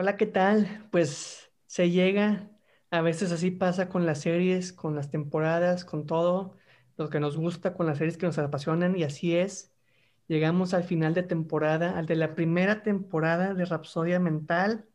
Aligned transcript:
Hola, 0.00 0.16
¿qué 0.16 0.26
tal? 0.26 0.86
Pues 0.92 1.50
se 1.66 1.90
llega, 1.90 2.52
a 2.88 3.00
veces 3.00 3.32
así 3.32 3.50
pasa 3.50 3.88
con 3.88 4.06
las 4.06 4.20
series, 4.20 4.72
con 4.72 4.94
las 4.94 5.10
temporadas, 5.10 5.84
con 5.84 6.06
todo 6.06 6.56
lo 6.96 7.10
que 7.10 7.18
nos 7.18 7.36
gusta, 7.36 7.74
con 7.74 7.86
las 7.86 7.98
series 7.98 8.16
que 8.16 8.26
nos 8.26 8.38
apasionan 8.38 8.96
y 8.96 9.02
así 9.02 9.34
es. 9.34 9.72
Llegamos 10.28 10.72
al 10.72 10.84
final 10.84 11.14
de 11.14 11.24
temporada, 11.24 11.98
al 11.98 12.06
de 12.06 12.14
la 12.14 12.36
primera 12.36 12.84
temporada 12.84 13.54
de 13.54 13.64
Rapsodia 13.64 14.20
Mental. 14.20 14.86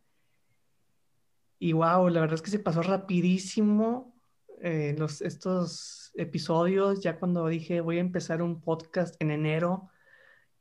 Y 1.59 1.73
wow, 1.73 2.07
la 2.07 2.21
verdad 2.21 2.35
es 2.35 2.41
que 2.41 2.51
se 2.51 2.59
pasó 2.59 2.81
rapidísimo 2.81 4.15
eh, 4.61 4.95
los, 4.97 5.21
estos 5.21 6.13
episodios, 6.15 7.01
ya 7.01 7.19
cuando 7.19 7.45
dije 7.47 7.81
voy 7.81 7.97
a 7.97 8.01
empezar 8.01 8.41
un 8.41 8.61
podcast 8.61 9.21
en 9.21 9.31
enero 9.31 9.89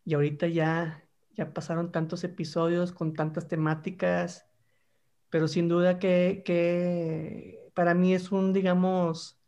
y 0.05 0.15
ahorita 0.15 0.49
ya 0.49 1.05
ya 1.35 1.53
pasaron 1.53 1.93
tantos 1.93 2.25
episodios 2.25 2.93
con 2.93 3.15
tantas 3.15 3.49
temáticas, 3.49 4.47
pero 5.31 5.49
sin 5.49 5.69
duda 5.69 5.99
que, 5.99 6.43
que 6.45 7.71
para 7.75 7.95
mí 7.95 8.15
es 8.15 8.33
un, 8.33 8.53
digamos, 8.53 9.41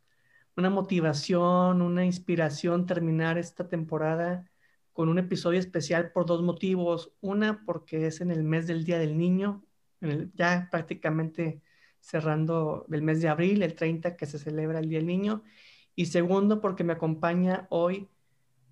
una 0.57 0.69
motivación, 0.69 1.81
una 1.81 2.05
inspiración 2.05 2.85
terminar 2.85 3.37
esta 3.37 3.67
temporada 3.67 4.49
con 4.93 5.09
un 5.09 5.19
episodio 5.19 5.59
especial 5.59 6.11
por 6.11 6.25
dos 6.25 6.41
motivos. 6.41 7.11
Una, 7.21 7.63
porque 7.65 8.07
es 8.07 8.21
en 8.21 8.31
el 8.31 8.43
mes 8.43 8.65
del 8.67 8.85
Día 8.85 8.97
del 8.97 9.17
Niño, 9.17 9.63
ya 10.33 10.69
prácticamente 10.71 11.61
cerrando 11.99 12.85
el 12.91 13.01
mes 13.01 13.21
de 13.21 13.27
abril, 13.27 13.63
el 13.63 13.75
30, 13.75 14.15
que 14.15 14.25
se 14.25 14.39
celebra 14.39 14.79
el 14.79 14.89
Día 14.89 14.99
del 14.99 15.07
Niño. 15.07 15.43
Y 15.95 16.07
segundo, 16.07 16.61
porque 16.61 16.83
me 16.83 16.93
acompaña 16.93 17.67
hoy 17.69 18.07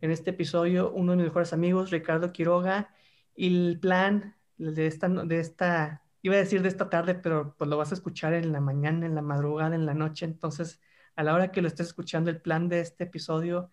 en 0.01 0.11
este 0.11 0.31
episodio 0.31 0.91
uno 0.91 1.11
de 1.11 1.17
mis 1.17 1.25
mejores 1.25 1.53
amigos, 1.53 1.91
Ricardo 1.91 2.31
Quiroga, 2.31 2.93
el 3.35 3.79
plan 3.79 4.35
de 4.57 4.87
esta, 4.87 5.09
de 5.09 5.39
esta, 5.39 6.05
iba 6.21 6.35
a 6.35 6.37
decir 6.37 6.61
de 6.61 6.69
esta 6.69 6.89
tarde, 6.89 7.15
pero 7.15 7.55
pues 7.57 7.69
lo 7.69 7.77
vas 7.77 7.91
a 7.91 7.95
escuchar 7.95 8.33
en 8.33 8.51
la 8.51 8.61
mañana, 8.61 9.05
en 9.05 9.15
la 9.15 9.21
madrugada, 9.21 9.75
en 9.75 9.85
la 9.85 9.93
noche. 9.93 10.25
Entonces, 10.25 10.81
a 11.15 11.23
la 11.23 11.33
hora 11.33 11.51
que 11.51 11.61
lo 11.61 11.67
estés 11.67 11.87
escuchando, 11.87 12.29
el 12.29 12.41
plan 12.41 12.69
de 12.69 12.79
este 12.81 13.05
episodio 13.05 13.69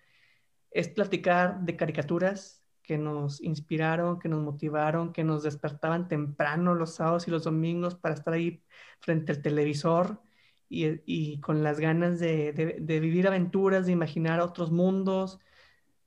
es 0.70 0.88
platicar 0.88 1.60
de 1.62 1.76
caricaturas 1.76 2.64
que 2.82 2.98
nos 2.98 3.40
inspiraron, 3.42 4.18
que 4.18 4.28
nos 4.28 4.42
motivaron, 4.42 5.12
que 5.12 5.24
nos 5.24 5.42
despertaban 5.42 6.08
temprano 6.08 6.74
los 6.74 6.94
sábados 6.96 7.28
y 7.28 7.30
los 7.30 7.44
domingos 7.44 7.94
para 7.94 8.14
estar 8.14 8.34
ahí 8.34 8.64
frente 9.00 9.32
al 9.32 9.42
televisor 9.42 10.22
y, 10.68 10.86
y 11.06 11.40
con 11.40 11.62
las 11.62 11.80
ganas 11.80 12.18
de, 12.20 12.52
de, 12.52 12.76
de 12.80 13.00
vivir 13.00 13.26
aventuras, 13.28 13.86
de 13.86 13.92
imaginar 13.92 14.40
otros 14.40 14.70
mundos, 14.72 15.40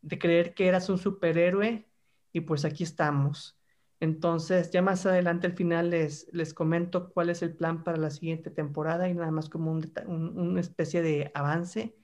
de 0.02 0.20
creer 0.20 0.54
que 0.54 0.68
eras 0.68 0.90
un 0.90 0.98
superhéroe 0.98 1.90
y 2.34 2.42
pues 2.42 2.66
aquí 2.66 2.84
estamos. 2.84 3.58
Entonces, 4.00 4.72
ya 4.72 4.82
más 4.82 5.06
adelante 5.06 5.48
al 5.48 5.54
final 5.54 5.90
les, 5.92 6.28
les 6.34 6.54
comento 6.54 7.10
cuál 7.10 7.30
es 7.30 7.42
el 7.42 7.56
plan 7.56 7.84
para 7.84 7.98
la 7.98 8.10
siguiente 8.10 8.52
temporada 8.52 9.08
y 9.10 9.14
nada 9.14 9.32
más 9.32 9.50
como 9.50 9.72
un, 9.72 9.92
una 10.08 10.60
especie 10.62 11.02
de 11.02 11.32
avance, 11.34 11.96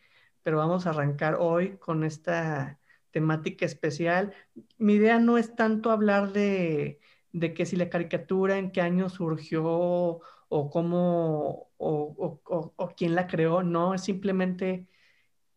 pero 0.44 0.58
vamos 0.58 0.88
a 0.88 0.92
arrancar 0.92 1.36
hoy 1.40 1.78
con 1.78 2.04
esta 2.06 2.80
temática 3.12 3.66
especial. 3.66 4.34
Mi 4.78 4.94
idea 4.94 5.20
no 5.20 5.38
es 5.38 5.56
tanto 5.56 5.92
hablar 5.92 6.32
de, 6.32 7.00
de 7.34 7.54
que 7.54 7.66
si 7.66 7.76
la 7.76 7.90
caricatura, 7.90 8.58
en 8.58 8.72
qué 8.72 8.82
año 8.82 9.10
surgió 9.10 10.22
o 10.50 10.70
cómo 10.72 11.70
o, 11.78 12.42
o, 12.76 12.90
quién 12.96 13.16
la 13.16 13.28
creó, 13.28 13.64
no, 13.64 13.94
es 13.94 14.04
simplemente 14.04 14.88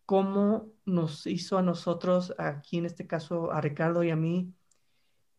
cómo 0.07 0.73
nos 0.85 1.27
hizo 1.27 1.59
a 1.59 1.63
nosotros, 1.63 2.35
aquí 2.39 2.79
en 2.79 2.87
este 2.87 3.07
caso 3.07 3.53
a 3.53 3.61
Ricardo 3.61 4.05
y 4.05 4.11
a 4.11 4.17
mí, 4.17 4.55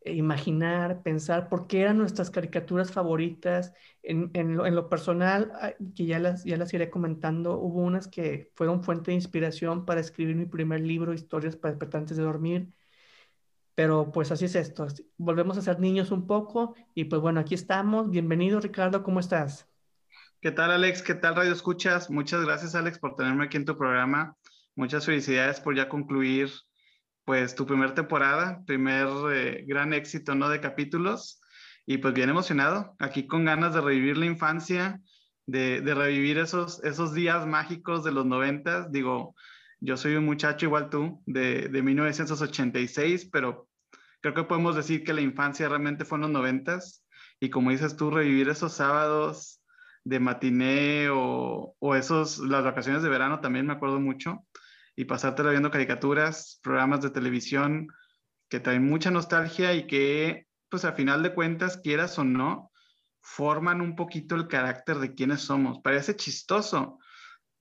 imaginar, 0.05 1.01
pensar 1.03 1.49
por 1.49 1.67
qué 1.67 1.81
eran 1.81 1.97
nuestras 1.97 2.29
caricaturas 2.29 2.91
favoritas. 2.91 3.73
En, 4.01 4.31
lo, 4.55 4.89
personal, 4.89 5.51
que 5.95 6.05
ya 6.05 6.19
las, 6.19 6.43
ya 6.43 6.57
las 6.57 6.73
iré 6.73 6.89
comentando, 6.89 7.57
hubo 7.57 7.81
unas 7.81 8.07
que 8.07 8.51
fueron 8.55 8.83
fuente 8.83 9.11
de 9.11 9.15
inspiración 9.15 9.85
para 9.85 10.01
escribir 10.01 10.35
mi 10.35 10.45
primer 10.45 10.81
libro, 10.81 11.13
Historias 11.13 11.55
para 11.55 11.71
despertantes 11.71 12.17
de 12.17 12.23
dormir. 12.23 12.67
Pero 13.75 14.11
pues 14.11 14.31
así 14.31 14.45
es 14.45 14.55
esto. 14.55 14.87
Volvemos 15.17 15.57
a 15.57 15.61
ser 15.61 15.79
niños 15.79 16.11
un 16.11 16.27
poco 16.27 16.75
y 16.93 17.05
pues 17.05 17.21
bueno, 17.21 17.39
aquí 17.39 17.55
estamos. 17.55 18.09
Bienvenido 18.09 18.59
Ricardo, 18.59 19.03
¿cómo 19.03 19.19
estás? 19.19 19.67
¿Qué 20.41 20.51
tal 20.51 20.71
Alex? 20.71 21.01
¿Qué 21.01 21.15
tal 21.15 21.35
Radio 21.35 21.53
Escuchas? 21.53 22.09
Muchas 22.11 22.43
gracias 22.43 22.75
Alex 22.75 22.99
por 22.99 23.15
tenerme 23.15 23.45
aquí 23.45 23.57
en 23.57 23.65
tu 23.65 23.77
programa. 23.77 24.37
Muchas 24.75 25.05
felicidades 25.05 25.59
por 25.59 25.75
ya 25.75 25.87
concluir 25.89 26.49
pues 27.25 27.55
tu 27.55 27.65
primer 27.65 27.93
temporada, 27.93 28.63
primer 28.65 29.07
eh, 29.31 29.63
gran 29.67 29.93
éxito, 29.93 30.35
¿no? 30.35 30.49
De 30.49 30.59
capítulos. 30.59 31.41
Y 31.85 31.97
pues 31.97 32.13
bien 32.13 32.29
emocionado, 32.29 32.95
aquí 32.99 33.27
con 33.27 33.45
ganas 33.45 33.73
de 33.73 33.81
revivir 33.81 34.17
la 34.17 34.25
infancia, 34.25 35.01
de, 35.45 35.81
de 35.81 35.93
revivir 35.93 36.37
esos, 36.37 36.83
esos 36.83 37.13
días 37.13 37.45
mágicos 37.45 38.03
de 38.03 38.11
los 38.11 38.25
noventas. 38.25 38.91
Digo, 38.91 39.35
yo 39.81 39.97
soy 39.97 40.15
un 40.15 40.25
muchacho 40.25 40.65
igual 40.65 40.89
tú, 40.89 41.21
de, 41.25 41.67
de 41.67 41.81
1986, 41.81 43.29
pero 43.31 43.67
creo 44.21 44.33
que 44.33 44.43
podemos 44.43 44.75
decir 44.75 45.03
que 45.03 45.13
la 45.13 45.21
infancia 45.21 45.67
realmente 45.67 46.05
fue 46.05 46.17
en 46.17 46.23
los 46.23 46.31
noventas. 46.31 47.05
Y 47.39 47.49
como 47.49 47.71
dices 47.71 47.97
tú, 47.97 48.11
revivir 48.11 48.47
esos 48.47 48.73
sábados 48.73 49.61
de 50.05 50.19
matiné 50.19 51.09
o, 51.09 51.75
o 51.79 51.95
esos, 51.95 52.39
las 52.39 52.63
vacaciones 52.63 53.03
de 53.03 53.09
verano 53.09 53.41
también 53.41 53.67
me 53.67 53.73
acuerdo 53.73 53.99
mucho 53.99 54.45
y 54.95 55.05
pasártelo 55.05 55.49
viendo 55.49 55.71
caricaturas, 55.71 56.59
programas 56.61 57.01
de 57.01 57.09
televisión 57.09 57.87
que 58.49 58.59
traen 58.59 58.85
mucha 58.85 59.11
nostalgia 59.11 59.73
y 59.73 59.87
que, 59.87 60.47
pues 60.69 60.85
a 60.85 60.93
final 60.93 61.23
de 61.23 61.33
cuentas, 61.33 61.77
quieras 61.77 62.17
o 62.19 62.23
no, 62.23 62.71
forman 63.21 63.81
un 63.81 63.95
poquito 63.95 64.35
el 64.35 64.47
carácter 64.47 64.99
de 64.99 65.13
quienes 65.13 65.41
somos. 65.41 65.79
Parece 65.83 66.15
chistoso, 66.15 66.99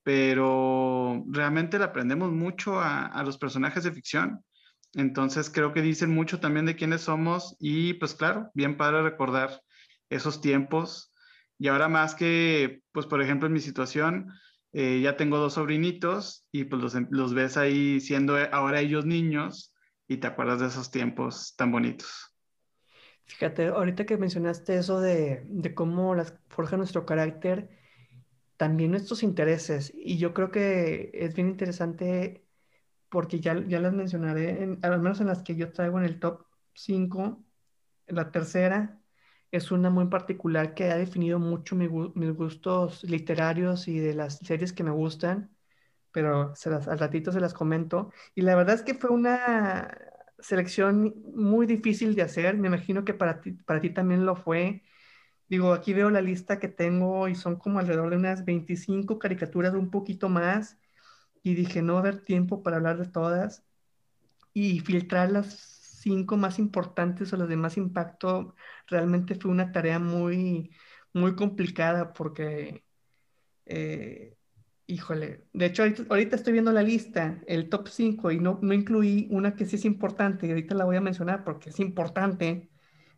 pero 0.03 1.23
realmente 1.27 1.79
le 1.79 1.85
aprendemos 1.85 2.31
mucho 2.31 2.79
a, 2.79 3.05
a 3.05 3.23
los 3.23 3.37
personajes 3.37 3.83
de 3.83 3.91
ficción. 3.93 4.43
Entonces 4.93 5.49
creo 5.49 5.73
que 5.73 5.81
dicen 5.81 6.13
mucho 6.13 6.39
también 6.39 6.65
de 6.65 6.75
quiénes 6.75 7.01
somos 7.01 7.55
y 7.59 7.95
pues 7.95 8.13
claro, 8.13 8.51
bien 8.53 8.77
padre 8.77 9.01
recordar 9.01 9.61
esos 10.09 10.41
tiempos. 10.41 11.11
Y 11.57 11.69
ahora 11.69 11.87
más 11.87 12.13
que, 12.13 12.83
pues 12.91 13.05
por 13.07 13.21
ejemplo, 13.21 13.47
en 13.47 13.53
mi 13.53 13.59
situación, 13.59 14.31
eh, 14.73 15.01
ya 15.01 15.15
tengo 15.15 15.37
dos 15.37 15.53
sobrinitos 15.53 16.47
y 16.51 16.63
pues 16.63 16.81
los, 16.81 16.95
los, 17.11 17.33
ves 17.35 17.57
ahí 17.57 17.99
siendo 17.99 18.37
ahora 18.51 18.81
ellos 18.81 19.05
niños 19.05 19.71
y 20.07 20.17
te 20.17 20.25
acuerdas 20.25 20.61
de 20.61 20.67
esos 20.67 20.89
tiempos 20.89 21.55
tan 21.55 21.71
bonitos. 21.71 22.35
Fíjate, 23.25 23.67
ahorita 23.67 24.05
que 24.05 24.17
mencionaste 24.17 24.75
eso 24.75 24.99
de, 24.99 25.43
de 25.45 25.75
cómo 25.75 26.15
las 26.15 26.39
forja 26.49 26.75
nuestro 26.75 27.05
carácter, 27.05 27.69
también 28.57 28.91
nuestros 28.91 29.21
intereses. 29.21 29.93
Y 29.95 30.17
yo 30.17 30.33
creo 30.33 30.49
que 30.49 31.11
es 31.13 31.35
bien 31.35 31.49
interesante 31.49 32.43
porque 33.09 33.39
ya, 33.39 33.55
ya 33.67 33.79
las 33.79 33.93
mencionaré, 33.93 34.63
en, 34.63 34.79
al 34.81 34.99
menos 34.99 35.21
en 35.21 35.27
las 35.27 35.43
que 35.43 35.55
yo 35.55 35.71
traigo 35.71 35.99
en 35.99 36.05
el 36.05 36.19
top 36.19 36.47
5. 36.73 37.43
La 38.07 38.31
tercera 38.31 39.02
es 39.53 39.71
una 39.71 39.91
muy 39.91 40.07
particular 40.07 40.73
que 40.73 40.85
ha 40.91 40.97
definido 40.97 41.37
mucho 41.39 41.75
mi, 41.75 41.87
mis 41.87 42.33
gustos 42.35 43.03
literarios 43.03 43.87
y 43.87 43.99
de 43.99 44.15
las 44.15 44.39
series 44.39 44.73
que 44.73 44.83
me 44.83 44.89
gustan, 44.91 45.55
pero 46.11 46.53
al 46.87 46.99
ratito 46.99 47.31
se 47.31 47.41
las 47.41 47.53
comento. 47.53 48.11
Y 48.35 48.41
la 48.43 48.55
verdad 48.55 48.75
es 48.75 48.83
que 48.83 48.95
fue 48.95 49.11
una 49.11 49.95
selección 50.39 51.15
muy 51.35 51.67
difícil 51.67 52.15
de 52.15 52.23
hacer, 52.23 52.57
me 52.57 52.67
imagino 52.67 53.05
que 53.05 53.13
para 53.13 53.41
ti, 53.41 53.53
para 53.53 53.81
ti 53.81 53.91
también 53.91 54.25
lo 54.25 54.35
fue. 54.35 54.83
Digo, 55.49 55.73
aquí 55.73 55.93
veo 55.93 56.09
la 56.09 56.21
lista 56.21 56.59
que 56.59 56.69
tengo 56.69 57.27
y 57.29 57.35
son 57.35 57.57
como 57.57 57.79
alrededor 57.79 58.11
de 58.11 58.17
unas 58.17 58.45
25 58.45 59.19
caricaturas, 59.19 59.73
un 59.75 59.91
poquito 59.91 60.29
más, 60.29 60.79
y 61.43 61.55
dije, 61.55 61.81
no 61.83 61.93
va 61.95 61.99
a 61.99 62.03
haber 62.03 62.25
tiempo 62.25 62.63
para 62.63 62.77
hablar 62.77 62.97
de 62.99 63.07
todas 63.09 63.63
y 64.53 64.79
filtrarlas 64.81 65.72
cinco 66.03 66.37
más 66.37 66.59
importantes 66.59 67.33
o 67.33 67.37
los 67.37 67.49
de 67.49 67.57
más 67.57 67.77
impacto, 67.77 68.55
realmente 68.87 69.35
fue 69.35 69.51
una 69.51 69.71
tarea 69.71 69.99
muy, 69.99 70.71
muy 71.13 71.35
complicada 71.35 72.13
porque, 72.13 72.85
eh, 73.65 74.37
híjole, 74.87 75.47
de 75.53 75.65
hecho 75.67 75.83
ahorita, 76.09 76.35
estoy 76.35 76.53
viendo 76.53 76.71
la 76.71 76.83
lista, 76.83 77.41
el 77.47 77.69
top 77.69 77.87
5, 77.89 78.31
y 78.31 78.39
no, 78.39 78.59
no 78.61 78.73
incluí 78.73 79.27
una 79.31 79.55
que 79.55 79.65
sí 79.65 79.77
es 79.77 79.85
importante, 79.85 80.47
y 80.47 80.49
ahorita 80.51 80.75
la 80.75 80.85
voy 80.85 80.97
a 80.97 81.01
mencionar 81.01 81.43
porque 81.43 81.69
es 81.71 81.79
importante, 81.79 82.69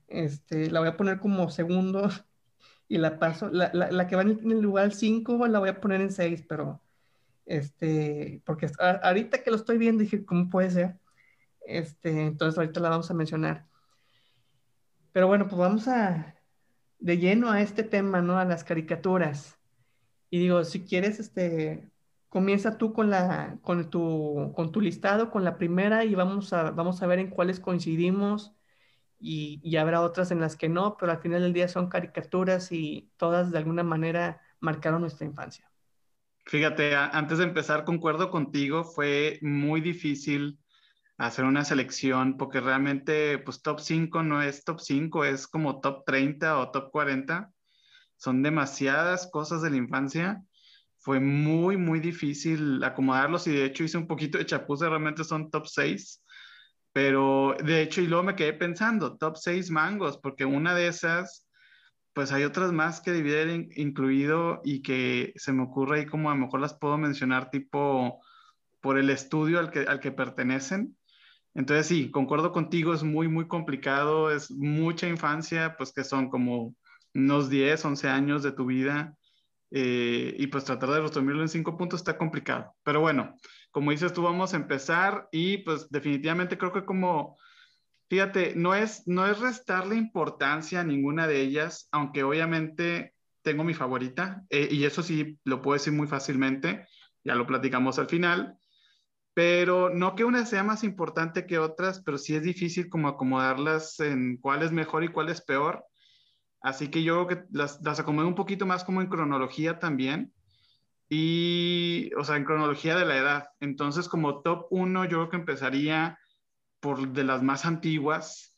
este, 0.07 0.71
la 0.71 0.79
voy 0.81 0.89
a 0.89 0.97
poner 0.97 1.19
como 1.19 1.49
segundo 1.49 2.09
y 2.87 2.97
la 2.99 3.19
paso, 3.19 3.49
la, 3.51 3.71
la, 3.73 3.91
la 3.91 4.07
que 4.07 4.15
va 4.17 4.23
en 4.23 4.51
el 4.51 4.61
lugar 4.61 4.93
5 4.93 5.47
la 5.47 5.59
voy 5.59 5.69
a 5.69 5.81
poner 5.81 6.01
en 6.01 6.11
6, 6.11 6.43
pero, 6.47 6.83
este, 7.45 8.41
porque 8.45 8.69
ahorita 9.03 9.43
que 9.43 9.51
lo 9.51 9.57
estoy 9.57 9.77
viendo 9.77 10.03
dije, 10.03 10.25
¿cómo 10.25 10.49
puede 10.49 10.71
ser? 10.71 10.99
Este, 11.67 12.25
entonces 12.27 12.57
ahorita 12.57 12.79
la 12.79 12.89
vamos 12.89 13.09
a 13.11 13.13
mencionar. 13.13 13.67
Pero 15.11 15.27
bueno, 15.27 15.47
pues 15.47 15.57
vamos 15.57 15.87
a 15.87 16.35
de 16.99 17.17
lleno 17.17 17.51
a 17.51 17.61
este 17.61 17.83
tema, 17.83 18.21
¿no? 18.21 18.37
A 18.39 18.45
las 18.45 18.63
caricaturas. 18.63 19.59
Y 20.29 20.39
digo, 20.39 20.63
si 20.63 20.85
quieres, 20.85 21.19
este, 21.19 21.89
comienza 22.29 22.77
tú 22.77 22.93
con 22.93 23.09
la, 23.09 23.59
con 23.61 23.89
tu, 23.89 24.51
con 24.55 24.71
tu 24.71 24.81
listado, 24.81 25.31
con 25.31 25.43
la 25.43 25.57
primera 25.57 26.03
y 26.03 26.15
vamos 26.15 26.51
a, 26.53 26.71
vamos 26.71 27.01
a 27.01 27.07
ver 27.07 27.19
en 27.19 27.29
cuáles 27.29 27.59
coincidimos 27.59 28.53
y, 29.19 29.61
y, 29.63 29.77
habrá 29.77 30.01
otras 30.01 30.31
en 30.31 30.41
las 30.41 30.57
que 30.57 30.67
no, 30.67 30.97
pero 30.97 31.11
al 31.11 31.19
final 31.19 31.41
del 31.41 31.53
día 31.53 31.67
son 31.69 31.87
caricaturas 31.87 32.71
y 32.71 33.09
todas 33.17 33.51
de 33.51 33.57
alguna 33.57 33.83
manera 33.83 34.41
marcaron 34.59 35.01
nuestra 35.01 35.25
infancia. 35.25 35.71
Fíjate, 36.45 36.95
antes 36.95 37.37
de 37.37 37.45
empezar, 37.45 37.85
concuerdo 37.85 38.29
contigo, 38.29 38.83
fue 38.83 39.39
muy 39.41 39.81
difícil 39.81 40.59
hacer 41.17 41.45
una 41.45 41.63
selección 41.63 42.37
porque 42.37 42.59
realmente 42.59 43.37
pues 43.39 43.61
top 43.61 43.79
5 43.79 44.23
no 44.23 44.41
es 44.41 44.63
top 44.63 44.79
5, 44.81 45.25
es 45.25 45.47
como 45.47 45.79
top 45.79 46.03
30 46.05 46.59
o 46.59 46.71
top 46.71 46.91
40. 46.91 47.51
Son 48.17 48.43
demasiadas 48.43 49.29
cosas 49.31 49.61
de 49.61 49.69
la 49.71 49.77
infancia. 49.77 50.43
Fue 50.97 51.19
muy, 51.19 51.77
muy 51.77 51.99
difícil 51.99 52.83
acomodarlos 52.83 53.47
y 53.47 53.51
de 53.51 53.65
hecho 53.65 53.83
hice 53.83 53.97
un 53.97 54.07
poquito 54.07 54.37
de 54.37 54.45
chapuza, 54.45 54.89
realmente 54.89 55.23
son 55.23 55.51
top 55.51 55.67
6. 55.67 56.23
Pero 56.93 57.55
de 57.63 57.81
hecho, 57.81 58.01
y 58.01 58.07
luego 58.07 58.23
me 58.23 58.35
quedé 58.35 58.53
pensando, 58.53 59.17
top 59.17 59.35
6 59.37 59.69
mangos, 59.69 60.17
porque 60.17 60.45
una 60.45 60.73
de 60.73 60.87
esas, 60.87 61.45
pues 62.13 62.31
hay 62.31 62.45
otras 62.45 62.71
más 62.71 63.01
que 63.01 63.11
debí 63.11 63.69
incluido 63.75 64.61
y 64.63 64.81
que 64.81 65.33
se 65.35 65.51
me 65.51 65.63
ocurre 65.63 65.99
ahí 65.99 66.05
como 66.05 66.31
a 66.31 66.35
lo 66.35 66.41
mejor 66.41 66.61
las 66.61 66.73
puedo 66.73 66.97
mencionar 66.97 67.49
tipo 67.49 68.21
por 68.79 68.97
el 68.97 69.09
estudio 69.09 69.59
al 69.59 69.71
que, 69.71 69.79
al 69.79 69.99
que 69.99 70.11
pertenecen. 70.11 70.95
Entonces 71.55 71.87
sí, 71.87 72.11
concuerdo 72.11 72.51
contigo, 72.51 72.93
es 72.93 73.03
muy, 73.03 73.29
muy 73.29 73.47
complicado, 73.47 74.29
es 74.29 74.51
mucha 74.51 75.07
infancia, 75.07 75.75
pues 75.77 75.93
que 75.93 76.03
son 76.03 76.29
como 76.29 76.75
unos 77.13 77.49
10, 77.49 77.83
11 77.85 78.09
años 78.09 78.43
de 78.43 78.51
tu 78.51 78.65
vida 78.65 79.15
eh, 79.71 80.35
y 80.37 80.47
pues 80.47 80.65
tratar 80.65 80.89
de 80.89 80.99
resumirlo 80.99 81.41
en 81.41 81.47
cinco 81.47 81.77
puntos 81.77 82.01
está 82.01 82.17
complicado. 82.17 82.75
Pero 82.83 82.99
bueno, 82.99 83.37
como 83.71 83.91
dices 83.91 84.11
tú, 84.11 84.21
vamos 84.21 84.53
a 84.53 84.57
empezar 84.57 85.29
y 85.31 85.59
pues 85.59 85.89
definitivamente 85.89 86.57
creo 86.57 86.73
que 86.73 86.83
como, 86.83 87.37
fíjate, 88.09 88.53
no 88.55 88.75
es, 88.75 89.07
no 89.07 89.25
es 89.25 89.39
restarle 89.39 89.95
importancia 89.95 90.81
a 90.81 90.83
ninguna 90.83 91.25
de 91.25 91.41
ellas, 91.41 91.87
aunque 91.91 92.23
obviamente 92.23 93.13
tengo 93.43 93.63
mi 93.63 93.73
favorita 93.73 94.43
eh, 94.49 94.67
y 94.69 94.83
eso 94.83 95.01
sí 95.03 95.39
lo 95.45 95.61
puedo 95.61 95.75
decir 95.75 95.93
muy 95.93 96.07
fácilmente, 96.07 96.85
ya 97.23 97.35
lo 97.35 97.47
platicamos 97.47 97.97
al 97.97 98.07
final 98.07 98.57
pero 99.35 99.89
no 99.89 100.15
que 100.15 100.23
una 100.23 100.45
sea 100.45 100.63
más 100.63 100.85
importante 100.85 101.45
que 101.45 101.59
otras, 101.59 102.01
pero 102.01 102.17
sí 102.17 102.35
es 102.35 102.41
difícil 102.41 102.87
como 102.89 103.09
acomodarlas 103.09 103.99
en 103.99 104.37
cuál 104.37 104.63
es 104.63 104.71
mejor 104.71 105.03
y 105.03 105.09
cuál 105.09 105.27
es 105.27 105.41
peor. 105.41 105.83
Así 106.61 106.87
que 106.87 107.03
yo 107.03 107.27
creo 107.27 107.43
que 107.43 107.47
las, 107.51 107.81
las 107.83 107.99
acomodo 107.99 108.29
un 108.29 108.35
poquito 108.35 108.65
más 108.65 108.85
como 108.85 109.01
en 109.01 109.09
cronología 109.09 109.77
también. 109.77 110.33
Y, 111.09 112.11
o 112.17 112.23
sea, 112.23 112.37
en 112.37 112.45
cronología 112.45 112.95
de 112.95 113.05
la 113.05 113.17
edad. 113.17 113.49
Entonces, 113.59 114.07
como 114.07 114.41
top 114.41 114.67
1, 114.69 115.03
yo 115.03 115.09
creo 115.17 115.29
que 115.29 115.35
empezaría 115.35 116.17
por 116.79 117.09
de 117.09 117.25
las 117.25 117.43
más 117.43 117.65
antiguas 117.65 118.57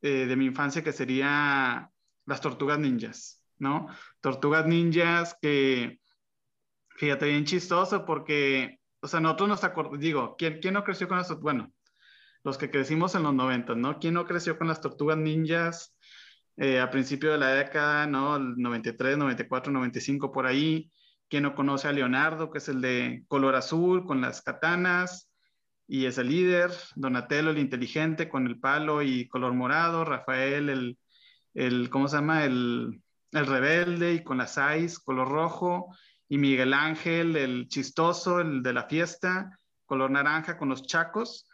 eh, 0.00 0.24
de 0.24 0.34
mi 0.34 0.46
infancia, 0.46 0.82
que 0.82 0.92
sería 0.92 1.90
las 2.24 2.40
tortugas 2.40 2.78
ninjas, 2.78 3.44
¿no? 3.58 3.88
Tortugas 4.22 4.66
ninjas 4.66 5.36
que, 5.42 6.00
fíjate, 6.96 7.26
bien 7.26 7.44
chistoso 7.44 8.06
porque 8.06 8.80
o 9.06 9.08
sea, 9.08 9.20
nosotros 9.20 9.48
nos 9.48 9.62
acordamos, 9.62 10.00
digo, 10.00 10.34
¿quién, 10.36 10.58
¿quién 10.60 10.74
no 10.74 10.82
creció 10.82 11.06
con 11.06 11.16
las 11.16 11.28
tortugas? 11.28 11.54
Bueno, 11.54 11.72
los 12.42 12.58
que 12.58 12.72
crecimos 12.72 13.14
en 13.14 13.22
los 13.22 13.34
90, 13.34 13.76
¿no? 13.76 14.00
¿Quién 14.00 14.14
no 14.14 14.26
creció 14.26 14.58
con 14.58 14.66
las 14.66 14.80
tortugas 14.80 15.16
ninjas 15.16 15.96
eh, 16.56 16.80
a 16.80 16.90
principio 16.90 17.30
de 17.30 17.38
la 17.38 17.50
década, 17.50 18.08
¿no? 18.08 18.34
El 18.34 18.56
93, 18.56 19.16
94, 19.16 19.72
95, 19.72 20.32
por 20.32 20.46
ahí. 20.46 20.90
¿Quién 21.28 21.44
no 21.44 21.54
conoce 21.54 21.86
a 21.86 21.92
Leonardo, 21.92 22.50
que 22.50 22.58
es 22.58 22.68
el 22.68 22.80
de 22.80 23.24
color 23.28 23.54
azul, 23.54 24.04
con 24.04 24.20
las 24.20 24.42
katanas? 24.42 25.30
Y 25.86 26.06
es 26.06 26.18
el 26.18 26.28
líder, 26.28 26.72
Donatello, 26.96 27.50
el 27.50 27.58
inteligente, 27.58 28.28
con 28.28 28.48
el 28.48 28.58
palo 28.58 29.02
y 29.02 29.28
color 29.28 29.54
morado, 29.54 30.04
Rafael, 30.04 30.68
el, 30.68 30.98
el 31.54 31.90
¿cómo 31.90 32.08
se 32.08 32.16
llama? 32.16 32.44
El, 32.44 33.02
el 33.30 33.46
rebelde 33.46 34.14
y 34.14 34.24
con 34.24 34.38
las 34.38 34.58
ais, 34.58 34.98
color 34.98 35.28
rojo, 35.28 35.94
y 36.28 36.38
Miguel 36.38 36.74
Ángel, 36.74 37.36
el 37.36 37.68
chistoso, 37.68 38.40
el 38.40 38.62
de 38.62 38.72
la 38.72 38.84
fiesta, 38.84 39.58
color 39.84 40.10
naranja 40.10 40.58
con 40.58 40.68
los 40.68 40.82
chacos. 40.82 41.48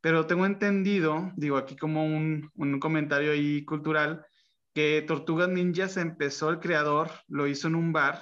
Pero 0.00 0.26
tengo 0.26 0.46
entendido, 0.46 1.32
digo 1.36 1.56
aquí 1.56 1.76
como 1.76 2.04
un, 2.04 2.50
un 2.54 2.78
comentario 2.78 3.32
ahí 3.32 3.64
cultural, 3.64 4.24
que 4.74 5.02
Tortugas 5.06 5.48
Ninjas 5.48 5.96
empezó 5.96 6.50
el 6.50 6.60
creador, 6.60 7.10
lo 7.26 7.46
hizo 7.46 7.68
en 7.68 7.74
un 7.74 7.92
bar 7.92 8.20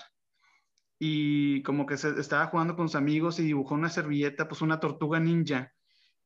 y 0.98 1.62
como 1.62 1.86
que 1.86 1.96
se 1.96 2.18
estaba 2.18 2.46
jugando 2.46 2.76
con 2.76 2.88
sus 2.88 2.96
amigos 2.96 3.38
y 3.38 3.42
dibujó 3.42 3.74
una 3.74 3.90
servilleta, 3.90 4.48
pues 4.48 4.62
una 4.62 4.80
tortuga 4.80 5.20
ninja, 5.20 5.72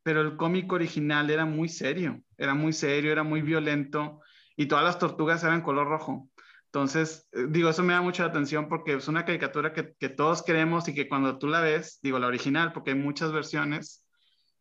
pero 0.02 0.20
el 0.20 0.36
cómic 0.36 0.72
original 0.72 1.30
era 1.30 1.44
muy 1.44 1.68
serio, 1.68 2.22
era 2.38 2.54
muy 2.54 2.72
serio, 2.72 3.12
era 3.12 3.22
muy 3.22 3.42
violento 3.42 4.20
y 4.56 4.66
todas 4.66 4.84
las 4.84 4.98
tortugas 4.98 5.42
eran 5.42 5.62
color 5.62 5.88
rojo. 5.88 6.29
Entonces, 6.72 7.28
eh, 7.32 7.46
digo, 7.48 7.68
eso 7.70 7.82
me 7.82 7.92
da 7.92 8.00
mucha 8.00 8.24
atención 8.24 8.68
porque 8.68 8.94
es 8.94 9.08
una 9.08 9.24
caricatura 9.24 9.72
que, 9.72 9.94
que, 9.98 10.08
todos 10.08 10.42
queremos 10.42 10.86
y 10.88 10.94
que 10.94 11.08
cuando 11.08 11.38
tú 11.38 11.48
la 11.48 11.60
ves, 11.60 11.98
digo, 12.02 12.18
la 12.18 12.28
original, 12.28 12.72
porque 12.72 12.90
hay 12.90 12.96
muchas 12.96 13.32
versiones, 13.32 14.06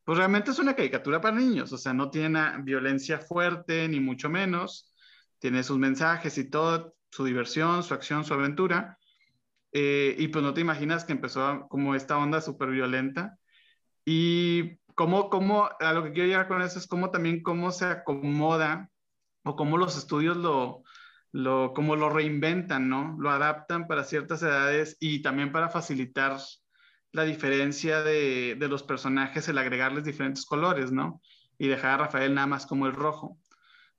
pues 0.04 0.18
realmente 0.18 0.52
es 0.52 0.60
una 0.60 0.76
caricatura 0.76 1.22
para 1.22 1.38
niños, 1.38 1.72
o 1.72 1.78
sea, 1.78 1.94
no 1.94 2.10
tiene 2.10 2.42
violencia 2.64 3.20
fuerte, 3.20 3.88
ni 3.88 4.00
mucho 4.00 4.28
menos, 4.30 4.92
tiene 5.38 5.64
sus 5.64 5.78
mensajes 5.78 6.38
y 6.40 6.50
todo, 6.50 6.96
su 7.12 7.26
diversión, 7.26 7.84
su 7.84 7.94
acción, 7.94 8.26
su 8.26 8.34
aventura, 8.34 8.98
eh, 9.72 10.16
y 10.18 10.30
pues 10.30 10.44
no 10.44 10.54
te 10.54 10.62
imaginas 10.62 11.06
que 11.06 11.14
empezó 11.14 11.68
como 11.70 11.96
esta 11.96 12.18
onda 12.18 12.42
súper 12.42 12.70
violenta. 12.70 13.38
Y 14.06 14.78
cómo, 14.96 15.30
cómo, 15.30 15.70
a 15.80 15.94
lo 15.94 16.04
que 16.04 16.12
quiero 16.12 16.28
llegar 16.28 16.48
con 16.48 16.62
eso 16.62 16.80
es 16.80 16.88
cómo 16.88 17.12
también 17.12 17.44
cómo 17.44 17.72
se 17.72 17.86
acomoda 17.86 18.90
o 19.44 19.56
cómo 19.56 19.78
los 19.78 19.98
estudios 19.98 20.38
lo 20.38 20.84
lo, 21.32 21.74
como 21.74 21.96
lo 21.96 22.10
reinventan, 22.10 22.90
¿no? 22.90 23.16
Lo 23.20 23.30
adaptan 23.30 23.88
para 23.88 24.04
ciertas 24.04 24.42
edades 24.44 24.98
y 25.00 25.22
también 25.22 25.52
para 25.52 25.70
facilitar 25.70 26.38
la 27.12 27.24
diferencia 27.24 28.02
de, 28.04 28.56
de, 28.60 28.68
los 28.68 28.84
personajes, 28.84 29.48
el 29.48 29.58
agregarles 29.58 30.04
diferentes 30.04 30.46
colores, 30.46 30.92
¿no? 30.92 31.22
Y 31.58 31.68
dejar 31.68 31.92
a 31.92 32.06
Rafael 32.06 32.34
nada 32.34 32.48
más 32.48 32.66
como 32.66 32.88
el 32.88 32.94
rojo. 32.94 33.38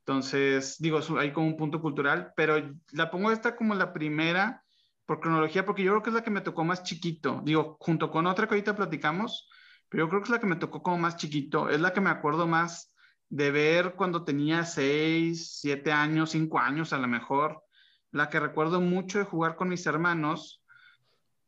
Entonces, 0.00 0.76
digo, 0.78 1.00
hay 1.18 1.32
como 1.32 1.46
un 1.46 1.56
punto 1.56 1.80
cultural, 1.80 2.32
pero 2.36 2.56
la 2.92 3.10
pongo 3.10 3.30
esta 3.30 3.54
como 3.56 3.74
la 3.74 3.92
primera 3.92 4.64
por 5.06 5.20
cronología, 5.20 5.64
porque 5.64 5.82
yo 5.82 5.92
creo 5.92 6.02
que 6.02 6.10
es 6.10 6.14
la 6.14 6.22
que 6.22 6.30
me 6.30 6.40
tocó 6.40 6.64
más 6.64 6.82
chiquito. 6.82 7.42
Digo, 7.44 7.76
junto 7.80 8.10
con 8.10 8.26
otra 8.26 8.46
que 8.46 8.54
ahorita 8.54 8.76
platicamos, 8.76 9.48
pero 9.88 10.04
yo 10.04 10.08
creo 10.08 10.20
que 10.20 10.26
es 10.26 10.30
la 10.30 10.40
que 10.40 10.46
me 10.46 10.56
tocó 10.56 10.82
como 10.82 10.98
más 10.98 11.16
chiquito. 11.16 11.68
Es 11.68 11.80
la 11.80 11.92
que 11.92 12.00
me 12.00 12.10
acuerdo 12.10 12.46
más 12.46 12.89
de 13.30 13.50
ver 13.52 13.94
cuando 13.94 14.24
tenía 14.24 14.64
seis, 14.64 15.58
siete 15.60 15.92
años, 15.92 16.30
cinco 16.30 16.58
años 16.58 16.92
a 16.92 16.98
lo 16.98 17.06
mejor, 17.06 17.62
la 18.10 18.28
que 18.28 18.40
recuerdo 18.40 18.80
mucho 18.80 19.18
de 19.18 19.24
jugar 19.24 19.56
con 19.56 19.68
mis 19.68 19.86
hermanos, 19.86 20.62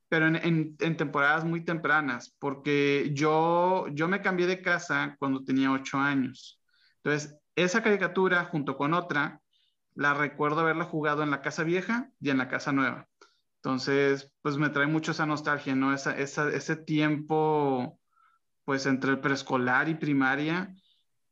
pero 0.08 0.28
en, 0.28 0.76
temporadas 0.76 1.44
muy 1.44 1.64
tempranas, 1.64 2.36
porque 2.38 3.10
yo, 3.12 3.88
yo 3.88 4.08
me 4.08 4.22
cambié 4.22 4.46
de 4.46 4.62
casa 4.62 5.16
cuando 5.18 5.42
tenía 5.42 5.72
ocho 5.72 5.98
años. 5.98 6.60
Entonces, 7.02 7.36
esa 7.56 7.82
caricatura 7.82 8.44
junto 8.44 8.76
con 8.76 8.94
otra, 8.94 9.40
la 9.94 10.14
recuerdo 10.14 10.60
haberla 10.60 10.84
jugado 10.84 11.22
en 11.22 11.30
la 11.30 11.42
casa 11.42 11.64
vieja 11.64 12.10
y 12.20 12.30
en 12.30 12.38
la 12.38 12.48
casa 12.48 12.72
nueva. 12.72 13.08
Entonces, 13.56 14.32
pues 14.40 14.56
me 14.56 14.70
trae 14.70 14.86
mucho 14.86 15.10
esa 15.12 15.26
nostalgia, 15.26 15.74
¿no? 15.74 15.92
Esa, 15.92 16.16
ese 16.16 16.76
tiempo, 16.76 17.98
pues 18.64 18.86
entre 18.86 19.10
el 19.12 19.20
preescolar 19.20 19.88
y 19.88 19.94
primaria, 19.94 20.74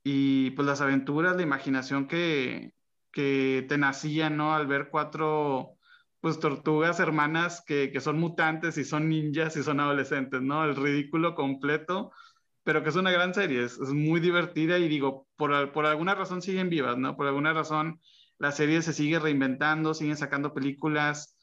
y 0.03 0.51
pues 0.53 0.67
las 0.67 0.81
aventuras, 0.81 1.37
la 1.37 1.43
imaginación 1.43 2.07
que, 2.09 2.73
que 3.13 3.67
te 3.69 3.79
nacía, 3.79 4.31
¿no? 4.31 4.55
Al 4.55 4.67
ver 4.67 4.89
cuatro, 4.91 5.77
pues 6.21 6.39
tortugas 6.41 7.01
hermanas 7.01 7.63
que, 7.67 7.91
que, 7.93 8.01
son 8.01 8.19
mutantes 8.19 8.79
y 8.79 8.85
son 8.85 9.09
ninjas 9.09 9.57
y 9.57 9.63
son 9.63 9.81
adolescentes, 9.81 10.43
¿no? 10.43 10.65
El 10.65 10.77
ridículo 10.77 11.35
completo, 11.35 12.13
pero 12.63 12.83
que 12.83 12.91
es 12.91 12.97
una 12.97 13.11
gran 13.11 13.35
serie, 13.35 13.65
es, 13.65 13.79
muy 13.81 14.21
divertida 14.21 14.79
y 14.79 14.89
digo, 14.89 15.27
por, 15.37 15.73
por, 15.73 15.87
alguna 15.87 16.15
razón 16.15 16.43
siguen 16.43 16.71
vivas, 16.71 16.99
¿no? 16.99 17.17
Por 17.17 17.27
alguna 17.27 17.53
razón 17.53 18.01
la 18.39 18.53
serie 18.53 18.83
se 18.83 18.93
sigue 18.93 19.19
reinventando, 19.19 19.95
siguen 19.95 20.17
sacando 20.17 20.55
películas 20.55 21.37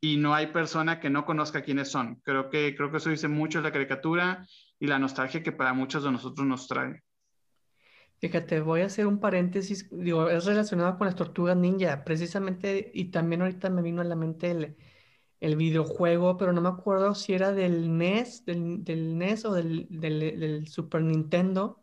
y 0.00 0.18
no 0.18 0.34
hay 0.34 0.48
persona 0.48 1.00
que 1.00 1.10
no 1.10 1.24
conozca 1.24 1.62
quiénes 1.62 1.90
son. 1.90 2.16
Creo 2.24 2.50
que, 2.50 2.74
creo 2.76 2.90
que 2.90 2.98
eso 2.98 3.10
dice 3.10 3.28
mucho 3.28 3.60
la 3.62 3.72
caricatura 3.72 4.46
y 4.78 4.86
la 4.86 4.98
nostalgia 4.98 5.42
que 5.42 5.52
para 5.52 5.72
muchos 5.72 6.04
de 6.04 6.12
nosotros 6.12 6.46
nos 6.46 6.68
trae. 6.68 7.02
Fíjate, 8.20 8.60
voy 8.60 8.80
a 8.80 8.86
hacer 8.86 9.06
un 9.06 9.20
paréntesis, 9.20 9.88
digo, 9.90 10.30
es 10.30 10.46
relacionado 10.46 10.96
con 10.96 11.06
las 11.06 11.14
tortugas 11.14 11.56
ninja, 11.56 12.04
precisamente, 12.04 12.90
y 12.94 13.06
también 13.06 13.42
ahorita 13.42 13.68
me 13.68 13.82
vino 13.82 14.00
a 14.00 14.04
la 14.04 14.16
mente 14.16 14.50
el, 14.50 14.76
el 15.40 15.56
videojuego, 15.56 16.36
pero 16.38 16.52
no 16.52 16.62
me 16.62 16.70
acuerdo 16.70 17.14
si 17.14 17.34
era 17.34 17.52
del 17.52 17.98
NES, 17.98 18.46
del, 18.46 18.82
del 18.84 19.18
NES 19.18 19.44
o 19.44 19.52
del, 19.52 19.86
del, 19.90 20.20
del, 20.40 20.68
Super 20.68 21.02
Nintendo, 21.02 21.82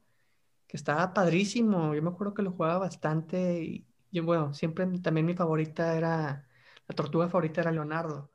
que 0.67 0.77
estaba 0.77 1.13
padrísimo, 1.13 1.93
yo 1.93 2.01
me 2.01 2.09
acuerdo 2.09 2.33
que 2.33 2.41
lo 2.41 2.53
jugaba 2.53 2.79
bastante, 2.79 3.63
y, 3.63 3.85
y 4.09 4.19
bueno, 4.19 4.53
siempre 4.53 4.87
también 4.99 5.27
mi 5.27 5.35
favorita 5.35 5.95
era, 5.95 6.47
la 6.87 6.95
tortuga 6.95 7.27
favorita 7.27 7.61
era 7.61 7.71
Leonardo. 7.71 8.31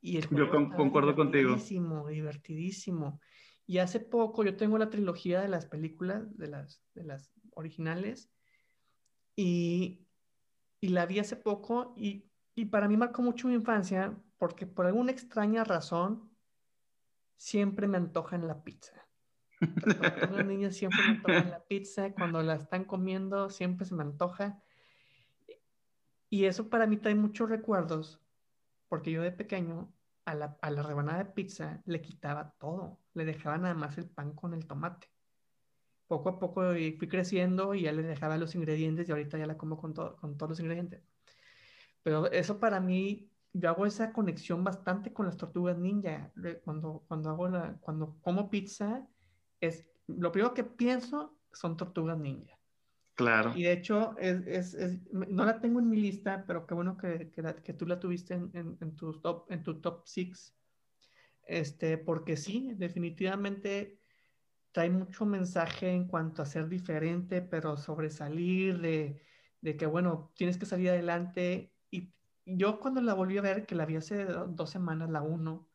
Y 0.00 0.16
el 0.16 0.28
yo 0.30 0.50
concuerdo 0.50 1.14
contigo. 1.14 1.50
Divertidísimo, 1.50 2.08
divertidísimo. 2.08 3.20
Y 3.70 3.78
hace 3.78 4.00
poco 4.00 4.42
yo 4.42 4.56
tengo 4.56 4.78
la 4.78 4.90
trilogía 4.90 5.40
de 5.40 5.46
las 5.46 5.64
películas, 5.64 6.36
de 6.36 6.48
las, 6.48 6.82
de 6.92 7.04
las 7.04 7.32
originales, 7.54 8.28
Y, 9.36 10.08
y 10.80 10.88
la 10.88 11.06
vi 11.06 11.20
hace 11.20 11.36
poco 11.36 11.94
y, 11.96 12.30
y 12.56 12.64
para 12.64 12.88
mí 12.88 12.96
marcó 12.96 13.22
mucho 13.22 13.46
mi 13.48 13.54
infancia 13.54 14.20
porque 14.38 14.66
por 14.66 14.86
alguna 14.86 15.12
extraña 15.12 15.62
razón 15.62 16.36
siempre 17.36 17.86
me 17.86 17.96
antoja 17.96 18.34
en 18.36 18.48
la 18.48 18.62
pizza. 18.64 19.08
Las 20.32 20.44
niñas 20.44 20.74
siempre 20.74 21.00
me 21.02 21.10
antojan 21.16 21.50
la 21.50 21.64
pizza, 21.64 22.12
cuando 22.12 22.42
la 22.42 22.56
están 22.56 22.84
comiendo 22.84 23.50
siempre 23.50 23.86
se 23.86 23.94
me 23.94 24.02
antoja. 24.02 24.62
Y 26.28 26.44
eso 26.44 26.68
para 26.68 26.86
mí 26.86 26.96
trae 26.96 27.14
muchos 27.14 27.48
recuerdos, 27.48 28.20
porque 28.88 29.12
yo 29.12 29.22
de 29.22 29.32
pequeño 29.32 29.94
a 30.24 30.34
la, 30.34 30.56
a 30.60 30.70
la 30.70 30.82
rebanada 30.82 31.18
de 31.18 31.30
pizza 31.30 31.82
le 31.86 32.00
quitaba 32.00 32.54
todo, 32.58 32.98
le 33.14 33.24
dejaba 33.24 33.58
nada 33.58 33.74
más 33.74 33.98
el 33.98 34.08
pan 34.08 34.34
con 34.34 34.54
el 34.54 34.66
tomate. 34.66 35.10
Poco 36.06 36.28
a 36.28 36.38
poco 36.38 36.72
fui 36.72 37.08
creciendo 37.08 37.74
y 37.74 37.82
ya 37.82 37.92
le 37.92 38.02
dejaba 38.02 38.36
los 38.36 38.54
ingredientes 38.54 39.08
y 39.08 39.12
ahorita 39.12 39.38
ya 39.38 39.46
la 39.46 39.56
como 39.56 39.78
con, 39.78 39.94
todo, 39.94 40.16
con 40.16 40.36
todos 40.36 40.50
los 40.50 40.60
ingredientes. 40.60 41.02
Pero 42.02 42.30
eso 42.30 42.58
para 42.58 42.80
mí, 42.80 43.30
yo 43.52 43.68
hago 43.68 43.86
esa 43.86 44.12
conexión 44.12 44.64
bastante 44.64 45.12
con 45.12 45.26
las 45.26 45.36
tortugas 45.36 45.78
ninja. 45.78 46.32
Cuando, 46.64 47.04
cuando, 47.06 47.30
hago 47.30 47.48
la, 47.48 47.76
cuando 47.80 48.16
como 48.22 48.50
pizza, 48.50 49.06
es 49.60 49.86
lo 50.06 50.32
primero 50.32 50.54
que 50.54 50.64
pienso 50.64 51.36
son 51.52 51.76
tortugas 51.76 52.18
ninja. 52.18 52.59
Claro. 53.14 53.52
Y 53.56 53.64
de 53.64 53.72
hecho, 53.72 54.14
no 55.12 55.44
la 55.44 55.60
tengo 55.60 55.80
en 55.80 55.90
mi 55.90 56.00
lista, 56.00 56.44
pero 56.46 56.66
qué 56.66 56.74
bueno 56.74 56.96
que, 56.96 57.30
que, 57.30 57.42
que 57.62 57.74
tú 57.74 57.86
la 57.86 58.00
tuviste 58.00 58.34
en, 58.34 58.50
en, 58.54 58.78
en, 58.80 58.96
tu 58.96 59.20
top, 59.20 59.50
en 59.50 59.62
tu 59.62 59.80
top 59.80 60.06
six. 60.06 60.56
Este, 61.46 61.98
porque 61.98 62.36
sí, 62.36 62.72
definitivamente 62.76 64.00
trae 64.72 64.88
mucho 64.90 65.26
mensaje 65.26 65.90
en 65.90 66.06
cuanto 66.06 66.42
a 66.42 66.46
ser 66.46 66.68
diferente, 66.68 67.42
pero 67.42 67.76
sobresalir, 67.76 68.80
de, 68.80 69.22
de 69.60 69.76
que, 69.76 69.86
bueno, 69.86 70.32
tienes 70.36 70.58
que 70.58 70.66
salir 70.66 70.90
adelante. 70.90 71.74
Y 71.90 72.14
yo 72.44 72.78
cuando 72.80 73.02
la 73.02 73.14
volví 73.14 73.36
a 73.38 73.42
ver, 73.42 73.66
que 73.66 73.74
la 73.74 73.86
vi 73.86 73.96
hace 73.96 74.24
dos 74.24 74.70
semanas, 74.70 75.10
la 75.10 75.22
uno, 75.22 75.70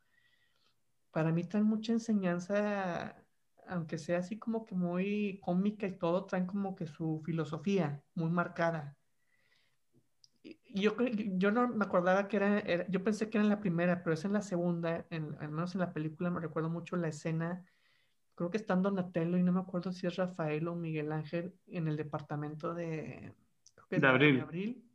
para 1.12 1.32
mí 1.32 1.44
trae 1.44 1.64
mucha 1.64 1.94
enseñanza 1.94 3.25
aunque 3.68 3.98
sea 3.98 4.20
así 4.20 4.38
como 4.38 4.66
que 4.66 4.76
muy 4.76 5.40
cómica 5.42 5.88
y 5.88 5.98
todo, 5.98 6.26
traen 6.26 6.46
como 6.46 6.76
que 6.76 6.88
su 6.88 7.22
filosofía 7.26 8.02
muy 8.14 8.30
marcada. 8.30 8.98
Y 10.44 10.82
yo, 10.82 10.96
yo 11.38 11.52
no 11.52 11.68
me 11.68 11.86
acordaba 11.86 12.28
que 12.28 12.38
era, 12.38 12.88
yo 12.88 13.04
pensé 13.04 13.30
que 13.30 13.38
era 13.38 13.46
en 13.46 13.50
la 13.50 13.60
primera, 13.60 14.04
pero 14.04 14.14
es 14.14 14.26
en 14.26 14.34
la 14.34 14.42
segunda, 14.42 15.06
en, 15.10 15.36
al 15.40 15.50
menos 15.50 15.74
en 15.74 15.82
la 15.82 15.94
película 15.94 16.30
me 16.30 16.40
recuerdo 16.40 16.70
mucho 16.70 16.96
la 16.98 17.08
escena, 17.08 17.66
creo 18.36 18.52
que 18.52 18.58
está 18.58 18.76
Donatello 18.76 19.38
y 19.38 19.44
no 19.44 19.54
me 19.54 19.62
acuerdo 19.62 19.92
si 19.92 20.06
es 20.06 20.16
Rafael 20.16 20.68
o 20.68 20.76
Miguel 20.76 21.12
Ángel 21.12 21.56
en 21.68 21.88
el 21.88 21.96
departamento 21.96 22.74
de, 22.74 23.34
de, 23.90 24.08
abril. 24.08 24.36
de 24.36 24.42
abril. 24.42 24.92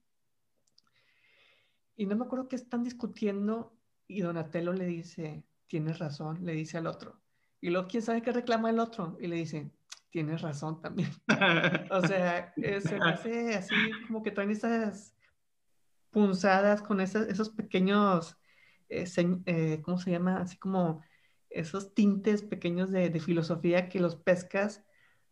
Y 1.96 2.06
no 2.06 2.16
me 2.16 2.24
acuerdo 2.24 2.48
que 2.48 2.56
están 2.56 2.84
discutiendo 2.84 3.76
y 4.06 4.20
Donatello 4.20 4.72
le 4.72 4.86
dice, 4.86 5.44
tienes 5.66 5.98
razón, 5.98 6.44
le 6.44 6.52
dice 6.52 6.78
al 6.78 6.86
otro 6.86 7.20
y 7.61 7.71
luego, 7.71 7.88
¿quién 7.88 8.02
sabe 8.02 8.23
qué 8.23 8.33
reclama 8.33 8.71
el 8.71 8.79
otro? 8.79 9.17
Y 9.21 9.26
le 9.26 9.37
dice, 9.37 9.71
tienes 10.11 10.43
razón 10.43 10.81
también. 10.81 11.11
o 11.90 12.00
sea, 12.07 12.52
se 12.55 12.99
me 12.99 13.11
hace 13.11 13.55
así 13.55 13.75
como 14.07 14.23
que 14.23 14.31
traen 14.31 14.50
esas 14.50 15.14
punzadas 16.11 16.83
con 16.83 17.00
esos 17.00 17.50
pequeños, 17.50 18.37
eh, 18.88 19.05
eh, 19.47 19.81
¿cómo 19.83 19.99
se 19.99 20.11
llama? 20.11 20.40
Así 20.40 20.59
como 20.59 21.02
esos 21.49 21.95
tintes 21.95 22.43
pequeños 22.43 22.90
de, 22.90 23.11
de, 23.11 23.21
filosofía 23.21 23.88
que 23.88 24.00
los 24.00 24.17
pescas 24.17 24.85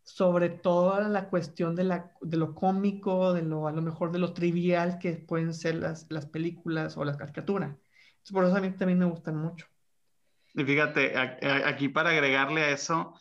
sobre 0.03 0.49
toda 0.49 1.07
la 1.07 1.29
cuestión 1.29 1.75
de, 1.75 1.83
la, 1.83 2.13
de 2.21 2.37
lo 2.37 2.55
cómico, 2.55 3.33
de 3.33 3.43
lo, 3.43 3.67
a 3.67 3.71
lo 3.71 3.81
mejor 3.81 4.11
de 4.11 4.19
lo 4.19 4.33
trivial 4.33 4.99
que 4.99 5.13
pueden 5.13 5.53
ser 5.53 5.75
las, 5.75 6.07
las 6.09 6.25
películas 6.25 6.97
o 6.97 7.05
las 7.05 7.17
caricaturas. 7.17 7.75
por 8.31 8.45
eso 8.45 8.55
a 8.55 8.61
mí 8.61 8.71
también 8.71 8.99
me 8.99 9.05
gustan 9.05 9.37
mucho. 9.37 9.67
Y 10.53 10.63
fíjate, 10.63 11.17
aquí 11.17 11.89
para 11.89 12.09
agregarle 12.09 12.61
a 12.61 12.69
eso, 12.71 13.13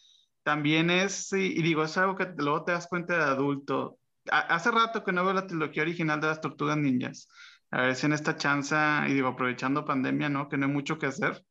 también 0.43 0.91
es, 0.91 1.33
y 1.33 1.61
digo, 1.63 1.85
es 1.85 1.97
algo 1.99 2.17
que 2.17 2.29
luego 2.37 2.65
te 2.65 2.73
das 2.73 2.87
cuenta 2.87 3.17
de 3.17 3.25
adulto. 3.25 3.99
Hace 4.31 4.71
rato 4.71 5.05
que 5.05 5.13
no 5.13 5.25
veo 5.25 5.35
la 5.35 5.47
trilogía 5.47 5.83
original 5.83 6.21
de 6.21 6.29
las 6.29 6.41
Tortugas 6.41 6.77
Ninjas. 6.77 7.29
A 7.71 7.83
ver 7.83 7.95
si 7.97 8.07
en 8.07 8.15
esta 8.15 8.37
chance, 8.37 8.75
y 9.09 9.13
digo, 9.13 9.29
aprovechando 9.29 9.85
pandemia, 9.85 10.31
¿no? 10.31 10.49
Que 10.49 10.57
no 10.57 10.67
hay 10.67 10.73
mucho 10.73 10.99
que 10.99 11.07
hacer, 11.07 11.45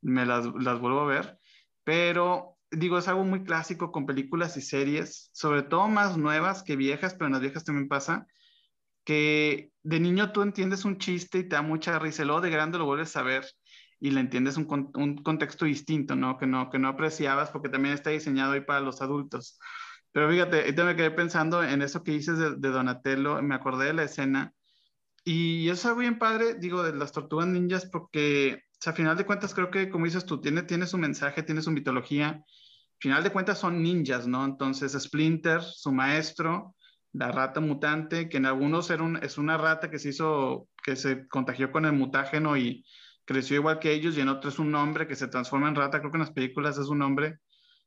me 0.00 0.24
las, 0.24 0.46
las 0.46 0.80
vuelvo 0.80 1.00
a 1.00 1.06
ver. 1.06 1.38
Pero, 1.84 2.56
digo, 2.70 2.98
es 2.98 3.08
algo 3.08 3.24
muy 3.24 3.44
clásico 3.44 3.92
con 3.92 4.06
películas 4.06 4.56
y 4.56 4.62
series, 4.62 5.30
sobre 5.32 5.62
todo 5.62 5.88
más 5.88 6.16
nuevas 6.16 6.62
que 6.62 6.76
viejas, 6.76 7.14
pero 7.14 7.26
en 7.26 7.32
las 7.32 7.42
viejas 7.42 7.64
también 7.64 7.88
pasa, 7.88 8.26
que 9.04 9.72
de 9.82 10.00
niño 10.00 10.32
tú 10.32 10.42
entiendes 10.42 10.84
un 10.84 10.96
chiste 10.98 11.38
y 11.38 11.48
te 11.48 11.56
da 11.56 11.62
mucha 11.62 11.98
risa, 11.98 12.22
y 12.22 12.26
luego 12.26 12.40
de 12.40 12.50
grande 12.50 12.78
lo 12.78 12.86
vuelves 12.86 13.14
a 13.16 13.22
ver 13.22 13.44
y 14.02 14.10
le 14.10 14.18
entiendes 14.18 14.56
un, 14.56 14.66
un, 14.94 15.22
contexto 15.22 15.64
distinto, 15.64 16.16
¿no? 16.16 16.36
Que, 16.36 16.44
¿no? 16.44 16.70
que 16.70 16.78
no 16.80 16.88
apreciabas 16.88 17.50
porque 17.50 17.68
también 17.68 17.94
está 17.94 18.10
diseñado 18.10 18.50
ahí 18.52 18.60
para 18.60 18.80
los 18.80 19.00
adultos. 19.00 19.60
Pero 20.10 20.28
fíjate, 20.28 20.62
ahorita 20.62 20.84
me 20.84 20.96
quedé 20.96 21.12
pensando 21.12 21.62
en 21.62 21.82
eso 21.82 22.02
que 22.02 22.10
dices 22.10 22.36
de, 22.36 22.68
Donatello, 22.68 23.40
me 23.42 23.54
acordé 23.54 23.86
de 23.86 23.92
la 23.92 24.02
escena 24.02 24.52
y 25.24 25.68
eso 25.68 25.92
es 25.92 25.96
bien 25.96 26.18
padre, 26.18 26.54
digo, 26.54 26.82
de 26.82 26.96
las 26.96 27.12
tortugas 27.12 27.46
ninjas 27.46 27.86
porque, 27.86 28.64
o 28.72 28.76
sea, 28.80 28.92
a 28.92 28.96
final 28.96 29.16
de 29.16 29.24
cuentas 29.24 29.54
creo 29.54 29.70
que, 29.70 29.88
como 29.88 30.06
dices 30.06 30.26
tú, 30.26 30.40
tiene, 30.40 30.64
tiene 30.64 30.88
su 30.88 30.98
mensaje, 30.98 31.44
tiene 31.44 31.62
su 31.62 31.70
mitología, 31.70 32.42
final 32.98 33.22
de 33.22 33.30
cuentas 33.30 33.58
son 33.60 33.84
ninjas, 33.84 34.26
¿no? 34.26 34.44
Entonces 34.44 35.00
Splinter, 35.00 35.62
su 35.62 35.92
maestro, 35.92 36.74
la 37.12 37.30
rata 37.30 37.60
mutante, 37.60 38.28
que 38.28 38.38
en 38.38 38.46
algunos 38.46 38.90
era 38.90 39.04
un, 39.04 39.18
es 39.18 39.38
una 39.38 39.58
rata 39.58 39.90
que 39.90 40.00
se 40.00 40.08
hizo, 40.08 40.66
que 40.82 40.96
se 40.96 41.28
contagió 41.28 41.70
con 41.70 41.84
el 41.84 41.92
mutágeno 41.92 42.56
y 42.56 42.84
creció 43.32 43.56
igual 43.56 43.78
que 43.78 43.92
ellos 43.92 44.16
y 44.16 44.20
en 44.20 44.28
otro 44.28 44.50
es 44.50 44.58
un 44.58 44.74
hombre 44.74 45.06
que 45.06 45.16
se 45.16 45.26
transforma 45.26 45.68
en 45.68 45.74
rata. 45.74 46.00
Creo 46.00 46.10
que 46.10 46.18
en 46.18 46.22
las 46.22 46.32
películas 46.32 46.76
es 46.78 46.88
un 46.88 47.02
hombre 47.02 47.38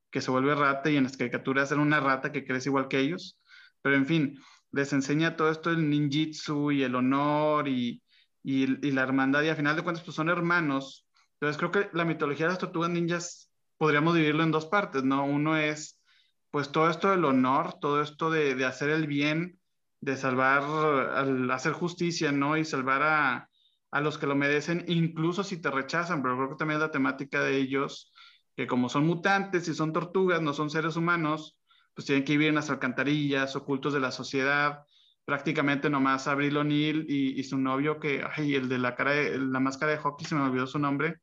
que 0.10 0.22
se 0.22 0.32
vuelve 0.32 0.56
rata 0.56 0.90
y 0.90 0.98
en 0.98 1.04
las 1.04 1.18
caricaturas 1.18 1.72
era 1.72 1.82
una 1.82 2.00
rata 2.00 2.32
que 2.32 2.46
crece 2.46 2.70
igual 2.70 2.88
que 2.88 3.00
ellos. 3.00 3.38
Pero 3.82 3.96
en 3.96 4.06
fin, 4.06 4.40
les 4.72 4.92
enseña 4.94 5.36
todo 5.36 5.52
esto 5.52 5.70
el 5.70 5.90
ninjitsu 5.90 6.72
y 6.72 6.84
el 6.84 6.96
honor 6.96 7.68
y, 7.68 8.02
y, 8.44 8.66
la 8.92 9.04
hermandad 9.04 9.44
y 9.44 9.50
a 9.50 9.56
final 9.56 9.76
de 9.76 9.84
cuentas 9.84 10.04
pues 10.04 10.16
son 10.16 10.30
hermanos. 10.30 11.08
Entonces 11.34 11.58
creo 11.58 11.72
que 11.72 11.90
la 11.96 12.06
mitología 12.06 12.48
de 12.48 12.54
las 12.54 12.60
tortugas 12.60 12.90
ninjas 12.90 13.52
podríamos 13.78 14.16
dividirlo 14.16 14.44
en 14.44 14.52
dos 14.52 14.66
partes, 14.66 15.04
¿no? 15.04 15.26
Uno 15.26 15.58
es 15.58 16.02
pues 16.50 16.72
todo 16.72 16.90
esto 16.90 17.12
del 17.12 17.26
honor, 17.26 17.80
todo 17.80 18.02
esto 18.02 18.32
de, 18.32 18.64
hacer 18.66 18.90
el 18.90 19.08
bien, 19.08 19.60
de 20.00 20.16
salvar, 20.16 20.64
al 20.64 21.52
hacer 21.52 21.74
justicia, 21.74 22.32
¿no? 22.32 22.56
Y 22.56 22.64
salvar 22.64 23.04
a, 23.04 23.50
a 23.96 24.02
los 24.02 24.18
que 24.18 24.28
lo 24.28 24.36
merecen, 24.36 24.84
incluso 24.90 25.42
si 25.42 25.62
te 25.62 25.72
rechazan, 25.72 26.22
pero 26.22 26.36
creo 26.36 26.50
que 26.50 26.56
también 26.58 26.82
es 26.82 26.86
la 26.86 26.92
temática 26.92 27.40
de 27.40 27.56
ellos, 27.56 28.12
que 28.54 28.68
como 28.68 28.90
son 28.90 29.06
mutantes 29.06 29.70
y 29.70 29.74
son 29.74 29.94
tortugas, 29.94 30.42
no 30.42 30.54
son 30.54 30.70
seres 30.70 30.98
humanos, 30.98 31.58
pues 31.94 32.06
tienen 32.06 32.26
que 32.26 32.34
vivir 32.34 32.50
en 32.50 32.56
las 32.56 32.70
alcantarillas, 32.70 33.56
ocultos 33.56 33.94
de 33.94 34.02
la 34.02 34.12
sociedad, 34.12 34.84
prácticamente 35.24 35.90
nomás 35.90 36.28
Abril 36.28 36.58
O'Neill 36.58 37.06
y, 37.08 37.40
y, 37.40 37.44
su 37.46 37.58
novio, 37.58 37.98
que, 37.98 38.22
ay, 38.36 38.56
el 38.56 38.68
de 38.68 38.80
la 38.80 38.96
cara, 38.96 39.12
de, 39.12 39.40
la 39.40 39.62
máscara 39.62 39.94
de 39.94 40.00
hockey, 40.00 40.28
se 40.28 40.36
me 40.36 40.42
olvidó 40.42 40.68
su 40.68 40.78
nombre, 40.78 41.22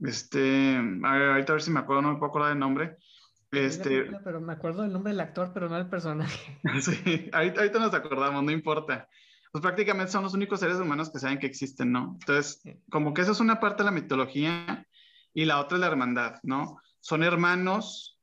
este, 0.00 0.76
a 0.76 1.12
ver, 1.14 1.30
ahorita 1.30 1.52
a 1.52 1.54
ver 1.54 1.62
si 1.62 1.72
me 1.72 1.80
acuerdo, 1.80 2.02
no 2.02 2.12
me 2.12 2.18
puedo 2.20 2.30
acordar 2.30 2.50
del 2.50 2.60
nombre, 2.60 2.96
este... 3.50 4.04
Pero 4.22 4.40
me 4.40 4.52
acuerdo 4.52 4.82
del 4.82 4.92
nombre 4.92 5.10
del 5.10 5.20
actor, 5.20 5.50
pero 5.52 5.68
no 5.68 5.74
del 5.74 5.88
personaje. 5.88 6.60
Sí, 6.80 7.28
ahorita, 7.32 7.62
ahorita 7.62 7.78
nos 7.80 7.92
acordamos, 7.92 8.44
no 8.44 8.52
importa 8.52 9.08
pues 9.52 9.62
prácticamente 9.62 10.12
son 10.12 10.24
los 10.24 10.34
únicos 10.34 10.60
seres 10.60 10.76
humanos 10.76 11.10
que 11.10 11.18
saben 11.18 11.38
que 11.38 11.46
existen, 11.46 11.92
¿no? 11.92 12.16
Entonces, 12.20 12.62
como 12.90 13.14
que 13.14 13.22
esa 13.22 13.32
es 13.32 13.40
una 13.40 13.60
parte 13.60 13.82
de 13.82 13.86
la 13.86 13.90
mitología 13.90 14.86
y 15.32 15.44
la 15.44 15.60
otra 15.60 15.76
es 15.76 15.80
la 15.80 15.86
hermandad, 15.86 16.36
¿no? 16.42 16.78
Son 17.00 17.22
hermanos, 17.22 18.18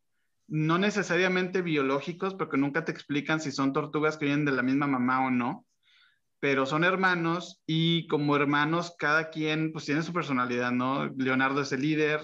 no 0.48 0.78
necesariamente 0.78 1.62
biológicos, 1.62 2.36
porque 2.36 2.58
nunca 2.58 2.86
te 2.86 2.92
explican 2.92 3.40
si 3.40 3.52
son 3.52 3.74
tortugas 3.74 4.18
que 4.18 4.26
vienen 4.26 4.46
de 4.46 4.52
la 4.52 4.64
misma 4.64 4.88
mamá 4.88 5.26
o 5.26 5.32
no, 5.32 5.66
pero 6.40 6.66
son 6.66 6.84
hermanos 6.84 7.62
y 7.66 8.08
como 8.08 8.36
hermanos 8.36 8.96
cada 9.00 9.30
quien 9.30 9.72
pues 9.72 9.86
tiene 9.86 10.04
su 10.04 10.14
personalidad, 10.14 10.72
¿no? 10.72 11.08
Leonardo 11.18 11.62
es 11.62 11.72
el 11.72 11.82
líder, 11.82 12.22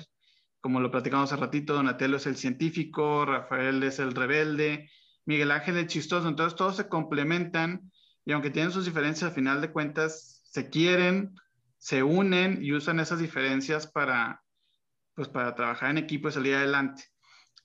como 0.60 0.80
lo 0.80 0.92
platicamos 0.92 1.32
hace 1.32 1.42
ratito, 1.42 1.74
Donatello 1.74 2.18
es 2.18 2.28
el 2.28 2.36
científico, 2.36 3.26
Rafael 3.26 3.82
es 3.82 3.98
el 3.98 4.14
rebelde, 4.14 4.92
Miguel 5.26 5.52
Ángel 5.52 5.78
es 5.78 5.88
chistoso, 5.88 6.28
entonces 6.28 6.56
todos 6.56 6.76
se 6.76 6.88
complementan 6.88 7.91
y 8.26 8.32
aunque 8.32 8.50
tienen 8.50 8.72
sus 8.72 8.86
diferencias, 8.86 9.30
al 9.30 9.36
final 9.36 9.62
de 9.62 9.72
cuentas 9.72 10.42
se 10.46 10.70
quieren, 10.70 11.36
se 11.78 12.04
unen 12.04 12.60
y 12.62 12.74
usan 12.74 13.00
esas 13.00 13.20
diferencias 13.20 13.88
para, 13.88 14.42
pues, 15.16 15.28
para 15.28 15.56
trabajar 15.56 15.90
en 15.92 15.98
equipo 15.98 16.30
y 16.30 16.32
salir 16.32 16.56
adelante. 16.56 17.06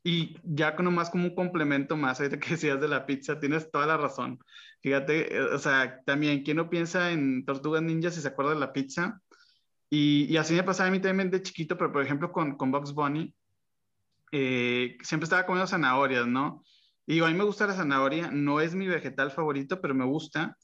Y 0.02 0.36
ya 0.44 0.76
con 0.76 0.92
más 0.94 1.10
como 1.10 1.24
un 1.24 1.34
complemento 1.34 1.96
más, 1.96 2.20
ahorita 2.20 2.38
que 2.38 2.50
decías 2.50 2.80
de 2.80 2.88
la 2.88 3.06
pizza, 3.06 3.40
tienes 3.40 3.70
toda 3.70 3.86
la 3.86 3.96
razón. 3.96 4.38
Fíjate, 4.80 5.36
eh, 5.36 5.42
o 5.42 5.58
sea, 5.58 6.00
también, 6.04 6.42
¿quién 6.44 6.56
no 6.58 6.70
piensa 6.70 7.10
en 7.12 7.44
Tortugas 7.44 7.82
Ninjas 7.82 8.16
y 8.16 8.22
se 8.22 8.28
acuerda 8.28 8.52
de 8.54 8.60
la 8.60 8.72
pizza? 8.72 9.20
Y, 9.90 10.26
y, 10.30 10.36
así 10.36 10.54
me 10.54 10.62
pasaba 10.62 10.88
a 10.88 10.92
mí 10.92 11.00
también 11.00 11.30
de 11.30 11.42
chiquito, 11.42 11.76
pero 11.76 11.92
por 11.92 12.02
ejemplo 12.02 12.32
con, 12.32 12.56
con 12.56 12.72
Bugs 12.72 12.92
Bunny, 12.92 13.34
eh, 14.32 14.96
siempre 15.02 15.24
estaba 15.24 15.46
comiendo 15.46 15.66
zanahorias, 15.66 16.26
¿no? 16.26 16.62
Y 17.06 17.20
a 17.20 17.26
mí 17.26 17.34
me 17.34 17.44
gusta 17.44 17.66
la 17.66 17.74
zanahoria, 17.74 18.30
no 18.30 18.60
es 18.60 18.74
mi 18.74 18.86
vegetal 18.88 19.30
favorito, 19.30 19.80
pero 19.80 19.94
me 19.94 20.04
gusta. 20.04 20.56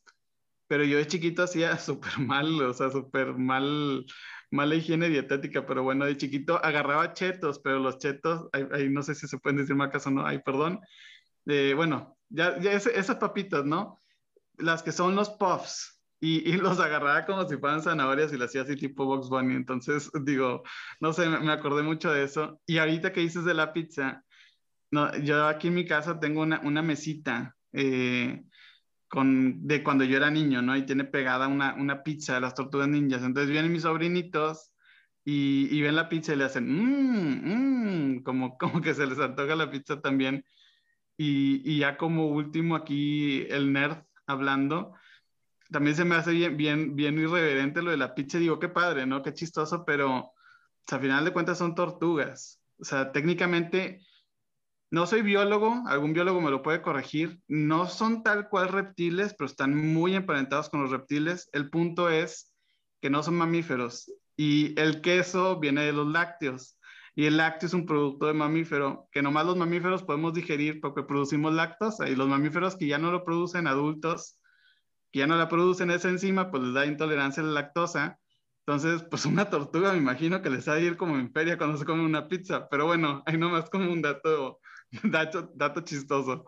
Pero 0.68 0.84
yo 0.84 0.98
de 0.98 1.06
chiquito 1.06 1.42
hacía 1.42 1.76
súper 1.78 2.18
mal, 2.18 2.60
o 2.62 2.74
sea, 2.74 2.90
súper 2.90 3.34
mal, 3.34 4.04
mala 4.50 4.74
higiene 4.74 5.08
dietética, 5.08 5.66
pero 5.66 5.82
bueno, 5.82 6.04
de 6.06 6.16
chiquito 6.16 6.62
agarraba 6.64 7.12
chetos, 7.12 7.60
pero 7.60 7.78
los 7.78 7.98
chetos, 7.98 8.48
ahí, 8.52 8.88
no 8.90 9.02
sé 9.02 9.14
si 9.14 9.28
se 9.28 9.38
pueden 9.38 9.58
decir 9.58 9.76
marcas 9.76 10.06
o 10.06 10.10
no, 10.10 10.26
ay, 10.26 10.40
perdón. 10.44 10.80
Eh, 11.46 11.74
bueno, 11.76 12.16
ya, 12.28 12.58
ya 12.60 12.72
esas 12.72 13.16
papitas, 13.16 13.64
¿no? 13.64 13.98
Las 14.58 14.82
que 14.82 14.92
son 14.92 15.14
los 15.16 15.30
puffs, 15.30 16.02
y, 16.24 16.52
los 16.52 16.78
agarraba 16.78 17.26
como 17.26 17.48
si 17.48 17.56
fueran 17.56 17.82
zanahorias 17.82 18.32
y 18.32 18.36
las 18.36 18.50
hacía 18.50 18.62
así 18.62 18.76
tipo 18.76 19.04
Box 19.04 19.28
Bunny. 19.28 19.56
Entonces, 19.56 20.08
digo, 20.22 20.62
no 21.00 21.12
sé, 21.12 21.28
me, 21.28 21.50
acordé 21.50 21.82
mucho 21.82 22.12
de 22.12 22.22
eso. 22.22 22.60
Y 22.64 22.78
ahorita 22.78 23.12
que 23.12 23.22
dices 23.22 23.44
de 23.44 23.54
la 23.54 23.72
pizza, 23.72 24.24
yo 25.22 25.46
aquí 25.46 25.68
en 25.68 25.74
mi 25.74 25.86
casa 25.86 26.20
tengo 26.20 26.42
una, 26.42 26.60
una 26.60 26.82
mesita 26.82 27.56
eh, 27.72 28.44
con, 29.08 29.66
de 29.66 29.82
cuando 29.82 30.04
yo 30.04 30.16
era 30.16 30.30
niño, 30.30 30.62
¿no? 30.62 30.76
Y 30.76 30.86
tiene 30.86 31.04
pegada 31.04 31.48
una, 31.48 31.74
una 31.74 32.02
pizza 32.02 32.34
de 32.34 32.40
las 32.40 32.54
tortugas 32.54 32.88
ninjas. 32.88 33.22
Entonces 33.22 33.50
vienen 33.50 33.72
mis 33.72 33.82
sobrinitos 33.82 34.72
y, 35.24 35.68
y 35.76 35.82
ven 35.82 35.96
la 35.96 36.08
pizza 36.08 36.34
y 36.34 36.36
le 36.36 36.44
hacen, 36.44 36.66
mmm, 36.68 38.22
como, 38.22 38.58
como 38.58 38.80
que 38.80 38.94
se 38.94 39.06
les 39.06 39.18
antoja 39.18 39.56
la 39.56 39.70
pizza 39.70 40.00
también. 40.00 40.44
Y, 41.16 41.62
y 41.70 41.78
ya 41.80 41.96
como 41.96 42.28
último 42.28 42.76
aquí 42.76 43.42
el 43.50 43.72
nerd 43.72 44.04
hablando, 44.26 44.94
también 45.70 45.96
se 45.96 46.04
me 46.04 46.14
hace 46.16 46.32
bien, 46.32 46.56
bien, 46.56 46.96
bien 46.96 47.18
irreverente 47.18 47.82
lo 47.82 47.90
de 47.90 47.96
la 47.96 48.14
pizza. 48.14 48.38
Digo, 48.38 48.58
qué 48.58 48.68
padre, 48.68 49.06
¿no? 49.06 49.22
Qué 49.22 49.32
chistoso, 49.32 49.84
pero 49.84 50.32
al 50.90 51.00
final 51.00 51.24
de 51.24 51.32
cuentas 51.32 51.58
son 51.58 51.74
tortugas. 51.74 52.62
O 52.78 52.84
sea, 52.84 53.12
técnicamente, 53.12 54.00
no 54.92 55.06
soy 55.06 55.22
biólogo, 55.22 55.82
algún 55.88 56.12
biólogo 56.12 56.40
me 56.40 56.50
lo 56.50 56.62
puede 56.62 56.82
corregir. 56.82 57.40
No 57.48 57.88
son 57.88 58.22
tal 58.22 58.48
cual 58.48 58.68
reptiles, 58.68 59.34
pero 59.36 59.46
están 59.46 59.74
muy 59.74 60.14
emparentados 60.14 60.70
con 60.70 60.82
los 60.82 60.90
reptiles. 60.90 61.48
El 61.52 61.68
punto 61.70 62.08
es 62.10 62.54
que 63.00 63.10
no 63.10 63.24
son 63.24 63.34
mamíferos. 63.34 64.12
Y 64.36 64.78
el 64.80 65.00
queso 65.00 65.58
viene 65.58 65.82
de 65.82 65.92
los 65.92 66.06
lácteos. 66.06 66.78
Y 67.16 67.26
el 67.26 67.38
lácteo 67.38 67.66
es 67.66 67.74
un 67.74 67.86
producto 67.86 68.26
de 68.26 68.34
mamífero 68.34 69.08
que 69.10 69.22
nomás 69.22 69.46
los 69.46 69.56
mamíferos 69.56 70.04
podemos 70.04 70.32
digerir 70.32 70.80
porque 70.80 71.02
producimos 71.02 71.52
lactosa 71.52 72.08
y 72.08 72.14
los 72.14 72.28
mamíferos 72.28 72.76
que 72.76 72.86
ya 72.86 72.98
no 72.98 73.10
lo 73.10 73.24
producen 73.24 73.66
adultos 73.66 74.38
que 75.12 75.20
ya 75.20 75.26
no 75.26 75.36
la 75.36 75.48
producen 75.48 75.90
esa 75.90 76.08
enzima, 76.08 76.50
pues 76.50 76.62
les 76.62 76.74
da 76.74 76.86
intolerancia 76.86 77.42
a 77.42 77.46
la 77.46 77.52
lactosa. 77.52 78.18
Entonces, 78.66 79.02
pues 79.10 79.26
una 79.26 79.50
tortuga 79.50 79.92
me 79.92 79.98
imagino 79.98 80.40
que 80.40 80.50
les 80.50 80.66
va 80.68 80.74
a 80.74 80.80
ir 80.80 80.96
como 80.96 81.16
en 81.16 81.32
feria 81.32 81.58
cuando 81.58 81.76
se 81.76 81.84
come 81.84 82.04
una 82.04 82.28
pizza. 82.28 82.68
Pero 82.70 82.86
bueno, 82.86 83.22
ahí 83.26 83.36
nomás 83.36 83.68
como 83.68 83.92
un 83.92 84.00
dato, 84.00 84.60
dato, 85.04 85.50
dato 85.54 85.80
chistoso. 85.82 86.44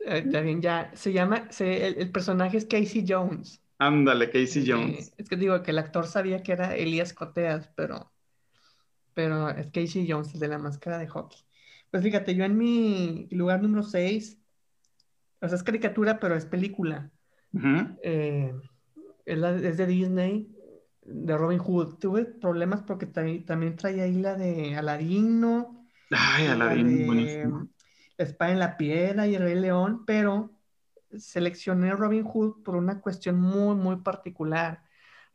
Eh, 0.00 0.22
también 0.30 0.62
ya, 0.62 0.90
se 0.94 1.12
llama, 1.12 1.48
el, 1.58 2.10
personaje 2.10 2.56
es 2.56 2.66
Casey 2.66 3.04
Jones. 3.06 3.62
Ándale, 3.78 4.30
Casey 4.30 4.64
Jones. 4.66 5.12
es 5.16 5.28
que 5.28 5.36
digo 5.36 5.62
que 5.62 5.70
el 5.70 5.78
actor 5.78 6.06
sabía 6.06 6.42
que 6.42 6.52
era 6.52 6.74
Elías 6.74 7.12
Coteas, 7.12 7.70
pero, 7.76 8.10
pero 9.14 9.50
es 9.50 9.66
Casey 9.66 10.06
Jones, 10.08 10.34
el 10.34 10.40
de 10.40 10.48
la 10.48 10.58
máscara 10.58 10.98
de 10.98 11.08
hockey. 11.08 11.38
Pues 11.90 12.02
fíjate, 12.02 12.34
yo 12.34 12.44
en 12.44 12.56
mi 12.56 13.26
lugar 13.30 13.62
número 13.62 13.82
6, 13.82 14.38
o 15.40 15.48
sea, 15.48 15.56
es 15.56 15.62
caricatura, 15.62 16.20
pero 16.20 16.36
es 16.36 16.46
película. 16.46 17.10
Eh, 18.02 18.54
es, 19.24 19.76
de 19.76 19.86
Disney, 19.86 20.54
de 21.02 21.36
Robin 21.36 21.58
Hood. 21.58 21.96
Tuve 21.98 22.24
problemas 22.24 22.82
porque 22.82 23.06
también, 23.06 23.76
traía 23.76 24.04
ahí 24.04 24.20
la 24.20 24.34
de 24.34 24.76
Aladino. 24.76 25.79
Ay, 26.10 26.46
Aladino, 26.46 27.06
buenísimo. 27.06 27.68
Espada 28.18 28.52
en 28.52 28.58
la 28.58 28.76
piedra 28.76 29.26
y 29.26 29.34
el 29.34 29.42
Rey 29.42 29.54
León, 29.54 30.04
pero 30.04 30.50
seleccioné 31.16 31.92
Robin 31.92 32.24
Hood 32.24 32.62
por 32.62 32.76
una 32.76 33.00
cuestión 33.00 33.40
muy, 33.40 33.74
muy 33.76 33.96
particular. 33.96 34.82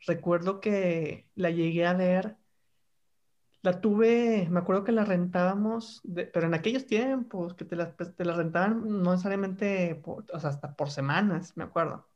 Recuerdo 0.06 0.60
que 0.60 1.28
la 1.34 1.50
llegué 1.50 1.86
a 1.86 1.94
ver, 1.94 2.36
la 3.62 3.80
tuve, 3.80 4.46
me 4.50 4.60
acuerdo 4.60 4.84
que 4.84 4.92
la 4.92 5.04
rentábamos, 5.04 6.02
pero 6.14 6.46
en 6.46 6.54
aquellos 6.54 6.86
tiempos 6.86 7.54
que 7.54 7.64
te 7.64 7.74
la, 7.74 7.96
te 7.96 8.24
la 8.24 8.34
rentaban 8.34 9.02
no 9.02 9.10
necesariamente, 9.10 10.00
o 10.04 10.38
sea, 10.38 10.50
hasta 10.50 10.76
por 10.76 10.90
semanas, 10.90 11.56
me 11.56 11.64
acuerdo. 11.64 12.06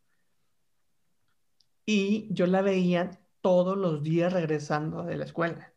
Y 1.84 2.28
yo 2.32 2.46
la 2.46 2.62
veía 2.62 3.10
todos 3.40 3.76
los 3.76 4.02
días 4.02 4.32
regresando 4.32 5.02
de 5.02 5.16
la 5.16 5.24
escuela. 5.24 5.72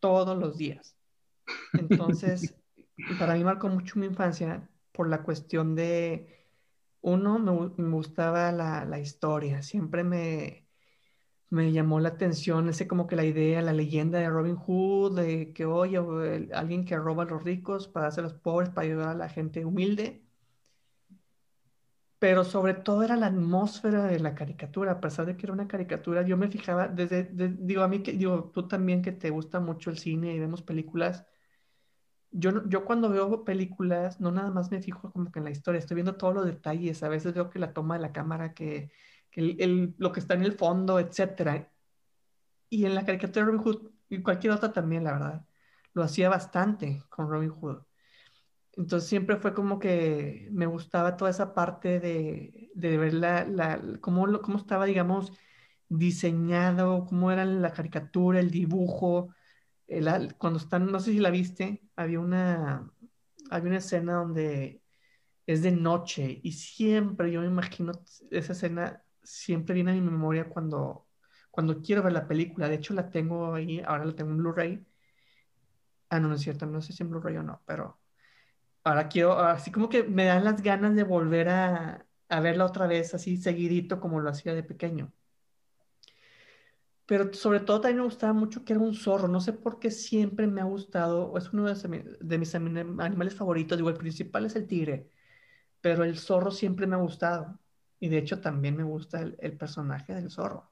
Todos 0.00 0.36
los 0.36 0.58
días. 0.58 0.98
Entonces, 1.72 2.54
para 3.18 3.34
mí 3.34 3.44
marcó 3.44 3.68
mucho 3.68 3.98
mi 3.98 4.06
infancia 4.06 4.68
por 4.92 5.08
la 5.08 5.22
cuestión 5.22 5.74
de, 5.74 6.46
uno, 7.00 7.38
me, 7.76 7.90
gustaba 7.90 8.52
la, 8.52 8.98
historia, 9.00 9.62
siempre 9.62 10.04
me, 10.04 10.66
me 11.50 11.72
llamó 11.72 12.00
la 12.00 12.10
atención 12.10 12.68
ese 12.68 12.88
como 12.88 13.06
que 13.06 13.16
la 13.16 13.24
idea, 13.24 13.62
la 13.62 13.72
leyenda 13.72 14.18
de 14.18 14.28
Robin 14.28 14.56
Hood, 14.56 15.20
de 15.20 15.52
que 15.52 15.64
oye, 15.66 15.98
alguien 16.52 16.84
que 16.84 16.96
roba 16.96 17.24
a 17.24 17.26
los 17.26 17.42
ricos 17.44 17.88
para 17.88 18.08
hacer 18.08 18.24
a 18.24 18.28
los 18.28 18.34
pobres, 18.34 18.70
para 18.70 18.86
ayudar 18.86 19.08
a 19.08 19.14
la 19.14 19.28
gente 19.28 19.64
humilde 19.64 20.22
pero 22.18 22.44
sobre 22.44 22.74
todo 22.74 23.02
era 23.04 23.16
la 23.16 23.26
atmósfera 23.26 24.04
de 24.04 24.18
la 24.18 24.34
caricatura, 24.34 24.92
a 24.92 25.00
pesar 25.00 25.26
de 25.26 25.36
que 25.36 25.46
era 25.46 25.52
una 25.52 25.68
caricatura, 25.68 26.22
yo 26.22 26.36
me 26.36 26.48
fijaba 26.48 26.88
desde, 26.88 27.28
digo, 27.32 27.82
a 27.82 27.88
mí 27.88 28.02
que, 28.02 28.12
digo, 28.12 28.50
tú 28.52 28.66
también 28.66 29.02
que 29.02 29.12
te 29.12 29.30
gusta 29.30 29.60
mucho 29.60 29.90
el 29.90 29.98
cine 29.98 30.34
y 30.34 30.40
vemos 30.40 30.62
películas, 30.62 31.26
yo, 32.30 32.68
yo 32.68 32.84
cuando 32.84 33.10
veo 33.10 33.44
películas, 33.44 34.20
no 34.20 34.30
nada 34.30 34.50
más 34.50 34.70
me 34.70 34.82
fijo 34.82 35.12
como 35.12 35.30
que 35.32 35.38
en 35.40 35.44
la 35.46 35.50
historia, 35.50 35.78
estoy 35.78 35.96
viendo 35.96 36.16
todos 36.16 36.34
los 36.34 36.46
detalles, 36.46 37.02
a 37.02 37.08
veces 37.08 37.34
veo 37.34 37.50
que 37.50 37.58
la 37.58 37.72
toma 37.72 37.96
de 37.96 38.02
la 38.02 38.12
cámara, 38.12 38.54
que, 38.54 38.90
el, 39.32 39.94
lo 39.98 40.12
que 40.12 40.20
está 40.20 40.34
en 40.34 40.42
el 40.42 40.52
fondo, 40.52 40.98
etcétera. 40.98 41.72
Y 42.70 42.84
en 42.86 42.94
la 42.94 43.04
caricatura 43.04 43.46
de 43.46 43.52
Robin 43.52 43.62
Hood, 43.64 43.90
y 44.08 44.22
cualquier 44.22 44.52
otra 44.52 44.72
también, 44.72 45.04
la 45.04 45.12
verdad, 45.12 45.46
lo 45.94 46.02
hacía 46.02 46.28
bastante 46.28 47.02
con 47.10 47.28
Robin 47.30 47.50
Hood. 47.50 47.82
Entonces 48.72 49.08
siempre 49.08 49.36
fue 49.36 49.54
como 49.54 49.78
que 49.78 50.48
me 50.52 50.66
gustaba 50.66 51.16
toda 51.16 51.30
esa 51.30 51.54
parte 51.54 52.00
de, 52.00 52.70
de 52.74 52.98
ver 52.98 53.14
la, 53.14 53.44
la, 53.44 53.82
cómo, 54.00 54.40
cómo 54.40 54.58
estaba, 54.58 54.86
digamos, 54.86 55.32
diseñado, 55.88 57.06
cómo 57.06 57.32
era 57.32 57.44
la 57.44 57.72
caricatura, 57.72 58.40
el 58.40 58.50
dibujo. 58.50 59.30
Cuando 60.38 60.58
están, 60.58 60.90
no 60.90 61.00
sé 61.00 61.12
si 61.12 61.18
la 61.18 61.30
viste, 61.30 61.82
había 61.96 62.20
una, 62.20 62.90
había 63.50 63.68
una 63.68 63.78
escena 63.78 64.14
donde 64.14 64.82
es 65.46 65.62
de 65.62 65.72
noche 65.72 66.40
y 66.42 66.52
siempre, 66.52 67.32
yo 67.32 67.40
me 67.40 67.46
imagino, 67.46 67.92
esa 68.30 68.52
escena 68.52 69.02
siempre 69.22 69.74
viene 69.74 69.92
a 69.92 69.94
mi 69.94 70.00
memoria 70.02 70.48
cuando, 70.48 71.06
cuando 71.50 71.80
quiero 71.82 72.02
ver 72.02 72.12
la 72.12 72.28
película. 72.28 72.68
De 72.68 72.76
hecho, 72.76 72.94
la 72.94 73.10
tengo 73.10 73.54
ahí, 73.54 73.80
ahora 73.86 74.04
la 74.04 74.14
tengo 74.14 74.30
en 74.32 74.38
Blu-ray. 74.38 74.86
Ah, 76.10 76.20
no, 76.20 76.28
no 76.28 76.34
es 76.34 76.42
cierto, 76.42 76.66
no 76.66 76.80
sé 76.80 76.92
si 76.92 77.02
en 77.02 77.10
Blu-ray 77.10 77.36
o 77.36 77.42
no, 77.42 77.62
pero 77.66 77.98
ahora 78.84 79.08
quiero, 79.08 79.38
así 79.38 79.70
como 79.70 79.88
que 79.88 80.04
me 80.04 80.24
dan 80.24 80.44
las 80.44 80.62
ganas 80.62 80.94
de 80.94 81.04
volver 81.04 81.48
a, 81.50 82.06
verla 82.28 82.64
otra 82.66 82.86
vez, 82.86 83.14
así 83.14 83.36
seguidito 83.36 84.00
como 84.00 84.20
lo 84.20 84.30
hacía 84.30 84.54
de 84.54 84.62
pequeño. 84.62 85.12
Pero 87.08 87.32
sobre 87.32 87.60
todo 87.60 87.80
también 87.80 88.00
me 88.00 88.04
gustaba 88.04 88.34
mucho 88.34 88.66
que 88.66 88.74
era 88.74 88.82
un 88.82 88.94
zorro. 88.94 89.28
No 89.28 89.40
sé 89.40 89.54
por 89.54 89.78
qué 89.78 89.90
siempre 89.90 90.46
me 90.46 90.60
ha 90.60 90.64
gustado, 90.64 91.34
es 91.38 91.50
uno 91.54 91.64
de, 91.64 92.38
mis 92.38 92.54
animales 92.54 93.34
favoritos. 93.34 93.78
Digo, 93.78 93.88
el 93.88 93.96
principal 93.96 94.44
es 94.44 94.56
el 94.56 94.66
tigre, 94.66 95.10
pero 95.80 96.04
el 96.04 96.18
zorro 96.18 96.50
siempre 96.50 96.86
me 96.86 96.96
ha 96.96 96.98
gustado. 96.98 97.58
Y 97.98 98.08
de 98.10 98.18
hecho 98.18 98.42
también 98.42 98.76
me 98.76 98.84
gusta 98.84 99.22
el, 99.22 99.56
personaje 99.56 100.14
del 100.14 100.30
zorro. 100.30 100.70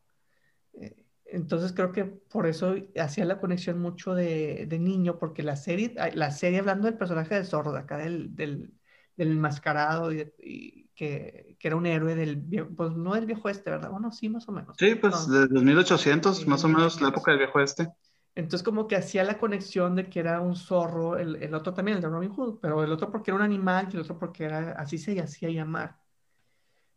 Eh, 0.74 1.06
entonces 1.24 1.72
creo 1.72 1.92
que 1.92 2.04
por 2.04 2.46
eso 2.46 2.74
hacía 3.00 3.24
la 3.24 3.40
conexión 3.40 3.80
mucho 3.80 4.14
de, 4.14 4.68
niño, 4.78 5.18
porque 5.18 5.42
la 5.42 5.56
serie, 5.56 5.94
la 6.14 6.32
serie 6.32 6.58
hablando 6.58 6.86
del 6.86 6.98
personaje 6.98 7.34
del 7.34 7.46
zorro, 7.46 7.72
de 7.72 7.80
acá 7.80 7.96
del, 7.96 8.36
del, 8.36 8.74
del 9.16 9.32
enmascarado, 9.32 10.12
y, 10.12 10.85
que, 10.96 11.56
que, 11.60 11.68
era 11.68 11.76
un 11.76 11.86
héroe 11.86 12.16
del 12.16 12.36
viejo, 12.36 12.70
pues 12.76 12.92
no 12.92 13.14
del 13.14 13.26
viejo 13.26 13.48
este, 13.48 13.70
¿verdad? 13.70 13.90
Bueno, 13.90 14.10
sí, 14.10 14.28
más 14.28 14.48
o 14.48 14.52
menos. 14.52 14.76
Sí, 14.78 14.96
pues 14.96 15.28
de 15.28 15.46
1800, 15.48 16.46
más 16.48 16.64
o 16.64 16.68
menos 16.68 17.00
la 17.00 17.08
época 17.08 17.30
del 17.30 17.38
viejo 17.38 17.60
este. 17.60 17.88
Entonces 18.34 18.62
como 18.62 18.88
que 18.88 18.96
hacía 18.96 19.22
la 19.22 19.38
conexión 19.38 19.94
de 19.94 20.08
que 20.10 20.20
era 20.20 20.40
un 20.40 20.56
zorro, 20.56 21.16
el, 21.16 21.36
el, 21.36 21.54
otro 21.54 21.72
también, 21.72 21.96
el 21.96 22.02
de 22.02 22.08
Robin 22.08 22.30
Hood, 22.30 22.58
pero 22.60 22.82
el 22.82 22.90
otro 22.90 23.10
porque 23.10 23.30
era 23.30 23.36
un 23.36 23.42
animal 23.42 23.88
y 23.90 23.96
el 23.96 24.02
otro 24.02 24.18
porque 24.18 24.44
era, 24.44 24.72
así 24.72 24.98
se 24.98 25.18
hacía 25.20 25.50
llamar. 25.50 25.96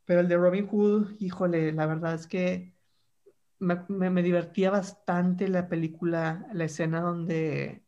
Pero 0.05 0.21
el 0.21 0.27
de 0.27 0.37
Robin 0.37 0.67
Hood, 0.67 1.11
híjole, 1.19 1.71
la 1.71 1.85
verdad 1.85 2.15
es 2.15 2.25
que 2.25 2.73
me, 3.59 4.23
divertía 4.23 4.71
bastante 4.71 5.47
la 5.47 5.67
película, 5.67 6.47
la 6.53 6.65
escena 6.65 7.01
donde 7.01 7.83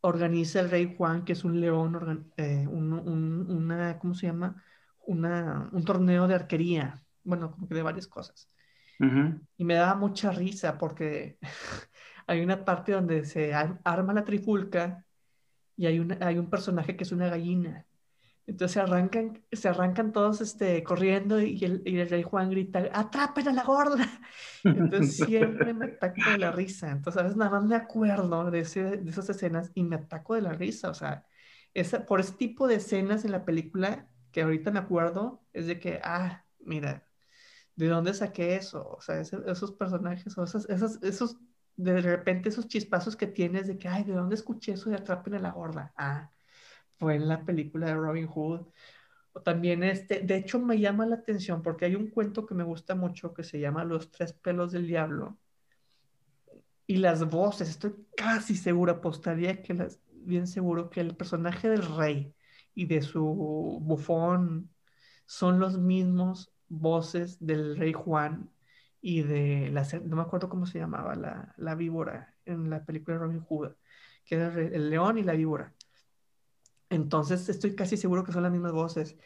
organiza 0.00 0.60
el 0.60 0.70
rey 0.70 0.94
Juan, 0.96 1.24
que 1.24 1.32
es 1.32 1.44
un 1.44 1.60
león, 1.60 2.32
eh, 2.36 2.66
una, 2.68 3.98
¿cómo 3.98 4.14
se 4.14 4.26
llama? 4.26 4.62
Una, 5.06 5.68
un 5.72 5.84
torneo 5.84 6.26
de 6.26 6.34
arquería, 6.34 7.02
bueno, 7.22 7.52
como 7.52 7.68
que 7.68 7.74
de 7.74 7.82
varias 7.82 8.06
cosas. 8.08 8.48
Y 9.56 9.64
me 9.64 9.74
daba 9.74 9.96
mucha 9.96 10.30
risa 10.30 10.78
porque 10.78 11.38
hay 12.26 12.40
una 12.40 12.64
parte 12.64 12.92
donde 12.92 13.24
se 13.24 13.52
arma 13.52 14.14
la 14.14 14.24
trifulca 14.24 15.04
y 15.76 15.86
hay, 15.86 15.98
una, 15.98 16.18
hay 16.20 16.38
un 16.38 16.48
personaje 16.48 16.96
que 16.96 17.04
es 17.04 17.12
una 17.12 17.28
gallina. 17.28 17.86
Entonces 18.46 18.72
se 18.74 18.80
arrancan, 18.80 19.42
se 19.50 19.68
arrancan 19.68 20.12
todos 20.12 20.40
este, 20.42 20.82
corriendo 20.84 21.40
y 21.40 21.64
el, 21.64 21.82
y 21.86 21.98
el 21.98 22.10
rey 22.10 22.22
Juan 22.22 22.50
grita, 22.50 22.90
¡atrapen 22.92 23.48
a 23.48 23.52
la 23.52 23.64
gorda! 23.64 24.06
Entonces 24.64 25.16
siempre 25.26 25.72
me 25.72 25.86
ataco 25.86 26.30
de 26.30 26.38
la 26.38 26.52
risa. 26.52 26.90
Entonces 26.90 27.20
a 27.20 27.24
veces 27.24 27.38
nada 27.38 27.50
más 27.50 27.64
me 27.64 27.76
acuerdo 27.76 28.50
de, 28.50 28.60
ese, 28.60 28.98
de 28.98 29.10
esas 29.10 29.28
escenas 29.30 29.72
y 29.74 29.82
me 29.82 29.96
ataco 29.96 30.34
de 30.34 30.42
la 30.42 30.52
risa. 30.52 30.90
O 30.90 30.94
sea, 30.94 31.26
esa, 31.72 32.04
por 32.04 32.20
ese 32.20 32.34
tipo 32.34 32.68
de 32.68 32.76
escenas 32.76 33.24
en 33.24 33.32
la 33.32 33.44
película 33.44 34.08
que 34.34 34.42
ahorita 34.42 34.72
me 34.72 34.80
acuerdo, 34.80 35.44
es 35.52 35.68
de 35.68 35.78
que, 35.78 36.00
ah, 36.02 36.44
mira, 36.58 37.06
¿de 37.76 37.86
dónde 37.86 38.12
saqué 38.12 38.56
eso? 38.56 38.84
O 38.84 39.00
sea, 39.00 39.20
esos 39.20 39.72
personajes, 39.72 40.36
o 40.36 40.42
esos, 40.42 40.66
esos, 40.68 41.38
de 41.76 42.00
repente 42.00 42.48
esos 42.48 42.66
chispazos 42.66 43.14
que 43.14 43.28
tienes 43.28 43.68
de 43.68 43.78
que, 43.78 43.86
ay, 43.86 44.02
¿de 44.02 44.12
dónde 44.12 44.34
escuché 44.34 44.72
eso 44.72 44.90
de 44.90 44.96
Atrapen 44.96 45.34
a 45.34 45.38
la 45.38 45.52
Gorda? 45.52 45.92
Ah, 45.96 46.32
fue 46.98 47.14
en 47.14 47.28
la 47.28 47.44
película 47.44 47.86
de 47.86 47.94
Robin 47.94 48.26
Hood. 48.26 48.66
O 49.34 49.40
también 49.40 49.84
este, 49.84 50.20
de 50.20 50.36
hecho 50.36 50.58
me 50.58 50.80
llama 50.80 51.06
la 51.06 51.16
atención 51.16 51.62
porque 51.62 51.84
hay 51.84 51.94
un 51.94 52.08
cuento 52.08 52.44
que 52.44 52.56
me 52.56 52.64
gusta 52.64 52.96
mucho 52.96 53.34
que 53.34 53.44
se 53.44 53.60
llama 53.60 53.84
Los 53.84 54.10
tres 54.10 54.32
pelos 54.32 54.72
del 54.72 54.88
diablo. 54.88 55.38
Y 56.88 56.96
las 56.96 57.30
voces, 57.30 57.68
estoy 57.70 57.94
casi 58.16 58.56
seguro, 58.56 58.92
apostaría 58.94 59.62
que 59.62 59.74
las, 59.74 60.00
bien 60.10 60.48
seguro 60.48 60.90
que 60.90 61.00
el 61.00 61.16
personaje 61.16 61.68
del 61.68 61.86
rey 61.96 62.34
y 62.74 62.86
de 62.86 63.02
su 63.02 63.24
bufón 63.82 64.70
son 65.26 65.58
los 65.60 65.78
mismos 65.78 66.52
voces 66.68 67.44
del 67.44 67.76
rey 67.76 67.92
Juan 67.92 68.50
y 69.00 69.22
de 69.22 69.70
la, 69.70 69.86
no 70.04 70.16
me 70.16 70.22
acuerdo 70.22 70.48
cómo 70.48 70.66
se 70.66 70.78
llamaba, 70.78 71.14
la, 71.14 71.54
la 71.56 71.74
víbora 71.74 72.34
en 72.44 72.70
la 72.70 72.84
película 72.84 73.18
Robin 73.18 73.40
Hood, 73.40 73.72
que 74.24 74.36
era 74.36 74.48
el 74.54 74.90
león 74.90 75.18
y 75.18 75.22
la 75.22 75.34
víbora. 75.34 75.74
Entonces 76.90 77.48
estoy 77.48 77.74
casi 77.74 77.96
seguro 77.96 78.24
que 78.24 78.32
son 78.32 78.42
las 78.42 78.52
mismas 78.52 78.72
voces. 78.72 79.16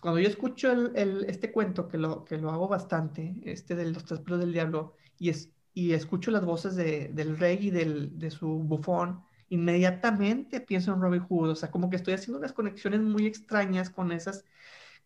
Cuando 0.00 0.20
yo 0.20 0.28
escucho 0.28 0.72
el, 0.72 1.24
este 1.28 1.52
cuento, 1.52 1.88
que 1.88 1.98
lo, 1.98 2.24
que 2.24 2.38
lo 2.38 2.50
hago 2.50 2.68
bastante, 2.68 3.40
este 3.44 3.74
de 3.74 3.90
los 3.90 4.04
tres 4.04 4.20
pelos 4.20 4.40
del 4.40 4.52
diablo, 4.52 4.94
y, 5.18 5.28
es, 5.28 5.50
y 5.74 5.92
escucho 5.92 6.30
las 6.30 6.44
voces 6.44 6.76
de, 6.76 7.08
del 7.08 7.38
rey 7.38 7.58
y 7.60 7.70
del, 7.70 8.18
de 8.18 8.30
su 8.30 8.48
bufón, 8.48 9.22
inmediatamente 9.52 10.62
pienso 10.62 10.94
en 10.94 11.00
Robin 11.02 11.20
Hood. 11.20 11.50
O 11.50 11.54
sea, 11.54 11.70
como 11.70 11.90
que 11.90 11.96
estoy 11.96 12.14
haciendo 12.14 12.38
unas 12.38 12.54
conexiones 12.54 13.00
muy 13.00 13.26
extrañas 13.26 13.90
con 13.90 14.10
esas 14.10 14.46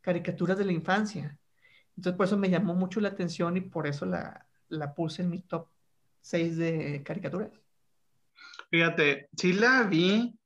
caricaturas 0.00 0.56
de 0.56 0.64
la 0.64 0.72
infancia. 0.72 1.37
Entonces, 1.96 2.16
por 2.16 2.26
eso 2.26 2.37
me 2.37 2.48
llamó 2.48 2.74
mucho 2.74 3.00
la 3.00 3.09
atención 3.09 3.56
y 3.56 3.61
por 3.61 3.88
eso 3.88 4.06
la, 4.06 4.46
la 4.68 4.94
puse 4.94 5.22
en 5.22 5.30
mi 5.30 5.40
top 5.40 5.66
6 6.20 6.56
de 6.59 7.02
caricaturas. 7.04 7.50
Fíjate, 8.70 9.28
sí 9.37 9.52
la 9.52 9.82
vi, 9.82 10.38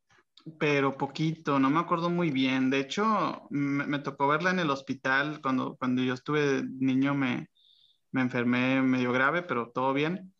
pero 0.59 0.97
poquito, 0.97 1.59
no 1.59 1.69
me 1.69 1.81
acuerdo 1.81 2.09
muy 2.09 2.31
bien. 2.31 2.71
De 2.71 2.81
hecho, 2.81 3.49
me, 3.51 3.99
tocó 3.99 4.29
verla 4.29 4.51
en 4.51 4.61
el 4.61 4.71
hospital 4.71 5.43
cuando, 5.43 5.77
cuando 5.77 6.03
yo 6.03 6.15
estuve 6.15 6.63
niño, 6.65 7.15
me, 7.15 7.51
me 8.13 8.23
enfermé 8.23 8.81
medio 8.81 9.13
grave, 9.13 9.43
pero 9.43 9.71
todo 9.71 9.93
bien. 9.93 10.33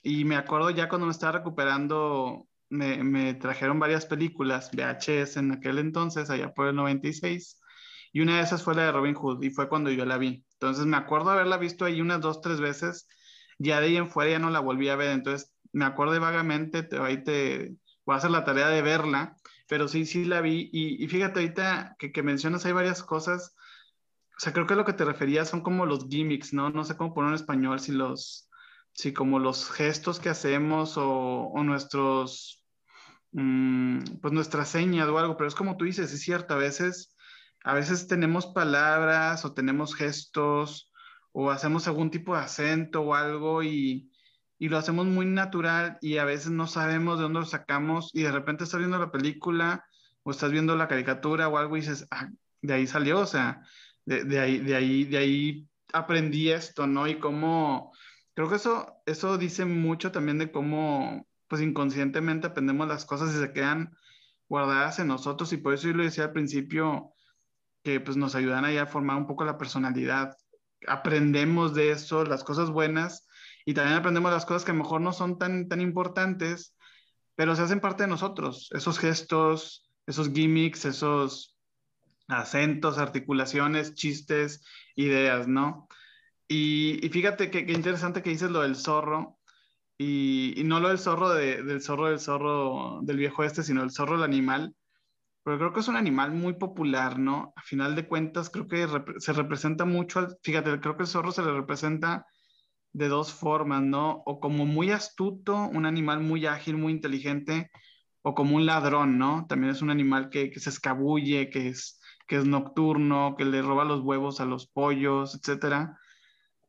Y 0.00 0.24
me 0.24 0.36
acuerdo 0.36 0.70
ya 0.70 0.88
cuando 0.88 1.06
me 1.06 1.12
estaba 1.12 1.38
recuperando, 1.38 2.46
me, 2.70 3.34
trajeron 3.34 3.78
varias 3.78 4.06
películas, 4.06 4.70
VHS 4.72 5.36
en 5.36 5.52
aquel 5.52 5.78
entonces, 5.78 6.30
allá 6.30 6.54
por 6.54 6.68
el 6.68 6.76
96, 6.76 7.60
y 8.12 8.20
una 8.20 8.38
de 8.38 8.42
esas 8.42 8.62
fue 8.62 8.74
la 8.74 8.84
de 8.84 8.92
Robin 8.92 9.14
Hood, 9.14 9.42
y 9.42 9.50
fue 9.50 9.68
cuando 9.68 9.90
yo 9.90 10.04
la 10.04 10.18
vi. 10.18 10.44
Entonces 10.54 10.86
me 10.86 10.96
acuerdo 10.96 11.30
haberla 11.30 11.58
visto 11.58 11.84
ahí 11.84 12.00
unas 12.00 12.20
dos, 12.20 12.40
tres 12.40 12.60
veces, 12.60 13.08
ya 13.58 13.80
de 13.80 13.88
ahí 13.88 13.96
en 13.96 14.08
fuera 14.08 14.30
ya 14.30 14.38
no 14.38 14.50
la 14.50 14.60
volví 14.60 14.88
a 14.88 14.96
ver, 14.96 15.10
entonces 15.10 15.52
me 15.72 15.84
acuerdo 15.84 16.18
vagamente, 16.20 16.82
te, 16.82 16.98
ahí 16.98 17.22
te 17.22 17.74
voy 18.04 18.14
a 18.14 18.18
hacer 18.18 18.30
la 18.30 18.44
tarea 18.44 18.68
de 18.68 18.82
verla, 18.82 19.36
pero 19.68 19.88
sí, 19.88 20.06
sí 20.06 20.24
la 20.24 20.40
vi. 20.40 20.68
Y, 20.72 21.06
fíjate 21.08 21.40
ahorita 21.40 21.96
que, 21.98 22.12
que, 22.12 22.22
mencionas, 22.22 22.66
hay 22.66 22.72
varias 22.72 23.02
cosas. 23.02 23.54
O 24.36 24.40
sea, 24.40 24.52
creo 24.52 24.66
que 24.66 24.74
lo 24.74 24.84
que 24.84 24.94
te 24.94 25.04
referías 25.04 25.48
son 25.48 25.60
como 25.62 25.86
los 25.86 26.08
gimmicks, 26.08 26.52
¿no? 26.52 26.70
No 26.70 26.84
sé 26.84 26.96
cómo 26.96 27.14
poner 27.14 27.30
en 27.30 27.34
español, 27.36 27.78
si 27.80 27.92
los, 27.92 28.48
si 28.92 29.12
como 29.12 29.38
los 29.38 29.70
gestos 29.70 30.18
que 30.18 30.28
hacemos 30.28 30.96
o, 30.96 31.52
o 31.54 31.62
nuestros, 31.62 32.59
pues 33.32 34.32
nuestra 34.32 34.64
señas 34.64 35.08
o 35.08 35.18
algo, 35.18 35.36
pero 35.36 35.48
es 35.48 35.54
como 35.54 35.76
tú 35.76 35.84
dices, 35.84 36.12
es 36.12 36.20
cierto, 36.20 36.54
a 36.54 36.58
veces, 36.58 37.16
a 37.64 37.74
veces 37.74 38.06
tenemos 38.06 38.46
palabras 38.46 39.44
o 39.44 39.52
tenemos 39.54 39.94
gestos 39.94 40.92
o 41.32 41.50
hacemos 41.50 41.86
algún 41.86 42.10
tipo 42.10 42.34
de 42.34 42.42
acento 42.42 43.02
o 43.02 43.14
algo 43.14 43.62
y, 43.62 44.10
y 44.58 44.68
lo 44.68 44.78
hacemos 44.78 45.06
muy 45.06 45.26
natural 45.26 45.98
y 46.00 46.18
a 46.18 46.24
veces 46.24 46.50
no 46.50 46.66
sabemos 46.66 47.18
de 47.18 47.24
dónde 47.24 47.40
lo 47.40 47.46
sacamos 47.46 48.10
y 48.14 48.22
de 48.22 48.32
repente 48.32 48.64
estás 48.64 48.78
viendo 48.78 48.98
la 48.98 49.12
película 49.12 49.84
o 50.22 50.30
estás 50.30 50.50
viendo 50.50 50.76
la 50.76 50.88
caricatura 50.88 51.48
o 51.48 51.56
algo 51.58 51.76
y 51.76 51.80
dices, 51.80 52.06
ah, 52.10 52.28
de 52.62 52.74
ahí 52.74 52.86
salió, 52.86 53.20
o 53.20 53.26
sea, 53.26 53.62
de, 54.04 54.24
de, 54.24 54.40
ahí, 54.40 54.58
de, 54.58 54.76
ahí, 54.76 55.04
de 55.04 55.18
ahí 55.18 55.68
aprendí 55.92 56.50
esto, 56.50 56.86
¿no? 56.86 57.06
Y 57.06 57.18
cómo, 57.18 57.92
creo 58.34 58.48
que 58.48 58.56
eso, 58.56 59.00
eso 59.06 59.38
dice 59.38 59.64
mucho 59.64 60.12
también 60.12 60.38
de 60.38 60.50
cómo, 60.50 61.26
pues 61.50 61.60
inconscientemente 61.62 62.46
aprendemos 62.46 62.86
las 62.86 63.04
cosas 63.04 63.34
y 63.34 63.38
se 63.40 63.52
quedan 63.52 63.96
guardadas 64.48 65.00
en 65.00 65.08
nosotros 65.08 65.52
y 65.52 65.56
por 65.56 65.74
eso 65.74 65.88
yo 65.88 65.94
lo 65.94 66.04
decía 66.04 66.24
al 66.24 66.32
principio, 66.32 67.12
que 67.82 67.98
pues 67.98 68.16
nos 68.16 68.36
ayudan 68.36 68.64
a 68.64 68.86
formar 68.86 69.16
un 69.16 69.26
poco 69.26 69.44
la 69.44 69.58
personalidad. 69.58 70.36
Aprendemos 70.86 71.74
de 71.74 71.90
eso, 71.90 72.24
las 72.24 72.44
cosas 72.44 72.70
buenas 72.70 73.26
y 73.66 73.74
también 73.74 73.98
aprendemos 73.98 74.30
las 74.30 74.46
cosas 74.46 74.64
que 74.64 74.70
a 74.70 74.74
lo 74.74 74.84
mejor 74.84 75.00
no 75.00 75.12
son 75.12 75.38
tan, 75.38 75.68
tan 75.68 75.80
importantes, 75.80 76.76
pero 77.34 77.56
se 77.56 77.62
hacen 77.62 77.80
parte 77.80 78.04
de 78.04 78.10
nosotros, 78.10 78.70
esos 78.72 79.00
gestos, 79.00 79.90
esos 80.06 80.32
gimmicks, 80.32 80.84
esos 80.84 81.58
acentos, 82.28 82.98
articulaciones, 82.98 83.94
chistes, 83.94 84.64
ideas, 84.94 85.48
¿no? 85.48 85.88
Y, 86.46 87.08
fíjate 87.12 87.50
qué 87.50 87.60
interesante 87.72 88.22
que 88.22 88.30
dices 88.30 88.52
lo 88.52 88.60
del 88.60 88.76
zorro, 88.76 89.39
y, 90.02 90.62
no 90.64 90.80
lo 90.80 90.88
del 90.88 90.98
zorro 90.98 91.28
del 91.30 91.82
zorro 91.82 92.08
del 92.08 92.20
zorro 92.20 93.00
del 93.02 93.18
viejo 93.18 93.44
este, 93.44 93.62
sino 93.62 93.82
el 93.82 93.90
zorro 93.90 94.14
del 94.14 94.24
animal, 94.24 94.74
pero 95.44 95.58
creo 95.58 95.72
que 95.74 95.80
es 95.80 95.88
un 95.88 95.96
animal 95.96 96.32
muy 96.32 96.54
popular, 96.54 97.18
¿no? 97.18 97.52
A 97.56 97.62
final 97.62 97.96
de 97.96 98.08
cuentas, 98.08 98.50
creo 98.50 98.66
que 98.68 98.86
se 99.18 99.32
representa 99.34 99.84
mucho, 99.84 100.26
fíjate, 100.42 100.80
creo 100.80 100.96
que 100.96 101.02
el 101.02 101.08
zorro 101.08 101.32
se 101.32 101.42
le 101.42 101.52
representa 101.52 102.26
de 102.92 103.08
dos 103.08 103.34
formas, 103.34 103.82
¿no? 103.82 104.22
O 104.26 104.40
como 104.40 104.66
muy 104.66 104.90
astuto, 104.90 105.54
un 105.56 105.86
animal 105.86 106.20
muy 106.20 106.46
ágil, 106.46 106.76
muy 106.78 106.92
inteligente, 106.92 107.70
o 108.22 108.34
como 108.34 108.56
un 108.56 108.66
ladrón, 108.66 109.18
¿no? 109.18 109.46
También 109.48 109.72
es 109.72 109.82
un 109.82 109.90
animal 109.90 110.30
que, 110.30 110.52
se 110.58 110.70
escabulle, 110.70 111.50
que 111.50 111.68
es, 111.68 112.00
que 112.26 112.36
es 112.36 112.46
nocturno, 112.46 113.34
que 113.36 113.44
le 113.44 113.62
roba 113.62 113.84
los 113.84 114.00
huevos 114.00 114.40
a 114.40 114.46
los 114.46 114.66
pollos, 114.66 115.34
etcétera. 115.34 115.98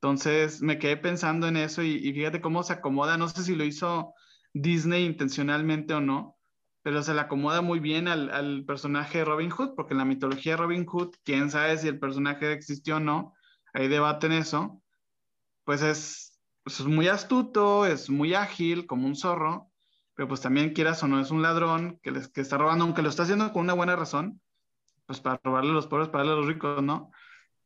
Entonces 0.02 0.64
me 0.64 0.80
quedé 0.80 0.98
pensando 0.98 1.48
en 1.48 1.58
eso 1.58 1.84
y, 1.84 1.92
y, 1.92 2.12
fíjate 2.12 2.42
cómo 2.42 2.64
se 2.64 2.74
acomoda, 2.74 3.18
no 3.18 3.30
sé 3.30 3.44
si 3.44 3.56
lo 3.56 3.64
hizo 3.64 4.16
Disney 4.52 5.06
intencionalmente 5.06 5.94
o 5.94 6.02
no, 6.02 6.38
pero 6.82 7.04
se 7.04 7.14
le 7.14 7.22
acomoda 7.22 7.62
muy 7.62 7.80
bien 7.80 8.08
al, 8.08 8.64
personaje 8.66 9.20
de 9.20 9.26
Robin 9.26 9.52
Hood, 9.52 9.76
porque 9.76 9.94
en 9.94 10.00
la 10.00 10.06
mitología 10.06 10.54
de 10.54 10.58
Robin 10.58 10.86
Hood, 10.86 11.16
quién 11.24 11.52
sabe 11.52 11.78
si 11.78 11.88
el 11.88 12.00
personaje 12.00 12.52
existió 12.52 12.98
o 12.98 13.00
no, 13.00 13.36
hay 13.74 13.88
debate 13.90 14.26
en 14.26 14.34
eso, 14.34 14.82
pues 15.66 15.84
es, 15.84 16.40
pues 16.64 16.80
es 16.80 16.88
muy 16.88 17.08
astuto, 17.08 17.86
es 17.86 18.10
muy 18.10 18.34
ágil, 18.34 18.88
como 18.88 19.06
un 19.06 19.16
zorro, 19.16 19.70
pero 20.16 20.28
pues 20.28 20.42
también 20.42 20.74
quieras 20.74 21.04
o 21.04 21.08
no 21.08 21.20
es 21.20 21.30
un 21.30 21.44
ladrón 21.44 22.00
que, 22.02 22.10
les, 22.10 22.28
que 22.28 22.42
está 22.42 22.58
robando, 22.58 22.86
aunque 22.86 23.04
lo 23.04 23.10
está 23.10 23.22
haciendo 23.24 23.54
con 23.54 23.62
una 23.62 23.74
buena 23.74 23.96
razón, 23.96 24.42
pues 25.06 25.20
para 25.20 25.40
robarle 25.44 25.70
a 25.70 25.74
los 25.74 25.86
pobres, 25.86 26.10
para 26.10 26.24
darle 26.24 26.34
a 26.34 26.38
los 26.38 26.48
ricos, 26.48 26.82
¿no? 26.82 27.12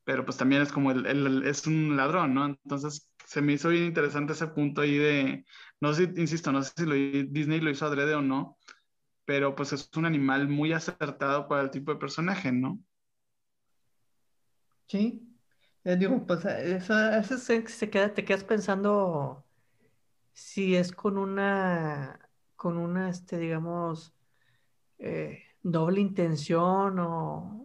Pero 0.06 0.24
pues 0.26 0.38
también 0.38 0.62
es 0.62 0.72
como 0.72 0.92
el, 0.92 1.06
el, 1.06 1.46
es 1.46 1.68
un 1.68 1.98
ladrón, 1.98 2.34
¿no? 2.34 2.46
Entonces 2.46 3.10
se 3.26 3.42
me 3.42 3.54
hizo 3.54 3.70
bien 3.70 3.86
interesante 3.86 4.34
ese 4.34 4.48
punto 4.48 4.82
ahí 4.82 4.98
de, 4.98 5.46
no 5.82 5.94
sé, 5.94 6.14
insisto, 6.16 6.52
no 6.52 6.64
sé 6.64 6.72
si 6.78 6.86
lo, 6.86 6.94
Disney 6.96 7.60
lo 7.60 7.72
hizo 7.72 7.86
adrede 7.86 8.16
o 8.16 8.22
no, 8.22 8.58
pero 9.26 9.56
pues 9.56 9.74
es 9.74 9.90
un 9.98 10.06
animal 10.06 10.48
muy 10.48 10.72
acertado 10.74 11.48
para 11.48 11.64
el 11.64 11.72
tipo 11.72 11.92
de 11.92 12.00
personaje, 12.00 12.52
¿no? 12.52 12.80
Sí, 14.88 15.36
eh, 15.84 15.96
digo, 15.96 16.26
pues 16.26 16.46
eso, 16.46 17.10
eso 17.10 17.38
se, 17.38 17.68
se 17.68 17.90
queda, 17.90 18.14
te 18.14 18.24
quedas 18.24 18.44
pensando 18.44 19.44
si 20.34 20.76
es 20.76 20.92
con 20.92 21.18
una, 21.18 22.20
con 22.56 22.78
una, 22.78 23.10
este, 23.10 23.38
digamos, 23.40 24.14
eh, 25.00 25.44
doble 25.64 26.02
intención 26.02 27.00
o, 27.00 27.65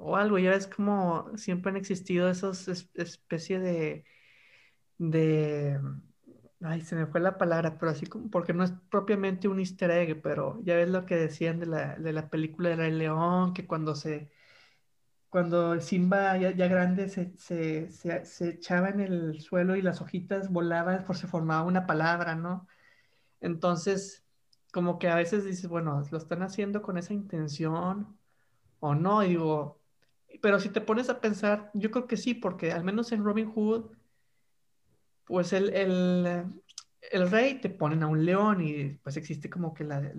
o 0.00 0.16
algo. 0.16 0.38
Ya 0.38 0.50
ves 0.50 0.66
como 0.66 1.36
siempre 1.36 1.70
han 1.70 1.76
existido 1.76 2.30
esas 2.30 2.68
especies 2.94 3.62
de, 3.62 4.04
de, 4.98 5.80
ay, 6.62 6.80
se 6.82 6.96
me 6.96 7.06
fue 7.06 7.20
la 7.20 7.38
palabra, 7.38 7.78
pero 7.78 7.92
así 7.92 8.06
como, 8.06 8.30
porque 8.30 8.52
no 8.54 8.64
es 8.64 8.72
propiamente 8.90 9.48
un 9.48 9.60
easter 9.60 9.90
egg, 9.90 10.20
pero 10.22 10.60
ya 10.64 10.76
ves 10.76 10.90
lo 10.90 11.06
que 11.06 11.16
decían 11.16 11.60
de 11.60 11.66
la, 11.66 11.96
de 11.96 12.12
la 12.12 12.30
película 12.30 12.70
de 12.70 12.76
Rey 12.76 12.92
León, 12.92 13.54
que 13.54 13.66
cuando 13.66 13.94
se 13.94 14.30
cuando 15.30 15.80
Simba 15.80 16.36
ya, 16.38 16.50
grande 16.68 17.08
se, 17.08 17.36
se, 17.38 18.48
echaba 18.48 18.90
en 18.90 19.00
el 19.00 19.40
suelo 19.40 19.76
y 19.76 19.82
las 19.82 20.00
hojitas 20.00 20.50
volaban, 20.50 21.04
por 21.04 21.16
se 21.16 21.28
formaba 21.28 21.62
una 21.64 21.86
palabra, 21.86 22.34
¿no? 22.34 22.66
Entonces, 23.40 24.24
como 24.72 24.98
que 24.98 25.08
a 25.08 25.16
veces 25.16 25.44
dices, 25.44 25.68
bueno, 25.68 26.02
lo 26.10 26.18
están 26.18 26.42
haciendo 26.42 26.82
con 26.82 26.98
esa 26.98 27.14
intención 27.14 28.18
o 28.80 28.94
no, 28.94 29.24
y 29.24 29.30
digo, 29.30 29.79
pero 30.40 30.58
si 30.58 30.68
te 30.68 30.80
pones 30.80 31.10
a 31.10 31.20
pensar, 31.20 31.70
yo 31.74 31.90
creo 31.90 32.06
que 32.06 32.16
sí, 32.16 32.34
porque 32.34 32.72
al 32.72 32.84
menos 32.84 33.12
en 33.12 33.24
Robin 33.24 33.50
Hood, 33.50 33.90
pues 35.24 35.52
el, 35.52 35.70
el, 35.74 37.30
rey 37.30 37.60
te 37.60 37.70
ponen 37.70 38.02
a 38.02 38.06
un 38.06 38.24
león 38.24 38.60
y 38.60 38.98
pues 39.02 39.16
existe 39.16 39.48
como 39.50 39.74
que 39.74 39.84
la, 39.84 40.12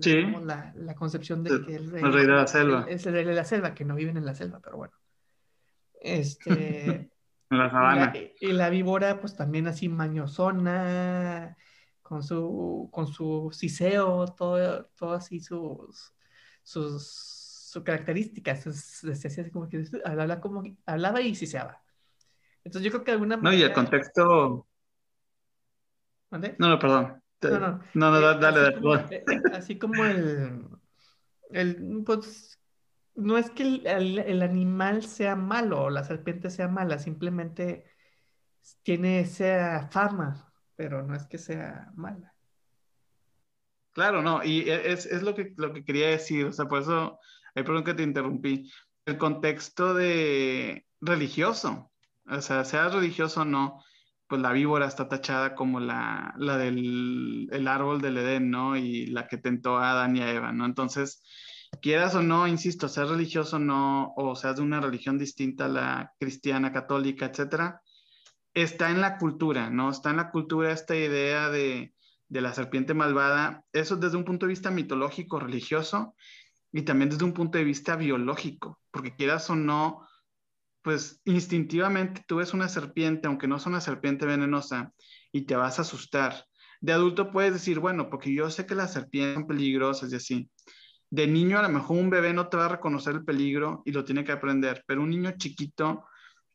la, 0.74 0.94
concepción 0.94 1.42
de 1.42 1.64
que 1.64 1.76
el 1.76 1.90
rey, 1.90 2.02
el 2.02 2.12
rey 2.12 2.26
de 2.26 2.32
la 2.32 2.46
selva. 2.46 2.86
Es 2.88 3.06
el 3.06 3.14
rey 3.14 3.24
de 3.24 3.34
la 3.34 3.44
selva, 3.44 3.74
que 3.74 3.84
no 3.84 3.94
viven 3.94 4.16
en 4.16 4.24
la 4.24 4.34
selva, 4.34 4.60
pero 4.62 4.76
bueno. 4.76 4.94
Este... 6.00 7.10
en 7.50 7.58
la 7.58 7.70
sabana. 7.70 8.12
Y 8.40 8.52
la, 8.52 8.70
víbora, 8.70 9.20
pues 9.20 9.36
también 9.36 9.66
así 9.66 9.88
mañosona, 9.88 11.56
con 12.02 12.22
su, 12.22 12.88
con 12.92 13.06
su 13.06 13.50
siseo, 13.52 14.26
todo, 14.28 14.86
todo 14.96 15.12
así 15.12 15.40
sus, 15.40 16.14
sus, 16.62 17.41
sus 17.72 17.84
características. 17.84 18.66
así 18.66 19.50
como 19.50 19.66
que 19.66 19.82
hablaba, 20.04 20.42
como, 20.42 20.62
hablaba 20.84 21.22
y 21.22 21.34
siseaba. 21.34 21.82
Entonces 22.62 22.84
yo 22.84 22.90
creo 22.90 23.04
que 23.04 23.10
alguna 23.12 23.38
manera... 23.38 23.50
No, 23.50 23.58
y 23.58 23.62
el 23.62 23.72
contexto... 23.72 24.68
¿Dónde? 26.30 26.54
No, 26.58 26.68
no, 26.68 26.78
perdón. 26.78 27.22
No, 27.40 27.58
no, 27.58 27.80
no, 27.94 28.10
no 28.10 28.30
eh, 28.30 28.38
dale, 28.38 28.60
así 28.60 28.60
dale. 28.60 28.74
Como, 28.74 28.94
eh, 28.94 29.24
así 29.54 29.78
como 29.78 30.04
el, 30.04 30.68
el, 31.50 32.02
pues, 32.04 32.60
no 33.14 33.38
es 33.38 33.50
que 33.50 33.62
el, 33.62 34.42
animal 34.42 35.02
sea 35.02 35.34
malo 35.34 35.84
o 35.84 35.90
la 35.90 36.04
serpiente 36.04 36.50
sea 36.50 36.68
mala, 36.68 36.98
simplemente 36.98 37.86
tiene 38.82 39.20
esa 39.20 39.88
fama, 39.90 40.52
pero 40.76 41.02
no 41.02 41.16
es 41.16 41.26
que 41.26 41.38
sea 41.38 41.90
mala. 41.94 42.34
Claro, 43.92 44.20
no, 44.20 44.44
y 44.44 44.68
e, 44.68 44.92
es, 44.92 45.06
es, 45.06 45.22
lo, 45.22 45.34
que, 45.34 45.54
lo 45.56 45.72
que 45.72 45.84
quería 45.84 46.08
decir, 46.08 46.44
o 46.46 46.52
sea, 46.52 46.66
por 46.66 46.82
eso, 46.82 47.18
hay 47.54 47.62
perdón 47.64 47.84
que 47.84 47.94
te 47.94 48.02
interrumpí, 48.02 48.70
el 49.06 49.18
contexto 49.18 49.94
de 49.94 50.86
religioso, 51.00 51.90
o 52.28 52.40
sea, 52.40 52.64
sea 52.64 52.88
religioso 52.88 53.42
o 53.42 53.44
no, 53.44 53.82
pues 54.28 54.40
la 54.40 54.52
víbora 54.52 54.86
está 54.86 55.08
tachada 55.08 55.54
como 55.54 55.80
la, 55.80 56.34
la 56.38 56.56
del 56.56 57.48
el 57.52 57.68
árbol 57.68 58.00
del 58.00 58.16
Edén, 58.16 58.50
¿no? 58.50 58.76
Y 58.76 59.06
la 59.06 59.26
que 59.28 59.36
tentó 59.36 59.76
a 59.76 59.90
Adán 59.90 60.16
y 60.16 60.22
a 60.22 60.32
Eva, 60.32 60.52
¿no? 60.52 60.64
Entonces, 60.64 61.22
quieras 61.82 62.14
o 62.14 62.22
no, 62.22 62.46
insisto, 62.46 62.88
seas 62.88 63.10
religioso 63.10 63.56
o 63.56 63.58
no, 63.58 64.14
o 64.16 64.34
seas 64.36 64.56
de 64.56 64.62
una 64.62 64.80
religión 64.80 65.18
distinta 65.18 65.66
a 65.66 65.68
la 65.68 66.12
cristiana, 66.18 66.72
católica, 66.72 67.26
etcétera, 67.26 67.82
está 68.54 68.90
en 68.90 69.00
la 69.00 69.18
cultura, 69.18 69.70
¿no? 69.70 69.90
Está 69.90 70.10
en 70.10 70.16
la 70.18 70.30
cultura 70.30 70.72
esta 70.72 70.96
idea 70.96 71.50
de, 71.50 71.92
de 72.28 72.40
la 72.40 72.54
serpiente 72.54 72.94
malvada, 72.94 73.64
eso 73.72 73.96
desde 73.96 74.16
un 74.16 74.24
punto 74.24 74.46
de 74.46 74.50
vista 74.50 74.70
mitológico, 74.70 75.40
religioso, 75.40 76.14
y 76.72 76.82
también 76.82 77.10
desde 77.10 77.24
un 77.24 77.34
punto 77.34 77.58
de 77.58 77.64
vista 77.64 77.96
biológico, 77.96 78.80
porque 78.90 79.14
quieras 79.14 79.48
o 79.50 79.56
no, 79.56 80.06
pues 80.82 81.20
instintivamente 81.24 82.24
tú 82.26 82.36
ves 82.36 82.54
una 82.54 82.68
serpiente, 82.68 83.28
aunque 83.28 83.46
no 83.46 83.56
es 83.56 83.66
una 83.66 83.80
serpiente 83.80 84.26
venenosa, 84.26 84.92
y 85.30 85.42
te 85.42 85.54
vas 85.54 85.78
a 85.78 85.82
asustar. 85.82 86.44
De 86.80 86.92
adulto 86.92 87.30
puedes 87.30 87.52
decir, 87.52 87.78
bueno, 87.78 88.10
porque 88.10 88.34
yo 88.34 88.50
sé 88.50 88.66
que 88.66 88.74
las 88.74 88.92
serpientes 88.92 89.34
son 89.34 89.46
peligrosas 89.46 90.12
y 90.12 90.16
así, 90.16 90.50
de 91.10 91.26
niño 91.26 91.58
a 91.58 91.62
lo 91.62 91.68
mejor 91.68 91.98
un 91.98 92.10
bebé 92.10 92.32
no 92.32 92.48
te 92.48 92.56
va 92.56 92.64
a 92.64 92.70
reconocer 92.70 93.14
el 93.14 93.24
peligro 93.24 93.82
y 93.84 93.92
lo 93.92 94.04
tiene 94.04 94.24
que 94.24 94.32
aprender, 94.32 94.82
pero 94.86 95.02
un 95.02 95.10
niño 95.10 95.32
chiquito 95.36 96.06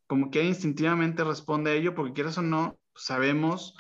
como 0.08 0.32
que 0.32 0.43
instintivamente 0.43 1.23
responde 1.23 1.71
a 1.71 1.73
ello 1.75 1.93
porque 1.93 2.13
quieras 2.13 2.38
o 2.39 2.41
no, 2.41 2.80
sabemos 2.95 3.75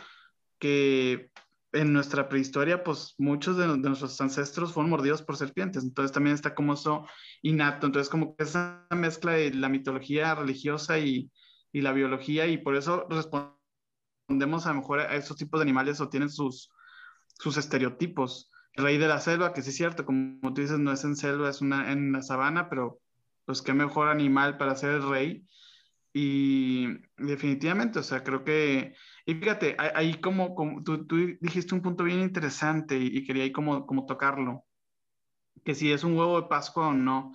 que 0.59 1.31
en 1.79 1.93
nuestra 1.93 2.29
prehistoria, 2.29 2.83
pues 2.83 3.15
muchos 3.17 3.57
de, 3.57 3.67
nuestros 3.67 4.19
ancestros 4.21 4.73
fueron 4.73 4.89
mordidos 4.89 5.21
por 5.21 5.37
serpientes, 5.37 5.83
entonces 5.83 6.11
también 6.11 6.35
está 6.35 6.55
como 6.55 6.73
eso 6.73 7.05
innato, 7.41 7.87
entonces 7.87 8.09
como 8.09 8.35
que 8.35 8.43
esa 8.43 8.85
mezcla 8.91 9.33
de 9.33 9.53
la 9.53 9.69
mitología 9.69 10.35
religiosa 10.35 10.99
y, 10.99 11.31
y 11.71 11.81
la 11.81 11.93
biología 11.93 12.47
y 12.47 12.57
por 12.57 12.75
eso 12.75 13.07
respondemos 13.09 14.65
a 14.65 14.69
lo 14.69 14.75
mejor 14.75 14.99
a 14.99 15.15
esos 15.15 15.37
tipos 15.37 15.59
de 15.59 15.63
animales 15.63 16.01
o 16.01 16.09
tienen 16.09 16.29
sus, 16.29 16.69
sus 17.39 17.57
estereotipos 17.57 18.51
rey 18.77 18.97
de 18.97 19.07
la 19.07 19.19
selva, 19.19 19.53
que 19.53 19.61
sí 19.61 19.71
es 19.71 19.75
cierto, 19.75 20.05
como 20.05 20.53
tú 20.53 20.61
dices, 20.61 20.79
no 20.79 20.91
es 20.91 21.03
en 21.03 21.15
selva, 21.15 21.49
es 21.49 21.61
una, 21.61 21.91
en 21.91 22.11
la 22.11 22.21
sabana, 22.21 22.69
pero 22.69 22.99
pues 23.45 23.61
qué 23.61 23.73
mejor 23.73 24.07
animal 24.07 24.57
para 24.57 24.75
ser 24.75 24.91
el 24.91 25.09
rey. 25.09 25.45
Y 26.19 26.87
definitivamente, 27.17 27.99
o 27.99 28.03
sea, 28.03 28.23
creo 28.23 28.43
que, 28.43 28.95
y 29.23 29.35
fíjate, 29.35 29.77
ahí 29.77 30.19
como, 30.19 30.55
tú, 30.83 31.05
dijiste 31.39 31.75
un 31.75 31.83
punto 31.83 32.03
bien 32.03 32.21
interesante 32.21 32.97
y, 32.97 33.23
quería 33.23 33.43
ahí 33.43 33.51
como, 33.51 33.85
como 33.85 34.07
tocarlo, 34.07 34.65
que 35.63 35.75
si 35.75 35.91
es 35.91 36.03
un 36.03 36.17
huevo 36.17 36.41
de 36.41 36.47
Pascua 36.47 36.87
o 36.87 36.93
no. 36.93 37.33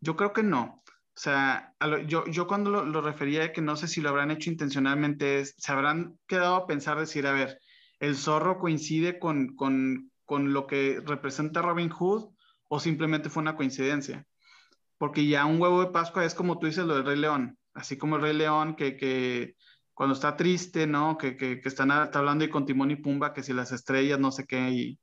Yo 0.00 0.16
creo 0.16 0.32
que 0.32 0.42
no. 0.42 0.82
O 0.84 1.20
sea, 1.20 1.74
yo, 2.08 2.26
yo 2.26 2.48
cuando 2.48 2.70
lo, 2.70 2.84
lo 2.84 3.02
refería 3.02 3.52
que 3.52 3.62
no 3.62 3.76
sé 3.76 3.86
si 3.86 4.00
lo 4.00 4.08
habrán 4.08 4.32
hecho 4.32 4.50
intencionalmente, 4.50 5.38
es, 5.38 5.54
se 5.56 5.70
habrán 5.70 6.18
quedado 6.26 6.56
a 6.56 6.66
pensar, 6.66 6.98
decir, 6.98 7.28
a 7.28 7.32
ver, 7.32 7.60
el 8.00 8.16
zorro 8.16 8.58
coincide 8.58 9.20
con, 9.20 9.54
con, 9.54 10.10
con 10.24 10.52
lo 10.52 10.66
que 10.66 11.00
representa 11.06 11.62
Robin 11.62 11.88
Hood 11.88 12.34
o 12.68 12.80
simplemente 12.80 13.30
fue 13.30 13.42
una 13.42 13.54
coincidencia. 13.54 14.26
Porque 14.98 15.24
ya 15.28 15.46
un 15.46 15.60
huevo 15.60 15.84
de 15.84 15.92
Pascua 15.92 16.24
es 16.24 16.34
como 16.34 16.58
tú 16.58 16.66
dices 16.66 16.84
lo 16.84 16.96
del 16.96 17.06
Rey 17.06 17.18
León, 17.18 17.58
así 17.74 17.96
como 17.98 18.16
el 18.16 18.22
Rey 18.22 18.34
León 18.34 18.76
que, 18.76 18.96
que 18.96 19.56
cuando 19.94 20.14
está 20.14 20.36
triste, 20.36 20.86
¿no? 20.86 21.18
Que, 21.18 21.36
que, 21.36 21.60
que 21.60 21.68
están, 21.68 21.90
está 21.90 22.18
hablando 22.18 22.44
y 22.44 22.50
con 22.50 22.66
Timón 22.66 22.90
y 22.90 22.96
Pumba, 22.96 23.32
que 23.32 23.42
si 23.42 23.52
las 23.52 23.72
estrellas, 23.72 24.18
no 24.18 24.32
sé 24.32 24.46
qué, 24.46 24.70
y, 24.70 25.00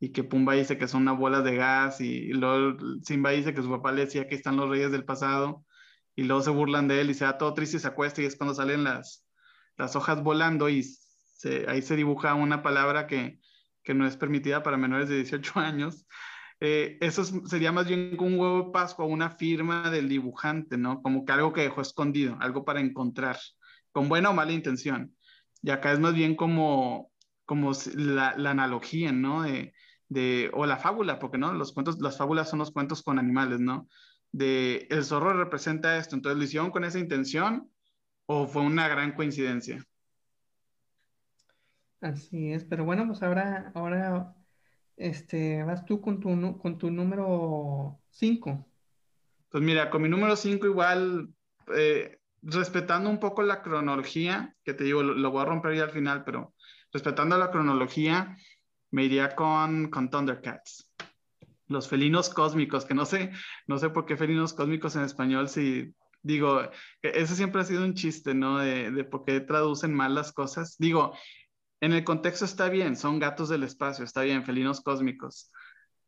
y 0.00 0.10
que 0.12 0.24
Pumba 0.24 0.54
dice 0.54 0.78
que 0.78 0.88
son 0.88 1.02
una 1.02 1.12
bola 1.12 1.42
de 1.42 1.56
gas, 1.56 2.00
y, 2.00 2.28
luego 2.32 2.76
Simba 3.04 3.30
dice 3.30 3.54
que 3.54 3.62
su 3.62 3.70
papá 3.70 3.92
le 3.92 4.06
decía 4.06 4.26
que 4.28 4.34
están 4.34 4.56
los 4.56 4.68
reyes 4.68 4.90
del 4.90 5.04
pasado, 5.04 5.64
y 6.16 6.24
luego 6.24 6.42
se 6.42 6.50
burlan 6.50 6.88
de 6.88 7.00
él 7.00 7.10
y 7.10 7.14
se 7.14 7.24
da 7.24 7.38
todo 7.38 7.54
triste 7.54 7.76
y 7.76 7.80
se 7.80 7.88
acuesta, 7.88 8.22
y 8.22 8.24
es 8.26 8.36
cuando 8.36 8.54
salen 8.54 8.84
las, 8.84 9.24
las 9.76 9.96
hojas 9.96 10.22
volando 10.22 10.68
y 10.68 10.84
ahí 11.68 11.82
se 11.82 11.96
dibuja 11.96 12.34
una 12.34 12.62
palabra 12.62 13.06
que, 13.06 13.40
que 13.82 13.94
no 13.94 14.06
es 14.06 14.16
permitida 14.16 14.62
para 14.62 14.76
menores 14.76 15.08
de 15.08 15.16
18 15.16 15.52
años. 15.60 16.06
Eh, 16.64 16.96
eso 17.00 17.24
sería 17.24 17.72
más 17.72 17.88
bien 17.88 18.16
un 18.20 18.38
huevo 18.38 18.66
de 18.66 18.70
Pascua, 18.70 19.04
una 19.04 19.30
firma 19.30 19.90
del 19.90 20.08
dibujante, 20.08 20.78
¿no? 20.78 21.02
Como 21.02 21.24
que 21.24 21.32
algo 21.32 21.52
que 21.52 21.62
dejó 21.62 21.80
escondido, 21.80 22.36
algo 22.38 22.64
para 22.64 22.78
encontrar, 22.78 23.36
con 23.90 24.08
buena 24.08 24.30
o 24.30 24.32
mala 24.32 24.52
intención. 24.52 25.12
Y 25.60 25.70
acá 25.70 25.90
es 25.90 25.98
más 25.98 26.14
bien 26.14 26.36
como, 26.36 27.10
como 27.46 27.72
la, 27.96 28.28
analogía, 28.48 29.10
¿no? 29.10 29.42
De, 29.42 29.74
de, 30.08 30.52
o 30.54 30.64
la 30.64 30.76
fábula, 30.76 31.18
porque 31.18 31.36
no, 31.36 31.52
los 31.52 31.72
cuentos, 31.72 32.00
las 32.00 32.16
fábulas 32.16 32.50
son 32.50 32.60
los 32.60 32.70
cuentos 32.70 33.02
con 33.02 33.18
animales, 33.18 33.58
¿no? 33.58 33.88
De 34.30 34.86
el 34.88 35.02
zorro 35.02 35.32
representa 35.32 35.96
esto, 35.96 36.14
entonces 36.14 36.38
lo 36.38 36.44
hicieron 36.44 36.70
con 36.70 36.84
esa 36.84 37.00
intención 37.00 37.72
o 38.26 38.46
fue 38.46 38.62
una 38.62 38.86
gran 38.86 39.16
coincidencia. 39.16 39.84
Así 42.00 42.52
es, 42.52 42.64
pero 42.64 42.84
bueno, 42.84 43.04
pues 43.08 43.20
ahora, 43.24 43.72
ahora 43.74 44.36
este, 44.96 45.62
vas 45.62 45.84
tú 45.84 46.00
con 46.00 46.20
tu, 46.20 46.58
con 46.58 46.78
tu 46.78 46.90
número 46.90 47.98
5. 48.10 48.66
Pues 49.50 49.62
mira, 49.62 49.90
con 49.90 50.02
mi 50.02 50.08
número 50.08 50.36
5 50.36 50.66
igual, 50.66 51.28
eh, 51.74 52.18
respetando 52.42 53.10
un 53.10 53.20
poco 53.20 53.42
la 53.42 53.62
cronología, 53.62 54.54
que 54.64 54.74
te 54.74 54.84
digo, 54.84 55.02
lo, 55.02 55.30
voy 55.30 55.42
a 55.42 55.46
romper 55.46 55.76
ya 55.76 55.84
al 55.84 55.90
final, 55.90 56.24
pero 56.24 56.54
respetando 56.92 57.36
la 57.38 57.50
cronología, 57.50 58.36
me 58.90 59.04
iría 59.04 59.34
con, 59.34 59.90
con 59.90 60.10
Thundercats. 60.10 60.90
Los 61.68 61.88
felinos 61.88 62.28
cósmicos, 62.28 62.84
que 62.84 62.94
no 62.94 63.06
sé, 63.06 63.30
no 63.66 63.78
sé 63.78 63.90
por 63.90 64.04
qué 64.04 64.16
felinos 64.16 64.52
cósmicos 64.52 64.96
en 64.96 65.02
español, 65.02 65.48
si 65.48 65.94
digo, 66.22 66.62
e, 66.62 66.70
ese 67.02 67.34
siempre 67.34 67.60
ha 67.60 67.64
sido 67.64 67.84
un 67.84 67.94
chiste, 67.94 68.34
¿no? 68.34 68.58
De, 68.58 68.90
de 68.90 69.04
por 69.04 69.24
qué 69.24 69.40
traducen 69.40 69.94
mal 69.94 70.14
las 70.14 70.32
cosas. 70.32 70.76
Digo, 70.78 71.14
en 71.82 71.92
el 71.92 72.04
contexto 72.04 72.44
está 72.44 72.68
bien, 72.68 72.96
son 72.96 73.18
gatos 73.18 73.48
del 73.48 73.64
espacio, 73.64 74.04
está 74.04 74.22
bien, 74.22 74.44
felinos 74.44 74.80
cósmicos, 74.82 75.50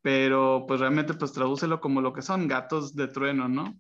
pero 0.03 0.67
pues 0.69 0.79
realmente 0.79 1.15
pues 1.15 1.33
tradúcelo 1.33 1.81
como 1.81 2.01
lo 2.01 2.13
que 2.13 2.23
son, 2.23 2.47
gatos 2.47 2.95
de 2.95 3.09
trueno, 3.09 3.49
¿no? 3.49 3.75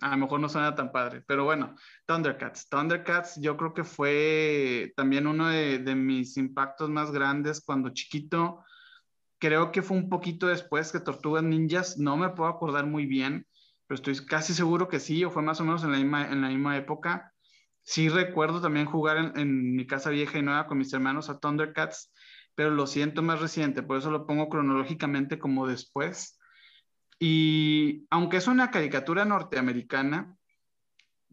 A 0.00 0.12
lo 0.12 0.16
mejor 0.16 0.40
no 0.40 0.48
suena 0.48 0.74
tan 0.74 0.90
padre, 0.90 1.22
pero 1.26 1.44
bueno, 1.44 1.76
Thundercats. 2.06 2.66
Thundercats 2.70 3.38
yo 3.42 3.58
creo 3.58 3.74
que 3.74 3.84
fue 3.84 4.94
también 4.96 5.26
uno 5.26 5.48
de, 5.48 5.94
mis 5.94 6.38
impactos 6.38 6.88
más 6.88 7.12
grandes 7.12 7.60
cuando 7.60 7.90
chiquito. 7.90 8.64
Creo 9.38 9.70
que 9.70 9.82
fue 9.82 9.98
un 9.98 10.08
poquito 10.08 10.46
después 10.46 10.92
que 10.92 11.00
Tortugas 11.00 11.42
Ninjas, 11.42 11.98
no 11.98 12.16
me 12.16 12.30
puedo 12.30 12.48
acordar 12.48 12.86
muy 12.86 13.04
bien, 13.04 13.46
pero 13.86 13.96
estoy 13.96 14.16
casi 14.24 14.54
seguro 14.54 14.88
que 14.88 14.98
sí, 14.98 15.22
o 15.24 15.30
fue 15.30 15.42
más 15.42 15.60
o 15.60 15.64
menos 15.64 15.84
en 15.84 15.92
la 15.92 15.98
misma, 15.98 16.26
en 16.26 16.40
la 16.40 16.48
misma 16.48 16.78
época 16.78 17.33
Sí 17.84 18.08
recuerdo 18.08 18.62
también 18.62 18.86
jugar 18.86 19.32
en, 19.36 19.76
mi 19.76 19.86
casa 19.86 20.08
vieja 20.08 20.38
y 20.38 20.42
nueva 20.42 20.66
con 20.66 20.78
mis 20.78 20.92
hermanos 20.94 21.28
a 21.28 21.38
Thundercats, 21.38 22.10
pero 22.54 22.70
lo 22.70 22.86
siento 22.86 23.22
más 23.22 23.40
reciente, 23.40 23.82
por 23.82 23.98
eso 23.98 24.10
lo 24.10 24.26
pongo 24.26 24.48
cronológicamente 24.48 25.38
como 25.38 25.66
después. 25.66 26.38
Y 27.18 28.06
aunque 28.10 28.38
es 28.38 28.46
una 28.46 28.70
caricatura 28.70 29.26
norteamericana, 29.26 30.34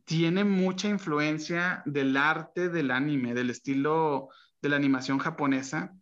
tiene 0.03 0.43
mucha 0.43 0.89
influencia 0.89 1.83
del 1.85 2.17
arte 2.17 2.67
del 2.67 2.91
anime, 2.91 3.33
del 3.33 3.49
estilo 3.49 4.27
de 4.61 4.69
la 4.69 4.75
animación 4.75 5.19
japonesa. 5.19 5.95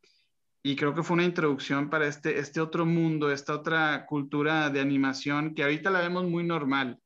y 0.63 0.75
creo 0.75 0.93
que 0.93 1.03
fue 1.03 1.13
una 1.15 1.23
introducción 1.23 1.89
para 1.89 2.07
este, 2.07 2.39
este 2.39 2.59
otro 2.59 2.85
mundo, 2.85 3.31
esta 3.31 3.53
otra 3.53 4.05
cultura 4.07 4.69
de 4.69 4.81
animación 4.81 5.53
que 5.55 5.63
ahorita 5.63 5.89
la 5.89 6.01
vemos 6.01 6.25
muy 6.25 6.43
normal, 6.43 6.99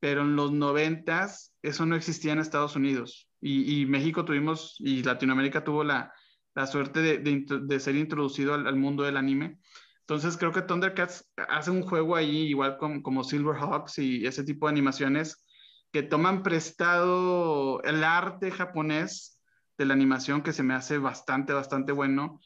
pero 0.00 0.22
en 0.22 0.36
los 0.36 0.52
noventas 0.52 1.53
eso 1.64 1.86
no 1.86 1.96
existía 1.96 2.32
en 2.32 2.38
Estados 2.38 2.76
Unidos 2.76 3.28
y, 3.40 3.86
México 3.86 4.24
tuvimos 4.24 4.76
y 4.78 5.02
Latinoamérica 5.02 5.64
tuvo 5.64 5.82
la, 5.82 6.12
la 6.54 6.66
suerte 6.66 7.00
de, 7.00 7.18
de, 7.18 7.80
ser 7.80 7.96
introducido 7.96 8.54
al, 8.54 8.76
mundo 8.76 9.02
del 9.02 9.16
anime. 9.16 9.58
Entonces 10.00 10.36
creo 10.36 10.52
que 10.52 10.62
Thundercats 10.62 11.30
hace 11.48 11.70
un 11.70 11.82
juego 11.82 12.16
ahí 12.16 12.48
igual 12.48 12.76
como, 12.76 13.02
como 13.02 13.24
Silverhawks 13.24 13.98
y 13.98 14.26
ese 14.26 14.44
tipo 14.44 14.66
de 14.66 14.72
animaciones 14.72 15.44
que 15.90 16.02
toman 16.02 16.42
prestado 16.42 17.82
el 17.82 18.04
arte 18.04 18.50
japonés 18.50 19.40
de 19.78 19.86
la 19.86 19.94
animación 19.94 20.42
que 20.42 20.52
se 20.52 20.62
me 20.62 20.74
hace 20.74 20.98
bastante, 20.98 21.52
bastante 21.52 21.92
bueno 21.92 22.40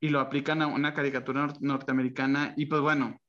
y 0.00 0.08
lo 0.08 0.20
aplican 0.20 0.60
a 0.62 0.66
una 0.66 0.92
caricatura 0.92 1.52
norteamericana. 1.60 2.52
Y 2.56 2.66
pues 2.66 2.80
bueno, 2.80 3.20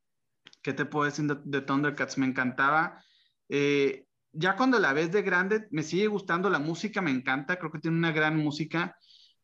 ¿qué 0.63 0.73
te 0.73 0.85
puedo 0.85 1.05
decir 1.05 1.25
de, 1.27 1.61
Thundercats? 1.61 2.17
Me 2.17 2.25
encantaba. 2.25 3.03
Eh, 3.49 4.06
ya 4.31 4.55
cuando 4.55 4.79
la 4.79 4.93
ves 4.93 5.11
de 5.11 5.21
grande, 5.21 5.67
me 5.71 5.83
sigue 5.83 6.07
gustando 6.07 6.49
la 6.49 6.59
música, 6.59 7.01
me 7.01 7.11
encanta, 7.11 7.57
creo 7.57 7.71
que 7.71 7.79
tiene 7.79 7.97
una 7.97 8.11
gran 8.11 8.37
música, 8.37 8.95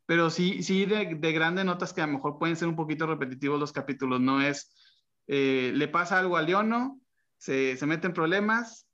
pero 0.06 0.30
sí, 0.30 0.64
sí 0.64 0.86
de, 0.86 1.16
de 1.16 1.32
grande 1.32 1.64
notas 1.64 1.94
que 1.94 2.02
a 2.02 2.08
lo 2.08 2.14
mejor 2.14 2.38
pueden 2.38 2.56
ser 2.56 2.68
un 2.68 2.76
poquito 2.76 3.08
repetitivos 3.08 3.60
los 3.60 3.72
capítulos, 3.72 4.20
no 4.20 4.42
es, 4.42 4.74
eh, 5.28 5.72
le 5.74 5.88
pasa 5.88 6.20
algo 6.20 6.38
a 6.38 6.42
Leono, 6.42 7.00
se, 7.38 7.78
se 7.78 7.86
mete 7.86 8.10
problemas, 8.10 8.88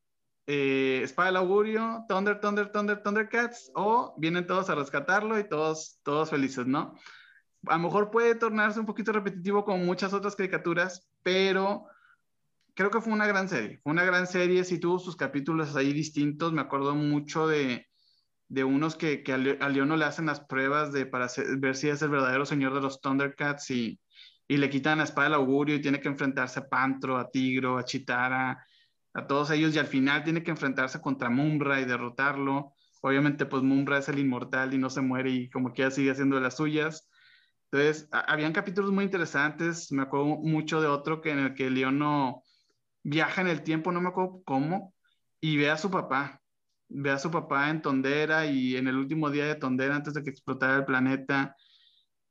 eh, 0.47 1.01
Espada 1.03 1.27
del 1.27 1.37
Augurio, 1.37 2.05
Thunder, 2.07 2.39
Thunder, 2.39 2.71
Thunder, 2.71 3.03
Thundercats, 3.03 3.71
o 3.75 4.15
vienen 4.17 4.47
todos 4.47 4.69
a 4.69 4.75
rescatarlo 4.75 5.37
y 5.39 5.47
todos, 5.47 5.99
todos 6.03 6.29
felices, 6.29 6.65
¿no? 6.65 6.95
a 7.67 7.77
lo 7.77 7.83
mejor 7.83 8.11
puede 8.11 8.35
tornarse 8.35 8.79
un 8.79 8.85
poquito 8.85 9.11
repetitivo 9.11 9.65
como 9.65 9.83
muchas 9.83 10.13
otras 10.13 10.35
caricaturas, 10.35 11.09
pero 11.23 11.85
creo 12.79 12.91
que 12.91 13.01
fue 13.01 13.11
una 13.11 13.27
gran 13.27 13.49
serie. 13.49 13.81
Fue 13.83 13.91
una 13.91 14.05
gran 14.05 14.25
serie, 14.25 14.63
sí 14.63 14.79
tuvo 14.79 14.99
sus 14.99 15.17
capítulos 15.17 15.75
ahí 15.75 15.91
distintos. 15.91 16.53
Me 16.53 16.61
acuerdo 16.61 16.95
mucho 16.95 17.45
de, 17.45 17.85
de 18.47 18.63
unos 18.63 18.95
que, 18.95 19.21
que 19.21 19.33
a, 19.33 19.37
Leono 19.37 19.97
le 19.97 20.05
hacen 20.05 20.27
las 20.27 20.39
pruebas 20.39 20.93
de, 20.93 21.05
para 21.05 21.27
ver 21.57 21.75
si 21.75 21.89
es 21.89 22.01
el 22.01 22.09
verdadero 22.09 22.45
señor 22.45 22.73
de 22.73 22.79
los 22.79 23.01
Thundercats 23.01 23.69
y, 23.71 23.99
y 24.47 24.55
le 24.55 24.69
quitan 24.69 24.99
la 24.99 25.03
espada 25.03 25.27
del 25.27 25.33
augurio 25.33 25.75
y 25.75 25.81
tiene 25.81 25.99
que 25.99 26.07
enfrentarse 26.07 26.61
a 26.61 26.69
Pantro, 26.69 27.17
a 27.17 27.29
Tigro, 27.29 27.77
a 27.77 27.83
Chitara, 27.83 28.65
a 29.13 29.27
todos 29.27 29.51
ellos 29.51 29.75
y 29.75 29.79
al 29.79 29.87
final 29.87 30.23
tiene 30.23 30.41
que 30.41 30.51
enfrentarse 30.51 31.01
contra 31.01 31.29
Mumra 31.29 31.81
y 31.81 31.85
derrotarlo. 31.85 32.71
Obviamente 33.01 33.45
pues 33.45 33.61
Mumra 33.61 33.97
es 33.97 34.07
el 34.07 34.19
inmortal 34.19 34.73
y 34.73 34.77
no 34.77 34.89
se 34.89 35.01
muere 35.01 35.31
y 35.31 35.49
como 35.49 35.73
que 35.73 35.81
ya 35.81 35.91
sigue 35.91 36.11
haciendo 36.11 36.39
las 36.39 36.55
suyas. 36.55 37.09
Entonces, 37.71 38.07
habían 38.11 38.53
capítulos 38.53 38.93
muy 38.93 39.03
interesantes. 39.03 39.91
Me 39.91 40.03
acuerdo 40.03 40.25
mucho 40.27 40.79
de 40.79 40.87
otro 40.87 41.19
que 41.19 41.31
en 41.31 41.39
el 41.39 41.53
que 41.53 41.69
Leono 41.69 42.41
viaja 43.03 43.41
en 43.41 43.47
el 43.47 43.63
tiempo, 43.63 43.91
no 43.91 44.01
me 44.01 44.09
acuerdo 44.09 44.41
cómo, 44.45 44.93
y 45.39 45.57
ve 45.57 45.69
a 45.69 45.77
su 45.77 45.89
papá. 45.91 46.41
Ve 46.89 47.11
a 47.11 47.19
su 47.19 47.29
papá 47.29 47.69
en 47.69 47.81
Tondera 47.81 48.45
y 48.45 48.75
en 48.75 48.87
el 48.87 48.95
último 48.95 49.29
día 49.29 49.45
de 49.45 49.55
Tondera 49.55 49.95
antes 49.95 50.13
de 50.13 50.23
que 50.23 50.29
explotara 50.31 50.77
el 50.77 50.85
planeta. 50.85 51.55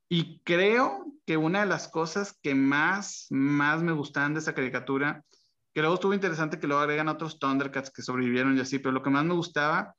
Y 0.08 0.40
creo 0.40 1.06
que 1.26 1.36
una 1.36 1.60
de 1.60 1.66
las 1.66 1.88
cosas 1.88 2.36
que 2.42 2.54
más, 2.54 3.26
más 3.30 3.82
me 3.82 3.92
gustaban 3.92 4.34
de 4.34 4.40
esa 4.40 4.54
caricatura, 4.54 5.24
que 5.72 5.80
luego 5.80 5.94
estuvo 5.94 6.14
interesante 6.14 6.58
que 6.58 6.66
luego 6.66 6.82
agregan 6.82 7.08
otros 7.08 7.38
Thundercats 7.38 7.90
que 7.90 8.02
sobrevivieron 8.02 8.56
y 8.56 8.60
así, 8.60 8.78
pero 8.78 8.92
lo 8.92 9.02
que 9.02 9.10
más 9.10 9.24
me 9.24 9.34
gustaba, 9.34 9.94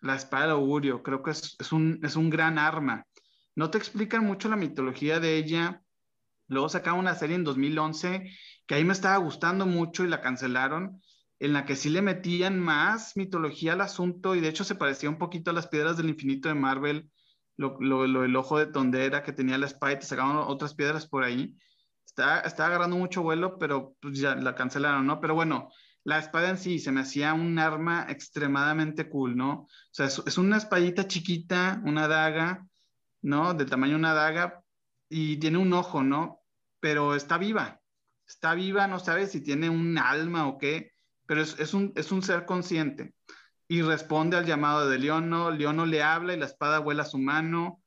la 0.00 0.14
espada 0.14 0.46
de 0.46 0.52
augurio, 0.52 1.02
creo 1.02 1.22
que 1.22 1.32
es, 1.32 1.56
es, 1.58 1.72
un, 1.72 1.98
es 2.04 2.14
un 2.14 2.30
gran 2.30 2.58
arma 2.58 3.04
no 3.58 3.72
te 3.72 3.78
explican 3.78 4.24
mucho 4.24 4.48
la 4.48 4.54
mitología 4.54 5.18
de 5.18 5.36
ella. 5.36 5.82
Luego 6.48 6.68
sacaron 6.68 7.00
una 7.00 7.14
serie 7.14 7.36
en 7.36 7.44
2011 7.44 8.30
que 8.66 8.74
ahí 8.74 8.84
me 8.84 8.92
estaba 8.92 9.16
gustando 9.18 9.66
mucho 9.66 10.04
y 10.04 10.08
la 10.08 10.20
cancelaron, 10.20 11.00
en 11.38 11.52
la 11.52 11.64
que 11.64 11.76
sí 11.76 11.88
le 11.88 12.02
metían 12.02 12.58
más 12.58 13.16
mitología 13.16 13.74
al 13.74 13.80
asunto 13.80 14.34
y 14.34 14.40
de 14.40 14.48
hecho 14.48 14.64
se 14.64 14.74
parecía 14.74 15.08
un 15.08 15.18
poquito 15.18 15.50
a 15.50 15.54
las 15.54 15.68
piedras 15.68 15.96
del 15.96 16.08
infinito 16.08 16.48
de 16.48 16.54
Marvel, 16.54 17.10
lo, 17.56 18.04
el 18.04 18.36
ojo 18.36 18.58
de 18.58 18.66
tondera 18.66 19.22
que 19.22 19.32
tenía 19.32 19.58
la 19.58 19.66
espada 19.66 19.92
y 19.92 19.98
te 19.98 20.06
sacaban 20.06 20.36
otras 20.36 20.74
piedras 20.74 21.06
por 21.06 21.24
ahí. 21.24 21.56
Está, 22.06 22.40
está 22.40 22.66
agarrando 22.66 22.96
mucho 22.96 23.22
vuelo, 23.22 23.58
pero 23.58 23.96
pues 24.00 24.18
ya 24.18 24.34
la 24.34 24.54
cancelaron, 24.54 25.06
¿no? 25.06 25.20
Pero 25.20 25.34
bueno, 25.34 25.70
la 26.04 26.18
espada 26.18 26.50
en 26.50 26.58
sí 26.58 26.78
se 26.78 26.92
me 26.92 27.00
hacía 27.00 27.34
un 27.34 27.58
arma 27.58 28.06
extremadamente 28.08 29.08
cool, 29.08 29.36
¿no? 29.36 29.52
O 29.52 29.68
sea, 29.90 30.06
es, 30.06 30.22
es 30.26 30.38
una 30.38 30.56
espadita 30.56 31.06
chiquita, 31.06 31.80
una 31.84 32.08
daga, 32.08 32.66
¿no? 33.22 33.54
Del 33.54 33.68
tamaño 33.68 33.92
de 33.92 33.98
una 33.98 34.14
daga 34.14 34.62
y 35.08 35.36
tiene 35.38 35.58
un 35.58 35.72
ojo, 35.72 36.02
¿no? 36.02 36.37
Pero 36.80 37.14
está 37.14 37.38
viva, 37.38 37.80
está 38.26 38.54
viva, 38.54 38.86
no 38.86 38.98
sabes 38.98 39.32
si 39.32 39.40
tiene 39.42 39.68
un 39.70 39.98
alma 39.98 40.46
o 40.46 40.58
qué, 40.58 40.92
pero 41.26 41.42
es, 41.42 41.74
un, 41.74 41.92
es 41.96 42.12
un 42.12 42.22
ser 42.22 42.46
consciente 42.46 43.14
y 43.68 43.82
responde 43.82 44.36
al 44.36 44.46
llamado 44.46 44.88
de 44.88 44.98
Leono, 44.98 45.50
Leono 45.50 45.84
le 45.84 46.02
habla 46.02 46.32
y 46.32 46.38
la 46.38 46.46
espada 46.46 46.78
vuela 46.78 47.02
a 47.02 47.06
su 47.06 47.18
mano 47.18 47.82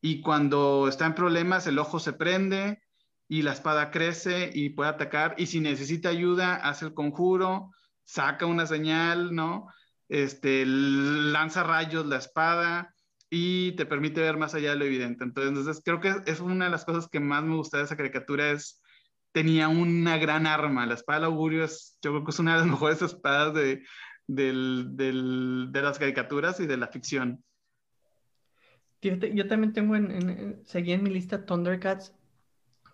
y 0.00 0.22
cuando 0.22 0.88
está 0.88 1.06
en 1.06 1.14
problemas 1.14 1.66
el 1.68 1.78
ojo 1.78 2.00
se 2.00 2.12
prende 2.12 2.82
y 3.28 3.42
la 3.42 3.52
espada 3.52 3.92
crece 3.92 4.50
y 4.52 4.70
puede 4.70 4.90
atacar 4.90 5.36
y 5.38 5.46
si 5.46 5.60
necesita 5.60 6.08
ayuda 6.08 6.56
hace 6.56 6.86
el 6.86 6.94
conjuro, 6.94 7.70
saca 8.02 8.44
una 8.44 8.66
señal, 8.66 9.32
¿no? 9.32 9.68
Este, 10.08 10.64
lanza 10.66 11.62
rayos 11.62 12.06
la 12.06 12.16
espada, 12.16 12.92
y 13.30 13.72
te 13.72 13.86
permite 13.86 14.20
ver 14.20 14.36
más 14.36 14.54
allá 14.54 14.70
de 14.70 14.76
lo 14.76 14.84
evidente. 14.84 15.24
Entonces, 15.24 15.80
creo 15.84 16.00
que 16.00 16.16
es 16.26 16.40
una 16.40 16.64
de 16.64 16.70
las 16.72 16.84
cosas 16.84 17.08
que 17.08 17.20
más 17.20 17.44
me 17.44 17.56
gusta 17.56 17.78
de 17.78 17.84
esa 17.84 17.96
caricatura 17.96 18.50
es 18.50 18.82
tenía 19.32 19.68
una 19.68 20.18
gran 20.18 20.46
arma. 20.46 20.86
La 20.86 20.94
espada 20.94 21.20
del 21.20 21.26
augurio 21.26 21.64
es, 21.64 21.96
yo 22.02 22.10
creo 22.10 22.24
que 22.24 22.32
es 22.32 22.38
una 22.40 22.54
de 22.54 22.58
las 22.58 22.66
mejores 22.70 23.00
espadas 23.00 23.54
de, 23.54 23.82
de 24.26 25.80
las 25.82 25.98
caricaturas 25.98 26.58
y 26.58 26.66
de 26.66 26.76
la 26.76 26.88
ficción. 26.88 27.42
Yo, 29.02 29.46
también 29.48 29.72
tengo 29.72 29.96
en, 29.96 30.60
seguí 30.66 30.92
en 30.92 31.02
mi 31.02 31.10
lista 31.10 31.46
Thundercats, 31.46 32.14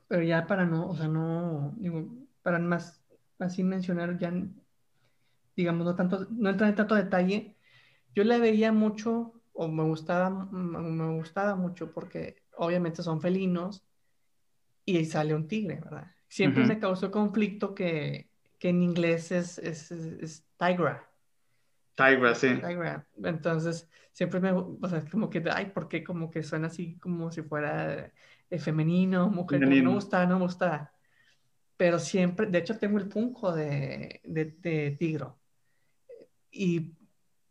pero 0.07 0.23
ya 0.23 0.47
para 0.47 0.65
no, 0.65 0.89
o 0.89 0.97
sea, 0.97 1.09
no, 1.09 1.75
digo, 1.79 2.09
para 2.43 2.61
más 2.61 3.03
así 3.41 3.65
mencionar 3.65 4.17
ya, 4.17 4.33
digamos, 5.57 5.85
no 5.85 5.97
tanto, 5.97 6.29
no 6.31 6.51
entrar 6.51 6.71
en 6.71 6.77
tanto 6.77 6.95
detalle, 6.95 7.57
yo 8.15 8.23
la 8.23 8.39
veía 8.39 8.71
mucho 8.71 9.36
o 9.57 9.69
me 9.69 9.83
gustaba, 9.85 10.31
me 10.31 11.17
gustaba 11.17 11.57
mucho 11.57 11.91
porque 11.93 12.43
obviamente 12.57 13.03
son 13.03 13.21
felinos 13.21 13.85
y 14.85 15.05
sale 15.05 15.35
un 15.35 15.49
tigre, 15.49 15.81
¿verdad? 15.83 16.11
Siempre 16.29 16.65
me 16.65 16.79
causó 16.79 17.11
conflicto 17.11 17.75
que, 17.75 18.29
que 18.59 18.69
en 18.69 18.83
inglés 18.83 19.33
es, 19.33 19.59
es, 19.59 19.91
es, 19.91 20.45
tigra. 20.57 21.09
Tigra, 21.95 22.35
sí. 22.35 22.55
Tigra. 22.55 23.07
Entonces, 23.23 23.89
siempre 24.13 24.41
me, 24.41 24.53
o 24.53 24.79
sea, 24.89 25.05
como 25.11 25.31
que, 25.31 25.43
ay, 25.51 25.73
porque 25.75 26.05
como 26.05 26.31
que 26.31 26.43
suena 26.43 26.67
así 26.67 26.99
como 26.99 27.31
si 27.31 27.43
fuera 27.43 28.13
eh, 28.51 28.59
femenino, 28.59 29.29
mujer, 29.29 29.61
no 29.61 29.69
me 29.69 29.95
gusta, 29.95 30.27
no 30.27 30.39
me 30.39 30.45
gusta. 30.45 30.93
Pero 31.77 31.99
siempre, 31.99 32.47
de 32.47 32.59
hecho, 32.59 32.79
tengo 32.79 32.99
el 32.99 33.09
punco 33.09 33.53
de, 33.53 34.21
de, 34.25 34.45
de 34.45 34.97
tigro. 34.99 35.39
Y 36.51 36.96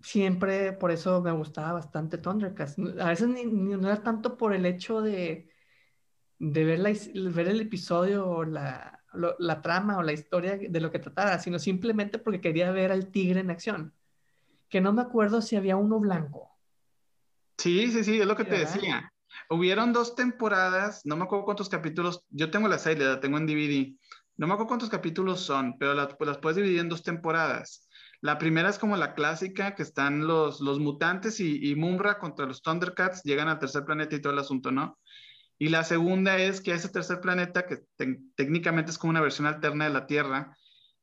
siempre 0.05 0.71
por 0.71 0.91
eso 0.91 1.19
me 1.21 1.31
gustaba 1.31 1.73
bastante 1.73 2.19
Thundercats. 2.19 2.77
A 2.99 3.09
veces 3.09 3.27
ni, 3.27 3.45
no 3.45 3.87
era 3.87 4.03
tanto 4.03 4.37
por 4.37 4.53
el 4.53 4.65
hecho 4.67 5.01
de, 5.01 5.49
de 6.37 6.63
ver, 6.63 6.79
la, 6.79 6.93
ver 7.31 7.47
el 7.47 7.61
episodio 7.61 8.27
o 8.27 8.45
la, 8.45 9.03
la, 9.39 9.61
trama 9.63 9.97
o 9.97 10.03
la 10.03 10.13
historia 10.13 10.57
de 10.57 10.79
lo 10.79 10.91
que 10.91 10.99
tratara, 10.99 11.39
sino 11.39 11.57
simplemente 11.57 12.19
porque 12.19 12.39
quería 12.39 12.71
ver 12.71 12.91
al 12.91 13.07
tigre 13.07 13.39
en 13.39 13.49
acción. 13.49 13.93
Que 14.69 14.79
no 14.79 14.93
me 14.93 15.01
acuerdo 15.01 15.41
si 15.41 15.55
había 15.55 15.75
uno 15.75 15.99
blanco. 15.99 16.51
Sí, 17.57 17.91
sí, 17.91 18.03
sí, 18.03 18.21
es 18.21 18.27
lo 18.27 18.35
que 18.35 18.45
te 18.45 18.59
decía. 18.59 19.11
Hubieron 19.49 19.91
dos 19.91 20.15
temporadas, 20.15 21.01
no 21.03 21.15
me 21.15 21.23
acuerdo 21.23 21.45
cuántos 21.45 21.69
capítulos, 21.69 22.23
yo 22.29 22.51
tengo 22.51 22.67
la 22.67 22.77
serie, 22.77 23.05
la 23.05 23.19
tengo 23.19 23.37
en 23.37 23.47
DVD, 23.47 23.97
no 24.37 24.47
me 24.47 24.53
acuerdo 24.53 24.67
cuántos 24.67 24.89
capítulos 24.89 25.41
son, 25.41 25.77
pero 25.79 25.93
las, 25.93 26.15
pues 26.15 26.27
las 26.27 26.37
puedes 26.37 26.57
dividir 26.57 26.79
en 26.79 26.89
dos 26.89 27.01
temporadas. 27.01 27.84
La 28.25 28.39
primera 28.39 28.69
es 28.69 28.79
como 28.79 28.97
la 28.97 29.13
clásica, 29.13 29.75
que 29.75 29.83
están 29.83 30.25
los, 30.25 30.59
mutantes 30.79 31.39
y, 31.39 31.69
y 31.69 31.75
Mumra 31.75 32.17
contra 32.17 32.47
los 32.47 32.63
Thundercats, 32.63 33.21
llegan 33.21 33.49
al 33.49 33.59
tercer 33.59 33.85
planeta 33.85 34.15
y 34.15 34.19
todo 34.19 34.33
el 34.33 34.39
asunto, 34.39 34.71
¿no? 34.71 34.97
Y 35.59 35.69
la 35.69 35.83
segunda 35.83 36.35
es 36.39 36.59
que 36.59 36.71
a 36.71 36.75
ese 36.75 36.89
tercer 36.89 37.21
planeta, 37.21 37.67
que 37.67 37.83
técnicamente 38.33 38.89
es 38.89 38.97
como 38.97 39.11
una 39.11 39.21
versión 39.21 39.45
alterna 39.45 39.85
de 39.85 39.93
la 39.93 40.07
Tierra, 40.07 40.57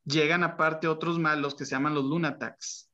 llegan 0.05 0.43
aparte 0.43 0.89
otros 0.89 1.21
malos 1.21 1.55
que 1.55 1.65
se 1.65 1.77
llaman 1.77 1.95
los 1.95 2.07
Lunatax. 2.07 2.91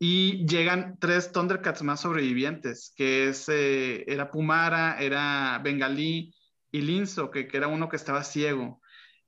Y 0.00 0.44
llegan 0.48 0.98
tres 0.98 1.30
Thundercats 1.30 1.84
más 1.84 2.00
sobrevivientes, 2.00 2.92
que 2.96 3.28
es, 3.28 3.48
eh, 3.48 4.02
era 4.08 4.28
Pumara, 4.32 4.98
era 4.98 5.60
Bengalí 5.62 6.34
y 6.72 6.80
Linzo, 6.80 7.30
que, 7.30 7.48
era 7.52 7.68
uno 7.68 7.88
que 7.88 7.94
estaba 7.94 8.24
ciego. 8.24 8.80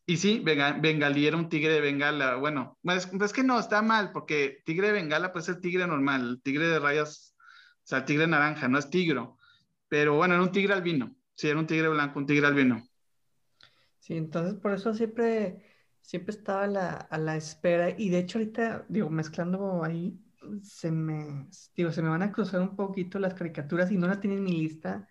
Y 0.08 0.16
sí, 0.16 0.40
Bengalí 0.42 1.26
era 1.26 1.36
un 1.36 1.50
tigre 1.50 1.74
de 1.74 1.82
Bengala. 1.82 2.36
Bueno, 2.36 2.78
pues, 2.82 3.08
pues 3.08 3.30
que 3.30 3.44
no, 3.44 3.60
está 3.60 3.82
mal, 3.82 4.10
porque 4.10 4.62
tigre 4.64 4.86
de 4.86 4.94
Bengala 4.94 5.34
pues 5.34 5.50
es 5.50 5.56
el 5.56 5.60
tigre 5.60 5.86
normal, 5.86 6.30
el 6.30 6.42
tigre 6.42 6.66
de 6.66 6.78
rayas, 6.78 7.36
o 7.36 7.82
sea, 7.82 7.98
el 7.98 8.04
tigre 8.06 8.26
naranja, 8.26 8.68
no 8.68 8.78
es 8.78 8.88
tigro. 8.88 9.36
Pero 9.86 10.16
bueno, 10.16 10.32
era 10.32 10.42
un 10.42 10.50
tigre 10.50 10.72
albino. 10.72 11.14
Sí, 11.34 11.48
era 11.48 11.58
un 11.58 11.66
tigre 11.66 11.88
blanco, 11.88 12.18
un 12.18 12.24
tigre 12.24 12.46
albino. 12.46 12.82
Sí, 13.98 14.16
entonces 14.16 14.54
por 14.54 14.72
eso 14.72 14.94
siempre, 14.94 15.62
siempre 16.00 16.34
estaba 16.34 16.66
la, 16.66 16.88
a 16.88 17.18
la 17.18 17.36
espera. 17.36 17.90
Y 17.90 18.08
de 18.08 18.20
hecho 18.20 18.38
ahorita, 18.38 18.86
digo, 18.88 19.10
mezclando 19.10 19.84
ahí, 19.84 20.18
se 20.62 20.90
me, 20.90 21.50
digo, 21.76 21.92
se 21.92 22.00
me 22.00 22.08
van 22.08 22.22
a 22.22 22.32
cruzar 22.32 22.62
un 22.62 22.76
poquito 22.76 23.18
las 23.18 23.34
caricaturas 23.34 23.92
y 23.92 23.98
no 23.98 24.06
las 24.06 24.20
tiene 24.20 24.36
en 24.36 24.44
mi 24.44 24.52
lista 24.52 25.06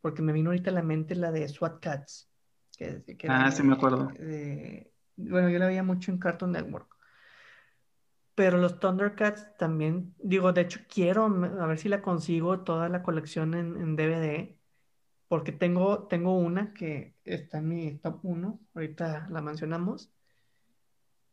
porque 0.00 0.22
me 0.22 0.32
vino 0.32 0.50
ahorita 0.50 0.70
a 0.70 0.74
la 0.74 0.82
mente 0.82 1.14
la 1.14 1.30
de 1.30 1.48
SWAT 1.48 1.78
Cats. 1.80 2.33
Que, 2.76 3.02
ah, 3.28 3.50
sí 3.50 3.62
me 3.62 3.74
acuerdo. 3.74 4.10
bueno, 5.16 5.48
yo 5.48 5.58
la 5.58 5.66
veía 5.66 5.82
mucho 5.82 6.10
en 6.10 6.18
Cartoon 6.18 6.52
Network. 6.52 6.94
Pero 8.34 8.58
los 8.58 8.80
Thundercats 8.80 9.56
también, 9.56 10.14
digo, 10.18 10.52
de 10.52 10.62
hecho 10.62 10.80
quiero 10.92 11.26
a 11.26 11.66
ver 11.66 11.78
si 11.78 11.88
la 11.88 12.02
consigo 12.02 12.60
toda 12.60 12.88
la 12.88 13.02
colección 13.02 13.54
en, 13.54 13.94
DVD, 13.94 14.58
porque 15.28 15.52
tengo, 15.52 16.08
tengo 16.08 16.36
una 16.36 16.74
que 16.74 17.16
está 17.24 17.58
en 17.58 17.68
mi 17.68 17.98
top 17.98 18.18
1, 18.24 18.60
ahorita 18.74 19.28
la 19.30 19.40
mencionamos. 19.40 20.12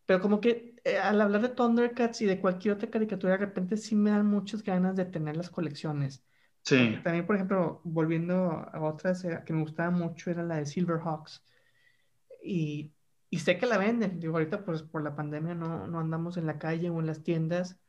Pero 0.06 0.22
como 0.22 0.40
que 0.42 0.76
eh, 0.84 0.98
al 1.00 1.22
hablar 1.22 1.42
de 1.42 1.50
Thundercats 1.50 2.22
y 2.22 2.26
de 2.26 2.40
cualquier 2.40 2.76
otra 2.76 2.90
caricatura, 2.90 3.34
de 3.34 3.40
repente 3.40 3.78
sí 3.78 3.96
me 3.96 4.12
dan 4.12 4.28
muchas 4.28 4.64
ganas 4.64 4.96
de 4.96 5.06
tener 5.06 5.38
las 5.38 5.50
colecciones. 5.50 6.24
Sí. 6.64 7.00
También, 7.04 7.26
por 7.26 7.36
ejemplo, 7.36 7.82
volviendo 7.84 8.52
a 8.52 8.82
otras 8.82 9.24
eh, 9.26 9.42
que 9.46 9.54
me 9.54 9.62
gustaba 9.62 9.92
mucho, 9.92 10.30
era 10.30 10.44
la 10.44 10.58
de 10.58 10.66
Silverhawks. 10.66 11.44
Y 12.44 12.94
y 13.32 13.40
sé 13.40 13.58
que 13.58 13.66
la 13.66 13.80
venden. 13.80 14.20
Digo, 14.20 14.34
ahorita 14.34 14.64
pues 14.66 14.84
por 14.84 15.02
la 15.02 15.16
pandemia 15.16 15.56
no, 15.56 15.88
no 15.88 16.00
andamos 16.00 16.38
en 16.38 16.46
la 16.46 16.60
calle 16.60 16.90
o 16.90 17.00
en 17.00 17.08
las 17.08 17.24
tiendas, 17.24 17.80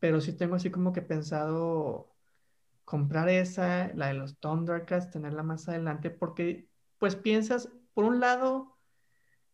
pero 0.00 0.20
sí 0.20 0.36
tengo 0.36 0.56
así 0.56 0.70
como 0.70 0.92
que 0.92 1.02
pensado 1.02 2.12
comprar 2.84 3.28
esa, 3.28 3.92
la 3.94 4.08
de 4.08 4.14
los 4.14 4.38
Thundercats, 4.40 5.10
tenerla 5.10 5.44
más 5.44 5.68
adelante, 5.68 6.10
porque 6.10 6.68
pues 6.98 7.14
piensas, 7.14 7.70
por 7.94 8.04
un 8.04 8.18
lado, 8.18 8.76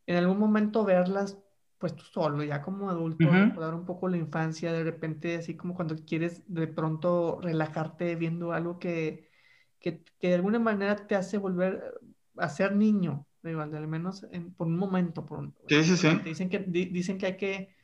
en 0.06 0.16
algún 0.16 0.38
momento 0.38 0.84
verlas 0.84 1.38
pues 1.78 1.94
tú 1.94 2.04
solo, 2.04 2.42
ya 2.42 2.60
como 2.60 2.90
adulto, 2.90 3.30
recordar 3.30 3.74
un 3.74 3.84
poco 3.84 4.08
la 4.08 4.16
infancia, 4.16 4.72
de 4.72 4.82
repente 4.82 5.36
así 5.36 5.56
como 5.56 5.74
cuando 5.74 5.96
quieres 5.96 6.42
de 6.46 6.66
pronto 6.66 7.38
relajarte 7.40 8.16
viendo 8.16 8.52
algo 8.52 8.78
que, 8.78 9.30
que, 9.78 10.02
que 10.18 10.28
de 10.28 10.34
alguna 10.34 10.58
manera 10.58 10.96
te 11.06 11.14
hace 11.14 11.38
volver 11.38 12.00
a 12.36 12.48
ser 12.48 12.74
niño, 12.74 13.26
al 13.44 13.88
menos 13.88 14.26
por 14.56 14.66
un 14.66 14.76
momento. 14.76 15.24
Por 15.24 15.52
sí, 15.68 15.84
sí, 15.84 15.96
sí. 15.96 16.08
Dicen 16.24 16.48
que, 16.48 16.58
dicen 16.58 17.16
que 17.16 17.26
hay 17.26 17.36
que, 17.36 17.76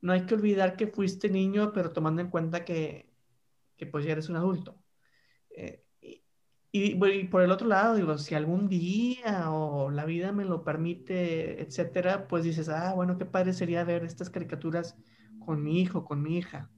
no 0.00 0.12
hay 0.12 0.26
que 0.26 0.34
olvidar 0.34 0.76
que 0.76 0.88
fuiste 0.88 1.28
niño, 1.28 1.72
pero 1.72 1.92
tomando 1.92 2.22
en 2.22 2.28
cuenta 2.28 2.64
que, 2.64 3.08
que 3.76 3.86
pues 3.86 4.04
ya 4.04 4.12
eres 4.12 4.28
un 4.28 4.36
adulto. 4.36 4.76
Eh, 5.50 5.84
y, 6.72 6.94
por 7.24 7.42
el 7.42 7.50
otro 7.50 7.66
lado, 7.68 7.94
digo, 7.96 8.16
si 8.18 8.34
algún 8.34 8.68
día 8.68 9.50
o 9.50 9.90
la 9.90 10.04
vida 10.04 10.32
me 10.32 10.44
lo 10.44 10.64
permite, 10.64 11.62
etcétera, 11.62 12.28
pues 12.28 12.44
dices, 12.44 12.68
ah, 12.68 12.94
bueno, 12.94 13.18
qué 13.18 13.24
padre 13.26 13.52
sería 13.52 13.84
ver 13.84 14.04
estas 14.04 14.30
caricaturas 14.30 14.96
con 15.44 15.62
mi 15.62 15.80
hijo, 15.80 16.04
con 16.04 16.22
mi 16.22 16.38
hija 16.38 16.70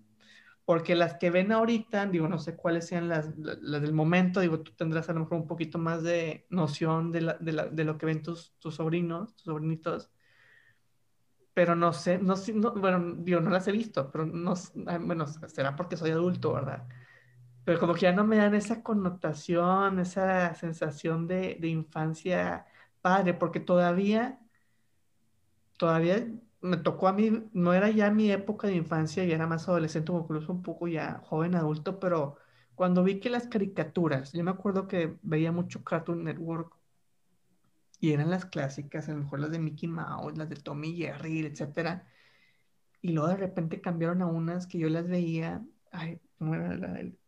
porque 0.65 0.95
las 0.95 1.15
que 1.15 1.31
ven 1.31 1.53
ahorita, 1.53 2.07
digo, 2.07 2.29
no 2.29 2.39
sé 2.39 2.57
cuáles 2.57 2.87
sean 2.87 3.09
las, 3.09 3.37
las, 3.37 3.83
del 3.83 3.93
momento, 3.93 4.41
digo, 4.41 4.61
tú 4.61 4.73
tendrás 4.73 5.09
a 5.09 5.13
lo 5.13 5.21
mejor 5.21 5.39
un 5.39 5.47
poquito 5.47 5.79
más 5.79 6.03
de 6.03 6.47
noción 6.51 7.11
de, 7.11 7.21
la, 7.23 7.35
de, 7.35 7.53
la, 7.53 7.67
de 7.67 7.85
lo 7.85 7.99
que 7.99 8.07
ven 8.07 8.23
tus, 8.23 8.55
tus, 8.59 8.77
sobrinos, 8.77 9.35
tus 9.35 9.45
sobrinitos, 9.45 10.11
pero 11.53 11.75
no 11.75 11.93
sé, 11.93 12.19
no, 12.19 12.35
no, 12.55 12.73
bueno, 12.75 13.17
digo, 13.19 13.41
no 13.41 13.51
las 13.51 13.67
he 13.69 13.73
visto, 13.73 14.11
pero 14.11 14.25
no, 14.25 14.55
ah, 14.87 14.99
bueno, 15.01 15.27
será 15.27 15.75
porque 15.77 15.97
soy 15.97 16.11
adulto, 16.11 16.53
¿verdad? 16.53 16.89
Pero 17.65 17.79
como 17.81 17.95
que 17.95 18.03
ya 18.03 18.13
no 18.13 18.25
me 18.25 18.37
dan 18.37 18.55
esa 18.55 18.83
connotación, 18.83 19.99
esa 20.01 20.55
sensación 20.55 21.27
de, 21.29 21.57
de 21.61 21.69
infancia 21.69 22.67
padre, 23.01 23.35
porque 23.35 23.61
todavía, 23.61 24.41
todavía 25.77 26.27
me 26.61 26.77
tocó 26.77 27.09
a 27.09 27.13
mí, 27.13 27.49
no 27.53 27.75
era 27.75 27.91
ya 27.91 28.11
mi 28.11 28.31
época 28.31 28.69
de 28.69 28.75
infancia, 28.77 29.25
ya 29.25 29.35
era 29.35 29.47
más 29.47 29.69
adolescente 29.69 30.13
incluso 30.13 30.53
un 30.53 30.63
poco 30.63 30.89
ya 30.89 31.21
joven 31.25 31.55
adulto, 31.57 31.99
pero 32.01 32.37
cuando 32.75 33.03
vi 33.05 33.21
que 33.21 33.31
las 33.31 33.49
caricaturas, 33.49 34.33
yo 34.33 34.45
me 34.45 34.51
acuerdo 34.53 34.89
que 34.89 35.19
veía 35.23 35.53
mucho 35.53 35.85
Cartoon 35.85 36.25
Network 36.25 36.77
y 38.01 38.13
eran 38.13 38.31
las 38.31 38.45
clásicas, 38.47 39.09
a 39.09 39.13
lo 39.13 39.19
mejor 39.21 39.41
las 39.41 39.51
de 39.51 39.59
Mickey 39.61 39.89
Mouse, 39.89 40.37
las 40.37 40.49
de 40.49 40.57
Tommy 40.57 40.97
Jerry, 40.97 41.47
etcétera, 41.47 42.07
y 43.03 43.13
luego 43.13 43.29
de 43.31 43.37
repente 43.37 43.81
cambiaron 43.81 44.23
a 44.23 44.27
unas 44.27 44.67
que 44.67 44.79
yo 44.79 44.89
las 44.89 45.09
veía, 45.09 45.65
ay, 45.93 46.21
¿cómo 46.39 46.55
era 46.55 46.77
la 46.77 46.93
del 46.95 47.19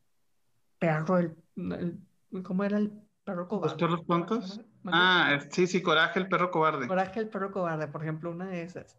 perro? 0.87 1.18
El, 1.18 2.01
¿Cómo 2.43 2.64
era 2.64 2.78
el 2.78 2.93
perro 3.24 3.49
cobarde? 3.49 3.87
¿Los 3.87 4.03
perros? 4.05 4.61
Ah, 4.87 5.39
sí, 5.51 5.66
sí, 5.66 5.82
Coraje 5.82 6.18
el 6.18 6.28
perro 6.28 6.51
cobarde. 6.51 6.89
Coraje 6.89 7.20
el 7.20 7.28
perro 7.28 7.51
cobarde, 7.53 7.89
por 7.89 8.03
ejemplo, 8.03 8.30
una 8.30 8.47
de 8.47 8.62
esas. 8.62 8.97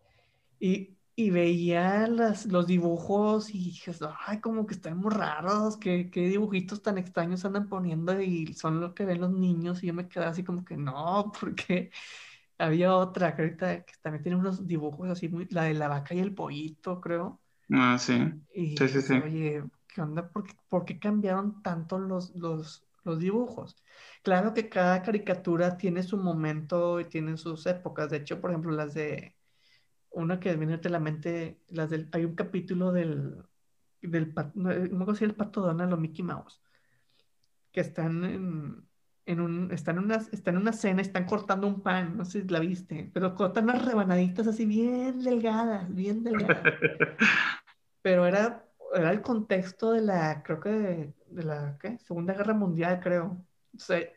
Y, 0.60 0.98
y 1.16 1.30
veía 1.30 2.08
las, 2.08 2.46
los 2.48 2.68
dibujos 2.68 3.50
y 3.50 3.60
dije, 3.66 3.92
ay, 4.26 4.40
como 4.42 4.66
que 4.66 4.74
están 4.74 4.98
muy 4.98 5.12
raros, 5.14 5.78
¿qué, 5.78 6.10
qué 6.10 6.28
dibujitos 6.28 6.82
tan 6.82 6.98
extraños 6.98 7.46
andan 7.46 7.70
poniendo 7.70 8.20
y 8.22 8.54
son 8.54 8.82
lo 8.82 8.94
que 8.94 9.06
ven 9.06 9.22
los 9.22 9.32
niños. 9.32 9.84
Y 9.84 9.88
yo 9.88 9.94
me 9.94 10.08
quedé 10.08 10.26
así 10.26 10.44
como 10.44 10.66
que 10.66 10.78
no, 10.78 11.32
porque 11.40 11.92
había 12.58 12.96
otra 12.96 13.36
que 13.36 13.42
ahorita 13.44 13.86
que 13.86 13.94
también 14.02 14.24
tiene 14.24 14.38
unos 14.38 14.66
dibujos 14.68 15.10
así, 15.10 15.30
muy, 15.30 15.48
la 15.52 15.64
de 15.64 15.74
la 15.74 15.88
vaca 15.88 16.16
y 16.16 16.20
el 16.20 16.34
pollito, 16.34 17.00
creo. 17.02 17.40
Ah, 17.72 17.98
sí. 18.00 18.14
Y 18.54 18.76
sí, 18.78 18.88
sí, 18.88 19.02
sí. 19.02 19.14
Oye, 19.16 19.64
¿qué 19.96 20.02
onda? 20.02 20.30
¿Por 20.30 20.44
qué, 20.44 20.54
por 20.68 20.84
qué 20.84 21.00
cambiaron 21.00 21.62
tanto 21.64 21.98
los, 21.98 22.36
los, 22.36 22.86
los 23.06 23.20
dibujos? 23.20 23.78
Claro 24.24 24.54
que 24.54 24.68
cada 24.68 25.02
caricatura 25.02 25.78
tiene 25.78 26.04
su 26.04 26.18
momento 26.18 27.00
y 27.00 27.06
tiene 27.06 27.38
sus 27.38 27.66
épocas. 27.66 28.10
De 28.10 28.18
hecho, 28.18 28.42
por 28.42 28.52
ejemplo, 28.52 28.72
las 28.74 28.94
de 28.94 29.38
una 30.12 30.40
que 30.40 30.54
viene 30.58 30.80
a 30.84 30.90
la 30.90 31.00
mente, 31.00 31.62
las 31.70 31.90
del, 31.90 32.10
hay 32.12 32.26
un 32.26 32.36
capítulo 32.36 32.92
del, 32.92 33.42
del 34.02 34.34
no, 34.54 34.70
me 34.70 34.86
acuerdo 34.86 35.16
si 35.16 35.24
el 35.24 35.36
pato 35.36 35.62
Donald 35.62 35.94
o 35.94 35.98
Mickey 35.98 36.24
Mouse, 36.24 36.62
que 37.72 37.80
están 37.80 38.26
en, 38.26 38.86
en 39.26 39.40
un, 39.40 39.72
están 39.72 39.98
en 39.98 40.06
una, 40.06 40.16
están 40.16 40.56
en 40.56 40.62
una 40.62 40.74
cena, 40.74 41.02
están 41.02 41.26
cortando 41.26 41.68
un 41.68 41.82
pan, 41.82 42.18
no 42.18 42.26
sé 42.26 42.42
si 42.42 42.48
la 42.50 42.60
viste, 42.60 43.10
pero 43.14 43.34
cortan 43.34 43.64
unas 43.66 43.86
rebanaditas 43.86 44.48
así 44.48 44.66
bien 44.66 45.22
delgadas, 45.22 45.94
bien 45.94 46.22
delgadas. 46.22 46.64
pero 48.02 48.26
era, 48.26 48.65
era 48.94 49.12
el 49.12 49.22
contexto 49.22 49.92
de 49.92 50.02
la, 50.02 50.44
creo 50.44 50.60
que 50.60 50.70
de, 50.70 51.14
de 51.28 51.44
la, 51.44 51.78
¿qué? 51.82 51.98
Segunda 52.00 52.34
Guerra 52.34 52.54
Mundial, 52.54 53.00
creo 53.02 53.46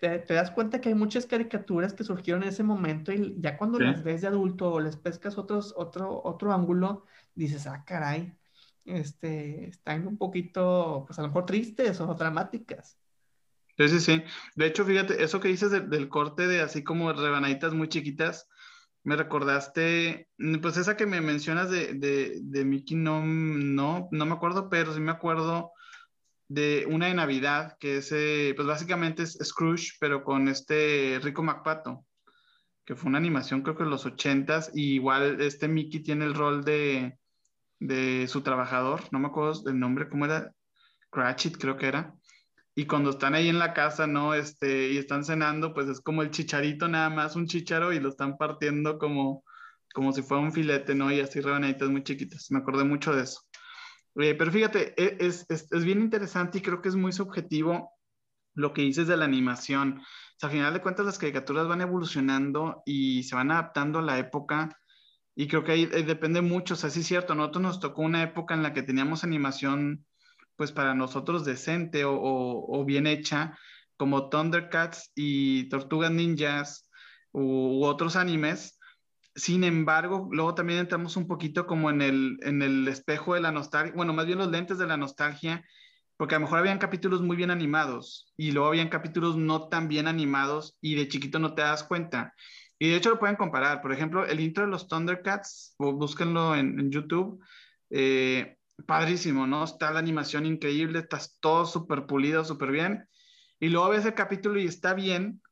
te, 0.00 0.34
das 0.34 0.50
cuenta 0.50 0.80
que 0.80 0.88
hay 0.90 0.94
muchas 0.94 1.26
caricaturas 1.26 1.92
que 1.92 2.04
surgieron 2.04 2.42
en 2.42 2.50
ese 2.50 2.62
momento 2.62 3.12
y 3.12 3.36
ya 3.38 3.56
cuando 3.56 3.78
las 3.78 4.02
ves 4.02 4.22
de 4.22 4.28
adulto 4.28 4.72
o 4.72 4.80
les 4.80 4.96
pescas 4.96 5.38
otros, 5.38 5.74
otro, 5.76 6.20
otro 6.24 6.52
ángulo, 6.52 7.04
dices, 7.34 7.66
ah, 7.66 7.84
caray, 7.86 8.32
este, 8.84 9.68
están 9.68 10.06
un 10.06 10.18
poquito, 10.18 11.04
pues 11.06 11.18
a 11.18 11.22
lo 11.22 11.28
mejor 11.28 11.46
tristes 11.46 12.00
o 12.00 12.14
dramáticas. 12.14 12.98
Sí, 13.76 13.88
sí, 13.88 14.00
sí. 14.00 14.22
De 14.56 14.66
hecho, 14.66 14.84
fíjate, 14.84 15.22
eso 15.22 15.38
que 15.40 15.48
dices 15.48 15.70
del 15.70 16.08
corte 16.08 16.48
de 16.48 16.60
así 16.60 16.82
como 16.82 17.12
rebanaditas 17.12 17.72
muy 17.74 17.88
chiquitas, 17.88 18.48
me 19.08 19.16
recordaste, 19.16 20.28
pues 20.60 20.76
esa 20.76 20.94
que 20.94 21.06
me 21.06 21.22
mencionas 21.22 21.70
de, 21.70 21.94
de, 21.94 22.40
de 22.42 22.64
Mickey, 22.66 22.94
no, 22.94 23.24
no, 23.24 24.06
no 24.12 24.26
me 24.26 24.34
acuerdo, 24.34 24.68
pero 24.68 24.92
sí 24.92 25.00
me 25.00 25.10
acuerdo 25.10 25.72
de 26.48 26.86
una 26.90 27.06
de 27.06 27.14
Navidad, 27.14 27.78
que 27.80 27.96
es, 27.96 28.12
eh, 28.12 28.52
pues 28.54 28.68
básicamente 28.68 29.22
es 29.22 29.38
Scrooge, 29.42 29.92
pero 29.98 30.22
con 30.24 30.46
este 30.48 31.18
Rico 31.22 31.42
MacPato, 31.42 32.04
que 32.84 32.96
fue 32.96 33.08
una 33.08 33.16
animación 33.16 33.62
creo 33.62 33.78
que 33.78 33.84
en 33.84 33.90
los 33.90 34.04
ochentas, 34.04 34.70
y 34.74 34.96
igual 34.96 35.40
este 35.40 35.68
Mickey 35.68 36.02
tiene 36.02 36.26
el 36.26 36.34
rol 36.34 36.62
de, 36.62 37.18
de 37.80 38.28
su 38.28 38.42
trabajador, 38.42 39.00
no 39.10 39.20
me 39.20 39.28
acuerdo 39.28 39.62
del 39.62 39.78
nombre, 39.78 40.10
¿cómo 40.10 40.26
era? 40.26 40.52
Cratchit 41.10 41.56
creo 41.56 41.78
que 41.78 41.86
era. 41.86 42.14
Y 42.78 42.86
cuando 42.86 43.10
están 43.10 43.34
ahí 43.34 43.48
en 43.48 43.58
la 43.58 43.74
casa, 43.74 44.06
¿no? 44.06 44.34
Este, 44.34 44.92
y 44.92 44.98
están 44.98 45.24
cenando, 45.24 45.74
pues 45.74 45.88
es 45.88 46.00
como 46.00 46.22
el 46.22 46.30
chicharito 46.30 46.86
nada 46.86 47.10
más, 47.10 47.34
un 47.34 47.46
chicharo, 47.46 47.92
y 47.92 47.98
lo 47.98 48.10
están 48.10 48.36
partiendo 48.36 48.98
como, 48.98 49.42
como 49.92 50.12
si 50.12 50.22
fuera 50.22 50.44
un 50.44 50.52
filete, 50.52 50.94
¿no? 50.94 51.10
Y 51.10 51.20
así 51.20 51.40
rebanaditas 51.40 51.88
muy 51.88 52.04
chiquitas. 52.04 52.50
Me 52.50 52.58
acordé 52.58 52.84
mucho 52.84 53.14
de 53.14 53.24
eso 53.24 53.40
pero 54.14 54.50
fíjate, 54.50 54.94
e, 54.96 55.16
es, 55.20 55.46
es, 55.48 55.68
es, 55.70 55.84
bien 55.84 56.00
interesante 56.00 56.58
y 56.58 56.62
creo 56.62 56.82
que 56.82 56.88
es 56.88 56.96
muy 56.96 57.12
subjetivo 57.12 57.92
lo 58.54 58.72
que 58.72 58.82
dices 58.82 59.06
de 59.06 59.16
la 59.16 59.24
animación. 59.24 60.00
O 60.00 60.38
sea, 60.38 60.48
a 60.48 60.52
final 60.52 60.74
de 60.74 60.82
cuentas 60.82 61.06
las 61.06 61.18
caricaturas 61.18 61.68
van 61.68 61.80
evolucionando 61.82 62.82
y 62.84 63.22
se 63.22 63.36
van 63.36 63.52
adaptando 63.52 64.00
a 64.00 64.02
la 64.02 64.18
época 64.18 64.76
y 65.36 65.46
creo 65.46 65.62
que 65.62 65.72
ahí, 65.72 65.86
depende 65.86 66.40
mucho. 66.40 66.74
O 66.74 66.76
sea, 66.76 66.90
sí 66.90 67.00
es 67.00 67.06
cierto, 67.06 67.34
nosotros 67.36 67.62
nos 67.62 67.80
tocó 67.80 68.02
una 68.02 68.22
época 68.24 68.54
en 68.54 68.62
la 68.64 68.72
que 68.72 68.82
teníamos 68.82 69.22
animación 69.22 70.04
pues 70.58 70.72
para 70.72 70.92
nosotros 70.92 71.44
decente 71.44 72.02
o, 72.04 72.84
bien 72.84 73.06
hecha, 73.06 73.56
como 73.96 74.28
Thundercats 74.28 75.12
y 75.14 75.68
Tortugas 75.68 76.10
Ninjas 76.10 76.90
u 77.32 77.84
otros 77.84 78.16
animes, 78.16 78.78
sin 79.36 79.62
embargo, 79.62 80.28
luego 80.32 80.54
también 80.54 80.80
entramos 80.80 81.16
un 81.16 81.28
poquito 81.28 81.66
como 81.66 81.90
en 81.90 82.02
el, 82.02 82.38
en 82.42 82.60
el 82.60 82.88
espejo 82.88 83.34
de 83.34 83.40
la 83.40 83.52
nostalgia, 83.52 83.94
bueno, 83.94 84.12
más 84.12 84.26
bien 84.26 84.38
los 84.38 84.50
lentes 84.50 84.78
de 84.78 84.86
la 84.86 84.96
nostalgia, 84.96 85.64
porque 86.16 86.34
a 86.34 86.38
lo 86.38 86.46
mejor 86.46 86.58
habían 86.58 86.78
capítulos 86.78 87.22
muy 87.22 87.36
bien 87.36 87.52
animados 87.52 88.32
y 88.36 88.50
luego 88.50 88.68
habían 88.68 88.88
capítulos 88.88 89.36
no 89.36 89.68
tan 89.68 89.86
bien 89.86 90.08
animados 90.08 90.76
y 90.80 90.96
de 90.96 91.06
chiquito 91.06 91.38
no 91.38 91.54
te 91.54 91.62
das 91.62 91.84
cuenta. 91.84 92.34
Y 92.80 92.88
de 92.88 92.96
hecho 92.96 93.10
lo 93.10 93.20
pueden 93.20 93.36
comparar. 93.36 93.80
Por 93.80 93.92
ejemplo, 93.92 94.26
el 94.26 94.40
intro 94.40 94.64
de 94.64 94.70
los 94.70 94.88
Thundercats, 94.88 95.76
búsquenlo 95.78 96.56
en, 96.56 96.90
YouTube. 96.90 97.40
Eh, 97.90 98.57
padrísimo, 98.86 99.46
¿no? 99.46 99.64
Está 99.64 99.90
la 99.90 99.98
animación 99.98 100.46
increíble, 100.46 101.00
está 101.00 101.18
todo 101.40 101.66
súper 101.66 102.06
pulido, 102.06 102.44
súper 102.44 102.70
bien. 102.70 103.08
Y 103.60 103.68
luego 103.68 103.90
ves 103.90 104.04
el 104.04 104.14
capítulo 104.14 104.60
y 104.60 104.66
está 104.66 104.94
bien, 104.94 105.42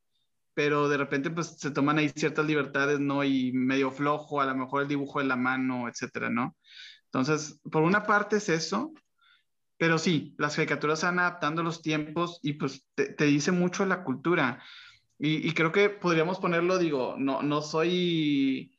pero 0.55 0.89
de 0.89 0.97
repente 0.97 1.31
pues 1.31 1.59
se 1.59 1.71
toman 1.71 1.99
ahí 1.99 2.09
ciertas 2.11 2.47
libertades, 2.47 3.01
¿no? 3.01 3.25
Y 3.25 3.53
medio 3.53 3.91
flojo, 3.91 4.41
a 4.41 4.47
lo 4.47 4.55
mejor 4.55 4.83
el 4.83 4.89
dibujo 4.89 5.19
de 5.19 5.27
la 5.27 5.37
mano, 5.37 5.89
etcétera, 5.89 6.31
¿no? 6.31 6.57
Entonces, 7.07 7.61
por 7.71 7.83
una 7.83 8.05
parte 8.05 8.37
es 8.37 8.49
eso, 8.49 8.93
pero 9.79 9.99
sí, 9.99 10.35
las 10.39 10.57
caricaturas 10.57 11.03
van 11.03 11.19
adaptando 11.19 11.63
los 11.63 11.83
tiempos 11.83 12.41
y 12.43 12.55
pues 12.55 12.87
te, 12.95 13.25
dice 13.25 13.53
mucho 13.53 13.85
la 13.85 14.05
cultura. 14.05 14.63
Y, 15.19 15.47
y, 15.49 15.53
creo 15.53 15.73
que 15.73 15.89
podríamos 15.91 16.39
ponerlo, 16.39 16.79
digo, 16.79 17.17
no, 17.19 17.43
no 17.43 17.63
soy 17.63 18.79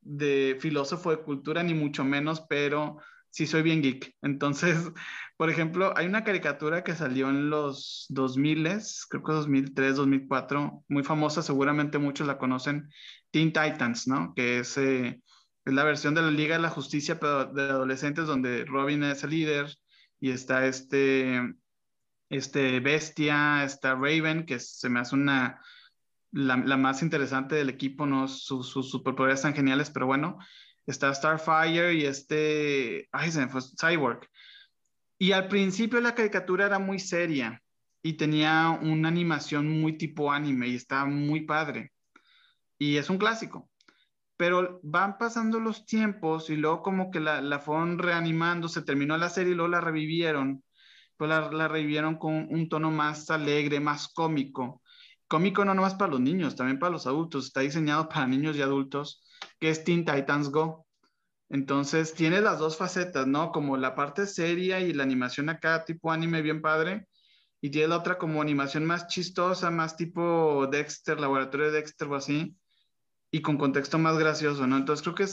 de 0.00 0.56
filósofo 0.60 1.10
de 1.10 1.22
cultura 1.22 1.62
ni 1.62 1.74
mucho 1.74 2.04
menos, 2.04 2.42
pero 2.48 2.98
sí 3.34 3.48
soy 3.48 3.62
bien 3.62 3.82
geek. 3.82 4.14
Entonces, 4.22 4.76
por 5.36 5.50
ejemplo, 5.50 5.92
hay 5.96 6.06
una 6.06 6.22
caricatura 6.22 6.84
que 6.84 6.94
salió 6.94 7.28
en 7.30 7.50
los 7.50 8.06
2000, 8.10 8.62
creo 9.10 9.22
que 9.24 9.32
2003, 9.32 9.96
2004, 9.96 10.84
muy 10.88 11.02
famosa, 11.02 11.42
seguramente 11.42 11.98
muchos 11.98 12.28
la 12.28 12.38
conocen, 12.38 12.88
Teen 13.32 13.52
Titans, 13.52 14.06
¿no? 14.06 14.34
Que 14.36 14.60
es, 14.60 14.78
eh, 14.78 15.20
es 15.64 15.74
la 15.74 15.82
versión 15.82 16.14
de 16.14 16.22
la 16.22 16.30
Liga 16.30 16.54
de 16.56 16.62
la 16.62 16.70
Justicia, 16.70 17.18
pero 17.18 17.46
de 17.46 17.62
adolescentes, 17.62 18.28
donde 18.28 18.64
Robin 18.66 19.02
es 19.02 19.24
el 19.24 19.30
líder 19.30 19.76
y 20.20 20.30
está 20.30 20.66
este, 20.66 21.40
este 22.30 22.78
Bestia, 22.78 23.64
está 23.64 23.96
Raven, 23.96 24.46
que 24.46 24.60
se 24.60 24.88
me 24.88 25.00
hace 25.00 25.16
una, 25.16 25.60
la, 26.30 26.76
más 26.76 27.02
interesante 27.02 27.56
del 27.56 27.68
equipo, 27.68 28.06
¿no? 28.06 28.28
Sus, 28.28 28.68
sus 28.68 28.90
superpoderes 28.90 29.40
están 29.40 29.54
geniales, 29.54 29.90
pero 29.90 30.06
bueno, 30.06 30.38
está 30.86 31.12
Starfire 31.14 31.94
y 31.94 32.04
este, 32.04 33.08
ay, 33.12 33.30
se 33.30 33.40
me 33.40 33.48
fue, 33.48 33.60
Cyborg. 33.78 34.28
Y 35.18 35.32
al 35.32 35.48
principio 35.48 36.00
la 36.00 36.14
caricatura 36.14 36.66
era 36.66 36.78
muy 36.78 36.98
seria 36.98 37.62
y 38.02 38.14
tenía 38.14 38.78
una 38.82 39.08
animación 39.08 39.80
muy 39.80 39.96
tipo 39.96 40.30
anime 40.30 40.68
y 40.68 40.74
estaba 40.74 41.06
muy 41.06 41.42
padre. 41.46 41.92
Y 42.78 42.96
es 42.96 43.08
un 43.08 43.18
clásico. 43.18 43.70
Pero 44.36 44.80
van 44.82 45.16
pasando 45.16 45.60
los 45.60 45.86
tiempos 45.86 46.50
y 46.50 46.56
luego 46.56 46.82
como 46.82 47.10
que 47.10 47.20
la, 47.20 47.40
la 47.40 47.60
fueron 47.60 47.98
reanimando, 47.98 48.68
se 48.68 48.82
terminó 48.82 49.16
la 49.16 49.30
serie 49.30 49.52
y 49.52 49.54
luego 49.54 49.70
la 49.70 49.80
revivieron. 49.80 50.62
Pues 51.16 51.30
la 51.30 51.68
revivieron 51.68 52.18
con 52.18 52.48
un 52.50 52.68
tono 52.68 52.90
más 52.90 53.30
alegre, 53.30 53.78
más 53.78 54.08
cómico. 54.08 54.82
Cómico 55.28 55.64
no 55.64 55.74
nomás 55.74 55.94
para 55.94 56.12
los 56.12 56.20
niños, 56.20 56.56
también 56.56 56.78
para 56.78 56.92
los 56.92 57.06
adultos. 57.06 57.46
Está 57.46 57.60
diseñado 57.60 58.08
para 58.08 58.26
niños 58.26 58.56
y 58.56 58.62
adultos 58.62 59.22
que 59.58 59.70
es 59.70 59.84
Teen 59.84 60.04
Titans 60.04 60.50
Go. 60.50 60.86
Entonces 61.48 62.14
tiene 62.14 62.40
las 62.40 62.58
dos 62.58 62.76
facetas, 62.76 63.26
¿no? 63.26 63.52
Como 63.52 63.76
la 63.76 63.94
parte 63.94 64.26
seria 64.26 64.80
y 64.80 64.92
la 64.92 65.02
animación 65.02 65.48
acá 65.48 65.84
tipo 65.84 66.10
anime 66.10 66.42
bien 66.42 66.60
padre. 66.62 67.06
Y 67.60 67.70
tiene 67.70 67.88
la 67.88 67.98
otra 67.98 68.18
como 68.18 68.42
animación 68.42 68.84
más 68.84 69.06
chistosa, 69.06 69.70
más 69.70 69.96
tipo 69.96 70.66
Dexter, 70.66 71.18
laboratorio 71.18 71.66
de 71.66 71.72
Dexter 71.72 72.08
o 72.08 72.16
así. 72.16 72.56
Y 73.30 73.42
con 73.42 73.56
contexto 73.56 73.98
más 73.98 74.18
gracioso, 74.18 74.66
¿no? 74.66 74.76
Entonces 74.76 75.02
creo 75.02 75.14
que 75.14 75.26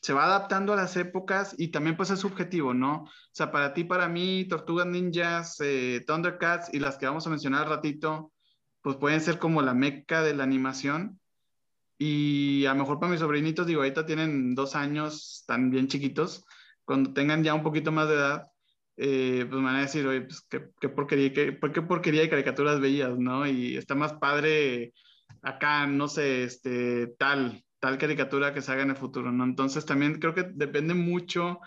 se 0.00 0.12
va 0.12 0.24
adaptando 0.24 0.72
a 0.72 0.76
las 0.76 0.96
épocas 0.96 1.54
y 1.58 1.68
también 1.68 1.96
pues 1.96 2.10
es 2.10 2.20
subjetivo, 2.20 2.74
¿no? 2.74 3.04
O 3.04 3.10
sea, 3.32 3.50
para 3.50 3.74
ti, 3.74 3.84
para 3.84 4.08
mí, 4.08 4.46
Tortugas 4.48 4.86
Ninjas, 4.86 5.56
eh, 5.60 6.04
Thundercats 6.06 6.72
y 6.72 6.78
las 6.78 6.96
que 6.96 7.06
vamos 7.06 7.26
a 7.26 7.30
mencionar 7.30 7.64
al 7.64 7.70
ratito, 7.70 8.32
pues 8.82 8.96
pueden 8.96 9.20
ser 9.20 9.38
como 9.38 9.62
la 9.62 9.74
meca 9.74 10.22
de 10.22 10.34
la 10.34 10.44
animación 10.44 11.20
y 11.98 12.64
a 12.66 12.74
lo 12.74 12.80
mejor 12.80 13.00
para 13.00 13.10
mis 13.10 13.20
sobrinitos, 13.20 13.66
digo, 13.66 13.80
ahorita 13.82 14.06
tienen 14.06 14.54
dos 14.54 14.76
años, 14.76 15.40
están 15.40 15.70
bien 15.70 15.88
chiquitos. 15.88 16.44
Cuando 16.84 17.12
tengan 17.12 17.42
ya 17.42 17.54
un 17.54 17.62
poquito 17.64 17.90
más 17.92 18.08
de 18.08 18.14
edad, 18.14 18.44
eh, 18.96 19.46
pues 19.48 19.60
me 19.60 19.66
van 19.66 19.76
a 19.76 19.80
decir, 19.80 20.06
oye, 20.06 20.22
pues 20.22 20.42
qué, 20.48 20.70
qué 20.80 20.88
porquería, 20.88 21.32
qué, 21.32 21.58
qué 21.72 21.82
porquería 21.82 22.22
de 22.22 22.30
caricaturas 22.30 22.80
bellas, 22.80 23.18
¿no? 23.18 23.46
Y 23.46 23.76
está 23.76 23.94
más 23.96 24.14
padre 24.14 24.94
acá, 25.42 25.86
no 25.86 26.08
sé, 26.08 26.44
este, 26.44 27.08
tal, 27.18 27.64
tal 27.80 27.98
caricatura 27.98 28.54
que 28.54 28.62
se 28.62 28.72
haga 28.72 28.82
en 28.82 28.90
el 28.90 28.96
futuro, 28.96 29.32
¿no? 29.32 29.44
Entonces 29.44 29.84
también 29.84 30.20
creo 30.20 30.34
que 30.34 30.44
depende 30.54 30.94
mucho 30.94 31.60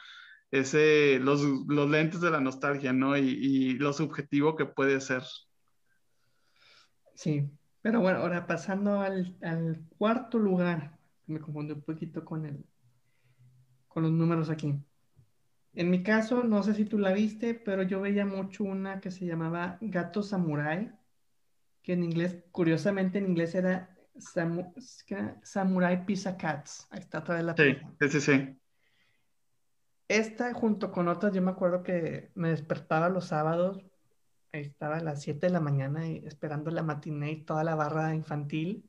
ese, 0.51 1.19
los, 1.19 1.41
los 1.67 1.89
lentes 1.89 2.21
de 2.21 2.31
la 2.31 2.41
nostalgia, 2.41 2.93
¿no? 2.93 3.17
Y, 3.17 3.29
y 3.29 3.73
lo 3.73 3.93
subjetivo 3.93 4.55
que 4.55 4.65
puede 4.65 5.01
ser. 5.01 5.23
Sí, 7.21 7.47
pero 7.83 8.01
bueno, 8.01 8.17
ahora 8.17 8.47
pasando 8.47 8.99
al, 8.99 9.37
cuarto 9.99 10.39
lugar, 10.39 10.97
me 11.27 11.39
confundí 11.39 11.73
un 11.73 11.81
poquito 11.81 12.25
con 12.25 12.47
el, 12.47 12.65
con 13.87 14.01
los 14.01 14.11
números 14.11 14.49
aquí. 14.49 14.73
En 15.75 15.91
mi 15.91 16.01
caso, 16.01 16.43
no 16.43 16.63
sé 16.63 16.73
si 16.73 16.85
tú 16.85 16.97
la 16.97 17.13
viste, 17.13 17.53
pero 17.53 17.83
yo 17.83 18.01
veía 18.01 18.25
mucho 18.25 18.63
una 18.63 18.99
que 18.99 19.11
se 19.11 19.27
llamaba 19.27 19.77
Gato 19.81 20.23
Samurai, 20.23 20.91
que 21.83 21.93
en 21.93 22.05
inglés, 22.05 22.43
curiosamente 22.51 23.19
en 23.19 23.27
inglés 23.27 23.53
era 23.53 23.95
Samurai 25.43 26.03
Pizza 26.03 26.35
Cats. 26.35 26.87
Ahí 26.89 27.01
está 27.01 27.19
otra 27.19 27.35
vez 27.35 27.43
la 27.43 27.55
Sí, 27.55 28.09
sí, 28.09 28.19
sí. 28.19 28.59
Esta 30.07 30.55
junto 30.55 30.91
con 30.91 31.07
otras, 31.07 31.33
yo 31.33 31.41
me 31.43 31.51
acuerdo 31.51 31.83
que 31.83 32.31
me 32.33 32.49
despertaba 32.49 33.09
los 33.09 33.25
sábados 33.25 33.90
estaba 34.59 34.97
a 34.97 35.01
las 35.01 35.21
7 35.21 35.47
de 35.47 35.53
la 35.53 35.59
mañana 35.59 36.07
esperando 36.07 36.71
la 36.71 36.83
matiné 36.83 37.31
y 37.31 37.43
toda 37.43 37.63
la 37.63 37.75
barra 37.75 38.13
infantil. 38.15 38.85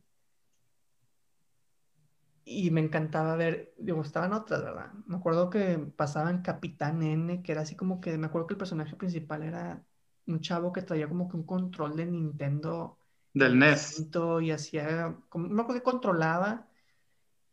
Y 2.44 2.70
me 2.72 2.80
encantaba 2.80 3.36
ver, 3.36 3.72
digo, 3.78 4.02
estaban 4.02 4.32
otras, 4.32 4.62
¿verdad? 4.62 4.92
Me 5.06 5.16
acuerdo 5.16 5.48
que 5.48 5.78
pasaban 5.78 6.42
Capitán 6.42 7.02
N, 7.02 7.42
que 7.42 7.52
era 7.52 7.60
así 7.60 7.76
como 7.76 8.00
que, 8.00 8.18
me 8.18 8.26
acuerdo 8.26 8.48
que 8.48 8.54
el 8.54 8.58
personaje 8.58 8.96
principal 8.96 9.44
era 9.44 9.84
un 10.26 10.40
chavo 10.40 10.72
que 10.72 10.82
traía 10.82 11.08
como 11.08 11.28
que 11.28 11.36
un 11.36 11.44
control 11.44 11.96
de 11.96 12.06
Nintendo. 12.06 12.98
Del 13.32 13.58
NES. 13.58 14.08
Y 14.42 14.50
hacía, 14.50 15.16
como, 15.28 15.46
no 15.46 15.54
me 15.54 15.62
acuerdo 15.62 15.80
que 15.80 15.90
controlaba. 15.90 16.68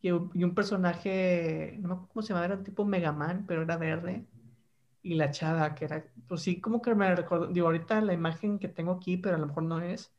Y, 0.02 0.10
y, 0.10 0.44
un 0.44 0.56
personaje, 0.56 1.78
no 1.80 1.90
me 1.90 1.94
acuerdo 1.94 2.14
cómo 2.14 2.22
se 2.24 2.30
llamaba, 2.30 2.46
era 2.46 2.64
tipo 2.64 2.86
Mega 2.86 3.12
Man, 3.12 3.46
pero 3.48 3.62
era 3.62 3.78
verde 3.78 4.26
y 5.02 5.16
la 5.16 5.32
chava, 5.32 5.76
que 5.76 5.86
era, 5.86 6.06
pues 6.28 6.42
sí, 6.42 6.60
como 6.62 6.82
que 6.82 6.94
me 6.96 7.14
recordó, 7.16 7.48
digo, 7.48 7.68
ahorita 7.68 8.02
la 8.02 8.14
imagen 8.14 8.60
que 8.60 8.68
tengo 8.68 8.94
aquí, 8.94 9.18
pero 9.18 9.36
a 9.36 9.40
lo 9.40 9.48
mejor 9.48 9.64
no 9.64 9.82
es, 9.82 10.14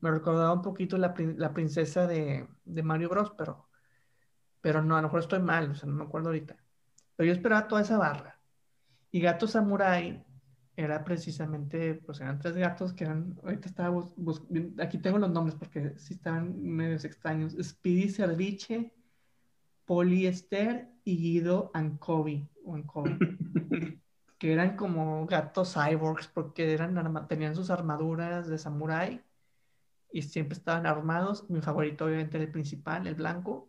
me 0.00 0.10
recordaba 0.10 0.52
un 0.52 0.62
poquito 0.62 0.98
la, 0.98 1.14
la 1.36 1.52
princesa 1.52 2.06
de, 2.06 2.46
de, 2.64 2.82
Mario 2.82 3.08
Bros, 3.10 3.32
pero, 3.36 3.68
pero 4.60 4.82
no, 4.82 4.96
a 4.96 5.02
lo 5.02 5.08
mejor 5.08 5.20
estoy 5.20 5.40
mal, 5.40 5.70
o 5.70 5.74
sea, 5.74 5.88
no 5.88 5.96
me 5.96 6.04
acuerdo 6.04 6.28
ahorita. 6.28 6.56
Pero 7.16 7.26
yo 7.26 7.32
esperaba 7.32 7.68
toda 7.68 7.82
esa 7.82 7.98
barra. 7.98 8.40
Y 9.10 9.20
Gato 9.20 9.46
Samurai 9.46 10.24
era 10.76 11.04
precisamente, 11.04 11.94
pues 11.94 12.20
eran 12.20 12.38
tres 12.38 12.56
gatos 12.56 12.94
que 12.94 13.04
eran, 13.04 13.38
ahorita 13.42 13.68
estaba, 13.68 14.02
aquí 14.78 14.98
tengo 14.98 15.18
los 15.18 15.30
nombres 15.30 15.54
porque 15.56 15.98
sí 15.98 16.14
estaban 16.14 16.62
medios 16.62 17.04
extraños, 17.04 17.56
Speedy 17.62 18.08
Cerviche, 18.08 18.94
Poliester 19.84 20.88
y 21.04 21.16
Guido 21.16 21.70
Ancovi. 21.74 22.48
que 24.40 24.54
eran 24.54 24.74
como 24.74 25.26
gatos 25.26 25.74
cyborgs 25.74 26.26
porque 26.28 26.72
eran 26.72 27.28
tenían 27.28 27.54
sus 27.54 27.68
armaduras 27.68 28.48
de 28.48 28.56
samurái 28.56 29.22
y 30.10 30.22
siempre 30.22 30.56
estaban 30.56 30.86
armados. 30.86 31.50
Mi 31.50 31.60
favorito 31.60 32.06
obviamente 32.06 32.38
era 32.38 32.46
el 32.46 32.50
principal, 32.50 33.06
el 33.06 33.16
blanco. 33.16 33.68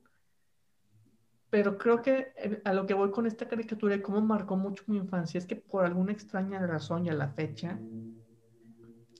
Pero 1.50 1.78
creo 1.78 2.02
que 2.02 2.32
eh, 2.38 2.62
a 2.64 2.72
lo 2.72 2.86
que 2.88 2.94
voy 2.94 3.12
con 3.12 3.28
esta 3.28 3.50
caricatura 3.50 3.96
y 3.96 4.02
cómo 4.02 4.22
marcó 4.22 4.56
mucho 4.56 4.86
mi 4.88 4.96
infancia 4.96 5.40
es 5.40 5.46
que 5.46 5.58
por 5.58 5.84
alguna 5.84 6.14
extraña 6.14 6.66
razón 6.66 7.06
y 7.06 7.10
a 7.10 7.16
la 7.16 7.28
fecha, 7.28 7.78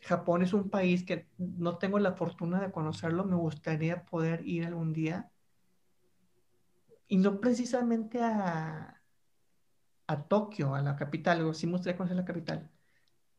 Japón 0.04 0.44
es 0.44 0.54
un 0.54 0.70
país 0.70 1.04
que 1.04 1.28
no 1.38 1.78
tengo 1.78 2.00
la 2.00 2.14
fortuna 2.14 2.62
de 2.62 2.72
conocerlo, 2.72 3.26
me 3.26 3.36
gustaría 3.36 4.06
poder 4.06 4.48
ir 4.48 4.66
algún 4.66 4.94
día. 4.94 5.30
Y 7.10 7.18
no 7.18 7.42
precisamente 7.42 8.22
a, 8.22 9.01
a 10.12 10.24
Tokio, 10.28 10.76
a 10.76 10.82
la 10.82 10.96
capital, 10.96 11.42
o 11.46 11.54
sí 11.54 11.68
me 11.68 11.74
gustaría 11.74 11.98
conocer 11.98 12.18
la 12.18 12.26
capital, 12.26 12.70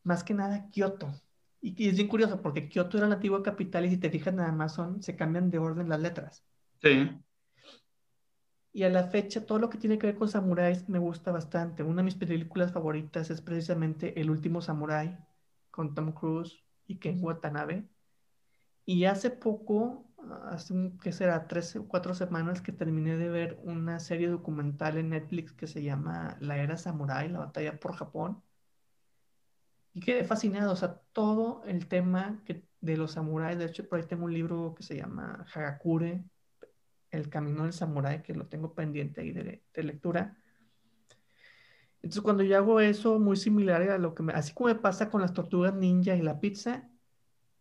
más 0.03 0.23
que 0.23 0.33
nada 0.33 0.69
Kioto. 0.69 1.13
Y, 1.61 1.87
es 1.87 1.95
bien 1.95 2.07
curioso 2.07 2.41
porque 2.41 2.67
Kioto 2.67 2.97
era 2.97 3.07
la 3.07 3.15
antigua 3.15 3.43
capital 3.43 3.85
y 3.85 3.89
si 3.89 3.97
te 3.97 4.09
fijas 4.09 4.33
nada 4.33 4.51
más 4.51 4.73
son, 4.73 5.01
se 5.01 5.15
cambian 5.15 5.49
de 5.49 5.59
orden 5.59 5.89
las 5.89 6.01
letras. 6.01 6.43
Sí. 6.81 7.09
Y 8.73 8.83
a 8.83 8.89
la 8.89 9.03
fecha 9.03 9.45
todo 9.45 9.59
lo 9.59 9.69
que 9.69 9.77
tiene 9.77 9.99
que 9.99 10.07
ver 10.07 10.15
con 10.15 10.27
samuráis 10.27 10.89
me 10.89 10.99
gusta 10.99 11.31
bastante. 11.31 11.83
Una 11.83 11.97
de 11.97 12.05
mis 12.05 12.15
películas 12.15 12.71
favoritas 12.71 13.29
es 13.29 13.39
precisamente 13.39 14.19
El 14.19 14.31
último 14.31 14.61
samurái 14.61 15.15
con 15.69 15.93
Tom 15.93 16.11
Cruise 16.11 16.63
y 16.87 16.95
Ken 16.97 17.19
Watanabe. 17.21 17.85
Y 18.85 19.05
hace 19.05 19.29
poco 19.29 20.05
hace 20.45 20.73
un, 20.73 20.97
¿qué 20.99 21.11
será? 21.11 21.47
Tres 21.47 21.75
o 21.75 21.87
cuatro 21.87 22.13
semanas 22.13 22.61
que 22.61 22.71
terminé 22.71 23.17
de 23.17 23.29
ver 23.29 23.59
una 23.63 23.99
serie 23.99 24.27
documental 24.29 24.97
en 24.97 25.09
Netflix 25.09 25.53
que 25.53 25.67
se 25.67 25.83
llama 25.83 26.37
La 26.39 26.57
Era 26.57 26.77
Samurai, 26.77 27.29
la 27.29 27.39
batalla 27.39 27.79
por 27.79 27.93
Japón. 27.95 28.41
y 29.93 30.01
quedé 30.01 30.23
fascinado, 30.23 30.73
o 30.73 30.75
sea, 30.75 31.01
todo 31.13 31.63
el 31.65 31.87
tema 31.87 32.41
que, 32.45 32.63
de 32.81 32.97
los 32.97 33.11
samuráis, 33.13 33.57
de 33.57 33.65
hecho 33.65 33.87
por 33.87 33.99
ahí 33.99 34.05
tengo 34.07 34.25
un 34.25 34.33
libro 34.33 34.73
que 34.75 34.83
se 34.83 34.95
llama 34.97 35.45
Hagakure, 35.53 36.23
El 37.11 37.29
Camino 37.29 37.63
del 37.63 37.73
Samurái, 37.73 38.23
que 38.23 38.33
lo 38.33 38.47
tengo 38.47 38.73
pendiente 38.73 39.21
ahí 39.21 39.31
de, 39.31 39.63
de 39.73 39.83
lectura. 39.83 40.37
Entonces 42.01 42.21
cuando 42.21 42.43
yo 42.43 42.57
hago 42.57 42.79
eso, 42.79 43.19
muy 43.19 43.37
similar 43.37 43.81
a 43.83 43.97
lo 43.97 44.15
que 44.15 44.23
me, 44.23 44.33
así 44.33 44.53
como 44.53 44.69
me 44.69 44.75
pasa 44.75 45.09
con 45.09 45.21
las 45.21 45.33
tortugas 45.33 45.73
ninja 45.75 46.15
y 46.15 46.21
la 46.21 46.39
pizza, 46.39 46.89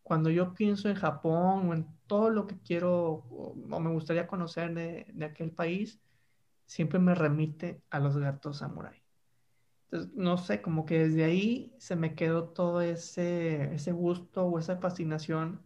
cuando 0.03 0.31
yo 0.31 0.55
pienso 0.55 0.89
en 0.89 0.97
Japón 0.97 1.69
o 1.69 1.75
en 1.75 1.87
todo 2.07 2.31
lo 2.31 2.47
que 2.47 2.59
quiero 2.59 3.25
o, 3.31 3.55
me 3.81 3.91
gustaría 3.91 4.27
conocer 4.27 4.75
de, 4.75 5.07
de, 5.13 5.25
aquel 5.25 5.53
país, 5.53 6.01
siempre 6.67 6.99
me 6.99 7.15
remite 7.15 7.83
a 7.91 8.01
los 8.01 8.17
gatos 8.17 8.59
samurai. 8.59 9.03
Entonces, 9.85 10.15
no 10.15 10.39
sé, 10.39 10.63
como 10.63 10.87
que 10.87 11.01
desde 11.01 11.25
ahí 11.25 11.75
se 11.79 11.97
me 11.97 12.15
quedó 12.15 12.49
todo 12.49 12.81
ese, 12.81 13.75
ese 13.75 13.93
gusto 13.93 14.45
o 14.47 14.59
esa 14.59 14.79
fascinación 14.79 15.63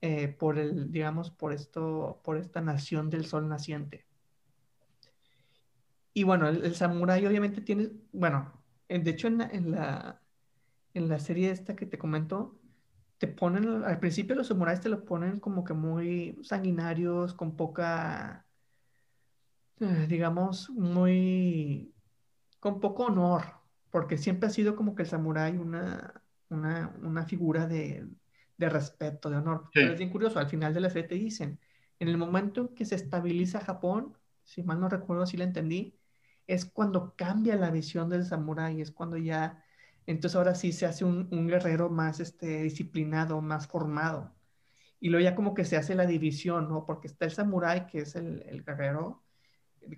eh, 0.00 0.28
por 0.28 0.58
el, 0.58 0.92
digamos, 0.92 1.30
por 1.30 1.52
esto, 1.52 2.20
por 2.22 2.36
esta 2.36 2.60
nación 2.60 3.10
del 3.10 3.24
sol 3.26 3.48
naciente. 3.48 4.06
Y 6.12 6.24
bueno, 6.24 6.48
el, 6.48 6.74
samurái 6.74 7.26
obviamente 7.26 7.60
tiene, 7.60 7.90
bueno, 8.12 8.52
de 8.88 9.10
hecho 9.10 9.28
en 9.28 9.38
la, 9.38 9.46
en 9.46 9.70
la, 9.70 10.22
en 10.94 11.08
la 11.08 11.18
serie 11.18 11.50
esta 11.50 11.74
que 11.74 11.86
te 11.86 11.98
comento, 11.98 12.58
te 13.18 13.26
ponen, 13.26 13.84
al 13.84 13.98
principio 13.98 14.36
los 14.36 14.46
samuráis 14.46 14.80
te 14.80 14.88
lo 14.88 15.04
ponen 15.04 15.40
como 15.40 15.64
que 15.64 15.74
muy 15.74 16.38
sanguinarios, 16.42 17.34
con 17.34 17.56
poca, 17.56 18.46
eh, 19.80 20.06
digamos, 20.08 20.70
muy, 20.70 21.92
con 22.60 22.80
poco 22.80 23.06
honor, 23.06 23.44
porque 23.90 24.18
siempre 24.18 24.48
ha 24.48 24.50
sido 24.50 24.76
como 24.76 24.94
que 24.94 25.02
el 25.02 25.08
samurái 25.08 25.56
una, 25.56 26.22
una, 26.48 26.94
una 27.02 27.24
figura 27.24 27.66
de, 27.66 28.06
de, 28.56 28.68
respeto, 28.68 29.30
de 29.30 29.36
honor. 29.36 29.68
Pero 29.74 29.92
es 29.92 29.98
bien 29.98 30.10
curioso, 30.10 30.38
al 30.38 30.48
final 30.48 30.72
de 30.72 30.80
la 30.80 30.90
serie 30.90 31.08
te 31.08 31.14
dicen, 31.16 31.58
en 31.98 32.08
el 32.08 32.16
momento 32.16 32.60
en 32.60 32.68
que 32.68 32.84
se 32.84 32.94
estabiliza 32.94 33.60
Japón, 33.60 34.16
si 34.44 34.62
mal 34.62 34.80
no 34.80 34.88
recuerdo, 34.88 35.26
si 35.26 35.36
la 35.36 35.44
entendí, 35.44 35.98
es 36.46 36.64
cuando 36.64 37.14
cambia 37.16 37.56
la 37.56 37.70
visión 37.70 38.08
del 38.08 38.24
samurái, 38.24 38.80
es 38.80 38.90
cuando 38.90 39.16
ya, 39.16 39.62
entonces 40.08 40.36
ahora 40.36 40.54
sí 40.54 40.72
se 40.72 40.86
hace 40.86 41.04
un, 41.04 41.28
guerrero 41.48 41.90
más 41.90 42.18
este, 42.18 42.62
disciplinado, 42.62 43.42
más 43.42 43.66
formado. 43.66 44.34
Y 45.00 45.10
luego 45.10 45.22
ya 45.24 45.34
como 45.34 45.52
que 45.52 45.66
se 45.66 45.76
hace 45.76 45.94
la 45.94 46.06
división, 46.06 46.66
¿no? 46.68 46.86
Porque 46.86 47.08
está 47.08 47.26
el 47.26 47.30
samurái, 47.32 47.86
que 47.86 48.00
es 48.00 48.16
el, 48.16 48.64
guerrero 48.64 49.22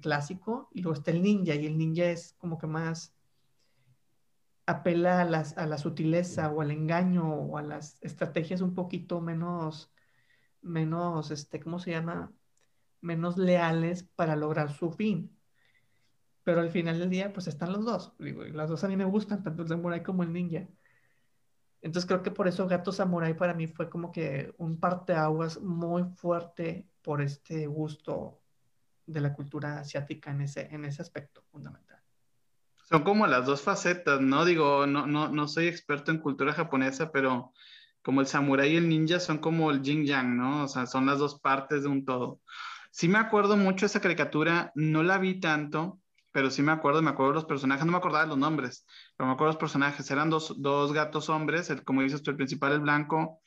clásico, 0.02 0.68
y 0.72 0.82
luego 0.82 0.98
está 0.98 1.12
el 1.12 1.22
ninja, 1.22 1.54
y 1.54 1.64
el 1.66 1.78
ninja 1.78 2.06
es 2.06 2.34
como 2.38 2.58
que 2.58 2.66
más 2.66 3.14
apela 4.66 5.20
a, 5.20 5.24
las, 5.24 5.56
a 5.56 5.66
la 5.66 5.78
sutileza 5.78 6.50
o 6.50 6.60
al 6.60 6.72
engaño 6.72 7.32
o 7.32 7.56
a 7.56 7.62
las 7.62 7.96
estrategias 8.02 8.62
un 8.62 8.74
poquito 8.74 9.20
menos, 9.20 9.92
menos, 10.60 11.30
este, 11.30 11.60
¿cómo 11.60 11.78
se 11.78 11.92
llama? 11.92 12.32
Menos 13.00 13.38
leales 13.38 14.02
para 14.02 14.34
lograr 14.34 14.72
su 14.72 14.90
fin 14.90 15.39
pero 16.50 16.62
al 16.62 16.70
final 16.70 16.98
del 16.98 17.10
día, 17.10 17.32
pues 17.32 17.46
están 17.46 17.72
los 17.72 17.84
dos. 17.84 18.12
Digo, 18.18 18.42
las 18.42 18.68
dos 18.68 18.82
a 18.82 18.88
mí 18.88 18.96
me 18.96 19.04
gustan, 19.04 19.44
tanto 19.44 19.62
el 19.62 19.68
samurai 19.68 20.02
como 20.02 20.24
el 20.24 20.32
ninja. 20.32 20.66
Entonces 21.80 22.08
creo 22.08 22.24
que 22.24 22.32
por 22.32 22.48
eso 22.48 22.66
Gato 22.66 22.90
Samurai 22.90 23.36
para 23.36 23.54
mí 23.54 23.68
fue 23.68 23.88
como 23.88 24.10
que 24.10 24.52
un 24.58 24.80
parteaguas 24.80 25.60
muy 25.60 26.02
fuerte 26.16 26.88
por 27.02 27.22
este 27.22 27.68
gusto 27.68 28.40
de 29.06 29.20
la 29.20 29.32
cultura 29.32 29.78
asiática 29.78 30.32
en 30.32 30.40
ese, 30.40 30.66
en 30.74 30.84
ese 30.84 31.02
aspecto 31.02 31.40
fundamental. 31.52 32.00
Son 32.88 33.04
como 33.04 33.28
las 33.28 33.46
dos 33.46 33.62
facetas, 33.62 34.20
¿no? 34.20 34.44
Digo, 34.44 34.88
no, 34.88 35.06
no, 35.06 35.28
no 35.28 35.46
soy 35.46 35.68
experto 35.68 36.10
en 36.10 36.18
cultura 36.18 36.52
japonesa, 36.52 37.12
pero 37.12 37.52
como 38.02 38.22
el 38.22 38.26
samurai 38.26 38.72
y 38.72 38.76
el 38.76 38.88
ninja 38.88 39.20
son 39.20 39.38
como 39.38 39.70
el 39.70 39.82
yin 39.82 40.04
yang, 40.04 40.36
¿no? 40.36 40.64
O 40.64 40.68
sea, 40.68 40.86
son 40.86 41.06
las 41.06 41.20
dos 41.20 41.38
partes 41.38 41.84
de 41.84 41.88
un 41.90 42.04
todo. 42.04 42.40
Sí 42.90 43.06
me 43.06 43.18
acuerdo 43.18 43.56
mucho 43.56 43.86
esa 43.86 44.00
caricatura, 44.00 44.72
no 44.74 45.04
la 45.04 45.18
vi 45.18 45.38
tanto, 45.38 45.99
pero 46.32 46.50
sí 46.50 46.62
me 46.62 46.72
acuerdo, 46.72 47.02
me 47.02 47.10
acuerdo 47.10 47.32
los 47.32 47.44
personajes, 47.44 47.84
no 47.84 47.92
me 47.92 47.98
acordaba 47.98 48.26
los 48.26 48.38
nombres, 48.38 48.86
pero 49.16 49.26
me 49.26 49.34
acuerdo 49.34 49.52
los 49.52 49.60
personajes, 49.60 50.10
eran 50.10 50.30
dos, 50.30 50.60
dos 50.60 50.92
gatos 50.92 51.28
hombres, 51.28 51.70
el, 51.70 51.84
como 51.84 52.02
dices 52.02 52.22
tú, 52.22 52.30
el 52.30 52.36
principal, 52.36 52.72
el 52.72 52.80
blanco, 52.80 53.40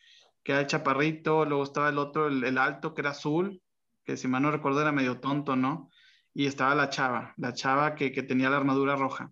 que 0.43 0.51
era 0.51 0.61
el 0.61 0.67
chaparrito, 0.67 1.45
luego 1.45 1.63
estaba 1.63 1.89
el 1.89 1.97
otro, 1.97 2.27
el, 2.27 2.57
alto, 2.57 2.93
que 2.93 3.01
era 3.01 3.11
azul, 3.11 3.61
que 4.05 4.17
si 4.17 4.27
mal 4.27 4.41
no 4.41 4.51
recuerdo 4.51 4.81
era 4.81 4.91
medio 4.91 5.19
tonto, 5.19 5.55
¿no? 5.55 5.89
Y 6.33 6.47
estaba 6.47 6.75
la 6.75 6.89
chava, 6.89 7.33
la 7.37 7.53
chava 7.53 7.95
que, 7.95 8.11
que 8.11 8.23
tenía 8.23 8.49
la 8.49 8.57
armadura 8.57 8.95
roja. 8.95 9.31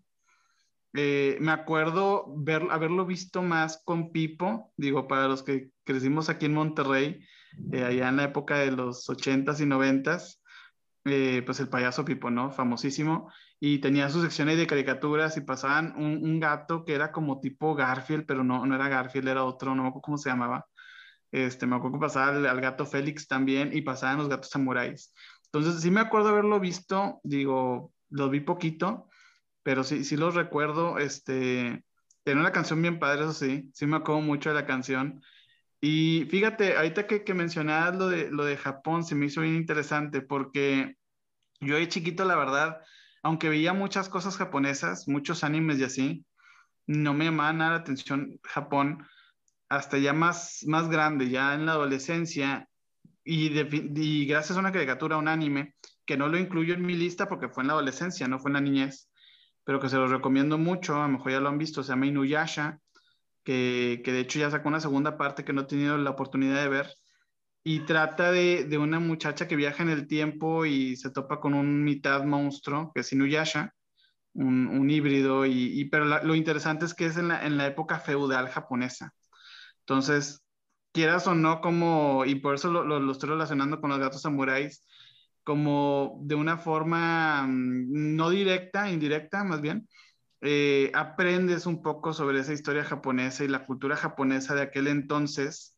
Eh, 0.93 1.37
me 1.39 1.51
acuerdo 1.51 2.25
ver, 2.35 2.67
haberlo 2.69 3.05
visto 3.05 3.41
más 3.41 3.81
con 3.85 4.11
Pipo, 4.11 4.73
digo, 4.75 5.07
para 5.07 5.27
los 5.27 5.43
que 5.43 5.71
crecimos 5.83 6.29
aquí 6.29 6.45
en 6.47 6.53
Monterrey, 6.53 7.25
eh, 7.71 7.83
allá 7.83 8.09
en 8.09 8.17
la 8.17 8.25
época 8.25 8.57
de 8.59 8.71
los 8.71 9.09
80s 9.09 9.61
y 9.61 9.65
90s, 9.65 10.40
eh, 11.05 11.41
pues 11.45 11.59
el 11.59 11.69
payaso 11.69 12.05
Pipo, 12.05 12.29
¿no? 12.29 12.51
Famosísimo. 12.51 13.31
Y 13.59 13.79
tenía 13.79 14.09
sus 14.09 14.23
secciones 14.23 14.57
de 14.57 14.67
caricaturas 14.67 15.37
y 15.37 15.41
pasaban 15.41 15.93
un, 15.97 16.39
gato 16.39 16.83
que 16.85 16.93
era 16.93 17.11
como 17.11 17.39
tipo 17.39 17.75
Garfield, 17.75 18.25
pero 18.25 18.43
no, 18.43 18.65
no 18.65 18.75
era 18.75 18.89
Garfield, 18.89 19.27
era 19.27 19.43
otro, 19.43 19.75
no 19.75 19.83
me 19.83 19.89
acuerdo 19.89 20.03
cómo 20.03 20.17
se 20.17 20.29
llamaba. 20.29 20.67
Este, 21.31 21.65
me 21.67 21.75
acuerdo 21.75 21.97
que 21.99 22.01
pasaba 22.05 22.29
al, 22.49 22.61
gato 22.61 22.85
Félix 22.85 23.27
también 23.27 23.71
y 23.73 23.81
pasaban 23.81 24.17
los 24.17 24.29
gatos 24.29 24.49
samuráis. 24.49 25.13
Entonces, 25.45 25.81
sí 25.81 25.91
me 25.91 26.01
acuerdo 26.01 26.29
haberlo 26.29 26.59
visto, 26.59 27.19
digo, 27.23 27.93
lo 28.09 28.29
vi 28.29 28.41
poquito, 28.41 29.09
pero 29.63 29.83
sí, 29.83 30.03
sí 30.03 30.17
los 30.17 30.35
recuerdo. 30.35 30.97
Este, 30.99 31.83
tiene 32.23 32.41
una 32.41 32.51
canción 32.51 32.81
bien 32.81 32.99
padre, 32.99 33.23
eso 33.23 33.33
sí, 33.33 33.69
sí 33.73 33.85
me 33.87 33.97
acuerdo 33.97 34.21
mucho 34.21 34.49
de 34.49 34.55
la 34.55 34.65
canción. 34.65 35.21
Y 35.81 36.27
fíjate, 36.29 36.77
ahorita 36.77 37.07
que, 37.07 37.23
que 37.23 37.33
mencionabas 37.33 37.95
lo 37.95 38.07
de, 38.07 38.29
lo 38.29 38.45
de 38.45 38.55
Japón, 38.55 39.03
se 39.03 39.15
me 39.15 39.25
hizo 39.25 39.41
bien 39.41 39.55
interesante 39.55 40.21
porque 40.21 40.95
yo 41.59 41.75
de 41.75 41.89
chiquito, 41.89 42.23
la 42.23 42.35
verdad, 42.35 42.81
aunque 43.23 43.49
veía 43.49 43.73
muchas 43.73 44.07
cosas 44.07 44.37
japonesas, 44.37 45.07
muchos 45.07 45.43
animes 45.43 45.79
y 45.79 45.83
así, 45.83 46.25
no 46.85 47.13
me 47.15 47.25
llamaba 47.25 47.53
nada 47.53 47.71
la 47.71 47.77
atención 47.77 48.39
Japón 48.43 49.07
hasta 49.69 49.97
ya 49.97 50.13
más, 50.13 50.63
más 50.67 50.89
grande, 50.89 51.29
ya 51.29 51.55
en 51.55 51.65
la 51.65 51.73
adolescencia, 51.73 52.67
y, 53.23 53.57
y 53.57 54.25
gracias 54.25 54.57
a 54.57 54.59
una 54.59 54.71
caricatura, 54.71 55.17
un 55.17 55.27
anime, 55.27 55.75
que 56.05 56.17
no 56.17 56.27
lo 56.27 56.37
incluyo 56.37 56.73
en 56.73 56.85
mi 56.85 56.95
lista 56.95 57.27
porque 57.27 57.47
fue 57.47 57.63
en 57.63 57.67
la 57.67 57.73
adolescencia, 57.73 58.27
no 58.27 58.37
fue 58.37 58.49
en 58.49 58.55
la 58.55 58.61
niñez, 58.61 59.09
pero 59.63 59.79
que 59.79 59.89
se 59.89 59.95
los 59.95 60.11
recomiendo 60.11 60.57
mucho, 60.57 60.95
a 60.95 61.07
lo 61.07 61.13
mejor 61.13 61.31
ya 61.31 61.39
lo 61.39 61.49
han 61.49 61.57
visto, 61.57 61.83
se 61.83 61.89
llama 61.89 62.07
Inuyasha, 62.07 62.79
que, 63.43 64.01
de 64.05 64.19
hecho 64.19 64.39
ya 64.39 64.51
sacó 64.51 64.69
una 64.69 64.79
segunda 64.79 65.17
parte 65.17 65.43
que 65.43 65.53
no 65.53 65.61
he 65.61 65.65
tenido 65.65 65.97
la 65.97 66.11
oportunidad 66.11 66.61
de 66.61 66.69
ver, 66.69 66.87
y 67.63 67.81
trata 67.81 68.31
de, 68.31 68.65
de, 68.65 68.77
una 68.77 68.99
muchacha 68.99 69.47
que 69.47 69.55
viaja 69.55 69.83
en 69.83 69.89
el 69.89 70.07
tiempo 70.07 70.65
y 70.65 70.95
se 70.95 71.11
topa 71.11 71.39
con 71.39 71.53
un 71.53 71.83
mitad 71.83 72.23
monstruo, 72.23 72.91
que 72.93 73.01
es 73.01 73.11
Inuyasha, 73.13 73.73
un, 74.33 74.67
un 74.67 74.89
híbrido, 74.89 75.45
y, 75.45 75.85
pero 75.85 76.05
lo 76.05 76.35
interesante 76.35 76.85
es 76.85 76.93
que 76.93 77.05
es 77.05 77.17
en 77.17 77.27
la, 77.29 77.45
en 77.45 77.57
la, 77.57 77.67
época 77.67 77.99
feudal 77.99 78.49
japonesa. 78.49 79.13
Entonces, 79.81 80.41
quieras 80.91 81.27
o 81.27 81.35
no, 81.35 81.61
como, 81.61 82.25
y 82.25 82.35
por 82.35 82.55
eso 82.55 82.71
lo, 82.71 82.83
lo, 82.83 82.99
lo 82.99 83.11
estoy 83.11 83.29
relacionando 83.29 83.81
con 83.81 83.89
los 83.91 83.99
gatos 83.99 84.21
samuráis, 84.21 84.83
como 85.43 86.19
de 86.23 86.35
una 86.35 86.57
forma 86.57 87.45
mm, 87.47 88.15
no 88.15 88.29
directa, 88.29 88.89
indirecta 88.91 89.43
más 89.43 89.61
bien, 89.61 89.87
eh, 90.41 90.91
aprendes 90.95 91.67
un 91.67 91.83
poco 91.83 92.13
sobre 92.13 92.39
esa 92.39 92.53
historia 92.53 92.83
japonesa 92.83 93.43
y 93.43 93.47
la 93.47 93.65
cultura 93.65 93.95
japonesa 93.95 94.55
de 94.55 94.63
aquel 94.63 94.87
entonces, 94.87 95.77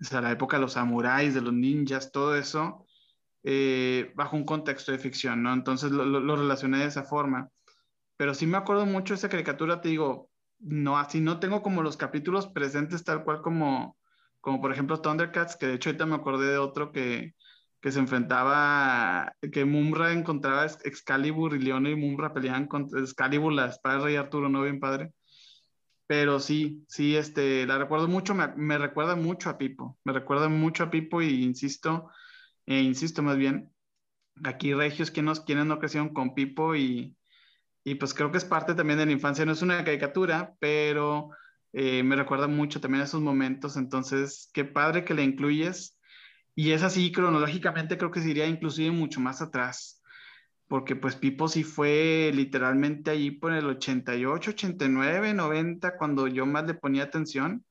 o 0.00 0.04
sea, 0.04 0.22
la 0.22 0.32
época 0.32 0.56
de 0.56 0.62
los 0.62 0.72
samuráis, 0.74 1.34
de 1.34 1.42
los 1.42 1.52
ninjas, 1.52 2.10
todo 2.10 2.34
eso, 2.34 2.86
eh, 3.42 4.12
bajo 4.16 4.36
un 4.36 4.44
contexto 4.44 4.92
de 4.92 4.98
ficción, 4.98 5.42
¿no? 5.42 5.52
Entonces 5.52 5.90
lo, 5.90 6.36
relacioné 6.36 6.78
de 6.78 6.86
esa 6.86 7.04
forma. 7.04 7.50
Pero 8.16 8.34
sí 8.34 8.46
me 8.46 8.58
acuerdo 8.58 8.86
mucho 8.86 9.14
de 9.14 9.18
esa 9.18 9.28
caricatura, 9.28 9.80
te 9.80 9.90
digo, 9.90 10.30
no, 10.58 10.98
así 10.98 11.20
no 11.20 11.38
tengo 11.40 11.62
como 11.62 11.82
los 11.82 11.96
capítulos 11.96 12.48
presentes 12.48 13.04
tal 13.04 13.24
cual 13.24 13.42
como, 13.42 13.96
como 14.40 14.60
por 14.60 14.72
ejemplo 14.72 15.00
Thundercats, 15.00 15.56
que 15.56 15.66
de 15.66 15.74
hecho 15.74 15.90
ahorita 15.90 16.06
me 16.06 16.16
acordé 16.16 16.50
de 16.50 16.58
otro 16.58 16.92
que, 16.92 17.34
que 17.80 17.92
se 17.92 18.00
enfrentaba, 18.00 19.34
que 19.52 19.64
Mumra 19.64 20.12
encontraba 20.12 20.66
Excalibur 20.66 21.54
y 21.54 21.60
León 21.60 21.86
y 21.86 21.94
Mumra 21.94 22.32
peleaban 22.32 22.66
contra 22.66 23.00
Excalibur, 23.00 23.52
la 23.52 23.66
espada 23.66 23.98
de 23.98 24.04
Rey 24.04 24.16
Arturo, 24.16 24.48
¿no? 24.48 24.62
Bien 24.62 24.80
padre. 24.80 25.12
Pero 26.06 26.40
sí, 26.40 26.84
sí, 26.88 27.16
este, 27.16 27.66
la 27.66 27.78
recuerdo 27.78 28.08
mucho, 28.08 28.34
me, 28.34 28.48
me 28.56 28.78
recuerda 28.78 29.14
mucho 29.14 29.50
a 29.50 29.58
Pipo, 29.58 29.98
me 30.04 30.12
recuerda 30.12 30.48
mucho 30.48 30.84
a 30.84 30.90
Pipo 30.90 31.20
y 31.22 31.44
insisto, 31.44 32.10
e 32.66 32.80
insisto 32.80 33.22
más 33.22 33.36
bien, 33.36 33.70
aquí 34.44 34.72
Regios, 34.74 35.10
quienes, 35.10 35.40
quienes 35.40 35.66
no 35.66 35.78
crecieron 35.78 36.14
con 36.14 36.34
Pipo 36.34 36.74
y, 36.74 37.14
y 37.84 37.94
pues 37.96 38.14
creo 38.14 38.32
que 38.32 38.38
es 38.38 38.44
parte 38.46 38.74
también 38.74 38.98
de 38.98 39.06
la 39.06 39.12
infancia, 39.12 39.44
no 39.44 39.52
es 39.52 39.62
una 39.62 39.84
caricatura, 39.84 40.54
pero 40.58 41.30
eh, 41.72 42.02
me 42.02 42.16
recuerda 42.16 42.48
mucho 42.48 42.80
también 42.80 43.02
a 43.02 43.04
esos 43.04 43.20
momentos, 43.20 43.76
entonces 43.76 44.50
qué 44.54 44.64
padre 44.64 45.04
que 45.04 45.14
la 45.14 45.22
incluyes 45.22 45.97
y 46.58 46.72
es 46.72 46.82
así 46.82 47.12
cronológicamente 47.12 47.96
creo 47.96 48.10
que 48.10 48.20
se 48.20 48.30
iría 48.30 48.48
inclusive 48.48 48.90
mucho 48.90 49.20
más 49.20 49.40
atrás. 49.40 50.02
porque 50.66 50.96
pues 50.96 51.14
Pipo 51.14 51.48
sí 51.48 51.62
fue 51.62 52.32
literalmente 52.34 53.12
allí 53.12 53.30
por 53.30 53.52
el 53.52 53.66
88, 53.66 54.50
89, 54.50 55.34
90, 55.34 55.96
cuando 55.96 56.26
yo 56.26 56.46
más 56.46 56.66
le 56.66 56.74
ponía 56.74 57.04
atención. 57.04 57.64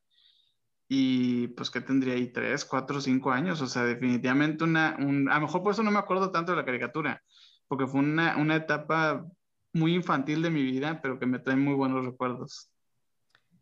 Y 0.88 1.50
pues 1.50 1.70
que 1.70 1.82
tendría 1.82 2.14
ahí 2.14 2.32
3, 2.32 2.64
4, 2.64 3.02
5 3.02 3.32
años, 3.32 3.62
o 3.62 3.68
sea, 3.68 3.84
definitivamente 3.84 4.64
una, 4.64 4.96
un, 5.00 5.28
a 5.30 5.36
lo 5.36 5.42
mejor 5.42 5.64
por 5.64 5.74
eso 5.74 5.84
no 5.84 5.92
me 5.92 6.00
acuerdo 6.00 6.32
tanto 6.32 6.54
de 6.54 6.58
la 6.58 6.66
caricatura, 6.66 7.22
porque 7.68 7.88
fue 7.88 8.00
una, 8.00 8.38
una 8.38 8.56
etapa 8.56 9.26
muy 9.74 9.96
infantil 9.96 10.42
de 10.42 10.50
mi 10.50 10.64
vida, 10.64 11.02
pero 11.02 11.20
que 11.20 11.26
me 11.26 11.40
trae 11.40 11.58
muy 11.58 11.74
buenos 11.74 12.06
recuerdos. 12.06 12.72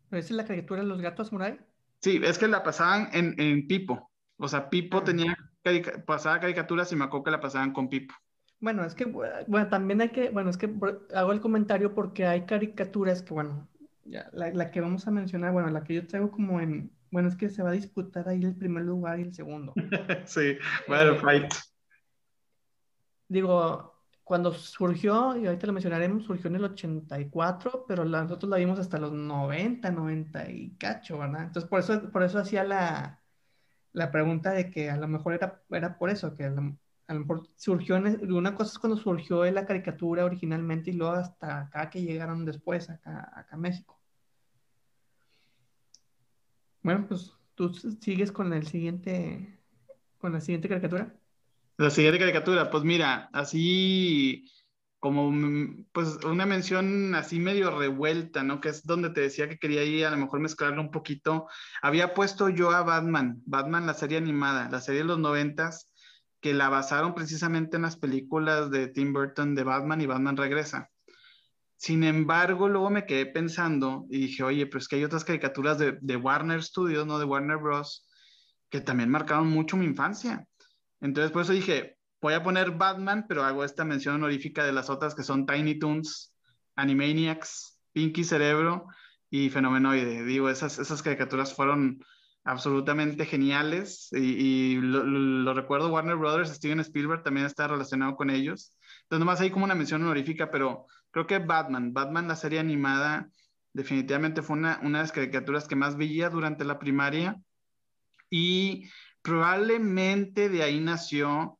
¿Pero 0.08 0.20
esa 0.20 0.28
es 0.28 0.36
la 0.36 0.46
caricatura 0.46 0.82
de 0.82 0.86
los 0.86 1.00
gatos 1.00 1.32
Murai? 1.32 1.58
Sí, 2.00 2.20
es 2.22 2.38
que 2.38 2.46
la 2.46 2.62
pasaban 2.62 3.08
en, 3.12 3.34
en 3.40 3.66
Pipo. 3.66 4.12
O 4.38 4.48
sea, 4.48 4.68
Pipo 4.68 4.98
ah. 4.98 5.04
tenía 5.04 5.36
pasaba 6.06 6.38
caricaturas 6.40 6.92
y 6.92 6.96
me 6.96 7.04
acuerdo 7.04 7.24
que 7.24 7.30
la 7.32 7.40
pasaban 7.40 7.72
con 7.72 7.88
Pipo. 7.88 8.14
Bueno, 8.60 8.84
es 8.84 8.94
que, 8.94 9.04
bueno, 9.04 9.68
también 9.68 10.00
hay 10.00 10.08
que, 10.10 10.30
bueno, 10.30 10.50
es 10.50 10.56
que 10.56 10.72
hago 11.14 11.32
el 11.32 11.40
comentario 11.40 11.94
porque 11.94 12.26
hay 12.26 12.46
caricaturas 12.46 13.22
que, 13.22 13.34
bueno, 13.34 13.68
ya, 14.04 14.30
la, 14.32 14.50
la, 14.50 14.70
que 14.70 14.80
vamos 14.80 15.06
a 15.06 15.10
mencionar, 15.10 15.52
bueno, 15.52 15.68
la 15.70 15.84
que 15.84 15.94
yo 15.94 16.06
traigo 16.06 16.30
como 16.30 16.60
en, 16.60 16.90
bueno, 17.10 17.28
es 17.28 17.36
que 17.36 17.50
se 17.50 17.62
va 17.62 17.70
a 17.70 17.74
disputar 17.74 18.28
ahí 18.28 18.42
el 18.42 18.56
primer 18.56 18.84
lugar 18.84 19.18
y 19.18 19.22
el 19.22 19.34
segundo. 19.34 19.74
sí, 20.24 20.56
bueno, 20.88 21.12
eh, 21.12 21.16
fight. 21.16 21.54
Digo, 23.28 23.94
cuando 24.24 24.54
surgió, 24.54 25.36
y 25.36 25.46
ahorita 25.46 25.66
lo 25.66 25.72
mencionaremos, 25.72 26.24
surgió 26.24 26.48
en 26.48 26.56
el 26.56 26.64
84, 26.64 27.84
pero 27.86 28.04
nosotros 28.04 28.48
la 28.48 28.56
vimos 28.56 28.78
hasta 28.78 28.98
los 28.98 29.12
90, 29.12 29.90
90 29.90 30.50
y 30.50 30.70
cacho, 30.76 31.18
¿verdad? 31.18 31.44
Entonces, 31.44 31.68
por 31.68 31.80
eso, 31.80 32.10
por 32.10 32.22
eso 32.22 32.38
hacía 32.38 32.64
la, 32.64 33.20
la 33.96 34.10
pregunta 34.10 34.50
de 34.50 34.70
que 34.70 34.90
a 34.90 34.98
lo 34.98 35.08
mejor 35.08 35.32
era, 35.32 35.62
era 35.70 35.96
por 35.96 36.10
eso, 36.10 36.34
que 36.34 36.44
a 36.44 36.50
lo, 36.50 36.76
mejor 37.08 37.48
surgió, 37.56 37.96
en, 37.96 38.30
una 38.30 38.54
cosa 38.54 38.72
es 38.72 38.78
cuando 38.78 38.98
surgió 38.98 39.46
en 39.46 39.54
la 39.54 39.64
caricatura 39.64 40.26
originalmente 40.26 40.90
y 40.90 40.92
luego 40.92 41.14
hasta 41.14 41.60
acá 41.60 41.88
que 41.88 42.02
llegaron 42.02 42.44
después, 42.44 42.90
acá, 42.90 43.32
acá 43.34 43.56
a 43.56 43.58
México. 43.58 43.98
Bueno, 46.82 47.06
pues 47.08 47.32
tú 47.54 47.72
sigues 47.72 48.30
con 48.30 48.52
el 48.52 48.66
siguiente, 48.66 49.60
con 50.18 50.30
la 50.34 50.42
siguiente 50.42 50.68
caricatura. 50.68 51.14
La 51.78 51.88
siguiente 51.88 52.18
caricatura, 52.18 52.70
pues 52.70 52.84
mira, 52.84 53.30
así 53.32 54.44
como 54.98 55.30
pues 55.92 56.16
una 56.24 56.46
mención 56.46 57.14
así 57.14 57.38
medio 57.38 57.76
revuelta, 57.78 58.42
¿no? 58.42 58.60
Que 58.60 58.70
es 58.70 58.82
donde 58.84 59.10
te 59.10 59.20
decía 59.20 59.48
que 59.48 59.58
quería 59.58 59.84
ir 59.84 60.06
a 60.06 60.10
lo 60.10 60.16
mejor 60.16 60.40
mezclarlo 60.40 60.80
un 60.80 60.90
poquito. 60.90 61.46
Había 61.82 62.14
puesto 62.14 62.48
yo 62.48 62.70
a 62.70 62.82
Batman, 62.82 63.42
Batman 63.46 63.86
la 63.86 63.94
serie 63.94 64.18
animada, 64.18 64.68
la 64.70 64.80
serie 64.80 65.02
de 65.02 65.06
los 65.06 65.18
noventas, 65.18 65.92
que 66.40 66.54
la 66.54 66.68
basaron 66.68 67.14
precisamente 67.14 67.76
en 67.76 67.82
las 67.82 67.96
películas 67.96 68.70
de 68.70 68.88
Tim 68.88 69.12
Burton 69.12 69.54
de 69.54 69.64
Batman 69.64 70.00
y 70.00 70.06
Batman 70.06 70.36
regresa. 70.36 70.90
Sin 71.76 72.04
embargo, 72.04 72.68
luego 72.68 72.88
me 72.88 73.04
quedé 73.04 73.26
pensando 73.26 74.06
y 74.08 74.18
dije, 74.18 74.42
oye, 74.42 74.66
pero 74.66 74.78
es 74.78 74.88
que 74.88 74.96
hay 74.96 75.04
otras 75.04 75.24
caricaturas 75.24 75.78
de, 75.78 75.98
de 76.00 76.16
Warner 76.16 76.62
Studios, 76.62 77.06
¿no? 77.06 77.18
De 77.18 77.26
Warner 77.26 77.58
Bros., 77.58 78.06
que 78.70 78.80
también 78.80 79.10
marcaron 79.10 79.48
mucho 79.48 79.76
mi 79.76 79.84
infancia. 79.84 80.46
Entonces, 81.00 81.30
por 81.32 81.42
eso 81.42 81.52
dije, 81.52 81.95
voy 82.20 82.34
a 82.34 82.42
poner 82.42 82.72
Batman, 82.72 83.26
pero 83.28 83.44
hago 83.44 83.64
esta 83.64 83.84
mención 83.84 84.16
honorífica 84.16 84.64
de 84.64 84.72
las 84.72 84.90
otras 84.90 85.14
que 85.14 85.22
son 85.22 85.46
Tiny 85.46 85.78
Toons, 85.78 86.34
Animaniacs, 86.76 87.80
Pinky 87.92 88.24
Cerebro 88.24 88.86
y 89.30 89.50
Fenomenoide. 89.50 90.24
Digo, 90.24 90.48
esas, 90.48 90.78
esas 90.78 91.02
caricaturas 91.02 91.54
fueron 91.54 92.04
absolutamente 92.46 93.26
geniales 93.26 94.08
y, 94.12 94.76
lo, 94.76 95.52
recuerdo, 95.52 95.92
Warner 95.92 96.16
Brothers, 96.16 96.50
Steven 96.54 96.80
Spielberg 96.80 97.24
también 97.24 97.44
está 97.44 97.66
relacionado 97.66 98.14
con 98.14 98.30
ellos. 98.30 98.76
Entonces, 99.02 99.18
nomás 99.18 99.40
hay 99.40 99.50
como 99.50 99.64
una 99.64 99.74
mención 99.74 100.02
honorífica, 100.02 100.50
pero 100.50 100.86
creo 101.10 101.26
que 101.26 101.38
Batman, 101.38 101.92
Batman, 101.92 102.28
la 102.28 102.36
serie 102.36 102.60
animada, 102.60 103.28
definitivamente 103.72 104.42
fue 104.42 104.56
una, 104.56 104.78
una 104.82 104.98
de 104.98 105.04
las 105.04 105.12
caricaturas 105.12 105.66
que 105.66 105.74
más 105.74 105.96
veía 105.96 106.30
durante 106.30 106.64
la 106.64 106.78
primaria 106.78 107.36
y 108.30 108.88
probablemente 109.22 110.48
de 110.48 110.62
ahí 110.62 110.78
nació 110.78 111.55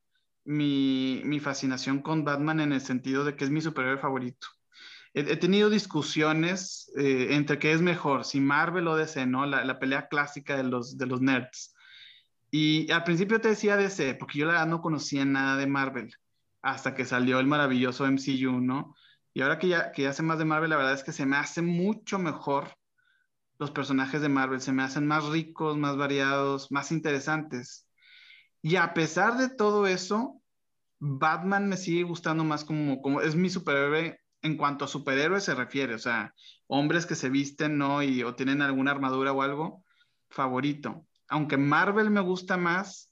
mi, 0.46 1.22
mi, 1.24 1.40
fascinación 1.40 2.00
con 2.00 2.24
Batman 2.24 2.60
en 2.60 2.72
el 2.72 2.80
sentido 2.80 3.24
de 3.24 3.36
que 3.36 3.44
es 3.44 3.50
mi 3.50 3.60
superhéroe 3.60 3.98
favorito. 3.98 4.48
He, 5.14 5.36
tenido 5.36 5.70
discusiones 5.70 6.92
eh, 6.98 7.28
entre 7.30 7.58
qué 7.58 7.72
es 7.72 7.80
mejor, 7.80 8.24
si 8.24 8.40
Marvel 8.40 8.86
o 8.88 8.96
DC, 8.96 9.26
¿no? 9.26 9.46
La, 9.46 9.64
la, 9.64 9.78
pelea 9.78 10.08
clásica 10.08 10.56
de 10.56 10.64
los, 10.64 10.98
de 10.98 11.06
los 11.06 11.20
nerds. 11.22 11.74
Y 12.50 12.90
al 12.90 13.04
principio 13.04 13.40
te 13.40 13.48
decía 13.48 13.76
DC, 13.76 14.14
porque 14.14 14.38
yo 14.38 14.46
la 14.46 14.66
no 14.66 14.80
conocía 14.82 15.24
nada 15.24 15.56
de 15.56 15.66
Marvel, 15.66 16.14
hasta 16.62 16.94
que 16.94 17.04
salió 17.04 17.40
el 17.40 17.46
maravilloso 17.46 18.06
MCU, 18.06 18.60
¿no? 18.60 18.94
Y 19.32 19.42
ahora 19.42 19.58
que 19.58 19.68
ya, 19.68 19.92
que 19.92 20.02
ya 20.02 20.12
sé 20.12 20.22
más 20.22 20.38
de 20.38 20.44
Marvel, 20.44 20.70
la 20.70 20.76
verdad 20.76 20.94
es 20.94 21.04
que 21.04 21.12
se 21.12 21.26
me 21.26 21.36
hace 21.36 21.62
mucho 21.62 22.18
mejor 22.18 22.76
los 23.58 23.70
personajes 23.70 24.20
de 24.20 24.28
Marvel, 24.28 24.60
se 24.60 24.72
me 24.72 24.82
hacen 24.82 25.06
más 25.06 25.26
ricos, 25.26 25.76
más 25.76 25.96
variados, 25.96 26.70
más 26.70 26.92
interesantes. 26.92 27.86
Y 28.62 28.76
a 28.76 28.94
pesar 28.94 29.38
de 29.38 29.48
todo 29.48 29.86
eso, 29.86 30.35
Batman 30.98 31.68
me 31.68 31.76
sigue 31.76 32.02
gustando 32.02 32.44
más 32.44 32.64
como, 32.64 33.00
como 33.02 33.20
es 33.20 33.34
mi 33.34 33.50
superhéroe 33.50 34.18
en 34.42 34.56
cuanto 34.56 34.84
a 34.84 34.88
superhéroe 34.88 35.40
se 35.40 35.54
refiere, 35.54 35.94
o 35.94 35.98
sea, 35.98 36.32
hombres 36.66 37.06
que 37.06 37.14
se 37.14 37.28
visten, 37.28 37.78
¿no? 37.78 38.02
Y, 38.02 38.22
o 38.22 38.34
tienen 38.34 38.62
alguna 38.62 38.92
armadura 38.92 39.32
o 39.32 39.42
algo, 39.42 39.84
favorito. 40.30 41.06
Aunque 41.28 41.56
Marvel 41.56 42.10
me 42.10 42.20
gusta 42.20 42.56
más, 42.56 43.10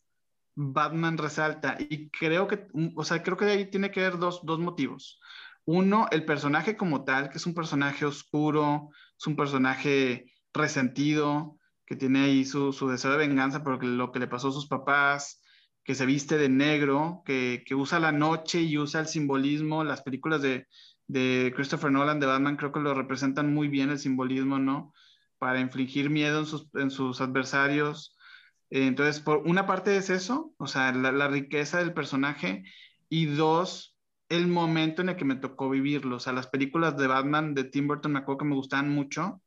Batman 0.55 1.19
resalta. 1.19 1.77
Y 1.79 2.11
creo 2.11 2.47
que, 2.47 2.69
o 2.95 3.05
sea, 3.05 3.23
creo 3.23 3.37
que 3.37 3.45
de 3.45 3.53
ahí 3.53 3.71
tiene 3.71 3.91
que 3.91 4.01
haber 4.01 4.19
dos, 4.19 4.41
dos 4.45 4.61
motivos. 4.61 5.21
Uno, 5.65 6.07
el 6.11 6.25
personaje 6.25 6.77
como 6.77 7.05
tal, 7.05 7.31
que 7.31 7.39
es 7.39 7.47
un 7.47 7.55
personaje 7.55 8.05
oscuro, 8.05 8.91
es 9.19 9.27
un 9.27 9.37
personaje 9.37 10.33
resentido, 10.53 11.57
que 11.87 11.97
tiene 11.97 12.21
ahí 12.25 12.45
su, 12.45 12.73
su 12.73 12.89
deseo 12.89 13.13
de 13.13 13.19
venganza 13.19 13.63
por 13.63 13.83
lo 13.83 14.13
que 14.13 14.19
le 14.19 14.27
pasó 14.27 14.49
a 14.49 14.53
sus 14.53 14.69
papás, 14.69 15.43
que 15.85 15.95
se 15.95 16.07
viste 16.07 16.39
de 16.39 16.49
negro, 16.49 17.23
que, 17.25 17.63
que, 17.67 17.75
usa 17.75 18.01
la 18.01 18.13
noche 18.13 18.63
y 18.63 18.79
usa 18.79 19.01
el 19.01 19.07
simbolismo. 19.07 19.85
Las 19.85 20.03
películas 20.03 20.43
de, 20.43 20.67
de, 21.07 21.53
Christopher 21.55 21.93
Nolan 21.93 22.21
de 22.21 22.27
Batman 22.27 22.57
creo 22.57 22.73
que 22.73 22.81
lo 22.81 22.95
representan 22.95 23.53
muy 23.53 23.69
bien 23.69 23.91
el 23.91 23.99
simbolismo, 23.99 24.59
¿no? 24.59 24.93
Para 25.39 25.61
infligir 25.61 26.11
miedo 26.11 26.41
en 26.41 26.47
sus, 26.47 26.69
en 26.75 26.91
sus 26.91 27.21
adversarios. 27.21 28.17
entonces, 28.71 29.21
por 29.21 29.39
una 29.47 29.67
parte 29.67 29.97
es 29.97 30.11
eso, 30.11 30.55
o 30.59 30.67
sea, 30.67 30.93
la, 30.93 31.13
la, 31.13 31.29
riqueza 31.29 31.79
del 31.79 31.93
personaje, 31.95 32.65
y 33.09 33.27
dos, 33.27 33.97
el 34.29 34.49
momento 34.49 35.03
en 35.03 35.11
el 35.11 35.17
que 35.17 35.25
me 35.25 35.37
tocó 35.37 35.71
vivirlo. 35.71 36.17
O 36.17 36.21
sea, 36.21 36.33
las 36.33 36.47
películas 36.49 36.97
de 36.97 37.07
Batman 37.07 37.55
de 37.55 37.65
Tim 37.65 37.87
Burton 37.89 38.13
me 38.13 38.21
acuerdo 38.21 38.39
que 38.39 38.45
me 38.47 38.55
gustaban 38.57 38.91
mucho 38.91 39.43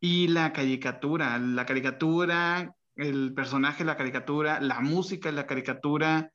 y 0.00 0.28
la 0.28 0.52
caricatura, 0.52 1.38
la 1.38 1.66
caricatura, 1.66 2.74
el 2.98 3.32
personaje 3.32 3.84
la 3.84 3.96
caricatura, 3.96 4.60
la 4.60 4.80
música 4.80 5.30
de 5.30 5.36
la 5.36 5.46
caricatura, 5.46 6.32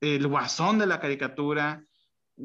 el 0.00 0.26
guasón 0.28 0.78
de 0.78 0.86
la 0.86 1.00
caricatura, 1.00 1.84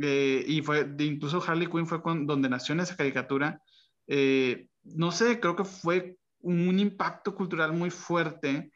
eh, 0.01 0.43
y 0.47 0.61
fue, 0.61 0.89
incluso 0.99 1.43
Harley 1.45 1.67
Quinn 1.67 1.85
fue 1.85 2.01
con, 2.01 2.25
donde 2.25 2.49
nació 2.49 2.75
esa 2.81 2.95
caricatura. 2.95 3.61
Eh, 4.07 4.67
no 4.83 5.11
sé, 5.11 5.39
creo 5.39 5.55
que 5.55 5.65
fue 5.65 6.17
un, 6.39 6.79
impacto 6.79 7.35
cultural 7.35 7.73
muy 7.73 7.89
fuerte 7.89 8.71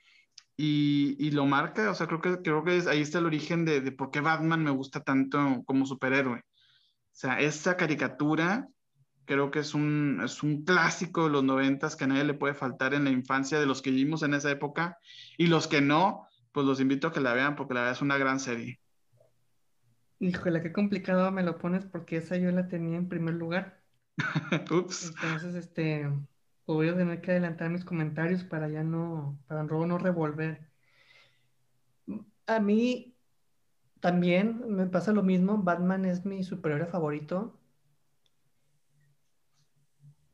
y, 0.58 1.16
y, 1.20 1.32
lo 1.32 1.46
marca, 1.46 1.92
o 1.92 1.96
sea, 1.96 2.08
creo 2.08 2.22
que, 2.22 2.42
creo 2.42 2.64
que 2.64 2.84
ahí 2.90 3.02
está 3.02 3.20
el 3.20 3.26
origen 3.26 3.64
de, 3.66 3.82
de 3.82 3.92
por 3.92 4.12
qué 4.12 4.22
Batman 4.22 4.64
me 4.64 4.72
gusta 4.72 5.02
tanto 5.04 5.64
como 5.66 5.86
superhéroe. 5.86 6.40
O 6.40 6.44
sea, 7.12 7.40
esa 7.40 7.78
caricatura 7.78 8.68
creo 9.30 9.52
que 9.52 9.60
es 9.60 9.76
un, 9.76 10.22
es 10.26 10.42
un 10.42 10.64
clásico 10.64 11.26
de 11.26 11.30
los 11.30 11.44
noventas 11.44 11.96
que 11.96 12.06
a 12.06 12.08
nadie 12.08 12.24
le 12.24 12.34
puede 12.34 12.56
faltar 12.56 12.96
en 12.96 13.04
la 13.04 13.12
infancia 13.12 13.60
de 13.60 13.68
los 13.68 13.84
que 13.84 13.92
vivimos 13.92 14.24
en 14.24 14.34
esa 14.34 14.50
época 14.50 14.98
y 15.38 15.46
los 15.46 15.68
que 15.68 15.82
no, 15.82 16.28
pues 16.52 16.66
los 16.66 16.80
invito 16.80 17.08
a 17.08 17.14
que 17.14 17.20
la 17.20 17.36
vean 17.36 17.56
porque 17.56 17.76
la 17.76 17.82
verdad 17.82 17.96
es 17.96 18.02
una 18.02 18.18
gran 18.18 18.40
serie. 18.40 18.80
Híjole, 20.18 20.64
qué 20.64 20.74
complicado 20.74 21.32
me 21.32 21.44
lo 21.44 21.60
pones 21.60 21.86
porque 21.86 22.18
esa 22.18 22.38
yo 22.38 22.52
la 22.52 22.68
tenía 22.68 22.98
en 22.98 23.08
primer 23.08 23.36
lugar. 23.36 23.80
Ups. 24.72 25.14
Entonces, 25.16 25.54
este, 25.54 26.10
voy 26.66 26.90
a 26.90 26.98
tener 26.98 27.22
que 27.22 27.30
adelantar 27.30 27.70
mis 27.70 27.86
comentarios 27.86 28.44
para 28.44 28.68
ya 28.68 28.82
no, 28.82 29.38
para 29.48 29.62
luego 29.62 29.86
no 29.86 30.00
revolver. 30.00 30.72
A 32.48 32.60
mí 32.60 33.16
también 34.00 34.64
me 34.70 34.88
pasa 34.88 35.12
lo 35.12 35.22
mismo, 35.22 35.60
Batman 35.60 36.06
es 36.06 36.26
mi 36.26 36.44
superhéroe 36.44 36.88
favorito 36.88 37.59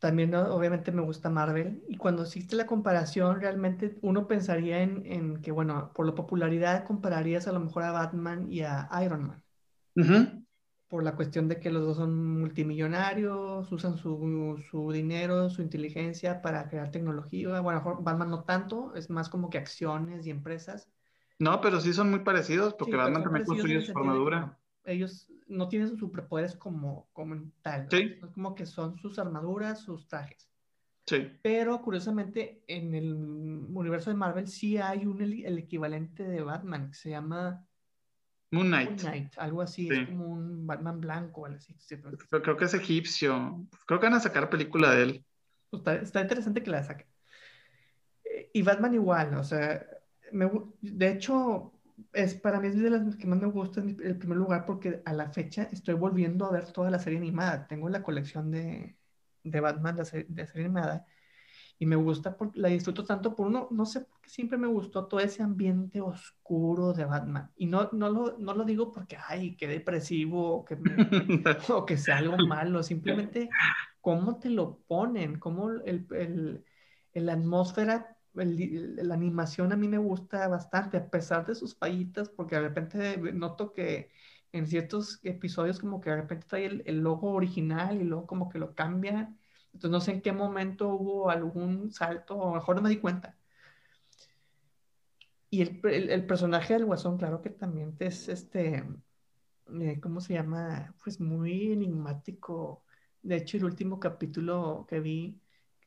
también 0.06 0.36
obviamente 0.36 0.92
me 0.92 1.02
gusta 1.02 1.32
Marvel. 1.32 1.84
Y 1.88 1.98
cuando 1.98 2.22
existe 2.22 2.56
la 2.56 2.68
comparación, 2.68 3.42
realmente 3.42 3.98
uno 4.04 4.28
pensaría 4.28 4.84
en, 4.84 5.42
que, 5.42 5.52
bueno, 5.52 5.92
por 5.96 6.06
la 6.06 6.14
popularidad 6.14 6.86
compararías 6.86 7.48
a 7.48 7.52
lo 7.52 7.60
mejor 7.60 7.82
a 7.82 7.92
Batman 7.92 8.46
y 8.52 8.62
a 8.62 8.88
Iron 9.04 9.42
Man. 9.96 10.46
Por 10.88 11.04
la 11.04 11.16
cuestión 11.16 11.48
de 11.48 11.60
que 11.60 11.72
los 11.72 11.84
dos 11.84 11.98
son 11.98 12.40
multimillonarios, 12.40 13.72
usan 13.72 13.98
su, 13.98 14.64
su, 14.70 14.92
dinero, 14.92 15.50
su 15.50 15.64
inteligencia 15.64 16.44
para 16.44 16.70
crear 16.70 16.92
tecnología. 16.92 17.60
Bueno, 17.62 17.82
Batman 18.02 18.30
no 18.30 18.44
tanto, 18.44 18.94
es 18.94 19.10
más 19.10 19.28
como 19.28 19.50
que 19.50 19.58
acciones 19.58 20.28
y 20.28 20.30
empresas. 20.30 20.88
No, 21.40 21.62
pero 21.62 21.82
sí 21.82 21.94
son 21.94 22.12
muy 22.12 22.20
parecidos 22.20 22.76
porque 22.76 22.96
Batman 22.96 23.24
también 23.24 23.46
construye 23.46 23.82
su 23.82 23.98
armadura. 23.98 24.60
Ellos, 24.84 25.32
no 25.48 25.68
tienen 25.68 25.90
sus 25.90 26.00
superpoderes 26.00 26.56
como, 26.56 27.08
como 27.14 27.52
tal. 27.62 27.88
Sí. 27.90 28.18
Es 28.24 28.32
como 28.32 28.56
que 28.56 28.66
son 28.66 28.98
sus 28.98 29.20
armaduras, 29.20 29.82
sus 29.82 30.08
trajes. 30.08 30.50
Sí. 31.06 31.32
Pero 31.44 31.82
curiosamente, 31.82 32.64
en 32.68 32.96
el 32.96 33.14
universo 33.14 34.10
de 34.10 34.16
Marvel 34.16 34.48
sí 34.48 34.78
hay 34.78 35.06
un, 35.06 35.22
el, 35.22 35.58
equivalente 35.58 36.24
de 36.24 36.42
Batman 36.42 36.90
que 36.90 36.96
se 36.96 37.12
llama 37.12 37.64
Moon 38.52 38.68
Knight. 38.68 38.90
Moon 38.90 38.98
Knight 38.98 39.34
algo 39.38 39.62
así, 39.62 39.88
es 39.88 40.08
como 40.08 40.28
un 40.28 40.66
Batman 40.66 41.00
blanco, 41.00 41.46
algo 41.46 41.58
así. 41.58 41.76
Pero 42.30 42.42
creo 42.42 42.58
que 42.58 42.66
es 42.66 42.74
egipcio. 42.74 43.68
Creo 43.86 44.00
que 44.00 44.08
van 44.08 44.16
a 44.16 44.20
sacar 44.20 44.50
película 44.50 44.92
de 44.96 45.04
él. 45.04 45.26
Pues 45.70 45.82
está, 45.82 45.96
está, 45.96 46.22
interesante 46.22 46.64
que 46.64 46.72
la 46.72 46.84
saquen. 46.84 47.08
Y 48.52 48.64
Batman 48.64 48.96
igual, 48.96 49.36
o 49.36 49.44
sea, 49.44 49.86
me, 50.32 50.50
de 50.82 51.12
hecho, 51.12 51.75
es, 52.14 52.36
para 52.36 52.60
mí 52.60 52.68
es 52.68 52.80
de 52.80 52.90
las 52.90 53.16
que 53.16 53.28
más 53.28 53.40
me 53.40 53.48
gusta 53.48 53.82
en 53.82 53.98
el 54.04 54.18
primer 54.18 54.38
lugar 54.38 54.66
porque 54.66 55.02
a 55.06 55.14
la 55.14 55.30
fecha 55.30 55.64
estoy 55.72 55.96
volviendo 55.96 56.46
a 56.46 56.52
ver 56.52 56.72
toda 56.72 56.90
la 56.90 57.00
serie 57.00 57.20
animada. 57.20 57.68
Tengo 57.68 57.90
la 57.90 58.04
colección 58.04 58.52
de, 58.52 58.98
de 59.44 59.60
Batman, 59.60 59.96
de 59.96 60.06
serie, 60.06 60.26
de 60.30 60.48
serie 60.48 60.66
animada, 60.66 61.06
y 61.78 61.86
me 61.86 61.96
gusta, 61.98 62.38
porque 62.38 62.60
la 62.60 62.70
disfruto 62.70 63.04
tanto 63.04 63.36
por 63.36 63.48
uno, 63.48 63.68
no 63.72 63.86
sé 63.86 64.02
por 64.02 64.22
qué 64.22 64.30
siempre 64.30 64.58
me 64.58 64.68
gustó 64.68 65.08
todo 65.08 65.20
ese 65.20 65.44
ambiente 65.44 66.00
oscuro 66.00 66.94
de 66.94 67.06
Batman. 67.06 67.52
Y 67.58 67.66
no, 67.66 67.90
no, 67.92 68.10
lo, 68.10 68.38
no 68.38 68.54
lo 68.54 68.64
digo 68.64 68.92
porque, 68.92 69.18
ay, 69.28 69.58
qué 69.58 69.68
depresivo, 69.68 70.58
o 70.58 70.66
que, 70.66 70.78
o 71.74 71.86
que 71.86 71.98
sea 71.98 72.18
algo 72.18 72.38
malo, 72.48 72.82
simplemente 72.82 73.50
cómo 74.00 74.40
te 74.40 74.50
lo 74.50 74.80
ponen, 74.88 75.38
cómo 75.38 75.70
el, 75.70 76.08
el, 76.12 76.64
el 77.12 77.30
atmósfera, 77.30 78.15
el, 78.38 78.96
la 78.98 79.14
animación 79.16 79.72
a 79.72 79.78
mí 79.78 79.88
me 79.88 79.98
gusta 79.98 80.48
bastante, 80.48 80.98
a 80.98 81.10
pesar 81.10 81.46
de 81.46 81.56
sus 81.56 81.76
fallitas, 81.76 82.30
porque 82.30 82.56
de 82.56 82.62
repente 82.62 83.18
noto 83.34 83.74
que 83.74 84.10
en 84.52 84.68
ciertos 84.68 85.20
episodios 85.24 85.80
como 85.80 86.02
que 86.02 86.10
de 86.10 86.18
repente 86.18 86.48
trae 86.48 86.66
el, 86.66 86.84
el, 86.86 87.02
logo 87.02 87.32
original 87.34 88.02
y 88.02 88.06
luego 88.06 88.28
como 88.28 88.50
que 88.50 88.60
lo 88.60 88.76
cambian. 88.76 89.38
Entonces 89.74 89.92
no 89.92 90.02
sé 90.02 90.12
en 90.14 90.22
qué 90.22 90.32
momento 90.34 90.90
hubo 90.90 91.30
algún 91.30 91.92
salto, 91.92 92.38
o 92.38 92.54
mejor 92.56 92.78
no 92.78 92.82
me 92.84 92.90
di 92.90 92.98
cuenta. 92.98 93.38
Y 95.50 95.62
el, 95.62 95.80
el, 95.84 96.10
el 96.10 96.26
personaje 96.26 96.74
del 96.74 96.86
Guasón, 96.86 97.18
claro 97.18 97.42
que 97.42 97.50
también 97.50 97.96
es 98.00 98.30
este, 98.30 98.84
eh, 99.74 100.00
¿cómo 100.02 100.22
se 100.22 100.34
llama? 100.34 100.94
Pues 101.04 101.20
muy 101.20 101.72
enigmático. 101.72 102.84
De 103.22 103.38
hecho, 103.38 103.58
el 103.58 103.66
último 103.66 104.00
capítulo 104.00 104.86
que 104.88 105.00
vi, 105.00 105.40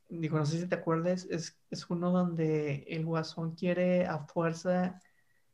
digo, 0.09 0.39
no 0.39 0.47
sé 0.47 0.61
si 0.61 0.69
te 0.69 0.77
acuerdas, 0.77 1.27
es, 1.31 1.59
es 1.71 1.89
uno 1.91 2.11
donde 2.11 2.85
el 2.89 3.05
Guasón 3.05 3.55
quiere 3.55 4.07
a 4.07 4.19
fuerza 4.27 5.01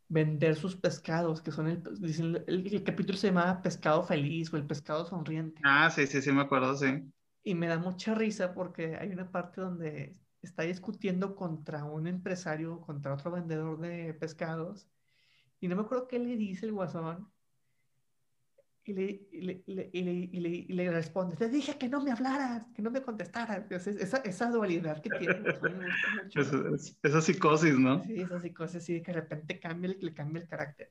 vender 0.08 0.56
sus 0.56 0.76
pescados, 0.76 1.40
que 1.40 1.50
son 1.50 1.68
el, 1.68 1.82
dicen, 2.00 2.42
el, 2.46 2.66
el, 2.66 2.84
capítulo 2.84 3.18
se 3.18 3.28
llama 3.28 3.60
Pescado 3.62 4.04
Feliz 4.04 4.52
o 4.52 4.56
el 4.56 4.66
Pescado 4.66 5.04
Sonriente. 5.06 5.60
Ah, 5.64 5.90
sí, 5.90 6.06
sí, 6.06 6.22
sí, 6.22 6.30
me 6.30 6.42
acuerdo, 6.42 6.76
sí. 6.76 7.02
Y 7.42 7.54
me 7.54 7.66
da 7.66 7.78
mucha 7.78 8.14
risa 8.14 8.54
porque 8.54 8.96
hay 8.96 9.10
una 9.10 9.30
parte 9.30 9.60
donde 9.60 10.16
está 10.40 10.62
discutiendo 10.62 11.34
contra 11.34 11.84
un 11.84 12.06
empresario, 12.06 12.80
contra 12.80 13.14
otro 13.14 13.32
vendedor 13.32 13.80
de 13.80 14.14
pescados, 14.14 14.88
y 15.60 15.68
no 15.68 15.76
me 15.76 15.82
acuerdo 15.82 16.06
qué 16.06 16.18
le 16.18 16.36
dice 16.36 16.66
el 16.66 16.72
guasón, 16.72 17.28
y 18.92 18.92
le, 18.92 19.28
y 19.32 19.40
le, 19.40 19.62
y 19.66 19.74
le, 19.74 20.12
y 20.12 20.40
le, 20.40 20.48
y 20.50 20.72
le 20.72 20.90
responde, 20.90 21.36
te 21.36 21.48
dije 21.48 21.78
que 21.78 21.88
no 21.88 22.02
me 22.02 22.10
hablaras, 22.10 22.66
que 22.74 22.82
no 22.82 22.90
me 22.90 23.02
contestaras. 23.02 23.58
Entonces, 23.58 23.96
esa, 23.96 24.18
esa 24.18 24.50
dualidad 24.50 25.00
que 25.00 25.10
tiene. 25.10 25.34
Esa, 26.34 26.56
esa, 27.02 27.20
psicosis, 27.20 27.78
¿no? 27.78 28.02
Sí, 28.04 28.20
esa 28.20 28.40
psicosis, 28.40 28.82
sí, 28.82 29.02
que 29.02 29.12
de 29.12 29.20
repente 29.20 29.60
cambia, 29.60 29.94
le 29.98 30.14
cambia 30.14 30.42
el 30.42 30.48
carácter. 30.48 30.90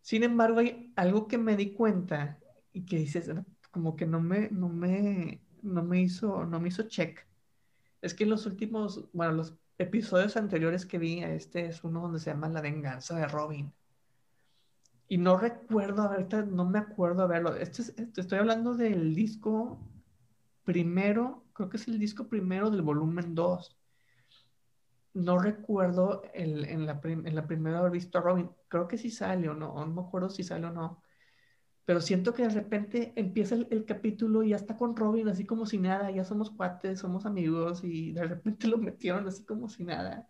Sin 0.00 0.22
embargo, 0.22 0.60
hay 0.60 0.92
algo 0.96 1.28
que 1.28 1.38
me 1.38 1.56
di 1.56 1.72
cuenta 1.72 2.38
y 2.72 2.84
que 2.84 2.96
dices, 2.96 3.30
como 3.70 3.96
que 3.96 4.06
no 4.06 4.20
me, 4.20 4.48
no 4.50 4.68
me, 4.68 5.40
no 5.62 5.82
me 5.82 6.02
hizo, 6.02 6.44
no 6.44 6.60
me 6.60 6.68
hizo 6.68 6.84
check. 6.84 7.26
Es 8.02 8.14
que 8.14 8.24
en 8.24 8.30
los 8.30 8.46
últimos, 8.46 9.08
bueno, 9.12 9.32
los 9.32 9.54
episodios 9.78 10.36
anteriores 10.36 10.86
que 10.86 10.98
vi, 10.98 11.20
este 11.22 11.66
es 11.66 11.84
uno 11.84 12.02
donde 12.02 12.20
se 12.20 12.30
llama 12.30 12.48
La 12.48 12.60
venganza 12.60 13.16
de 13.16 13.26
Robin. 13.26 13.72
Y 15.08 15.18
no 15.18 15.36
recuerdo, 15.36 16.02
ahorita 16.02 16.42
no 16.42 16.64
me 16.64 16.78
acuerdo 16.78 17.22
haberlo. 17.22 17.54
Este 17.56 17.82
es, 17.82 17.94
estoy 18.16 18.38
hablando 18.38 18.74
del 18.74 19.14
disco 19.14 19.78
primero, 20.64 21.44
creo 21.52 21.68
que 21.68 21.76
es 21.76 21.88
el 21.88 21.98
disco 21.98 22.28
primero 22.28 22.70
del 22.70 22.82
volumen 22.82 23.34
2. 23.34 23.76
No 25.14 25.38
recuerdo 25.38 26.22
el, 26.32 26.64
en, 26.64 26.86
la 26.86 27.00
en 27.04 27.34
la 27.34 27.46
primera 27.46 27.78
haber 27.78 27.92
visto 27.92 28.18
a 28.18 28.22
Robin. 28.22 28.50
Creo 28.68 28.88
que 28.88 28.98
sí 28.98 29.10
sale 29.10 29.48
o 29.48 29.54
no, 29.54 29.74
no 29.74 29.86
me 29.86 30.02
acuerdo 30.02 30.30
si 30.30 30.42
sale 30.42 30.66
o 30.66 30.72
no. 30.72 31.02
Pero 31.84 32.00
siento 32.00 32.32
que 32.32 32.44
de 32.44 32.48
repente 32.48 33.12
empieza 33.14 33.54
el, 33.56 33.68
el, 33.70 33.84
capítulo 33.84 34.42
y 34.42 34.50
ya 34.50 34.56
está 34.56 34.76
con 34.76 34.96
Robin 34.96 35.28
así 35.28 35.44
como 35.44 35.66
si 35.66 35.78
nada, 35.78 36.10
ya 36.10 36.24
somos 36.24 36.50
cuates, 36.50 37.00
somos 37.00 37.26
amigos 37.26 37.84
y 37.84 38.12
de 38.12 38.24
repente 38.24 38.68
lo 38.68 38.78
metieron 38.78 39.28
así 39.28 39.44
como 39.44 39.68
si 39.68 39.84
nada. 39.84 40.26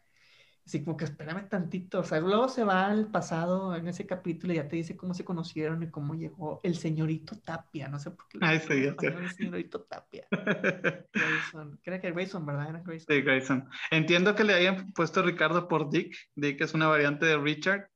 Así 0.66 0.82
como 0.82 0.96
que 0.96 1.04
espérame 1.04 1.46
tantito, 1.46 2.00
o 2.00 2.04
sea, 2.04 2.20
luego 2.20 2.48
se 2.48 2.64
va 2.64 2.86
al 2.86 3.10
pasado 3.10 3.76
en 3.76 3.86
ese 3.86 4.06
capítulo 4.06 4.54
y 4.54 4.56
ya 4.56 4.66
te 4.66 4.76
dice 4.76 4.96
cómo 4.96 5.12
se 5.12 5.22
conocieron 5.22 5.82
y 5.82 5.90
cómo 5.90 6.14
llegó 6.14 6.60
el 6.62 6.76
señorito 6.76 7.36
Tapia, 7.38 7.88
no 7.88 7.98
sé 7.98 8.12
por 8.12 8.26
qué. 8.28 8.38
Ay, 8.40 8.60
sí, 8.60 8.82
ya 8.82 8.96
El 8.98 9.30
señorito 9.30 9.82
Tapia. 9.82 10.26
Grayson, 11.12 11.78
creo 11.82 12.00
que 12.00 12.12
Grayson, 12.12 12.46
¿verdad? 12.46 12.70
Era 12.70 12.80
Grayson. 12.80 13.14
Sí, 13.14 13.20
Grayson. 13.20 13.68
Entiendo 13.90 14.34
que 14.34 14.44
le 14.44 14.54
hayan 14.54 14.90
puesto 14.92 15.22
Ricardo 15.22 15.68
por 15.68 15.90
Dick, 15.90 16.16
Dick 16.34 16.58
es 16.62 16.72
una 16.72 16.88
variante 16.88 17.26
de 17.26 17.36
Richard, 17.36 17.90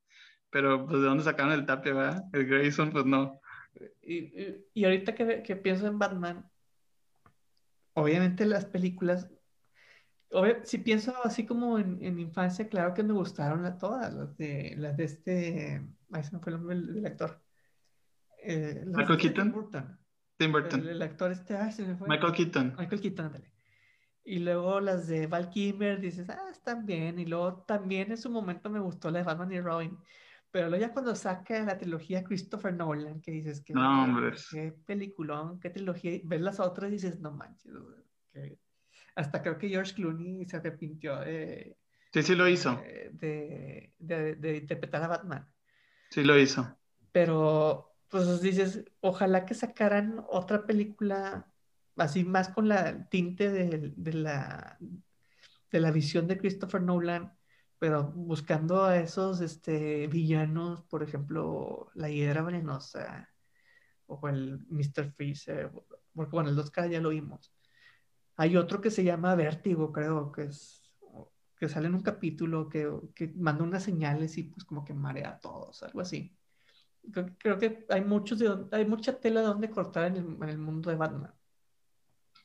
pero 0.50 0.86
pues 0.86 1.00
de 1.00 1.06
dónde 1.06 1.24
sacaron 1.24 1.52
el 1.52 1.64
Tapia, 1.64 1.94
¿verdad? 1.94 2.24
El 2.34 2.46
Grayson, 2.46 2.90
pues 2.90 3.06
no. 3.06 3.40
Y, 4.02 4.14
y, 4.14 4.66
y 4.74 4.84
ahorita 4.84 5.14
que, 5.14 5.42
que 5.42 5.56
pienso 5.56 5.86
en 5.86 5.98
Batman, 5.98 6.50
obviamente 7.94 8.44
las 8.44 8.66
películas 8.66 9.30
Obvio, 10.31 10.57
si 10.62 10.79
pienso 10.79 11.14
así 11.24 11.47
como 11.47 11.79
en, 11.79 11.99
en, 12.03 12.18
infancia, 12.18 12.68
claro 12.68 12.93
que 12.93 13.03
me 13.03 13.14
gustaron 13.14 13.64
a 13.64 13.79
todas, 13.79 14.12
las 14.12 14.37
de, 14.37 14.74
las 14.76 14.97
de 14.97 15.05
este, 15.05 15.83
ay, 16.12 16.22
se 16.22 16.33
me 16.33 16.41
fue 16.41 16.53
el 16.53 16.59
nombre 16.59 16.76
del, 16.76 16.95
del 16.95 17.07
actor. 17.07 17.43
Eh, 18.43 18.85
Michael 18.87 19.18
Keaton. 19.18 19.45
Tim 19.45 19.53
Burton. 19.53 19.99
Tim 20.37 20.53
Burton. 20.53 20.81
El, 20.81 20.89
el, 20.89 21.03
actor 21.03 21.33
este, 21.33 21.57
ay, 21.57 21.72
se 21.72 21.87
me 21.87 21.97
fue. 21.97 22.09
Michael 22.09 22.33
Keaton. 22.33 22.74
Michael 22.79 23.01
Keaton, 23.01 23.26
ándale. 23.26 23.53
Y 24.22 24.41
luego 24.41 24.81
las 24.81 25.07
de 25.07 25.26
Val 25.26 25.49
Kilmer, 25.49 26.01
dices, 26.01 26.29
ah, 26.29 26.49
están 26.51 26.85
bien. 26.85 27.18
Y 27.18 27.24
luego 27.24 27.62
también 27.62 28.11
en 28.11 28.18
su 28.18 28.29
momento 28.29 28.68
me 28.68 28.81
gustó 28.81 29.11
la 29.11 29.20
de 29.20 29.24
Batman 29.24 29.53
y 29.53 29.61
Robin. 29.61 29.99
Pero 30.51 30.68
luego 30.68 30.83
ya 30.83 30.93
cuando 30.93 31.14
saca 31.14 31.62
la 31.64 31.79
trilogía 31.79 32.24
Christopher 32.24 32.74
Nolan, 32.74 33.20
que 33.20 33.31
dices 33.31 33.62
que 33.62 33.72
no, 33.74 34.31
qué 34.51 34.72
peliculón, 34.87 35.61
qué 35.61 35.70
trilogía, 35.70 36.20
ves 36.24 36.41
las 36.41 36.61
otras 36.61 36.89
y 36.89 36.93
dices, 36.93 37.20
no 37.20 37.33
manches, 37.33 37.70
que 38.33 38.59
hasta 39.18 39.42
creo 39.42 39.58
que 39.58 39.68
George 39.68 39.94
Clooney 39.94 40.44
se 40.44 40.58
arrepintió 40.58 41.16
de... 41.16 41.76
Sí, 42.12 42.22
sí 42.22 42.34
lo 42.36 42.46
hizo. 42.46 42.80
De, 43.12 43.92
de, 43.98 44.36
de, 44.36 44.56
interpretar 44.56 45.02
a 45.02 45.08
Batman. 45.08 45.52
Sí 46.08 46.22
lo 46.22 46.38
hizo. 46.38 46.78
Pero, 47.10 47.96
pues 48.08 48.40
dices, 48.40 48.84
ojalá 49.00 49.44
que 49.44 49.54
sacaran 49.54 50.24
otra 50.28 50.64
película 50.66 51.52
así 51.96 52.22
más 52.22 52.50
con 52.50 52.68
la 52.68 53.08
tinte 53.08 53.50
de, 53.50 53.92
de, 53.96 54.12
la, 54.12 54.78
de 55.72 55.80
la 55.80 55.90
visión 55.90 56.28
de 56.28 56.38
Christopher 56.38 56.80
Nolan, 56.80 57.36
pero 57.80 58.12
buscando 58.12 58.84
a 58.84 58.98
esos 58.98 59.40
este, 59.40 60.06
villanos, 60.06 60.82
por 60.84 61.02
ejemplo, 61.02 61.90
la 61.94 62.08
hiedra 62.08 62.42
venenosa 62.42 63.28
o 64.06 64.28
el 64.28 64.60
Mr. 64.70 65.10
Freezer, 65.10 65.72
porque 66.14 66.30
bueno, 66.30 66.50
el 66.50 66.56
dos 66.56 66.70
caras 66.70 66.92
ya 66.92 67.00
lo 67.00 67.08
vimos. 67.08 67.52
Hay 68.39 68.57
otro 68.57 68.80
que 68.80 68.93
se 68.93 69.03
llama 69.03 69.34
Vértigo, 69.34 69.93
creo, 69.93 70.30
que 70.30 70.45
es 70.45 70.78
que 71.59 71.68
sale 71.68 71.89
en 71.89 71.97
un 71.97 72.03
capítulo 72.03 72.68
que, 72.68 72.89
que 73.12 73.32
manda 73.36 73.64
unas 73.64 73.82
señales 73.82 74.39
y 74.39 74.45
pues 74.45 74.64
como 74.64 74.84
que 74.84 74.95
marea 74.95 75.30
a 75.30 75.41
todos, 75.41 75.82
algo 75.82 76.01
así. 76.01 76.39
Creo, 77.12 77.34
creo 77.36 77.59
que 77.59 77.84
hay, 77.89 78.05
muchos 78.05 78.39
de, 78.39 78.66
hay 78.70 78.86
mucha 78.86 79.18
tela 79.18 79.41
de 79.41 79.47
donde 79.49 79.70
cortar 79.70 80.05
en 80.05 80.16
el, 80.16 80.26
en 80.41 80.49
el, 80.49 80.59
mundo 80.59 80.89
de 80.89 80.97
Batman. 80.97 81.34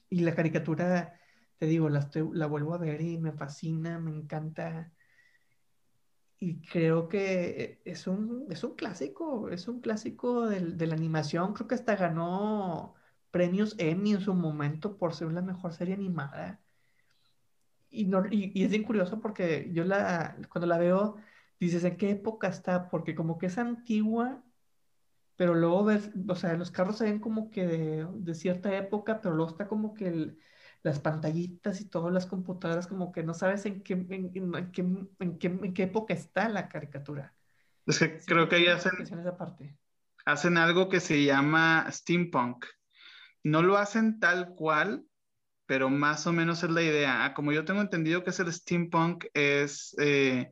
Y 0.09 0.21
la 0.21 0.33
caricatura, 0.33 1.13
te 1.59 1.67
digo, 1.67 1.89
la, 1.89 1.99
estoy, 1.99 2.27
la 2.33 2.47
vuelvo 2.47 2.73
a 2.73 2.79
ver 2.79 2.99
y 3.01 3.19
me 3.19 3.31
fascina, 3.31 3.99
me 3.99 4.09
encanta. 4.09 4.91
Y 6.39 6.59
creo 6.61 7.07
que 7.07 7.83
es 7.85 8.07
un, 8.07 8.47
es 8.49 8.63
un 8.63 8.73
clásico, 8.75 9.49
es 9.49 9.67
un 9.67 9.79
clásico 9.79 10.49
de, 10.49 10.59
de 10.59 10.87
la 10.87 10.95
animación. 10.95 11.53
Creo 11.53 11.67
que 11.67 11.75
hasta 11.75 11.95
ganó 11.95 12.95
premios 13.33 13.73
Emmy 13.79 14.11
en 14.13 14.21
su 14.21 14.35
momento 14.35 14.95
por 14.95 15.15
ser 15.15 15.31
la 15.31 15.41
mejor 15.41 15.73
serie 15.73 15.95
animada. 15.95 16.61
Y, 17.89 18.05
no, 18.05 18.23
y, 18.29 18.51
y, 18.53 18.63
es 18.63 18.69
bien 18.69 18.83
curioso 18.83 19.19
porque 19.19 19.71
yo 19.73 19.83
la, 19.83 20.37
cuando 20.49 20.67
la 20.67 20.77
veo, 20.77 21.17
dices, 21.59 21.83
¿en 21.83 21.97
qué 21.97 22.11
época 22.11 22.47
está? 22.47 22.89
Porque 22.89 23.15
como 23.15 23.39
que 23.39 23.47
es 23.47 23.57
antigua, 23.57 24.43
pero 25.35 25.55
luego 25.55 25.83
ves, 25.85 26.11
o 26.27 26.35
sea, 26.35 26.53
los 26.53 26.69
carros 26.69 26.99
se 26.99 27.05
ven 27.05 27.19
como 27.19 27.49
que 27.49 27.65
de, 27.65 28.07
de 28.13 28.35
cierta 28.35 28.75
época, 28.77 29.19
pero 29.19 29.33
luego 29.33 29.49
está 29.49 29.67
como 29.67 29.95
que 29.95 30.09
el, 30.09 30.39
las 30.83 30.99
pantallitas 30.99 31.81
y 31.81 31.85
todas 31.85 32.13
las 32.13 32.27
computadoras, 32.27 32.85
como 32.85 33.11
que 33.11 33.23
no 33.23 33.33
sabes 33.33 33.65
en 33.65 33.81
qué, 33.81 33.93
en, 33.93 34.11
en, 34.11 34.31
qué, 34.71 34.81
en 34.81 35.37
qué, 35.39 35.47
en 35.47 35.73
qué 35.73 35.83
época 35.83 36.13
está 36.13 36.49
la 36.49 36.69
caricatura. 36.69 37.33
Es 37.87 37.97
que 37.97 38.19
creo 38.27 38.47
que 38.47 38.57
ahí 38.57 38.67
hacen, 38.67 38.91
hacen 40.25 40.57
algo 40.57 40.87
que 40.87 40.99
se 40.99 41.23
llama 41.23 41.87
steampunk. 41.89 42.65
No 43.43 43.61
lo 43.61 43.77
hacen 43.77 44.19
tal 44.19 44.55
cual, 44.55 45.05
pero 45.65 45.89
más 45.89 46.27
o 46.27 46.33
menos 46.33 46.63
es 46.63 46.71
la 46.71 46.81
idea. 46.81 47.25
Ah, 47.25 47.33
como 47.33 47.51
yo 47.51 47.65
tengo 47.65 47.81
entendido 47.81 48.23
que 48.23 48.31
es 48.31 48.39
el 48.39 48.51
steampunk, 48.51 49.25
es, 49.33 49.95
eh, 49.99 50.49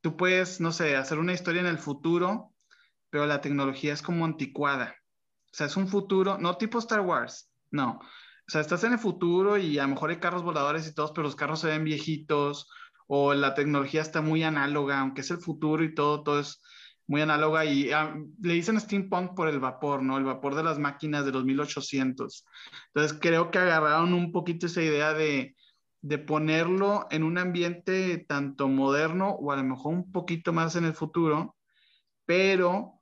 tú 0.00 0.16
puedes, 0.16 0.60
no 0.60 0.72
sé, 0.72 0.96
hacer 0.96 1.18
una 1.18 1.32
historia 1.32 1.60
en 1.60 1.66
el 1.66 1.78
futuro, 1.78 2.54
pero 3.10 3.26
la 3.26 3.40
tecnología 3.40 3.92
es 3.92 4.02
como 4.02 4.24
anticuada. 4.24 4.96
O 5.52 5.56
sea, 5.56 5.66
es 5.66 5.76
un 5.76 5.88
futuro, 5.88 6.38
no 6.38 6.56
tipo 6.56 6.78
Star 6.78 7.00
Wars, 7.00 7.50
no. 7.70 7.98
O 8.50 8.50
sea, 8.52 8.60
estás 8.60 8.84
en 8.84 8.92
el 8.92 8.98
futuro 8.98 9.58
y 9.58 9.78
a 9.78 9.82
lo 9.82 9.90
mejor 9.90 10.10
hay 10.10 10.18
carros 10.18 10.42
voladores 10.42 10.86
y 10.88 10.94
todos, 10.94 11.12
pero 11.12 11.24
los 11.24 11.36
carros 11.36 11.60
se 11.60 11.68
ven 11.68 11.84
viejitos 11.84 12.68
o 13.06 13.34
la 13.34 13.54
tecnología 13.54 14.02
está 14.02 14.22
muy 14.22 14.42
análoga, 14.44 15.00
aunque 15.00 15.22
es 15.22 15.30
el 15.30 15.38
futuro 15.38 15.82
y 15.84 15.94
todo, 15.94 16.22
todo 16.22 16.40
es 16.40 16.62
muy 17.10 17.22
análoga 17.22 17.64
y 17.64 17.90
ah, 17.90 18.14
le 18.40 18.54
dicen 18.54 18.80
steampunk 18.80 19.34
por 19.34 19.48
el 19.48 19.58
vapor, 19.58 20.00
¿no? 20.00 20.16
El 20.16 20.22
vapor 20.22 20.54
de 20.54 20.62
las 20.62 20.78
máquinas 20.78 21.24
de 21.24 21.32
los 21.32 21.44
1800. 21.44 22.46
Entonces 22.94 23.18
creo 23.20 23.50
que 23.50 23.58
agarraron 23.58 24.14
un 24.14 24.30
poquito 24.30 24.66
esa 24.66 24.80
idea 24.80 25.12
de, 25.12 25.56
de 26.02 26.18
ponerlo 26.18 27.08
en 27.10 27.24
un 27.24 27.36
ambiente 27.36 28.24
tanto 28.28 28.68
moderno 28.68 29.30
o 29.30 29.50
a 29.50 29.56
lo 29.56 29.64
mejor 29.64 29.92
un 29.92 30.12
poquito 30.12 30.52
más 30.52 30.76
en 30.76 30.84
el 30.84 30.94
futuro, 30.94 31.56
pero 32.26 33.00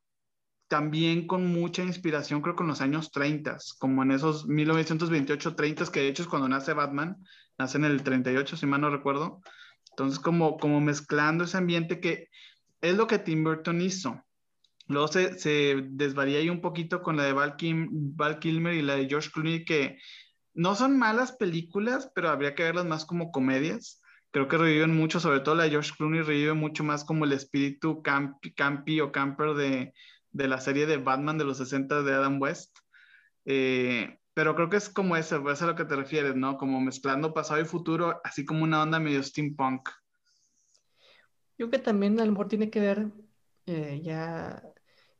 también 0.68 1.26
con 1.26 1.46
mucha 1.52 1.82
inspiración, 1.82 2.40
creo 2.40 2.56
que 2.56 2.62
en 2.62 2.68
los 2.68 2.80
años 2.80 3.10
30, 3.12 3.58
como 3.78 4.04
en 4.04 4.12
esos 4.12 4.48
1928-30, 4.48 5.90
que 5.90 6.00
de 6.00 6.08
hecho 6.08 6.22
es 6.22 6.28
cuando 6.28 6.48
nace 6.48 6.72
Batman, 6.72 7.18
nace 7.58 7.76
en 7.76 7.84
el 7.84 8.02
38, 8.02 8.56
si 8.56 8.64
mal 8.64 8.80
no 8.80 8.88
recuerdo. 8.88 9.42
Entonces, 9.90 10.18
como, 10.18 10.56
como 10.56 10.80
mezclando 10.80 11.44
ese 11.44 11.58
ambiente 11.58 12.00
que 12.00 12.28
es 12.80 12.96
lo 12.96 13.06
que 13.06 13.18
Tim 13.18 13.44
Burton 13.44 13.80
hizo. 13.80 14.22
Luego 14.86 15.08
se, 15.08 15.38
se 15.38 15.84
desvaría 15.90 16.38
ahí 16.38 16.48
un 16.48 16.60
poquito 16.60 17.02
con 17.02 17.16
la 17.16 17.24
de 17.24 17.32
Val, 17.32 17.56
Kilmer 17.56 18.74
y 18.74 18.82
la 18.82 18.96
de 18.96 19.06
George 19.06 19.30
Clooney, 19.30 19.64
que 19.64 19.98
no 20.54 20.74
son 20.74 20.98
malas 20.98 21.32
películas, 21.32 22.10
pero 22.14 22.30
habría 22.30 22.54
que 22.54 22.62
verlas 22.62 22.86
más 22.86 23.04
como 23.04 23.30
comedias. 23.30 24.00
Creo 24.30 24.48
que 24.48 24.58
reviven 24.58 24.96
mucho, 24.96 25.20
sobre 25.20 25.40
todo 25.40 25.54
la 25.54 25.64
de 25.64 25.70
George 25.70 25.92
Clooney 25.96 26.22
revive 26.22 26.54
mucho 26.54 26.84
más 26.84 27.04
como 27.04 27.24
el 27.24 27.32
espíritu 27.32 28.02
campi, 28.02 28.52
campi 28.54 29.00
o 29.00 29.12
camper 29.12 29.54
de, 29.54 29.92
de, 30.32 30.48
la 30.48 30.60
serie 30.60 30.86
de 30.86 30.96
Batman 30.96 31.38
de 31.38 31.44
los 31.44 31.58
60 31.58 32.02
de 32.02 32.14
Adam 32.14 32.40
West. 32.40 32.78
Eh, 33.44 34.18
pero 34.32 34.54
creo 34.54 34.70
que 34.70 34.76
es 34.76 34.88
como 34.88 35.16
eso, 35.16 35.50
es 35.50 35.62
a 35.62 35.66
lo 35.66 35.74
que 35.74 35.84
te 35.84 35.96
refieres, 35.96 36.36
¿no? 36.36 36.56
Como 36.56 36.80
mezclando 36.80 37.34
pasado 37.34 37.60
y 37.60 37.64
futuro, 37.64 38.20
así 38.24 38.44
como 38.44 38.64
una 38.64 38.82
onda 38.82 39.00
medio 39.00 39.22
steampunk. 39.22 39.88
Yo 41.58 41.68
creo 41.68 41.70
que 41.70 41.78
también 41.84 42.18
a 42.20 42.24
lo 42.24 42.30
mejor 42.30 42.48
tiene 42.48 42.70
que 42.70 42.80
ver 42.80 43.10
eh, 43.66 44.00
ya 44.02 44.62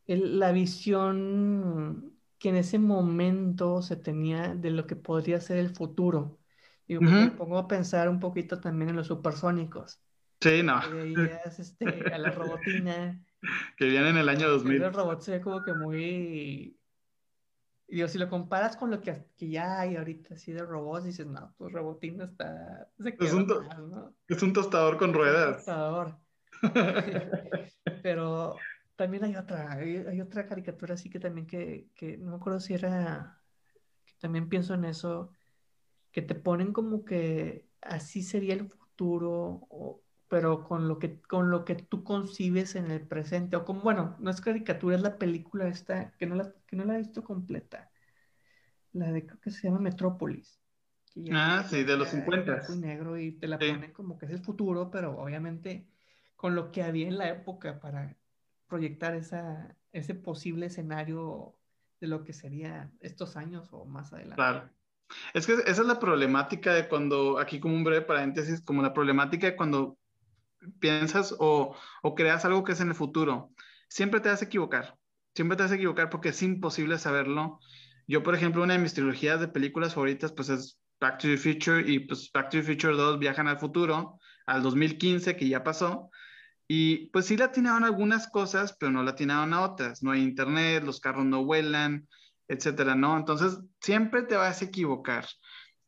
la 0.07 0.53
visión 0.53 2.14
que 2.39 2.51
en 2.51 2.57
ese 2.57 2.78
momento 2.78 3.82
se 3.82 3.97
tenía 3.97 4.55
de 4.55 4.70
lo 4.70 4.86
que 4.86 4.97
podría 4.97 5.41
ser 5.41 5.59
el 5.59 5.74
futuro. 5.74 6.39
Y 6.86 6.99
me 6.99 7.32
pongo 7.32 7.59
a 7.59 7.68
pensar 7.68 8.09
un 8.09 8.20
poquito 8.20 8.61
también 8.61 8.91
en 8.91 8.97
los 8.97 9.09
supersónicos. 9.09 10.01
Sí, 10.41 10.62
no. 10.62 10.80
este, 11.45 12.12
a 12.12 12.18
la 12.18 12.30
robotina. 12.30 13.22
que 13.76 13.86
viene 13.86 14.11
en 14.11 14.16
el 14.16 14.28
año 14.28 14.49
2000. 14.49 14.82
El 14.82 14.95
robot 14.95 15.20
se 15.20 15.32
ve 15.32 15.41
como 15.41 15.62
que 15.62 15.74
muy... 15.74 16.78
Digo, 17.89 18.07
si 18.07 18.18
lo 18.18 18.28
comparas 18.28 18.76
con 18.76 18.91
lo 18.91 19.01
que, 19.01 19.26
que, 19.36 19.49
ya 19.49 19.80
hay 19.80 19.97
ahorita 19.97 20.34
así 20.34 20.53
de 20.53 20.62
robots, 20.62 21.05
dices, 21.05 21.26
no, 21.26 21.55
pues 21.57 21.72
robotina 21.72 22.24
está... 22.24 22.89
es, 22.99 23.32
un 23.32 24.14
es 24.28 24.43
un 24.43 24.53
tostador 24.53 24.99
con 24.99 25.12
ruedas. 25.12 25.49
Un 25.49 25.55
tostador. 25.57 26.28
Pero 28.03 28.57
también 28.97 29.25
hay 29.25 29.37
otra, 29.37 29.73
hay, 29.73 30.21
otra 30.21 30.47
caricatura 30.47 30.95
así 30.95 31.09
que 31.09 31.21
también 31.21 31.47
que, 31.47 31.89
que, 31.95 32.17
no 32.19 32.33
me 32.33 32.37
acuerdo 32.37 32.61
si 32.61 32.75
era, 32.75 33.41
que 34.05 34.15
también 34.21 34.49
pienso 34.49 34.75
en 34.75 34.85
eso, 34.85 35.31
que 36.11 36.23
te 36.23 36.35
ponen 36.35 36.73
como 36.73 37.05
que 37.05 37.69
así 37.81 38.23
sería 38.23 38.55
el 38.55 38.69
futuro, 38.69 40.03
pero 40.29 40.65
con 40.65 40.89
lo 40.89 40.99
que 40.99 41.21
con 41.23 41.51
lo 41.51 41.65
que 41.65 41.75
tú 41.75 42.05
concibes 42.05 42.75
en 42.75 42.91
el 42.91 43.07
presente 43.07 43.57
o 43.57 43.65
como 43.65 43.81
bueno 43.81 44.17
no 44.21 44.31
es 44.31 44.41
caricatura 44.41 44.97
es 44.97 45.03
la 45.03 45.17
película 45.17 45.69
esta 45.69 46.13
que 46.13 46.27
no 46.27 46.35
la 46.35 46.53
que 46.67 46.77
no 46.77 46.85
la 46.85 46.95
he 46.95 46.99
visto 46.99 47.25
completa 47.25 47.91
la 48.93 49.11
de 49.11 49.27
creo 49.27 49.41
que 49.41 49.51
se 49.51 49.67
llama 49.67 49.81
Metrópolis 49.81 50.61
ah 51.33 51.65
sí 51.69 51.83
de 51.83 51.97
los 51.97 52.09
50 52.09 52.63
y 52.69 52.77
negro 52.77 53.19
y 53.19 53.33
te 53.33 53.49
la 53.49 53.59
ponen 53.59 53.93
como 53.93 54.19
que 54.19 54.27
es 54.27 54.33
el 54.33 54.41
futuro 54.41 54.91
pero 54.91 55.19
obviamente 55.19 55.89
con 56.39 56.55
lo 56.55 56.70
que 56.70 56.84
había 56.84 57.09
en 57.09 57.18
la 57.18 57.28
época 57.28 57.80
para 57.80 58.16
proyectar 58.68 59.20
ese 59.93 60.14
posible 60.14 60.66
escenario 60.66 61.59
de 62.01 62.07
lo 62.07 62.22
que 62.22 62.32
sería 62.32 62.93
estos 63.01 63.36
años 63.36 63.68
o 63.72 63.84
más 63.84 64.12
adelante. 64.12 64.36
Claro. 64.36 64.70
Es 65.34 65.49
que 65.49 65.55
esa 65.55 65.82
es 65.82 65.86
la 65.86 65.99
problemática 65.99 66.72
de 66.74 66.86
cuando, 66.86 67.41
aquí 67.41 67.59
como 67.59 67.74
un 67.74 67.82
breve 67.82 68.07
paréntesis, 68.07 68.61
como 68.62 68.82
la 68.82 68.95
problemática 68.95 69.49
de 69.49 69.57
cuando 69.57 69.99
piensas 70.78 71.34
o, 71.41 71.74
o 72.03 72.14
creas 72.14 72.45
algo 72.45 72.62
que 72.62 72.72
es 72.72 72.80
en 72.80 72.91
el 72.91 72.95
futuro. 72.95 73.51
Siempre 73.89 74.20
te 74.20 74.28
vas 74.28 74.41
a 74.41 74.45
equivocar, 74.45 74.97
siempre 75.34 75.57
te 75.57 75.64
vas 75.64 75.72
a 75.72 75.74
equivocar 75.74 76.09
porque 76.09 76.28
es 76.28 76.41
imposible 76.41 76.99
saberlo. 76.99 77.59
Yo, 78.07 78.22
por 78.22 78.36
ejemplo, 78.36 78.62
una 78.62 78.74
de 78.74 78.80
mis 78.80 78.95
trilogías 78.95 79.41
de 79.41 79.49
películas 79.49 79.95
favoritas, 79.95 80.30
pues 80.30 80.51
es 80.51 80.80
Back 81.01 81.18
to 81.18 81.26
the 81.26 81.36
Future 81.36 81.82
y 81.84 81.99
pues 81.99 82.30
Back 82.32 82.51
to 82.51 82.59
the 82.59 82.62
Future 82.62 82.95
2 82.95 83.18
viajan 83.18 83.49
al 83.49 83.59
futuro, 83.59 84.20
al 84.47 84.62
2015, 84.62 85.34
que 85.34 85.49
ya 85.49 85.64
pasó, 85.64 86.11
y 86.69 87.07
pues 87.07 87.25
sí 87.27 87.37
latinaban 87.39 87.85
algunas 87.85 88.29
cosas, 88.29 88.77
pero 88.79 88.93
no 88.93 89.03
latinaban 89.03 89.55
a 89.55 89.62
otras. 89.62 90.03
No 90.03 90.11
hay 90.11 90.23
internet, 90.23 90.85
los 90.85 91.01
carros 91.01 91.25
no 91.25 91.43
vuelan, 91.45 92.07
etcétera, 92.47 92.95
¿no? 92.95 93.16
Entonces, 93.16 93.59
siempre 93.81 94.23
te 94.23 94.37
vas 94.37 94.61
a 94.61 94.66
equivocar. 94.66 95.27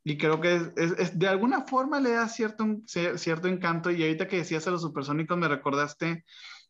Y 0.03 0.17
creo 0.17 0.41
que 0.41 0.73
es, 0.77 1.19
de 1.19 1.29
alguna 1.29 1.67
forma 1.67 2.01
le 2.01 2.13
da 2.13 2.29
cierto, 2.29 2.65
cierto 2.87 3.49
encanto. 3.49 3.91
Y 3.91 4.03
ahorita 4.03 4.27
que 4.27 4.39
decías 4.39 4.67
a 4.67 4.71
los 4.71 4.81
supersónicos, 4.81 5.37
me 5.37 5.49
recordaste, 5.49 6.25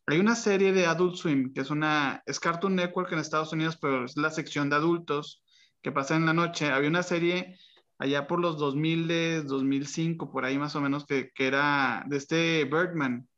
hay 0.05 0.19
una 0.19 0.35
serie 0.35 0.73
de 0.73 0.87
Adult 0.87 1.15
Swim, 1.15 1.53
que 1.53 1.61
es 1.61 1.69
una, 1.69 2.21
es 2.25 2.41
Cartoon 2.41 2.75
Network 2.75 3.13
en 3.13 3.19
Estados 3.19 3.53
Unidos, 3.53 3.77
pero 3.81 4.03
es 4.03 4.17
la 4.17 4.29
sección 4.31 4.69
de 4.69 4.75
adultos 4.75 5.41
que 5.81 5.93
pasa 5.93 6.17
en 6.17 6.25
la 6.25 6.33
noche. 6.33 6.69
Había 6.69 6.89
una 6.89 7.03
serie 7.03 7.57
allá 7.97 8.27
por 8.27 8.41
los 8.41 8.57
2000, 8.57 9.47
2005, 9.47 10.31
por 10.31 10.43
ahí 10.43 10.57
más 10.57 10.75
o 10.75 10.81
menos, 10.81 11.05
que, 11.05 11.31
que 11.33 11.47
era 11.47 12.03
de 12.07 12.17
este 12.17 12.65
Birdman, 12.65 13.29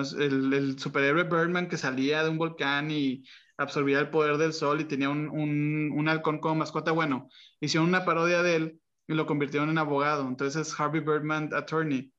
el, 0.00 0.52
el, 0.52 0.78
superhéroe 0.78 1.24
Birdman 1.24 1.68
que 1.68 1.76
salía 1.76 2.22
de 2.22 2.30
un 2.30 2.38
volcán 2.38 2.90
y 2.90 3.24
absorbía 3.56 3.98
el 4.00 4.10
poder 4.10 4.36
del 4.38 4.52
sol 4.52 4.80
y 4.80 4.84
tenía 4.84 5.10
un, 5.10 5.28
un, 5.28 6.08
halcón 6.08 6.38
como 6.38 6.56
mascota. 6.56 6.92
Bueno, 6.92 7.28
hicieron 7.60 7.88
una 7.88 8.04
parodia 8.04 8.42
de 8.42 8.56
él 8.56 8.80
y 9.06 9.14
lo 9.14 9.26
convirtieron 9.26 9.70
en 9.70 9.78
abogado. 9.78 10.26
Entonces 10.28 10.68
es 10.68 10.80
Harvey 10.80 11.00
Birdman 11.00 11.50
Attorney. 11.54 12.12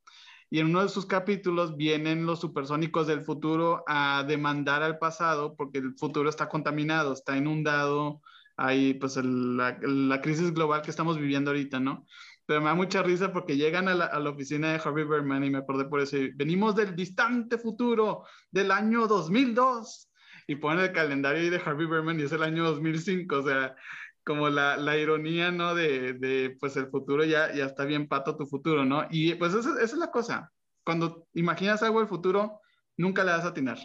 Y 0.49 0.59
en 0.59 0.67
uno 0.67 0.81
de 0.81 0.89
sus 0.89 1.05
capítulos 1.05 1.77
vienen 1.77 2.25
los 2.25 2.39
supersónicos 2.39 3.07
del 3.07 3.21
futuro 3.21 3.83
a 3.87 4.25
demandar 4.27 4.81
al 4.83 4.97
pasado 4.97 5.55
porque 5.55 5.77
el 5.79 5.95
futuro 5.95 6.29
está 6.29 6.49
contaminado, 6.49 7.13
está 7.13 7.37
inundado, 7.37 8.21
hay 8.57 8.95
pues 8.95 9.15
la, 9.17 9.77
la 9.81 10.21
crisis 10.21 10.53
global 10.53 10.81
que 10.81 10.91
estamos 10.91 11.17
viviendo 11.17 11.51
ahorita, 11.51 11.79
¿no? 11.79 12.05
Pero 12.49 12.61
me 12.61 12.65
da 12.69 12.73
mucha 12.73 13.03
risa 13.03 13.31
porque 13.31 13.57
llegan 13.57 13.87
a 13.89 13.93
la, 13.93 14.27
oficina 14.27 14.71
de 14.71 14.81
Harvey 14.83 15.03
Berman 15.03 15.43
y 15.43 15.51
me 15.51 15.59
acordé 15.59 15.85
por 15.85 16.01
eso. 16.01 16.17
Venimos 16.33 16.75
del 16.75 16.95
distante 16.95 17.59
futuro 17.59 18.23
del 18.49 18.71
año 18.71 19.05
2002 19.05 20.09
y 20.47 20.55
ponen 20.55 20.85
el 20.85 20.91
calendario 20.91 21.51
de 21.51 21.61
Harvey 21.63 21.85
Berman 21.85 22.19
y 22.19 22.23
es 22.23 22.31
el 22.31 22.41
año 22.41 22.63
2005. 22.63 23.35
O 23.35 23.43
sea, 23.43 23.75
como 24.23 24.49
la, 24.49 24.97
ironía, 24.97 25.51
¿no? 25.51 25.75
De, 25.75 26.13
de, 26.13 26.57
pues 26.59 26.75
el 26.75 26.87
futuro 26.87 27.23
ya, 27.23 27.53
ya 27.53 27.65
está 27.65 27.85
bien 27.85 28.07
pato 28.07 28.35
tu 28.35 28.47
futuro, 28.47 28.83
¿no? 28.83 29.05
Y 29.11 29.35
pues 29.35 29.53
esa, 29.53 29.73
esa 29.73 29.83
es 29.83 29.97
la 29.99 30.09
cosa. 30.09 30.51
Cuando 30.83 31.27
imaginas 31.35 31.83
algo 31.83 31.99
del 31.99 32.09
futuro, 32.09 32.61
nunca 32.97 33.23
le 33.23 33.29
das 33.29 33.45
a 33.45 33.49
atinar. 33.49 33.77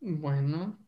Bueno, 0.00 0.81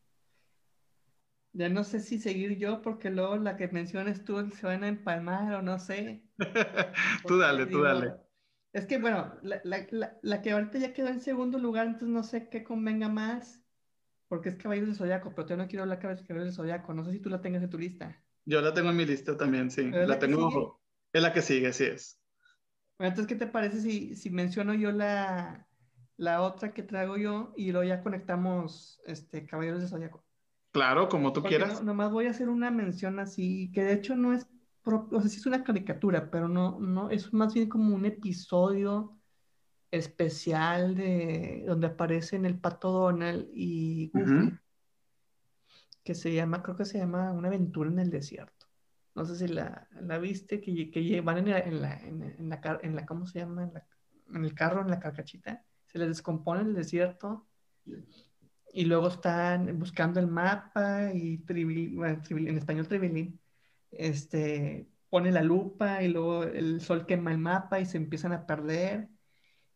ya 1.54 1.68
no 1.68 1.84
sé 1.84 2.00
si 2.00 2.18
seguir 2.18 2.58
yo 2.58 2.82
porque 2.82 3.10
luego 3.10 3.36
la 3.36 3.56
que 3.56 3.68
menciones 3.68 4.24
tú 4.24 4.50
se 4.50 4.66
van 4.66 4.84
a 4.84 4.88
empalmar 4.88 5.54
o 5.54 5.62
no 5.62 5.78
sé. 5.78 6.22
tú 7.26 7.38
dale, 7.38 7.66
tú 7.66 7.82
dale. 7.82 8.14
Es 8.72 8.86
que 8.86 8.98
bueno, 8.98 9.32
la, 9.42 9.60
la, 9.62 10.18
la, 10.20 10.42
que 10.42 10.50
ahorita 10.50 10.78
ya 10.78 10.92
quedó 10.92 11.08
en 11.08 11.20
segundo 11.20 11.58
lugar, 11.58 11.86
entonces 11.86 12.08
no 12.08 12.24
sé 12.24 12.48
qué 12.48 12.64
convenga 12.64 13.08
más. 13.08 13.62
Porque 14.26 14.48
es 14.48 14.56
Caballeros 14.56 14.88
del 14.88 14.96
Zodiaco, 14.96 15.32
pero 15.32 15.46
yo 15.46 15.56
no 15.56 15.68
quiero 15.68 15.84
hablar 15.84 15.98
de 15.98 16.02
Caballeros 16.02 16.44
del 16.44 16.52
Zodiaco. 16.52 16.92
No 16.92 17.04
sé 17.04 17.12
si 17.12 17.20
tú 17.20 17.30
la 17.30 17.40
tengas 17.40 17.62
en 17.62 17.70
tu 17.70 17.78
lista. 17.78 18.20
Yo 18.44 18.60
la 18.60 18.74
tengo 18.74 18.90
en 18.90 18.96
mi 18.96 19.06
lista 19.06 19.36
también, 19.36 19.70
sí. 19.70 19.90
La, 19.92 20.18
tengo. 20.18 20.82
Es 21.12 21.22
la 21.22 21.32
que 21.32 21.40
sigue, 21.40 21.72
sí 21.72 21.84
es. 21.84 22.20
Bueno, 22.98 23.10
entonces, 23.10 23.26
¿qué 23.28 23.36
te 23.36 23.50
parece 23.50 23.80
si, 23.80 24.16
si 24.16 24.30
menciono 24.30 24.74
yo 24.74 24.90
la, 24.90 25.68
la 26.16 26.42
otra 26.42 26.72
que 26.72 26.82
traigo 26.82 27.16
yo 27.16 27.52
y 27.56 27.70
luego 27.70 27.86
ya 27.86 28.02
conectamos 28.02 29.00
este, 29.06 29.46
Caballeros 29.46 29.80
del 29.80 29.90
Zodiaco? 29.90 30.24
Claro, 30.74 31.08
como 31.08 31.32
tú 31.32 31.40
quieras. 31.44 31.78
No, 31.78 31.86
nomás 31.86 32.10
voy 32.10 32.26
a 32.26 32.30
hacer 32.30 32.48
una 32.48 32.68
mención 32.72 33.20
así, 33.20 33.70
que 33.72 33.84
de 33.84 33.92
hecho 33.92 34.16
no 34.16 34.32
es, 34.32 34.48
o 34.84 35.20
sea, 35.20 35.30
sí 35.30 35.36
es 35.36 35.46
una 35.46 35.62
caricatura, 35.62 36.32
pero 36.32 36.48
no, 36.48 36.80
no, 36.80 37.10
es 37.10 37.32
más 37.32 37.54
bien 37.54 37.68
como 37.68 37.94
un 37.94 38.04
episodio 38.06 39.16
especial 39.92 40.96
de 40.96 41.62
donde 41.64 41.86
aparecen 41.86 42.44
el 42.44 42.58
pato 42.58 42.90
Donald 42.90 43.48
y 43.54 44.10
Goofy. 44.12 44.58
que 46.02 46.16
se 46.16 46.34
llama, 46.34 46.60
creo 46.60 46.74
que 46.74 46.86
se 46.86 46.98
llama 46.98 47.30
Una 47.30 47.46
aventura 47.46 47.88
en 47.88 48.00
el 48.00 48.10
desierto. 48.10 48.66
No 49.14 49.24
sé 49.24 49.36
si 49.36 49.46
la, 49.46 49.86
la 50.00 50.18
viste, 50.18 50.60
que, 50.60 50.90
que 50.90 51.20
van 51.20 51.38
en 51.38 51.50
la, 51.50 51.60
en 51.60 51.82
la, 51.82 52.00
en 52.00 52.48
la, 52.48 52.80
en 52.82 52.96
la, 52.96 53.06
¿cómo 53.06 53.28
se 53.28 53.38
llama? 53.38 53.62
En, 53.62 53.74
la, 53.74 53.86
en 54.34 54.44
el 54.44 54.54
carro, 54.54 54.80
en 54.80 54.90
la 54.90 54.98
carcachita. 54.98 55.64
Se 55.86 56.00
les 56.00 56.08
descompone 56.08 56.62
el 56.62 56.74
desierto 56.74 57.46
y 58.74 58.86
luego 58.86 59.06
están 59.08 59.78
buscando 59.78 60.18
el 60.18 60.26
mapa 60.26 61.12
y 61.14 61.40
en 61.48 62.58
español 62.58 62.88
tribilín, 62.88 63.40
este, 63.92 64.88
pone 65.08 65.30
la 65.30 65.42
lupa 65.42 66.02
y 66.02 66.08
luego 66.08 66.42
el 66.42 66.80
sol 66.80 67.06
quema 67.06 67.30
el 67.30 67.38
mapa 67.38 67.78
y 67.78 67.86
se 67.86 67.98
empiezan 67.98 68.32
a 68.32 68.46
perder 68.46 69.08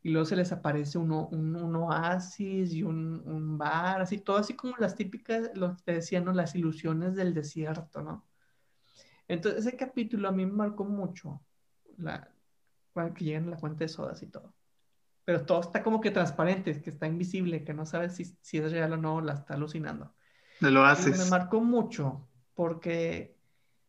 y 0.02 0.10
luego 0.10 0.26
se 0.26 0.34
les 0.34 0.50
aparece 0.50 0.98
un, 0.98 1.12
un, 1.12 1.76
oasis 1.76 2.72
y 2.72 2.82
un, 2.82 3.22
un, 3.24 3.56
bar, 3.56 4.00
así, 4.00 4.18
todo 4.18 4.38
así 4.38 4.54
como 4.54 4.76
las 4.78 4.96
típicas, 4.96 5.50
lo 5.54 5.76
que 5.76 5.82
te 5.84 5.92
decían, 5.94 6.24
¿no? 6.24 6.32
Las 6.32 6.56
ilusiones 6.56 7.14
del 7.14 7.34
desierto, 7.34 8.02
¿no? 8.02 8.26
Entonces 9.28 9.64
ese 9.66 9.76
capítulo 9.76 10.28
a 10.28 10.32
mí 10.32 10.44
me 10.44 10.52
marcó 10.52 10.84
mucho, 10.84 11.40
la, 11.98 12.32
que 13.14 13.24
llegan 13.24 13.46
a 13.46 13.50
la 13.50 13.58
fuente 13.58 13.84
de 13.84 13.88
sodas 13.88 14.22
y 14.24 14.26
todo 14.26 14.57
pero 15.28 15.44
todo 15.44 15.60
está 15.60 15.82
como 15.82 16.00
que 16.00 16.10
transparente, 16.10 16.80
que 16.80 16.88
está 16.88 17.06
invisible, 17.06 17.62
que 17.62 17.74
no 17.74 17.84
sabes 17.84 18.14
si, 18.14 18.24
si 18.40 18.56
es 18.56 18.72
real 18.72 18.94
o 18.94 18.96
no, 18.96 19.20
la 19.20 19.34
está 19.34 19.52
alucinando. 19.52 20.14
Lo 20.60 20.86
haces. 20.86 21.18
me 21.18 21.28
marcó 21.28 21.60
mucho 21.60 22.26
porque 22.54 23.36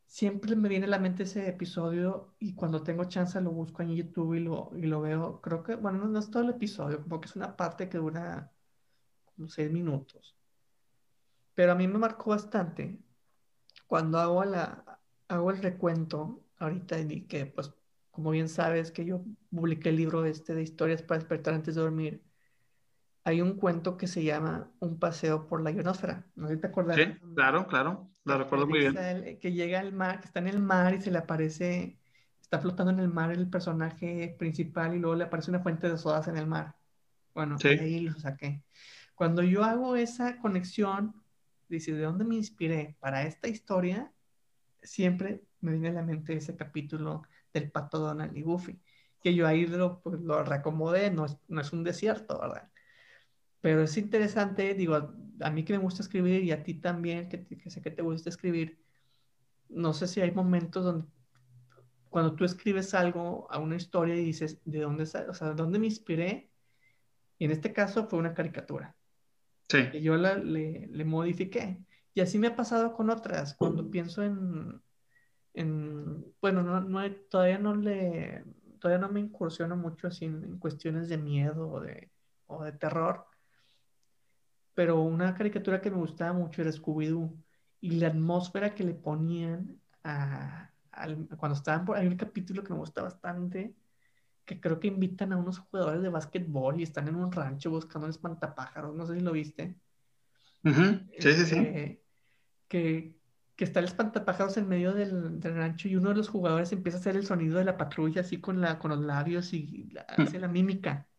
siempre 0.06 0.58
me 0.58 0.68
viene 0.68 0.86
a 0.86 0.90
la 0.90 1.00
mente 1.00 1.24
ese 1.24 1.48
episodio 1.48 2.36
y 2.40 2.56
cuando 2.56 2.84
tengo 2.84 3.06
chance 3.06 3.40
lo 3.40 3.52
busco 3.52 3.82
en 3.82 3.96
YouTube 3.96 4.34
y 4.34 4.42
lo, 4.42 4.72
y 4.76 4.82
lo 4.82 5.00
veo. 5.00 5.40
Creo 5.40 5.64
que, 5.64 5.76
bueno, 5.76 6.06
no, 6.10 6.20
es 6.20 6.30
todo 6.30 6.44
el 6.44 6.50
episodio, 6.50 7.02
como 7.04 7.22
que 7.22 7.30
es 7.30 7.38
una 7.38 7.56
parte 7.56 7.88
que 7.88 8.00
dura 8.00 8.52
como 9.24 9.48
seis 9.48 9.72
minutos. 9.72 10.36
Pero 11.56 11.72
a 11.72 11.76
mí 11.76 11.88
me 11.88 12.00
marcó 12.00 12.32
bastante 12.32 13.00
cuando 13.88 14.20
hago, 14.20 14.44
la, 14.44 15.00
hago 15.30 15.52
el 15.52 15.62
recuento 15.62 16.44
ahorita 16.58 17.00
y 17.00 17.22
que 17.28 17.46
pues 17.46 17.74
como 18.20 18.32
bien 18.32 18.50
sabes 18.50 18.92
que 18.92 19.06
yo 19.06 19.24
publiqué 19.50 19.88
el 19.88 19.96
libro 19.96 20.26
este 20.26 20.54
de 20.54 20.62
historias 20.62 21.02
para 21.02 21.20
despertar 21.20 21.54
antes 21.54 21.76
de 21.76 21.80
dormir, 21.80 22.22
hay 23.24 23.40
un 23.40 23.56
cuento 23.56 23.96
que 23.96 24.08
se 24.08 24.26
llama 24.26 24.70
Un 24.80 25.00
paseo 25.00 25.48
por 25.48 25.62
la 25.62 25.72
ionosfera. 25.72 26.28
¿No 26.36 26.50
te 26.50 26.68
acuerdas? 26.68 26.98
Sí, 26.98 27.06
claro, 27.34 27.66
claro, 27.66 28.12
lo 28.26 28.38
recuerdo 28.38 28.68
muy 28.68 28.80
bien. 28.80 29.40
que 29.40 29.54
llega 29.54 29.80
al 29.80 29.94
mar, 29.94 30.20
que 30.20 30.26
está 30.26 30.40
en 30.40 30.50
el 30.50 30.60
mar 30.60 30.96
y 30.96 31.02
se 31.02 31.12
le 31.12 31.18
aparece, 31.18 31.98
está 32.42 32.60
flotando 32.60 32.92
en 32.92 33.00
el 33.00 33.08
mar 33.08 33.32
el 33.32 33.50
personaje 33.50 34.36
principal 34.38 34.94
y 34.94 35.00
luego 35.00 35.16
le 35.16 35.24
aparece 35.24 35.52
una 35.52 35.62
fuente 35.62 35.88
de 35.90 35.98
sodas 35.98 36.28
en 36.28 36.36
el 36.36 36.46
mar. 36.46 36.76
Bueno, 37.34 37.56
ahí 37.64 38.02
lo 38.02 38.20
saqué. 38.20 38.66
Cuando 39.16 39.44
yo 39.44 39.64
hago 39.64 39.96
esa 39.96 40.40
conexión, 40.40 41.16
dice, 41.70 41.94
¿de 41.94 42.04
dónde 42.04 42.26
me 42.26 42.36
inspiré 42.36 42.98
para 43.00 43.24
esta 43.24 43.48
historia? 43.48 44.12
Siempre 44.84 45.42
me 45.62 45.72
viene 45.72 45.88
a 45.88 45.94
la 45.94 46.04
mente 46.04 46.34
ese 46.34 46.58
capítulo 46.58 47.24
del 47.54 47.72
pato 47.72 48.00
Donald 48.00 48.36
y 48.36 48.42
Goofy, 48.42 48.80
que 49.22 49.34
yo 49.34 49.48
ahí 49.48 49.66
lo, 49.66 50.02
pues, 50.02 50.20
lo 50.22 50.44
reacomodé, 50.44 51.12
no 51.12 51.26
es, 51.26 51.38
no 51.48 51.62
es 51.62 51.74
un 51.74 51.84
desierto, 51.84 52.40
¿verdad? 52.40 52.70
Pero 53.62 53.84
es 53.84 53.98
interesante, 53.98 54.74
digo, 54.74 54.96
a, 55.42 55.50
mí 55.52 55.64
que 55.64 55.74
me 55.74 55.80
gusta 55.80 56.02
escribir 56.02 56.44
y 56.44 56.52
a 56.52 56.64
ti 56.64 56.76
también, 56.76 57.28
que, 57.28 57.46
que, 57.46 57.70
sé 57.70 57.82
que 57.82 57.92
te 57.92 58.02
gusta 58.02 58.30
escribir, 58.30 58.80
no 59.68 59.94
sé 59.94 60.08
si 60.08 60.22
hay 60.22 60.32
momentos 60.32 60.84
donde 60.84 61.08
cuando 62.10 62.34
tú 62.34 62.44
escribes 62.44 62.94
algo 62.94 63.48
a 63.52 63.60
una 63.60 63.76
historia 63.76 64.16
y 64.16 64.24
dices, 64.24 64.60
¿de 64.66 64.82
dónde, 64.82 65.04
o 65.04 65.34
sea, 65.34 65.50
¿de 65.50 65.56
dónde 65.56 65.80
me 65.80 65.86
inspiré? 65.86 66.50
Y 67.38 67.46
en 67.46 67.52
este 67.52 67.72
caso 67.72 68.08
fue 68.08 68.20
una 68.20 68.34
caricatura. 68.34 68.96
Sí. 69.70 69.90
Que 69.92 70.02
yo 70.02 70.16
la, 70.16 70.36
le, 70.36 70.88
le 70.88 71.06
modifiqué. 71.06 71.80
Y 72.16 72.22
así 72.22 72.40
me 72.40 72.48
ha 72.48 72.56
pasado 72.56 72.94
con 72.94 73.12
otras. 73.12 73.54
Cuando 73.54 73.90
pienso 73.92 74.24
en, 74.24 74.82
bueno, 75.54 76.64
no, 76.64 77.12
todavía 77.30 77.58
no 77.58 77.76
le, 77.76 78.44
todavía 78.80 79.06
no 79.06 79.12
me 79.12 79.20
incursiono 79.20 79.76
mucho 79.76 80.08
así 80.08 80.26
en, 80.26 80.58
cuestiones 80.60 81.10
de 81.10 81.18
miedo 81.18 81.70
o 81.70 81.80
de, 81.82 82.12
o 82.48 82.64
de 82.64 82.72
terror, 82.72 83.26
pero 84.74 85.02
una 85.02 85.34
caricatura 85.36 85.82
que 85.82 85.92
me 85.92 85.98
gustaba 85.98 86.34
mucho 86.34 86.62
era 86.62 86.72
Scooby-Doo 86.72 87.34
y 87.82 87.92
la 87.92 88.08
atmósfera 88.08 88.76
que 88.76 88.84
le 88.84 88.94
ponían 88.94 89.82
a, 90.04 90.72
cuando 91.38 91.58
estaban 91.58 91.86
por, 91.86 91.98
hay 91.98 92.08
un 92.08 92.18
capítulo 92.18 92.64
que 92.64 92.74
me 92.74 92.80
gusta 92.80 93.02
bastante, 93.02 93.76
que 94.46 94.60
creo 94.60 94.80
que 94.80 94.88
invitan 94.88 95.34
a 95.34 95.38
unos 95.38 95.60
jugadores 95.60 96.02
de 96.02 96.10
básquetbol 96.10 96.80
y 96.80 96.84
están 96.84 97.08
en 97.08 97.16
un 97.16 97.32
rancho 97.32 97.70
buscando 97.70 98.06
un 98.06 98.12
espantapájaros, 98.12 98.96
no 98.96 99.06
sé 99.06 99.16
si 99.16 99.22
lo 99.22 99.32
viste. 99.32 99.76
Sí, 100.64 101.34
sí, 101.34 101.46
sí. 101.46 101.56
Este, 101.58 102.04
que, 102.68 103.19
que 103.60 103.66
está 103.66 103.82
el 103.82 103.88
espantapájaros 103.88 104.56
en 104.56 104.70
medio 104.70 104.94
del, 104.94 105.42
rancho 105.42 105.90
y 105.90 105.98
uno 105.98 106.12
de 106.12 106.16
los 106.16 106.30
jugadores 106.30 106.72
empieza 106.72 106.98
a 106.98 107.02
hacer 107.02 107.18
el 107.18 107.26
sonido 107.26 107.58
de 107.58 107.66
la 107.66 107.76
patrulla 107.76 108.22
así 108.22 108.40
con, 108.40 108.62
la, 108.62 108.80
con 108.80 108.92
los 108.92 109.02
labios 109.02 109.52
y 109.52 109.92
mm. 109.92 110.22
hace 110.22 110.40
la 110.40 110.48
mímica. 110.48 111.10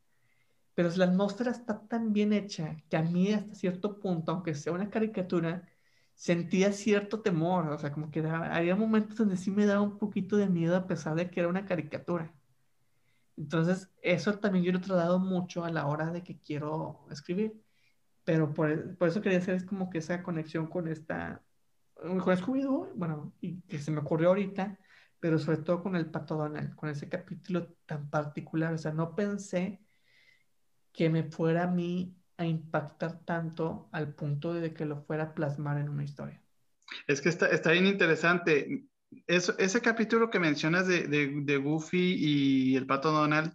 Pero 0.74 0.88
la 0.97 1.05
atmósfera 1.05 1.51
está 1.51 1.86
tan 1.86 2.14
bien 2.14 2.32
hecha 2.32 2.78
que 2.88 2.97
a 2.97 3.03
mí 3.03 3.30
hasta 3.30 3.55
cierto 3.55 4.01
punto, 4.01 4.32
aunque 4.32 4.55
sea 4.55 4.72
una 4.72 4.88
caricatura, 4.88 5.68
sentía 6.14 6.72
cierto 6.72 7.20
temor. 7.20 7.68
O 7.68 7.78
sea, 7.78 7.93
como 7.93 8.11
que 8.11 8.20
había 8.26 8.74
momentos 8.74 9.18
donde 9.18 9.36
sí 9.36 9.51
me 9.51 9.66
daba 9.66 9.82
un 9.82 9.99
poquito 9.99 10.38
de 10.38 10.49
miedo 10.49 10.74
a 10.76 10.86
pesar 10.86 11.16
de 11.16 11.28
que 11.30 11.41
era 11.41 11.49
una 11.51 11.66
caricatura. 11.66 12.32
Entonces, 13.36 13.91
eso 14.01 14.38
también 14.38 14.64
yo 14.64 14.72
lo 14.72 14.78
he 14.78 14.80
tratado 14.80 15.18
mucho 15.18 15.62
a 15.62 15.70
la 15.70 15.86
hora 15.86 16.11
de 16.11 16.22
que 16.22 16.38
quiero 16.38 17.07
escribir. 17.11 17.61
Pero 18.24 18.55
por, 18.55 18.97
por 18.97 19.09
eso 19.09 19.20
quería 19.20 19.41
hacer 19.41 19.66
como 19.66 19.91
que 19.91 19.99
esa 19.99 20.22
conexión 20.22 20.66
con 20.66 20.88
esta 20.88 21.43
con 22.01 22.36
scooby 22.36 22.64
bueno, 22.94 23.34
y 23.40 23.61
que 23.62 23.78
se 23.78 23.90
me 23.90 24.01
ocurrió 24.01 24.28
ahorita, 24.28 24.78
pero 25.18 25.38
sobre 25.38 25.59
todo 25.59 25.82
con 25.82 25.96
el 25.96 26.07
Pato 26.07 26.36
Donald, 26.36 26.74
con 26.74 26.88
ese 26.88 27.09
capítulo 27.09 27.74
tan 27.86 28.09
particular. 28.09 28.72
O 28.72 28.78
sea, 28.78 28.92
no 28.92 29.14
pensé 29.14 29.80
que 30.92 31.11
me 31.11 31.24
fuera 31.24 31.64
a 31.64 31.66
mí 31.66 32.16
a 32.36 32.46
impactar 32.46 33.20
tanto 33.24 33.88
al 33.92 34.14
punto 34.14 34.55
de 34.55 34.72
que 34.72 34.86
lo 34.86 35.03
fuera 35.03 35.24
a 35.24 35.34
plasmar 35.34 35.78
en 35.78 35.90
una 35.90 36.05
historia. 36.05 36.43
Es 37.06 37.20
que 37.20 37.28
está, 37.28 37.47
está 37.48 37.72
bien 37.72 37.86
interesante. 37.86 38.86
Eso, 39.27 39.55
ese 39.59 39.81
capítulo 39.81 40.31
que 40.31 40.39
mencionas 40.39 40.86
de, 40.86 41.06
de, 41.06 41.43
de, 41.43 41.56
Goofy 41.59 42.14
y 42.18 42.77
el 42.77 42.86
Pato 42.86 43.10
Donald, 43.12 43.52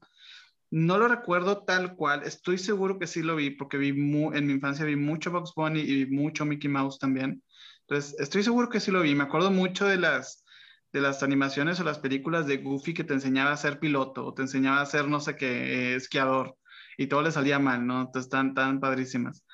no 0.70 0.98
lo 0.98 1.08
recuerdo 1.08 1.64
tal 1.64 1.96
cual. 1.96 2.24
Estoy 2.24 2.58
seguro 2.58 3.00
que 3.00 3.08
sí 3.08 3.24
lo 3.24 3.36
vi, 3.36 3.50
porque 3.50 3.78
vi 3.78 3.90
en 3.90 4.48
mi 4.48 4.54
infancia 4.54 4.86
vi 4.86 4.96
mucho 4.96 5.32
Bugs 5.32 5.54
Bunny 5.56 5.82
y 5.82 6.06
mucho 6.06 6.46
Mickey 6.46 6.70
Mouse 6.70 7.00
también. 7.00 7.42
Entonces, 7.88 8.16
estoy 8.20 8.44
seguro 8.44 8.70
que 8.70 8.80
sí 8.80 8.92
lo 8.92 9.02
vi. 9.02 9.16
Me 9.16 9.24
acuerdo 9.24 9.52
mucho 9.52 9.86
de 9.86 9.98
las, 9.98 10.44
de 10.92 11.02
las 11.02 11.24
animaciones 11.24 11.80
o 11.80 11.84
las 11.84 12.00
películas 12.00 12.48
de 12.48 12.58
Goofy 12.58 12.94
que 12.94 13.04
te 13.04 13.14
enseñaba 13.14 13.52
a 13.52 13.58
ser 13.58 13.80
piloto 13.80 14.26
o 14.26 14.34
te 14.34 14.44
enseñaba 14.44 14.82
a 14.82 14.86
ser, 14.86 15.08
no 15.08 15.20
sé 15.20 15.36
qué, 15.36 15.94
eh, 15.94 15.96
esquiador 15.96 16.58
y 16.98 17.08
todo 17.08 17.22
le 17.22 17.32
salía 17.32 17.60
mal, 17.60 17.86
¿no? 17.86 18.02
Entonces, 18.02 18.26
están 18.26 18.54
tan 18.54 18.80
padrísimas. 18.80 19.46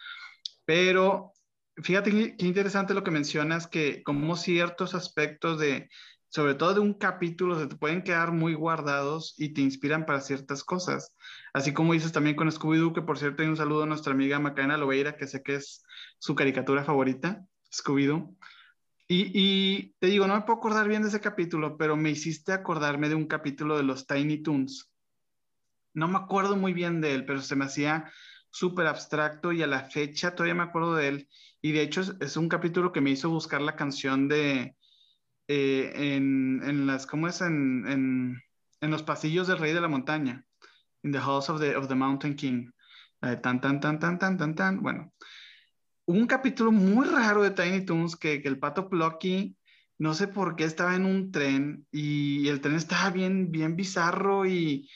Pero 0.66 1.34
fíjate 1.78 2.12
qué 2.38 2.46
interesante 2.46 2.94
lo 2.94 3.04
que 3.04 3.12
mencionas, 3.12 3.68
que 3.68 4.04
como 4.04 4.36
ciertos 4.36 4.94
aspectos 4.96 5.60
de, 5.60 5.90
sobre 6.30 6.56
todo 6.56 6.74
de 6.76 6.80
un 6.80 6.94
capítulo, 6.94 7.60
se 7.60 7.68
te 7.68 7.76
pueden 7.76 8.04
quedar 8.04 8.32
muy 8.32 8.54
guardados 8.54 9.34
y 9.38 9.54
te 9.54 9.62
inspiran 9.62 10.06
para 10.06 10.22
ciertas 10.22 10.64
cosas. 10.64 11.14
Así 11.54 11.74
como 11.74 11.94
dices 11.94 12.12
también 12.12 12.36
con 12.36 12.50
Scooby-Doo, 12.50 12.94
que 12.94 13.02
por 13.02 13.18
cierto 13.18 13.44
hay 13.44 13.50
un 13.50 13.58
saludo 13.58 13.84
a 13.84 13.86
nuestra 13.88 14.14
amiga 14.14 14.40
Macarena 14.40 14.78
Loveira, 14.78 15.18
que 15.18 15.28
sé 15.28 15.44
que 15.44 15.56
es 15.56 15.84
su 16.20 16.36
caricatura 16.36 16.84
favorita. 16.86 17.46
Scooby-Doo. 17.72 18.36
Y, 19.14 19.94
te 20.00 20.08
digo, 20.08 20.26
no 20.26 20.36
me 20.36 20.42
puedo 20.44 20.60
acordar 20.60 20.88
bien 20.88 21.02
de 21.02 21.10
ese 21.10 21.20
capítulo, 21.20 21.78
pero 21.78 21.98
me 21.98 22.12
hiciste 22.12 22.54
acordarme 22.54 23.10
de 23.10 23.16
un 23.16 23.28
capítulo 23.28 23.76
de 23.76 23.84
los 23.84 24.08
Tiny 24.08 24.42
Toons. 24.42 24.90
No 25.94 26.08
me 26.08 26.18
acuerdo 26.18 26.56
muy 26.56 26.72
bien 26.72 27.02
de 27.02 27.14
él, 27.14 27.26
pero 27.26 27.42
se 27.42 27.58
me 27.58 27.66
hacía 27.66 28.10
súper 28.50 28.88
abstracto 28.88 29.52
y 29.52 29.64
a 29.64 29.68
la 29.68 29.84
fecha 29.84 30.34
todavía 30.34 30.56
me 30.56 30.64
acuerdo 30.64 30.96
de 30.96 31.10
él. 31.10 31.30
Y 31.62 31.74
de 31.74 31.82
hecho 31.82 32.02
es, 32.22 32.38
un 32.38 32.48
capítulo 32.48 32.94
que 32.94 33.02
me 33.02 33.10
hizo 33.10 33.30
buscar 33.30 33.62
la 33.62 33.76
canción 33.76 34.30
de, 34.30 34.78
eh, 35.50 35.92
en, 35.94 36.88
las, 36.88 37.06
¿cómo 37.06 37.28
es? 37.28 37.42
En, 37.42 38.42
los 38.80 39.04
pasillos 39.04 39.48
del 39.48 39.58
Rey 39.58 39.74
de 39.74 39.82
la 39.82 39.90
Montaña, 39.90 40.46
in 41.04 41.12
the 41.12 41.20
halls 41.20 41.50
of 41.50 41.60
the, 41.60 41.76
of 41.76 41.90
the 41.90 41.96
Mountain 41.96 42.36
King. 42.36 42.72
tan, 43.20 43.60
tan, 43.60 43.82
tan, 43.82 44.00
tan, 44.00 44.18
tan, 44.18 44.38
tan, 44.38 44.56
tan. 44.56 44.82
Bueno, 44.82 45.14
un 46.20 46.28
capítulo 46.28 46.72
muy 46.72 47.08
raro 47.08 47.44
de 47.44 47.52
Tiny 47.52 47.86
Toons 47.86 48.16
que, 48.16 48.42
que 48.42 48.48
el 48.48 48.60
pato 48.60 48.90
Plucky, 48.90 49.58
no 49.98 50.14
sé 50.14 50.28
por 50.28 50.56
qué 50.56 50.64
estaba 50.64 50.96
en 50.96 51.06
un 51.06 51.32
tren 51.32 51.86
y 51.92 52.48
el 52.48 52.62
tren 52.62 52.76
estaba 52.76 53.10
bien, 53.12 53.52
bien 53.52 53.76
bizarro 53.76 54.46
y, 54.46 54.90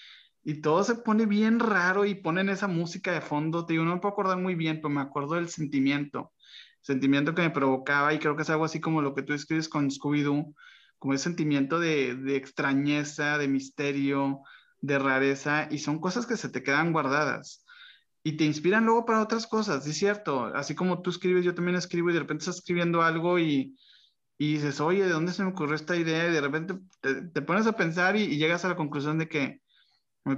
y 0.43 0.61
todo 0.61 0.83
se 0.83 0.95
pone 0.95 1.25
bien 1.25 1.59
raro 1.59 2.05
y 2.05 2.15
ponen 2.15 2.49
esa 2.49 2.67
música 2.67 3.11
de 3.11 3.21
fondo. 3.21 3.65
Te 3.65 3.73
digo, 3.73 3.85
no 3.85 3.95
me 3.95 4.01
puedo 4.01 4.13
acordar 4.13 4.37
muy 4.37 4.55
bien, 4.55 4.77
pero 4.77 4.89
me 4.89 5.01
acuerdo 5.01 5.35
del 5.35 5.49
sentimiento, 5.49 6.33
sentimiento 6.81 7.33
que 7.33 7.41
me 7.41 7.49
provocaba 7.49 8.13
y 8.13 8.19
creo 8.19 8.35
que 8.35 8.43
es 8.43 8.49
algo 8.49 8.65
así 8.65 8.79
como 8.79 9.01
lo 9.01 9.13
que 9.15 9.23
tú 9.23 9.33
escribes 9.33 9.69
con 9.69 9.89
Scooby-Doo, 9.89 10.53
como 10.99 11.13
ese 11.13 11.25
sentimiento 11.25 11.79
de, 11.79 12.15
de 12.15 12.35
extrañeza, 12.35 13.37
de 13.37 13.47
misterio, 13.47 14.41
de 14.81 14.99
rareza 14.99 15.67
y 15.71 15.79
son 15.79 15.99
cosas 15.99 16.25
que 16.25 16.37
se 16.37 16.49
te 16.49 16.63
quedan 16.63 16.93
guardadas. 16.93 17.64
Y 18.27 18.38
te 18.38 18.43
inspiran 18.43 18.85
luego 18.85 19.06
para 19.06 19.22
otras 19.22 19.45
cosas, 19.45 19.85
es 19.85 19.97
cierto. 19.99 20.45
Así 20.56 20.73
como 20.73 21.03
tú 21.03 21.11
escribes, 21.11 21.45
yo 21.45 21.53
también 21.53 21.77
escribo 21.77 22.10
y 22.10 22.14
de 22.14 22.22
repente 22.22 22.41
estás 22.41 22.56
escribiendo 22.57 23.03
algo 23.03 23.38
y, 23.38 23.77
y 24.39 24.53
dices, 24.53 24.81
oye, 24.81 25.03
¿de 25.03 25.11
dónde 25.11 25.31
se 25.31 25.43
me 25.43 25.52
ocurrió 25.52 25.76
esta 25.76 25.95
idea? 25.95 26.27
Y 26.27 26.31
de 26.31 26.41
repente 26.41 26.73
te, 27.02 27.41
pones 27.43 27.68
a 27.68 27.73
pensar 27.77 28.15
y, 28.15 28.35
llegas 28.38 28.65
a 28.65 28.69
la 28.69 28.76
conclusión 28.76 29.19
de 29.19 29.30
que, 29.30 29.61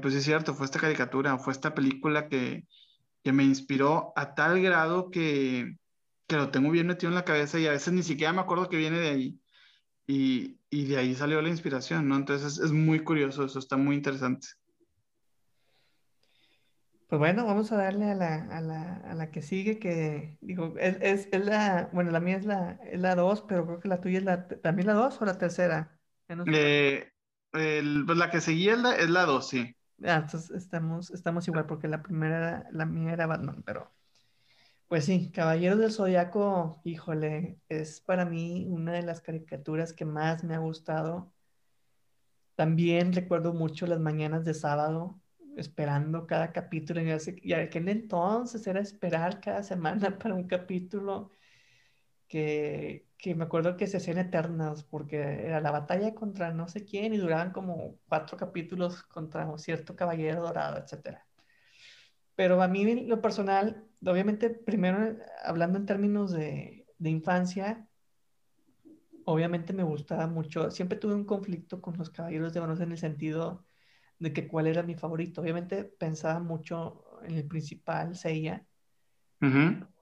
pues 0.01 0.13
es 0.15 0.25
cierto, 0.25 0.53
fue 0.53 0.65
esta 0.65 0.81
caricatura, 0.81 1.37
fue 1.39 1.53
esta 1.53 1.73
película 1.73 2.27
que, 2.27 2.67
que 3.23 3.31
me 3.31 3.45
inspiró 3.45 4.11
a 4.17 4.35
tal 4.35 4.61
grado 4.61 5.09
que, 5.09 5.77
que 6.27 6.35
lo 6.35 6.51
tengo 6.51 6.69
bien 6.71 6.87
metido 6.87 7.09
en 7.09 7.15
la 7.15 7.23
cabeza 7.23 7.57
y 7.57 7.67
a 7.67 7.71
veces 7.71 7.93
ni 7.93 8.03
siquiera 8.03 8.33
me 8.33 8.41
acuerdo 8.41 8.67
que 8.67 8.75
viene 8.75 8.99
de 8.99 9.09
ahí. 9.09 9.39
Y, 10.07 10.59
y 10.69 10.85
de 10.87 10.97
ahí 10.97 11.15
salió 11.15 11.41
la 11.41 11.49
inspiración, 11.49 12.09
¿no? 12.09 12.17
Entonces 12.17 12.57
es, 12.57 12.65
es 12.65 12.71
muy 12.73 12.99
curioso, 12.99 13.45
eso 13.45 13.59
está 13.59 13.77
muy 13.77 13.95
interesante. 13.95 14.49
Pues 17.07 17.19
bueno, 17.19 17.45
vamos 17.45 17.71
a 17.71 17.77
darle 17.77 18.11
a 18.11 18.15
la, 18.15 18.35
a 18.51 18.59
la, 18.59 18.95
a 18.97 19.13
la 19.15 19.31
que 19.31 19.41
sigue, 19.41 19.79
que 19.79 20.37
digo, 20.41 20.73
es, 20.77 20.97
es, 20.99 21.29
es, 21.31 21.45
la, 21.45 21.89
bueno, 21.93 22.11
la 22.11 22.19
mía 22.19 22.35
es 22.35 22.45
la, 22.45 22.79
es 22.83 22.99
la 22.99 23.15
2, 23.15 23.43
pero 23.47 23.65
creo 23.65 23.79
que 23.79 23.87
la 23.87 24.01
tuya 24.01 24.17
es 24.17 24.25
la, 24.25 24.47
también 24.47 24.87
la 24.87 24.93
2 24.93 25.21
o 25.21 25.25
la 25.25 25.37
tercera. 25.37 25.97
Eh, 26.47 27.09
el, 27.53 28.03
pues 28.05 28.17
la 28.17 28.29
que 28.29 28.41
seguía 28.41 28.73
es 28.73 28.79
la, 28.79 28.95
es 28.95 29.09
la 29.09 29.23
2, 29.23 29.47
sí. 29.47 29.73
Ah, 30.03 30.21
entonces 30.23 30.51
estamos, 30.51 31.09
estamos 31.11 31.47
igual, 31.47 31.65
porque 31.65 31.87
la 31.87 32.03
primera, 32.03 32.67
la 32.71 32.85
mía 32.85 33.13
era 33.13 33.25
Batman, 33.25 33.63
pero 33.65 33.89
pues 34.89 35.05
sí, 35.05 35.31
Caballeros 35.31 35.79
del 35.79 35.91
Zodiaco, 35.91 36.79
híjole, 36.83 37.59
es 37.67 37.99
para 37.99 38.25
mí 38.25 38.65
una 38.69 38.93
de 38.93 39.01
las 39.01 39.21
caricaturas 39.21 39.93
que 39.93 40.05
más 40.05 40.43
me 40.43 40.55
ha 40.55 40.59
gustado. 40.59 41.33
También 42.55 43.13
recuerdo 43.13 43.53
mucho 43.53 43.85
las 43.85 43.99
mañanas 43.99 44.45
de 44.45 44.53
sábado, 44.53 45.19
esperando 45.57 46.27
cada 46.27 46.51
capítulo. 46.51 47.01
Y, 47.01 47.09
y 47.41 47.53
aquel 47.53 47.89
entonces 47.89 48.65
era 48.67 48.79
esperar 48.79 49.41
cada 49.41 49.63
semana 49.63 50.17
para 50.19 50.35
un 50.35 50.47
capítulo 50.47 51.31
que, 52.27 53.07
que 53.17 53.35
me 53.35 53.45
acuerdo 53.45 53.77
que 53.77 53.87
se 53.87 53.97
hacían 53.97 54.17
eternas 54.19 54.83
porque 54.83 55.17
era 55.17 55.61
la 55.61 55.71
batalla 55.71 56.13
contra 56.13 56.53
no 56.53 56.67
sé 56.67 56.85
quién 56.85 57.13
y 57.13 57.17
duraban 57.17 57.51
como 57.51 57.97
cuatro 58.07 58.37
capítulos 58.37 59.03
contra 59.03 59.47
un 59.47 59.59
cierto 59.59 59.95
caballero 59.95 60.41
dorado, 60.43 60.77
etc. 60.77 61.19
Pero 62.35 62.61
a 62.61 62.67
mí, 62.67 63.05
lo 63.07 63.21
personal, 63.21 63.87
obviamente, 64.05 64.49
primero 64.51 65.17
hablando 65.43 65.79
en 65.79 65.85
términos 65.85 66.31
de, 66.31 66.85
de 66.99 67.09
infancia, 67.09 67.87
obviamente 69.25 69.73
me 69.73 69.83
gustaba 69.83 70.27
mucho, 70.27 70.71
siempre 70.71 70.97
tuve 70.97 71.13
un 71.15 71.25
conflicto 71.25 71.81
con 71.81 71.97
los 71.97 72.09
caballeros 72.09 72.53
de 72.53 72.61
Bronce 72.61 72.83
en 72.83 72.91
el 72.91 72.97
sentido 72.97 73.66
de 74.19 74.33
que 74.33 74.47
cuál 74.47 74.67
era 74.67 74.83
mi 74.83 74.95
favorito. 74.95 75.41
Obviamente 75.41 75.83
pensaba 75.83 76.39
mucho 76.39 77.03
en 77.23 77.35
el 77.35 77.47
principal, 77.47 78.15
Seiya, 78.15 78.65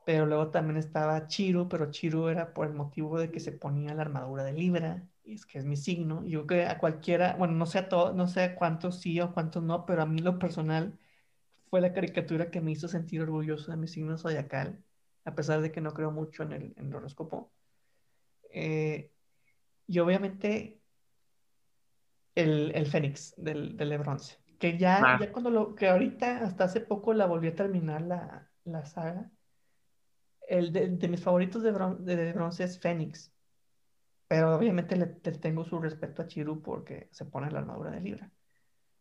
pero 0.06 0.26
luego 0.26 0.52
también 0.52 0.78
estaba 0.78 1.28
Chiru, 1.28 1.68
pero 1.68 1.92
Chiru 1.92 2.28
era 2.30 2.54
por 2.54 2.68
el 2.68 2.74
motivo 2.74 3.18
de 3.20 3.32
que 3.32 3.40
se 3.40 3.52
ponía 3.52 3.94
la 3.94 4.04
armadura 4.04 4.44
de 4.44 4.54
Libra, 4.54 5.08
y 5.24 5.34
es 5.34 5.46
que 5.46 5.58
es 5.58 5.66
mi 5.66 5.76
signo. 5.78 6.24
Yo 6.26 6.46
creo 6.46 6.66
que 6.66 6.72
a 6.72 6.78
cualquiera, 6.78 7.36
bueno, 7.38 7.54
no 7.56 7.66
sé 7.66 7.80
a 7.80 7.90
todos, 7.90 8.16
no 8.16 8.28
sé 8.28 8.44
a 8.44 8.56
cuántos 8.56 9.02
sí 9.02 9.20
o 9.20 9.34
cuántos 9.34 9.64
no, 9.64 9.86
pero 9.86 10.04
a 10.04 10.06
mí 10.06 10.20
lo 10.20 10.38
personal 10.38 11.00
fue 11.70 11.82
la 11.82 11.94
caricatura 11.94 12.52
que 12.52 12.62
me 12.62 12.72
hizo 12.72 12.88
sentir 12.88 13.22
orgulloso 13.22 13.72
de 13.72 13.78
mi 13.78 13.88
signo 13.88 14.18
zodiacal, 14.18 14.84
a 15.26 15.36
pesar 15.36 15.62
de 15.62 15.72
que 15.72 15.82
no 15.82 15.94
creo 15.94 16.12
mucho 16.12 16.44
en 16.44 16.54
el, 16.54 16.74
en 16.78 16.94
horóscopo. 16.94 17.52
Eh, 18.52 19.12
y 19.88 20.00
obviamente 20.00 20.80
el, 22.36 22.72
el 22.76 22.86
Fénix 22.86 23.34
del, 23.38 23.76
del 23.78 23.98
bronce. 23.98 24.38
Que 24.60 24.78
ya, 24.78 25.18
ya 25.20 25.32
cuando 25.32 25.50
lo, 25.50 25.76
que 25.76 25.88
ahorita 25.88 26.40
hasta 26.40 26.66
hace 26.66 26.82
poco 26.82 27.14
la 27.14 27.26
volví 27.26 27.48
a 27.48 27.56
terminar 27.56 28.02
la, 28.02 28.50
la 28.66 28.86
saga. 28.86 29.32
El 30.48 30.72
de, 30.72 31.08
mis 31.08 31.22
favoritos 31.22 31.64
de, 31.64 31.72
de, 31.72 32.34
bronce 32.34 32.64
es 32.64 32.80
Fénix. 32.80 33.34
Pero 34.28 34.56
obviamente 34.56 34.96
le, 34.96 35.08
tengo 35.08 35.64
su 35.64 35.80
respeto 35.80 36.22
a 36.22 36.28
Chiru 36.28 36.62
porque 36.62 37.10
se 37.12 37.26
pone 37.26 37.52
la 37.52 37.60
armadura 37.60 37.92
de 37.92 38.02
Libra. 38.02 38.32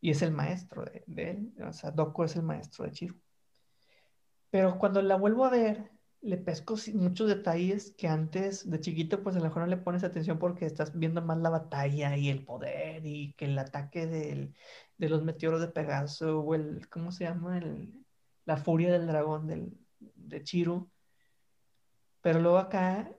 Y 0.00 0.10
es 0.10 0.22
el 0.22 0.32
maestro 0.32 0.84
de, 0.84 1.02
de 1.06 1.30
él. 1.30 1.54
O 1.66 1.72
sea, 1.72 1.90
Doku 1.90 2.24
es 2.24 2.36
el 2.36 2.42
maestro 2.42 2.84
de 2.84 2.92
Chiru. 2.92 3.20
Pero 4.50 4.78
cuando 4.78 5.02
la 5.02 5.16
vuelvo 5.16 5.44
a 5.44 5.50
ver, 5.50 5.90
le 6.24 6.38
pesco 6.38 6.76
muchos 6.94 7.28
detalles 7.28 7.92
que 7.98 8.08
antes 8.08 8.68
de 8.68 8.80
chiquito 8.80 9.22
pues 9.22 9.36
a 9.36 9.40
lo 9.40 9.44
mejor 9.44 9.62
no 9.62 9.68
le 9.68 9.76
pones 9.76 10.04
atención 10.04 10.38
porque 10.38 10.64
estás 10.64 10.98
viendo 10.98 11.20
más 11.22 11.38
la 11.38 11.50
batalla 11.50 12.16
y 12.16 12.30
el 12.30 12.44
poder 12.44 13.04
y 13.06 13.34
que 13.34 13.44
el 13.44 13.58
ataque 13.58 14.06
del, 14.06 14.54
de 14.96 15.08
los 15.10 15.22
meteoros 15.22 15.60
de 15.60 15.68
Pegaso 15.68 16.40
o 16.40 16.54
el, 16.54 16.88
¿cómo 16.88 17.12
se 17.12 17.24
llama? 17.24 17.58
El, 17.58 17.92
la 18.46 18.56
furia 18.56 18.90
del 18.92 19.06
dragón 19.06 19.46
del, 19.46 19.78
de 20.00 20.42
Chiru. 20.42 20.90
Pero 22.22 22.40
luego 22.40 22.58
acá 22.58 23.10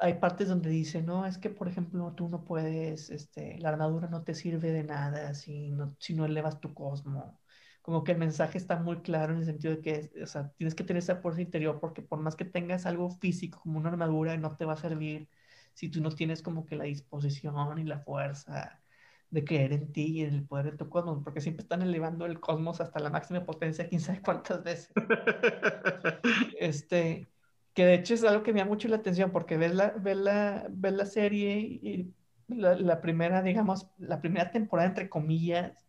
hay 0.00 0.14
partes 0.14 0.48
donde 0.48 0.68
dice, 0.68 1.02
no, 1.02 1.24
es 1.26 1.38
que 1.38 1.48
por 1.48 1.68
ejemplo 1.68 2.12
tú 2.14 2.28
no 2.28 2.44
puedes, 2.44 3.08
este, 3.10 3.58
la 3.60 3.70
armadura 3.70 4.08
no 4.08 4.24
te 4.24 4.34
sirve 4.34 4.72
de 4.72 4.84
nada 4.84 5.32
si 5.34 5.70
no, 5.70 5.96
si 5.98 6.14
no 6.14 6.26
elevas 6.26 6.60
tu 6.60 6.74
cosmo 6.74 7.40
como 7.82 8.04
que 8.04 8.12
el 8.12 8.18
mensaje 8.18 8.58
está 8.58 8.76
muy 8.78 9.02
claro 9.02 9.32
en 9.34 9.40
el 9.40 9.44
sentido 9.44 9.74
de 9.76 9.82
que, 9.82 10.22
o 10.22 10.26
sea, 10.26 10.52
tienes 10.56 10.74
que 10.74 10.84
tener 10.84 11.02
esa 11.02 11.16
fuerza 11.16 11.42
interior 11.42 11.80
porque 11.80 12.02
por 12.02 12.20
más 12.20 12.36
que 12.36 12.44
tengas 12.44 12.86
algo 12.86 13.10
físico 13.10 13.60
como 13.60 13.78
una 13.78 13.90
armadura, 13.90 14.36
no 14.36 14.56
te 14.56 14.64
va 14.64 14.74
a 14.74 14.76
servir 14.76 15.28
si 15.74 15.88
tú 15.88 16.00
no 16.00 16.10
tienes 16.10 16.42
como 16.42 16.64
que 16.66 16.76
la 16.76 16.84
disposición 16.84 17.78
y 17.78 17.84
la 17.84 17.98
fuerza 18.00 18.82
de 19.30 19.44
creer 19.44 19.72
en 19.72 19.92
ti 19.92 20.18
y 20.18 20.22
en 20.22 20.34
el 20.34 20.46
poder 20.46 20.72
de 20.72 20.76
tu 20.78 20.88
cosmos, 20.90 21.22
porque 21.24 21.40
siempre 21.40 21.62
están 21.62 21.82
elevando 21.82 22.26
el 22.26 22.38
cosmos 22.38 22.80
hasta 22.80 23.00
la 23.00 23.10
máxima 23.10 23.44
potencia, 23.46 23.88
quién 23.88 24.00
sabe 24.00 24.20
cuántas 24.22 24.62
veces. 24.62 24.92
este, 26.60 27.28
que 27.72 27.86
de 27.86 27.94
hecho 27.94 28.14
es 28.14 28.24
algo 28.24 28.42
que 28.42 28.52
me 28.52 28.60
da 28.60 28.66
mucho 28.66 28.88
la 28.88 28.96
atención, 28.96 29.32
porque 29.32 29.56
ves 29.56 29.74
la, 29.74 29.90
ves 29.90 30.18
la, 30.18 30.66
ves 30.70 30.92
la 30.92 31.06
serie 31.06 31.58
y 31.60 32.14
la, 32.48 32.76
la 32.76 33.00
primera, 33.00 33.42
digamos, 33.42 33.88
la 33.98 34.20
primera 34.20 34.50
temporada, 34.50 34.90
entre 34.90 35.08
comillas, 35.08 35.86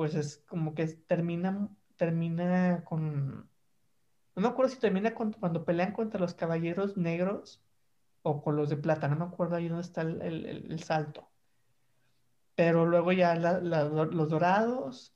pues 0.00 0.14
es 0.14 0.42
como 0.48 0.74
que 0.74 0.86
termina, 0.86 1.68
termina 1.96 2.82
con... 2.84 3.50
No 4.34 4.42
me 4.42 4.48
acuerdo 4.48 4.72
si 4.72 4.78
termina 4.78 5.12
cuando 5.12 5.66
pelean 5.66 5.92
contra 5.92 6.18
los 6.18 6.32
caballeros 6.32 6.96
negros 6.96 7.62
o 8.22 8.42
con 8.42 8.56
los 8.56 8.70
de 8.70 8.78
plata, 8.78 9.08
no 9.08 9.16
me 9.16 9.26
acuerdo 9.26 9.56
ahí 9.56 9.68
dónde 9.68 9.82
está 9.82 10.00
el, 10.00 10.82
salto. 10.82 11.28
Pero 12.54 12.86
luego 12.86 13.12
ya 13.12 13.34
los 13.34 14.30
dorados 14.30 15.14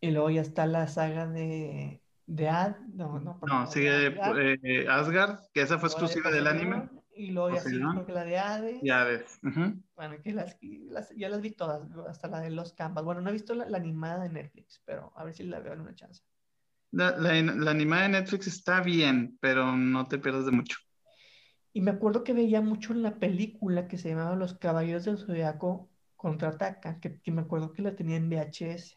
y 0.00 0.10
luego 0.10 0.30
ya 0.30 0.40
está 0.40 0.66
la 0.66 0.88
saga 0.88 1.28
de, 1.28 2.02
de 2.26 2.48
Ad, 2.48 2.78
no, 2.94 3.20
no, 3.20 3.38
no 3.46 3.66
sigue 3.68 4.08
eh, 4.08 4.88
Asgard, 4.88 5.38
que 5.54 5.60
esa 5.60 5.78
fue 5.78 5.88
exclusiva 5.88 6.32
del 6.32 6.48
anime 6.48 6.88
y 7.18 7.32
luego 7.32 7.54
ya 7.56 7.60
sí, 7.60 7.70
creo 7.76 8.06
que 8.06 8.12
la 8.12 8.24
de 8.24 8.38
Hades. 8.38 8.80
Ya 8.82 9.02
ves. 9.02 9.40
Bueno, 9.42 10.16
que 10.22 10.32
las, 10.32 10.56
ya 11.16 11.28
las 11.28 11.40
vi 11.40 11.50
todas, 11.50 11.82
hasta 12.08 12.28
la 12.28 12.40
de 12.40 12.50
los 12.50 12.72
Canvas. 12.74 13.04
Bueno, 13.04 13.20
no 13.20 13.30
he 13.30 13.32
visto 13.32 13.54
la, 13.54 13.64
animada 13.76 14.22
de 14.22 14.30
Netflix, 14.30 14.80
pero 14.84 15.12
a 15.16 15.24
ver 15.24 15.34
si 15.34 15.42
la 15.42 15.58
veo 15.58 15.72
en 15.72 15.80
una 15.80 15.94
chance. 15.94 16.22
La, 16.92 17.16
la, 17.16 17.70
animada 17.70 18.04
de 18.04 18.08
Netflix 18.10 18.46
está 18.46 18.80
bien, 18.80 19.36
pero 19.40 19.76
no 19.76 20.06
te 20.06 20.18
pierdas 20.18 20.46
de 20.46 20.52
mucho. 20.52 20.78
Y 21.72 21.80
me 21.80 21.90
acuerdo 21.90 22.22
que 22.22 22.32
veía 22.32 22.60
mucho 22.60 22.92
en 22.92 23.02
la 23.02 23.16
película 23.16 23.88
que 23.88 23.98
se 23.98 24.10
llamaba 24.10 24.36
Los 24.36 24.54
Caballeros 24.54 25.04
del 25.04 25.18
Zodiaco 25.18 25.90
contraatacan, 26.16 27.00
que, 27.00 27.20
que 27.20 27.30
me 27.32 27.42
acuerdo 27.42 27.72
que 27.72 27.82
la 27.82 27.96
tenía 27.96 28.16
en 28.16 28.30
VHS. 28.30 28.96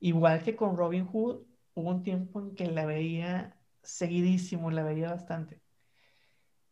Igual 0.00 0.42
que 0.42 0.54
con 0.54 0.76
Robin 0.76 1.06
Hood, 1.06 1.46
hubo 1.74 1.90
un 1.90 2.02
tiempo 2.02 2.40
en 2.40 2.54
que 2.54 2.70
la 2.70 2.84
veía 2.84 3.56
seguidísimo, 3.82 4.70
la 4.70 4.82
veía 4.82 5.10
bastante. 5.10 5.62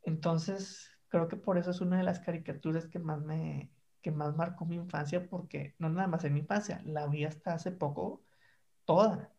Entonces, 0.04 0.90
creo 1.08 1.28
que 1.28 1.36
por 1.36 1.58
eso 1.58 1.70
es 1.70 1.80
una 1.80 1.98
de 1.98 2.04
las 2.04 2.20
caricaturas 2.20 2.86
que 2.86 2.98
más 2.98 3.20
me, 3.22 3.70
que 4.02 4.10
más 4.10 4.36
marcó 4.36 4.66
mi 4.66 4.76
infancia, 4.76 5.28
porque 5.28 5.74
no 5.78 5.88
nada 5.88 6.08
más 6.08 6.24
en 6.24 6.34
mi 6.34 6.40
infancia, 6.40 6.82
la 6.84 7.06
vi 7.08 7.24
hasta 7.24 7.54
hace 7.54 7.72
poco 7.72 8.22
toda. 8.84 9.32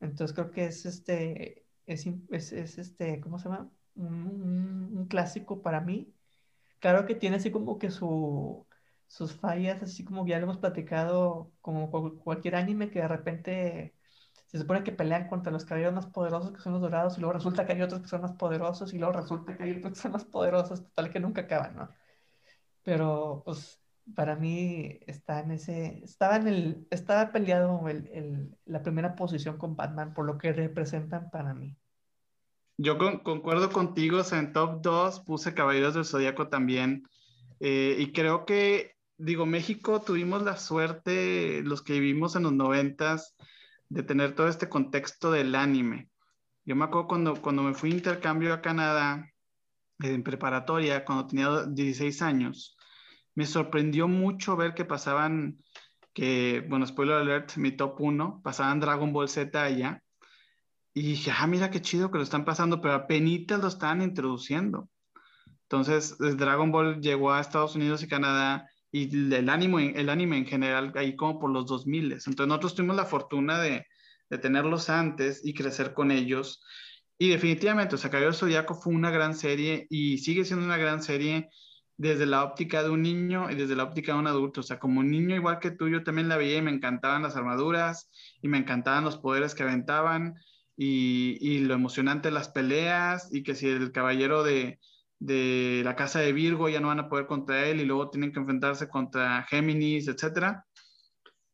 Entonces 0.00 0.34
creo 0.34 0.50
que 0.50 0.66
es 0.66 0.86
este, 0.86 1.66
es, 1.86 2.06
es, 2.30 2.52
este, 2.78 3.20
¿cómo 3.20 3.38
se 3.38 3.48
llama? 3.48 3.70
Un, 3.94 5.06
clásico 5.08 5.62
para 5.62 5.80
mí. 5.80 6.12
Claro 6.80 7.06
que 7.06 7.14
tiene 7.14 7.36
así 7.36 7.50
como 7.52 7.78
que 7.78 7.90
su, 7.90 8.66
sus 9.06 9.34
fallas, 9.34 9.82
así 9.82 10.04
como 10.04 10.26
ya 10.26 10.38
lo 10.38 10.44
hemos 10.44 10.58
platicado, 10.58 11.52
como 11.60 11.90
cualquier 12.20 12.56
anime 12.56 12.90
que 12.90 13.00
de 13.00 13.08
repente 13.08 13.94
se 14.52 14.58
supone 14.58 14.84
que 14.84 14.92
pelean 14.92 15.28
contra 15.28 15.50
los 15.50 15.64
caballeros 15.64 15.94
más 15.94 16.06
poderosos 16.06 16.52
que 16.52 16.60
son 16.60 16.74
los 16.74 16.82
dorados 16.82 17.16
y 17.16 17.20
luego 17.20 17.32
resulta 17.32 17.66
que 17.66 17.72
hay 17.72 17.82
otros 17.82 18.02
que 18.02 18.08
son 18.08 18.20
más 18.20 18.34
poderosos 18.34 18.92
y 18.92 18.98
luego 18.98 19.14
resulta 19.14 19.56
que 19.56 19.62
hay 19.64 19.72
otros 19.72 19.94
que 19.94 19.98
son 20.00 20.12
más 20.12 20.24
poderosos, 20.24 20.82
total 20.82 21.10
que 21.10 21.20
nunca 21.20 21.42
acaban, 21.42 21.74
¿no? 21.74 21.88
Pero 22.82 23.42
pues 23.44 23.80
para 24.14 24.36
mí 24.36 24.98
está 25.06 25.40
en 25.40 25.52
ese, 25.52 26.02
estaba 26.04 26.36
en 26.36 26.48
el, 26.48 26.86
estaba 26.90 27.32
peleado 27.32 27.88
el, 27.88 28.08
el, 28.12 28.56
la 28.66 28.82
primera 28.82 29.14
posición 29.14 29.56
con 29.56 29.74
Batman 29.74 30.12
por 30.12 30.26
lo 30.26 30.36
que 30.36 30.52
representan 30.52 31.30
para 31.30 31.54
mí. 31.54 31.76
Yo 32.76 32.98
concuerdo 33.22 33.70
contigo, 33.70 34.20
en 34.32 34.52
top 34.52 34.82
2 34.82 35.20
puse 35.20 35.54
Caballeros 35.54 35.94
del 35.94 36.04
Zodíaco 36.04 36.48
también 36.48 37.04
eh, 37.60 37.96
y 37.98 38.12
creo 38.12 38.44
que, 38.44 38.96
digo, 39.16 39.46
México 39.46 40.02
tuvimos 40.02 40.42
la 40.42 40.56
suerte, 40.56 41.62
los 41.62 41.80
que 41.82 41.92
vivimos 41.92 42.34
en 42.34 42.42
los 42.42 42.52
noventas, 42.52 43.36
de 43.92 44.02
tener 44.02 44.34
todo 44.34 44.48
este 44.48 44.68
contexto 44.68 45.30
del 45.30 45.54
anime. 45.54 46.08
Yo 46.64 46.74
me 46.74 46.84
acuerdo 46.84 47.08
cuando, 47.08 47.42
cuando 47.42 47.62
me 47.62 47.74
fui 47.74 47.90
a 47.90 47.94
intercambio 47.94 48.54
a 48.54 48.62
Canadá, 48.62 49.28
en 49.98 50.22
preparatoria, 50.22 51.04
cuando 51.04 51.26
tenía 51.26 51.66
16 51.66 52.22
años, 52.22 52.76
me 53.34 53.44
sorprendió 53.44 54.08
mucho 54.08 54.56
ver 54.56 54.74
que 54.74 54.84
pasaban, 54.84 55.58
que, 56.14 56.64
bueno, 56.68 56.86
spoiler 56.86 57.16
alert, 57.16 57.56
mi 57.56 57.72
top 57.72 58.00
1, 58.00 58.40
pasaban 58.42 58.80
Dragon 58.80 59.12
Ball 59.12 59.28
Z 59.28 59.62
allá. 59.62 60.02
Y 60.94 61.02
dije, 61.02 61.30
ah, 61.36 61.46
mira 61.46 61.70
qué 61.70 61.80
chido 61.82 62.10
que 62.10 62.18
lo 62.18 62.24
están 62.24 62.44
pasando, 62.44 62.80
pero 62.80 62.94
apenas 62.94 63.60
lo 63.60 63.68
estaban 63.68 64.02
introduciendo. 64.02 64.88
Entonces, 65.64 66.16
Dragon 66.18 66.72
Ball 66.72 67.00
llegó 67.00 67.32
a 67.32 67.40
Estados 67.40 67.76
Unidos 67.76 68.02
y 68.02 68.08
Canadá 68.08 68.68
y 68.92 69.34
el 69.34 69.48
anime, 69.48 69.94
el 69.96 70.10
anime 70.10 70.36
en 70.36 70.46
general 70.46 70.92
ahí 70.96 71.16
como 71.16 71.40
por 71.40 71.50
los 71.50 71.66
2000. 71.66 72.12
Entonces, 72.12 72.46
nosotros 72.46 72.74
tuvimos 72.74 72.94
la 72.96 73.06
fortuna 73.06 73.58
de, 73.58 73.86
de 74.28 74.38
tenerlos 74.38 74.90
antes 74.90 75.40
y 75.44 75.54
crecer 75.54 75.94
con 75.94 76.10
ellos. 76.10 76.62
Y 77.18 77.30
definitivamente, 77.30 77.94
o 77.94 77.98
sea, 77.98 78.10
Caballero 78.10 78.34
Zodíaco 78.34 78.74
fue 78.74 78.92
una 78.92 79.10
gran 79.10 79.34
serie 79.34 79.86
y 79.88 80.18
sigue 80.18 80.44
siendo 80.44 80.66
una 80.66 80.76
gran 80.76 81.02
serie 81.02 81.48
desde 81.96 82.26
la 82.26 82.44
óptica 82.44 82.82
de 82.82 82.90
un 82.90 83.02
niño 83.02 83.50
y 83.50 83.54
desde 83.54 83.76
la 83.76 83.84
óptica 83.84 84.12
de 84.12 84.18
un 84.18 84.26
adulto. 84.26 84.60
O 84.60 84.62
sea, 84.62 84.78
como 84.78 85.00
un 85.00 85.10
niño 85.10 85.36
igual 85.36 85.58
que 85.58 85.70
tú, 85.70 85.88
yo 85.88 86.04
también 86.04 86.28
la 86.28 86.36
veía 86.36 86.58
y 86.58 86.62
me 86.62 86.70
encantaban 86.70 87.22
las 87.22 87.36
armaduras 87.36 88.10
y 88.42 88.48
me 88.48 88.58
encantaban 88.58 89.04
los 89.04 89.16
poderes 89.16 89.54
que 89.54 89.62
aventaban 89.62 90.34
y, 90.76 91.38
y 91.40 91.60
lo 91.60 91.74
emocionante 91.74 92.28
de 92.28 92.34
las 92.34 92.50
peleas 92.50 93.32
y 93.32 93.42
que 93.42 93.54
si 93.54 93.68
el 93.68 93.92
caballero 93.92 94.42
de, 94.42 94.80
de 95.24 95.82
la 95.84 95.96
casa 95.96 96.20
de 96.20 96.32
Virgo 96.32 96.68
ya 96.68 96.80
no 96.80 96.88
van 96.88 97.00
a 97.00 97.08
poder 97.08 97.26
contra 97.26 97.66
él 97.66 97.80
y 97.80 97.84
luego 97.84 98.10
tienen 98.10 98.32
que 98.32 98.40
enfrentarse 98.40 98.88
contra 98.88 99.44
Géminis, 99.48 100.08
etcétera 100.08 100.64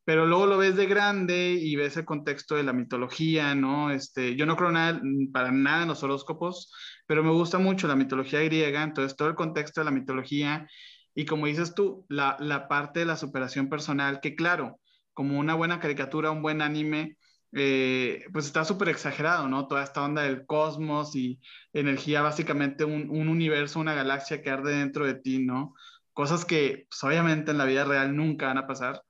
pero 0.09 0.24
luego 0.24 0.47
lo 0.47 0.57
ves 0.57 0.74
de 0.74 0.86
grande 0.86 1.51
y 1.51 1.77
ves 1.77 1.99
el 1.99 2.07
contexto 2.07 2.55
de 2.55 2.62
la 2.62 2.73
mitología, 2.73 3.55
¿no? 3.55 3.90
Este, 3.90 4.36
yo 4.36 4.47
no 4.47 4.57
creo 4.57 4.70
nada, 4.70 5.03
para 5.35 5.53
nada 5.53 5.82
en 5.82 5.89
los 5.89 6.03
horóscopos, 6.03 6.73
pero 7.07 7.23
me 7.23 7.31
gusta 7.31 7.59
mucho 7.59 7.86
la 7.86 7.95
mitología 7.95 8.40
griega, 8.40 8.82
entonces 8.82 9.19
todo 9.19 9.28
el 9.28 9.35
contexto 9.35 9.82
de 9.82 9.85
la 9.85 9.90
mitología 9.90 10.66
y 11.15 11.27
como 11.27 11.45
dices 11.45 11.74
tú, 11.74 12.07
la, 12.09 12.39
la 12.40 12.69
parte 12.69 13.01
de 13.01 13.05
la 13.05 13.19
superación 13.19 13.69
personal, 13.69 14.20
que 14.23 14.35
claro, 14.35 14.81
como 15.12 15.39
una 15.39 15.55
buena 15.55 15.78
caricatura, 15.78 16.31
un 16.31 16.40
buen 16.40 16.62
anime, 16.62 17.18
eh, 17.52 18.24
pues 18.32 18.46
está 18.46 18.64
súper 18.64 18.88
exagerado, 18.90 19.48
¿no? 19.48 19.66
Toda 19.68 19.84
esta 19.84 20.04
onda 20.04 20.22
del 20.22 20.46
cosmos 20.46 21.16
y 21.16 21.40
energía, 21.72 22.22
básicamente 22.22 22.84
un, 22.84 23.10
un, 23.10 23.28
universo, 23.28 23.80
una 23.80 23.94
galaxia 23.94 24.42
que 24.42 24.50
arde 24.50 24.76
dentro 24.76 25.06
de 25.06 25.14
ti, 25.14 25.38
¿no? 25.38 25.74
Cosas 26.12 26.44
que 26.44 26.86
pues, 26.90 27.04
obviamente 27.04 27.50
en 27.50 27.58
la 27.58 27.64
vida 27.64 27.84
real 27.84 28.14
nunca 28.16 28.46
van 28.46 28.58
a 28.58 28.66
pasar 28.66 29.02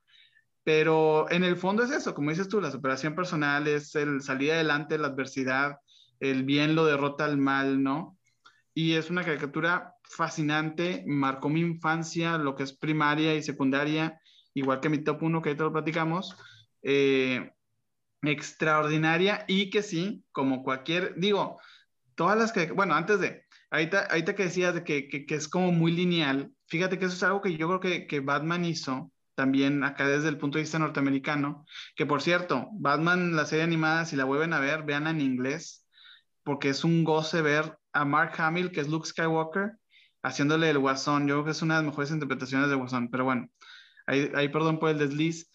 pero 0.69 1.25
en 1.31 1.43
el 1.43 1.55
fondo 1.55 1.81
es 1.81 1.89
eso, 1.89 2.13
como 2.13 2.29
dices 2.29 2.47
tú, 2.47 2.61
la 2.61 2.69
superación 2.69 3.15
personal 3.15 3.67
es 3.67 3.95
el 3.95 4.21
salir 4.21 4.51
adelante 4.51 4.93
de 4.93 4.99
la 4.99 5.07
adversidad, 5.07 5.77
el 6.19 6.43
bien 6.43 6.75
lo 6.75 6.85
derrota 6.85 7.25
al 7.25 7.37
mal, 7.37 7.81
¿no? 7.81 8.19
Y 8.75 8.93
es 8.93 9.09
una 9.09 9.23
caricatura 9.23 9.95
fascinante, 10.03 11.03
marcó 11.07 11.49
mi 11.49 11.61
infancia, 11.61 12.37
lo 12.37 12.55
que 12.55 12.61
es 12.61 12.73
primaria 12.73 13.33
y 13.33 13.41
secundaria, 13.41 14.21
igual 14.53 14.79
que 14.79 14.89
mi 14.89 14.99
top 14.99 15.23
1 15.23 15.41
que 15.41 15.55
te 15.55 15.63
lo 15.63 15.73
platicamos, 15.73 16.35
eh, 16.83 17.51
extraordinaria 18.21 19.45
y 19.47 19.69
que 19.69 19.81
sí, 19.83 20.23
como 20.31 20.63
cualquier, 20.63 21.15
digo, 21.17 21.59
todas 22.15 22.37
las 22.37 22.51
que, 22.51 22.71
bueno, 22.71 22.95
antes 22.95 23.19
de, 23.19 23.45
ahorita, 23.71 24.05
ahorita 24.05 24.35
que 24.35 24.43
decías 24.43 24.73
de 24.73 24.83
que, 24.83 25.07
que, 25.07 25.25
que, 25.25 25.35
es 25.35 25.47
como 25.47 25.71
muy 25.71 25.91
lineal, 25.91 26.51
fíjate 26.67 26.99
que 26.99 27.05
eso 27.05 27.15
es 27.15 27.23
algo 27.23 27.41
que 27.41 27.55
yo 27.55 27.67
creo 27.67 27.79
que, 27.79 28.07
que 28.07 28.19
Batman 28.19 28.65
hizo 28.65 29.11
también 29.35 29.83
acá 29.85 30.05
desde 30.05 30.27
el 30.27 30.37
punto 30.37 30.57
de 30.57 30.63
vista 30.63 30.79
norteamericano, 30.79 31.65
que 31.95 32.05
por 32.05 32.21
cierto, 32.21 32.67
Batman, 32.73 33.35
la 33.35 33.45
serie 33.45 33.63
animada, 33.63 34.05
si 34.05 34.17
la 34.17 34.25
vuelven 34.25 34.51
a 34.51 34.59
ver, 34.59 34.83
vean 34.83 35.07
en 35.07 35.21
inglés, 35.21 35.87
porque 36.43 36.69
es 36.69 36.83
un 36.83 37.05
goce 37.05 37.41
ver 37.41 37.77
a 37.93 38.03
Mark 38.03 38.33
Hamill, 38.37 38.71
que 38.71 38.81
es 38.81 38.89
Luke 38.89 39.07
Skywalker, 39.07 39.77
haciéndole 40.23 40.69
el 40.69 40.79
guasón. 40.79 41.27
Yo 41.27 41.35
creo 41.35 41.45
que 41.45 41.51
es 41.51 41.61
una 41.61 41.75
de 41.75 41.83
las 41.83 41.91
mejores 41.91 42.11
interpretaciones 42.11 42.69
de 42.69 42.75
guasón, 42.75 43.09
pero 43.09 43.23
bueno, 43.23 43.49
ahí, 44.07 44.29
ahí 44.35 44.49
perdón 44.49 44.79
por 44.79 44.89
el 44.89 44.97
desliz. 44.97 45.49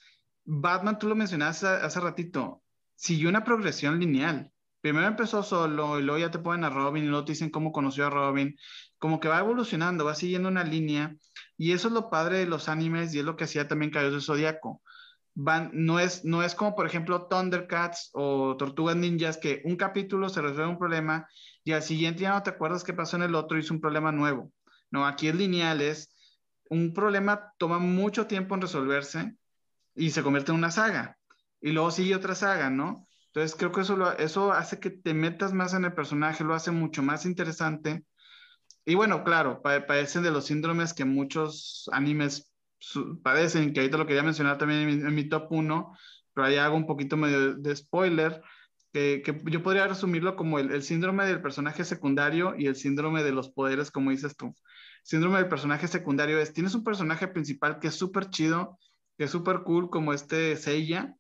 Batman, 0.45 0.99
tú 0.99 1.09
lo 1.09 1.15
mencionaste 1.15 1.67
hace, 1.67 2.01
ratito, 2.01 2.63
siguió 2.95 3.29
una 3.29 3.45
progresión 3.45 3.99
lineal. 3.99 4.53
Primero 4.81 5.07
empezó 5.07 5.43
solo 5.43 5.99
y 5.99 6.03
luego 6.03 6.19
ya 6.19 6.31
te 6.31 6.39
ponen 6.39 6.65
a 6.65 6.71
Robin 6.71 7.05
y 7.05 7.07
luego 7.07 7.25
te 7.25 7.33
dicen 7.33 7.51
cómo 7.51 7.73
conoció 7.73 8.07
a 8.07 8.11
Robin. 8.11 8.55
Como 8.99 9.21
que 9.21 9.29
va 9.29 9.39
evolucionando, 9.39 10.05
va 10.05 10.15
siguiendo 10.15 10.49
una 10.49 10.63
línea 10.63 11.17
y 11.57 11.73
eso 11.73 11.89
es 11.89 11.95
lo 11.95 12.11
padre 12.11 12.39
de 12.39 12.47
los 12.47 12.69
animes 12.69 13.15
y 13.15 13.21
es 13.21 13.25
lo 13.25 13.37
que 13.37 13.45
hacía 13.45 13.67
también 13.67 13.91
Caballeros 13.91 14.15
del 14.15 14.23
Zodíaco. 14.23 14.83
Van, 15.35 15.71
no, 15.73 15.99
es, 15.99 16.25
no 16.25 16.43
es 16.43 16.55
como, 16.55 16.77
por 16.77 16.87
ejemplo, 16.87 17.27
Thundercats 17.27 18.11
o 18.13 18.57
Tortugas 18.59 18.97
Ninjas, 18.97 19.39
que 19.39 19.63
un 19.65 19.77
capítulo 19.77 20.29
se 20.29 20.43
resuelve 20.43 20.71
un 20.71 20.79
problema 20.79 21.27
y 21.65 21.73
al 21.73 21.83
siguiente 21.83 22.23
ya 22.23 22.35
no 22.35 22.43
te 22.43 22.51
acuerdas 22.51 22.85
qué 22.85 22.93
pasó 22.93 23.17
en 23.17 23.23
el 23.23 23.35
otro 23.35 23.57
y 23.57 23.61
es 23.61 23.71
un 23.71 23.81
problema 23.81 24.13
nuevo. 24.13 24.53
No, 24.91 25.07
aquí 25.07 25.29
es 25.29 25.35
lineal, 25.35 25.81
es 25.81 26.15
un 26.69 26.93
problema 26.93 27.53
toma 27.59 27.79
mucho 27.79 28.27
tiempo 28.27 28.55
en 28.55 28.61
resolverse 28.61 29.35
y 29.95 30.11
se 30.11 30.23
convierte 30.23 30.53
en 30.53 30.59
una 30.59 30.71
saga. 30.71 31.19
Y 31.61 31.73
luego 31.73 31.91
sigue 31.91 32.15
otra 32.15 32.35
saga, 32.35 32.71
¿no? 32.71 33.07
Entonces 33.27 33.57
creo 33.59 33.73
que 33.73 33.81
eso, 33.81 34.17
eso 34.19 34.53
hace 34.53 34.79
que 34.81 34.91
te 34.91 35.15
metas 35.15 35.53
más 35.53 35.75
en 35.75 35.85
el 35.85 35.95
personaje, 35.95 36.45
lo 36.45 36.55
hace 36.55 36.71
mucho 36.71 37.03
más 37.03 37.27
interesante 37.27 38.05
y 38.87 38.95
bueno, 38.95 39.25
claro, 39.25 39.63
padecen 39.63 40.23
de 40.23 40.31
los 40.31 40.47
síndromes 40.47 40.93
que 40.93 41.05
muchos 41.05 41.89
animes 41.93 42.53
padecen, 43.23 43.73
que 43.73 43.81
ahorita 43.81 43.97
lo 43.97 44.07
quería 44.07 44.23
mencionar 44.23 44.59
también 44.59 45.07
en 45.07 45.15
mi, 45.15 45.29
top 45.29 45.47
1, 45.51 45.97
pero 46.35 46.47
ahí 46.47 46.57
hago 46.57 46.77
un 46.77 46.87
poquito 46.87 47.17
medio 47.17 47.55
de 47.55 47.77
spoiler, 47.77 48.43
que, 48.93 49.23
yo 49.47 49.63
podría 49.63 49.89
resumirlo 49.89 50.37
como 50.37 50.59
el, 50.59 50.71
el, 50.71 50.83
síndrome 50.83 51.25
del 51.27 51.41
personaje 51.41 51.85
secundario 51.85 52.55
y 52.59 52.67
el 52.67 52.77
síndrome 52.77 53.23
de 53.23 53.33
los 53.33 53.49
poderes, 53.49 53.91
como 53.91 54.11
dices 54.11 54.37
tú. 54.37 54.55
Síndrome 55.03 55.39
del 55.39 55.49
personaje 55.49 55.89
secundario 55.89 56.39
es, 56.39 56.53
tienes 56.53 56.75
un 56.75 56.85
personaje 56.85 57.27
principal 57.29 57.79
que 57.79 57.89
es 57.89 57.95
súper 57.95 58.29
chido, 58.29 58.79
es 59.19 59.31
súper 59.31 59.63
cool, 59.65 59.91
como 59.91 60.13
este 60.13 60.57
Seiya, 60.57 61.15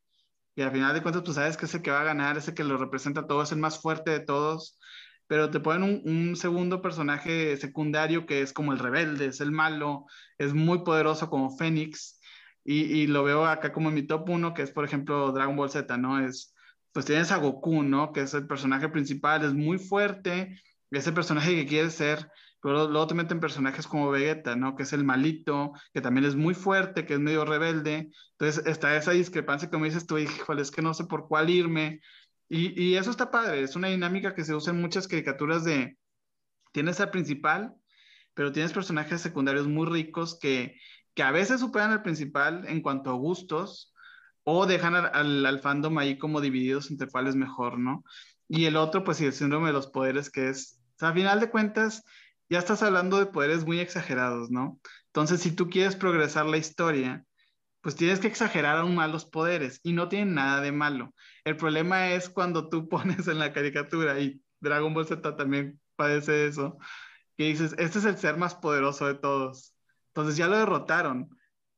y 0.56 0.62
al 0.62 0.72
final 0.72 0.94
de 0.94 1.02
cuentas 1.02 1.24
tú 1.24 1.32
sabes 1.32 1.56
que 1.56 1.66
es 1.66 1.74
el 1.74 1.82
que 1.82 1.90
va 1.90 2.00
a 2.00 2.04
ganar, 2.04 2.36
ese 2.36 2.54
que 2.54 2.64
lo 2.64 2.76
representa 2.76 3.26
todo, 3.26 3.42
es 3.42 3.52
el 3.52 3.58
más 3.58 3.80
fuerte 3.80 4.10
de 4.10 4.20
todos, 4.20 4.78
pero 5.26 5.50
te 5.50 5.60
ponen 5.60 6.02
un, 6.04 6.36
segundo 6.36 6.82
personaje 6.82 7.56
secundario 7.56 8.26
que 8.26 8.42
es 8.42 8.52
como 8.52 8.72
el 8.72 8.78
rebelde, 8.78 9.26
es 9.26 9.40
el 9.40 9.52
malo, 9.52 10.06
es 10.38 10.54
muy 10.54 10.84
poderoso 10.84 11.30
como 11.30 11.56
Fénix, 11.56 12.20
y, 12.66 13.06
lo 13.08 13.24
veo 13.24 13.44
acá 13.44 13.72
como 13.72 13.90
en 13.90 13.94
mi 13.94 14.06
top 14.06 14.28
1, 14.28 14.54
que 14.54 14.62
es 14.62 14.70
por 14.70 14.84
ejemplo 14.86 15.32
Dragon 15.32 15.54
Ball 15.56 15.70
Z, 15.70 15.96
¿no? 15.98 16.18
Es, 16.26 16.54
pues 16.92 17.04
tienes 17.04 17.30
a 17.30 17.36
Goku, 17.36 17.82
¿no? 17.82 18.12
Que 18.12 18.22
es 18.22 18.32
el 18.34 18.46
personaje 18.46 18.88
principal, 18.88 19.44
es 19.44 19.52
muy 19.52 19.78
fuerte, 19.78 20.58
es 20.90 21.06
el 21.06 21.14
personaje 21.14 21.54
que 21.54 21.66
quiere 21.66 21.90
ser, 21.90 22.30
pero 22.64 22.88
luego 22.88 23.06
te 23.06 23.14
meten 23.14 23.40
personajes 23.40 23.86
como 23.86 24.10
Vegeta, 24.10 24.56
¿no? 24.56 24.74
Que 24.74 24.84
es 24.84 24.94
el 24.94 25.04
malito, 25.04 25.74
que 25.92 26.00
también 26.00 26.24
es 26.24 26.34
muy 26.34 26.54
fuerte, 26.54 27.04
que 27.04 27.12
es 27.12 27.20
medio 27.20 27.44
rebelde. 27.44 28.10
Entonces 28.38 28.64
está 28.64 28.96
esa 28.96 29.10
discrepancia, 29.10 29.68
como 29.68 29.84
dices 29.84 30.06
tú, 30.06 30.16
híjole, 30.16 30.62
es 30.62 30.70
que 30.70 30.80
no 30.80 30.94
sé 30.94 31.04
por 31.04 31.28
cuál 31.28 31.50
irme. 31.50 32.00
Y, 32.48 32.94
eso 32.94 33.10
está 33.10 33.30
padre, 33.30 33.60
es 33.60 33.76
una 33.76 33.88
dinámica 33.88 34.34
que 34.34 34.44
se 34.44 34.54
usa 34.54 34.72
en 34.72 34.80
muchas 34.80 35.06
caricaturas 35.08 35.62
de, 35.62 35.98
tienes 36.72 36.98
al 37.00 37.10
principal, 37.10 37.74
pero 38.32 38.50
tienes 38.50 38.72
personajes 38.72 39.20
secundarios 39.20 39.68
muy 39.68 39.86
ricos 39.86 40.38
que, 40.40 40.80
que 41.12 41.22
a 41.22 41.32
veces 41.32 41.60
superan 41.60 41.92
al 41.92 42.02
principal 42.02 42.64
en 42.66 42.80
cuanto 42.80 43.10
a 43.10 43.14
gustos 43.14 43.92
o 44.42 44.64
dejan 44.64 44.94
al, 44.94 45.44
al, 45.44 45.60
fandom 45.60 45.98
ahí 45.98 46.16
como 46.16 46.40
divididos 46.40 46.90
entre 46.90 47.08
cuál 47.08 47.26
es 47.26 47.36
mejor, 47.36 47.78
¿no? 47.78 48.04
Y 48.48 48.64
el 48.64 48.76
otro, 48.76 49.04
pues 49.04 49.18
sí, 49.18 49.26
el 49.26 49.34
síndrome 49.34 49.66
de 49.66 49.74
los 49.74 49.88
poderes, 49.88 50.30
que 50.30 50.48
es, 50.48 50.80
o 50.96 50.98
sea, 51.00 51.10
a 51.10 51.14
final 51.14 51.40
de 51.40 51.50
cuentas, 51.50 52.02
ya 52.48 52.58
estás 52.58 52.82
hablando 52.82 53.18
de 53.18 53.26
poderes 53.26 53.64
muy 53.64 53.80
exagerados, 53.80 54.50
¿no? 54.50 54.80
Entonces, 55.06 55.40
si 55.40 55.52
tú 55.52 55.68
quieres 55.68 55.96
progresar 55.96 56.46
la 56.46 56.56
historia, 56.58 57.24
pues 57.80 57.96
tienes 57.96 58.20
que 58.20 58.28
exagerar 58.28 58.78
aún 58.78 58.94
más 58.94 59.10
los 59.10 59.26
poderes 59.26 59.80
y 59.82 59.92
no 59.92 60.08
tienen 60.08 60.34
nada 60.34 60.60
de 60.62 60.72
malo. 60.72 61.14
El 61.44 61.56
problema 61.56 62.10
es 62.12 62.28
cuando 62.30 62.68
tú 62.68 62.88
pones 62.90 63.28
en 63.28 63.38
la 63.38 63.52
caricatura 63.52 64.18
y 64.20 64.42
Dragon 64.60 64.94
Ball 64.94 65.06
Z 65.06 65.36
también 65.36 65.80
padece 65.96 66.46
eso, 66.46 66.78
que 67.36 67.44
dices, 67.44 67.74
este 67.78 67.98
es 67.98 68.04
el 68.06 68.18
ser 68.18 68.36
más 68.38 68.54
poderoso 68.54 69.06
de 69.06 69.14
todos. 69.14 69.76
Entonces 70.08 70.36
ya 70.36 70.48
lo 70.48 70.56
derrotaron. 70.58 71.30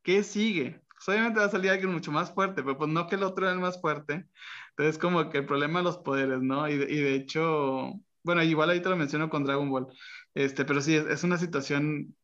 ¿Qué 0.02 0.22
sigue? 0.22 0.82
Pues, 0.90 1.08
obviamente 1.08 1.40
va 1.40 1.46
a 1.46 1.50
salir 1.50 1.70
alguien 1.70 1.92
mucho 1.92 2.12
más 2.12 2.32
fuerte, 2.32 2.62
pero 2.62 2.78
pues 2.78 2.90
no 2.90 3.06
que 3.08 3.16
el 3.16 3.22
otro 3.22 3.44
era 3.46 3.54
el 3.54 3.60
más 3.60 3.80
fuerte. 3.80 4.26
Entonces 4.70 4.98
como 4.98 5.28
que 5.30 5.38
el 5.38 5.46
problema 5.46 5.80
de 5.80 5.84
los 5.84 5.98
poderes, 5.98 6.40
¿no? 6.40 6.68
Y 6.68 6.76
de, 6.78 6.92
y 6.92 7.00
de 7.00 7.14
hecho, 7.14 7.94
bueno, 8.22 8.42
igual 8.42 8.70
ahí 8.70 8.80
te 8.80 8.88
lo 8.88 8.96
menciono 8.96 9.28
con 9.30 9.44
Dragon 9.44 9.70
Ball, 9.70 9.88
este, 10.36 10.64
pero 10.64 10.80
sí, 10.80 10.94
es, 10.94 11.24
una 11.24 11.38
situación 11.38 12.14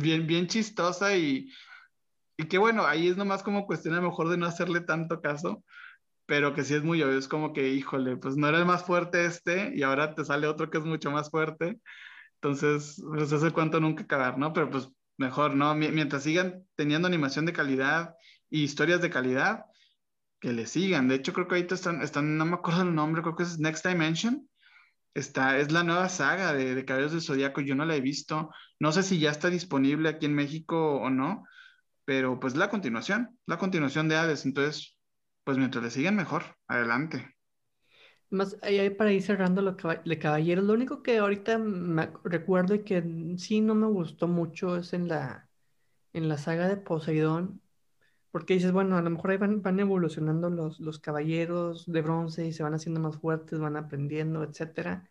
bien, 0.00 0.26
bien 0.26 0.46
chistosa 0.46 1.16
y 1.16 1.48
y 2.36 2.46
que 2.46 2.58
bueno, 2.58 2.84
ahí 2.86 3.08
es 3.08 3.16
nomás 3.16 3.42
como 3.42 3.66
cuestión 3.66 3.94
a 3.94 3.98
lo 3.98 4.08
mejor 4.08 4.28
de 4.28 4.36
no 4.36 4.46
hacerle 4.46 4.80
tanto 4.80 5.20
caso, 5.20 5.64
pero 6.26 6.54
que 6.54 6.64
sí 6.64 6.74
es 6.74 6.82
muy 6.82 7.02
obvio, 7.02 7.18
es 7.18 7.28
como 7.28 7.52
que, 7.52 7.68
híjole, 7.70 8.16
pues 8.16 8.36
no 8.36 8.48
era 8.48 8.58
el 8.58 8.66
más 8.66 8.84
fuerte 8.84 9.26
este 9.26 9.72
y 9.74 9.82
ahora 9.82 10.14
te 10.14 10.24
sale 10.24 10.46
otro 10.46 10.70
que 10.70 10.78
es 10.78 10.84
mucho 10.84 11.10
más 11.10 11.30
fuerte. 11.30 11.80
Entonces, 12.36 13.02
pues 13.08 13.32
ese 13.32 13.50
cuento 13.52 13.80
nunca 13.80 14.04
acabar, 14.04 14.38
¿no? 14.38 14.52
Pero 14.52 14.70
pues 14.70 14.88
mejor, 15.16 15.54
¿no? 15.54 15.74
Mientras 15.74 16.24
sigan 16.24 16.64
teniendo 16.76 17.08
animación 17.08 17.46
de 17.46 17.52
calidad 17.52 18.14
y 18.50 18.62
historias 18.64 19.00
de 19.00 19.10
calidad, 19.10 19.64
que 20.40 20.52
le 20.52 20.66
sigan. 20.66 21.08
De 21.08 21.16
hecho, 21.16 21.32
creo 21.32 21.48
que 21.48 21.56
ahorita 21.56 21.74
están, 21.74 22.02
están, 22.02 22.36
no 22.36 22.44
me 22.46 22.54
acuerdo 22.54 22.82
el 22.82 22.94
nombre, 22.94 23.22
creo 23.22 23.36
que 23.36 23.44
es 23.44 23.58
Next 23.58 23.86
Dimension. 23.86 24.48
Está, 25.14 25.58
es 25.58 25.70
la 25.72 25.84
nueva 25.84 26.08
saga 26.08 26.52
de, 26.52 26.74
de 26.74 26.84
Caballeros 26.84 27.12
del 27.12 27.22
Zodíaco, 27.22 27.60
yo 27.60 27.74
no 27.74 27.84
la 27.84 27.96
he 27.96 28.00
visto. 28.00 28.50
No 28.80 28.92
sé 28.92 29.02
si 29.02 29.18
ya 29.18 29.30
está 29.30 29.48
disponible 29.48 30.08
aquí 30.08 30.26
en 30.26 30.34
México 30.34 30.96
o 30.96 31.08
no, 31.08 31.44
pero 32.04 32.40
pues 32.40 32.56
la 32.56 32.68
continuación, 32.68 33.38
la 33.46 33.58
continuación 33.58 34.08
de 34.08 34.16
Hades. 34.16 34.44
Entonces, 34.44 34.98
pues 35.44 35.58
mientras 35.58 35.84
le 35.84 35.90
siguen 35.90 36.16
mejor, 36.16 36.56
adelante. 36.66 37.34
Más 38.30 38.56
para 38.98 39.12
ir 39.12 39.22
cerrando 39.22 39.62
lo 39.62 39.76
de 40.04 40.18
Caballeros, 40.18 40.64
lo 40.64 40.72
único 40.72 41.02
que 41.02 41.18
ahorita 41.18 41.58
me 41.58 42.10
recuerdo 42.24 42.74
y 42.74 42.82
que 42.82 43.04
sí 43.36 43.60
no 43.60 43.74
me 43.76 43.86
gustó 43.86 44.26
mucho 44.26 44.76
es 44.76 44.92
en 44.92 45.06
la, 45.06 45.48
en 46.12 46.28
la 46.28 46.38
saga 46.38 46.66
de 46.66 46.76
Poseidón, 46.76 47.60
porque 48.34 48.54
dices, 48.54 48.72
bueno, 48.72 48.96
a 48.96 49.00
lo 49.00 49.10
mejor 49.10 49.30
ahí 49.30 49.36
van, 49.36 49.62
van 49.62 49.78
evolucionando 49.78 50.50
los, 50.50 50.80
los 50.80 50.98
caballeros 50.98 51.86
de 51.86 52.02
bronce 52.02 52.44
y 52.44 52.52
se 52.52 52.64
van 52.64 52.74
haciendo 52.74 52.98
más 52.98 53.16
fuertes, 53.16 53.60
van 53.60 53.76
aprendiendo, 53.76 54.42
etcétera. 54.42 55.08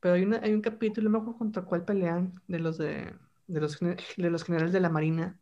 Pero 0.00 0.16
hay, 0.16 0.22
una, 0.24 0.40
hay 0.42 0.52
un 0.52 0.60
capítulo, 0.60 1.08
no 1.08 1.18
me 1.18 1.22
acuerdo 1.22 1.38
contra 1.38 1.62
cuál 1.62 1.84
pelean, 1.84 2.32
de 2.48 2.58
los 2.58 2.78
de, 2.78 3.14
de 3.46 3.60
los, 3.60 3.78
de 3.78 4.30
los 4.30 4.42
generales 4.42 4.72
de 4.72 4.80
la 4.80 4.88
Marina, 4.88 5.38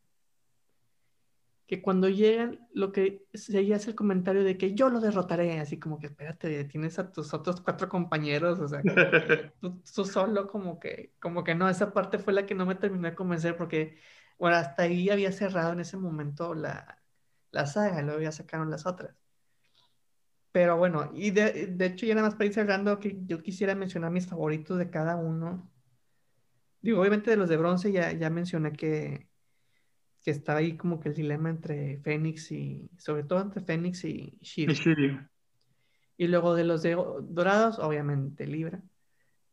que 1.66 1.80
cuando 1.80 2.10
llegan, 2.10 2.68
lo 2.74 2.92
que 2.92 3.24
se 3.32 3.72
hace 3.72 3.88
el 3.88 3.96
comentario 3.96 4.44
de 4.44 4.58
que 4.58 4.74
yo 4.74 4.90
lo 4.90 5.00
derrotaré, 5.00 5.58
así 5.60 5.78
como 5.78 5.98
que 5.98 6.08
espérate, 6.08 6.64
tienes 6.64 6.98
a 6.98 7.10
tus 7.10 7.32
otros 7.32 7.62
cuatro 7.62 7.88
compañeros, 7.88 8.60
o 8.60 8.68
sea, 8.68 8.82
tú, 9.58 9.80
tú, 9.80 10.04
solo 10.04 10.48
como 10.48 10.78
que, 10.78 11.14
como 11.18 11.44
que 11.44 11.54
no, 11.54 11.66
esa 11.66 11.94
parte 11.94 12.18
fue 12.18 12.34
la 12.34 12.44
que 12.44 12.54
no 12.54 12.66
me 12.66 12.74
terminó 12.74 13.08
de 13.08 13.14
convencer 13.14 13.56
porque, 13.56 13.96
bueno, 14.38 14.56
hasta 14.56 14.84
ahí 14.84 15.10
había 15.10 15.32
cerrado 15.32 15.72
en 15.72 15.80
ese 15.80 15.96
momento 15.96 16.54
la, 16.54 17.02
la 17.50 17.66
saga, 17.66 18.02
luego 18.02 18.20
ya 18.20 18.32
sacaron 18.32 18.70
las 18.70 18.86
otras. 18.86 19.16
Pero 20.52 20.76
bueno, 20.76 21.10
y 21.14 21.30
de, 21.30 21.66
de 21.66 21.86
hecho 21.86 22.06
ya 22.06 22.14
nada 22.14 22.28
más 22.28 22.34
para 22.36 22.46
ir 22.46 22.54
cerrando, 22.54 23.00
que 23.00 23.18
yo 23.26 23.42
quisiera 23.42 23.74
mencionar 23.74 24.10
mis 24.10 24.26
favoritos 24.26 24.78
de 24.78 24.90
cada 24.90 25.16
uno. 25.16 25.70
Digo, 26.80 27.00
obviamente 27.00 27.30
de 27.30 27.36
los 27.36 27.48
de 27.48 27.56
bronce 27.56 27.90
ya, 27.92 28.12
ya 28.12 28.30
mencioné 28.30 28.72
que 28.72 29.28
que 30.24 30.30
estaba 30.30 30.60
ahí 30.60 30.76
como 30.76 30.98
que 30.98 31.10
el 31.10 31.14
dilema 31.14 31.50
entre 31.50 31.98
Fénix 31.98 32.50
y, 32.50 32.90
sobre 32.96 33.24
todo 33.24 33.42
entre 33.42 33.60
Fénix 33.60 34.04
y 34.04 34.38
Shiryu. 34.40 35.18
Y 36.16 36.28
luego 36.28 36.54
de 36.54 36.64
los 36.64 36.80
de 36.82 36.96
dorados, 37.22 37.78
obviamente 37.78 38.46
Libra. 38.46 38.82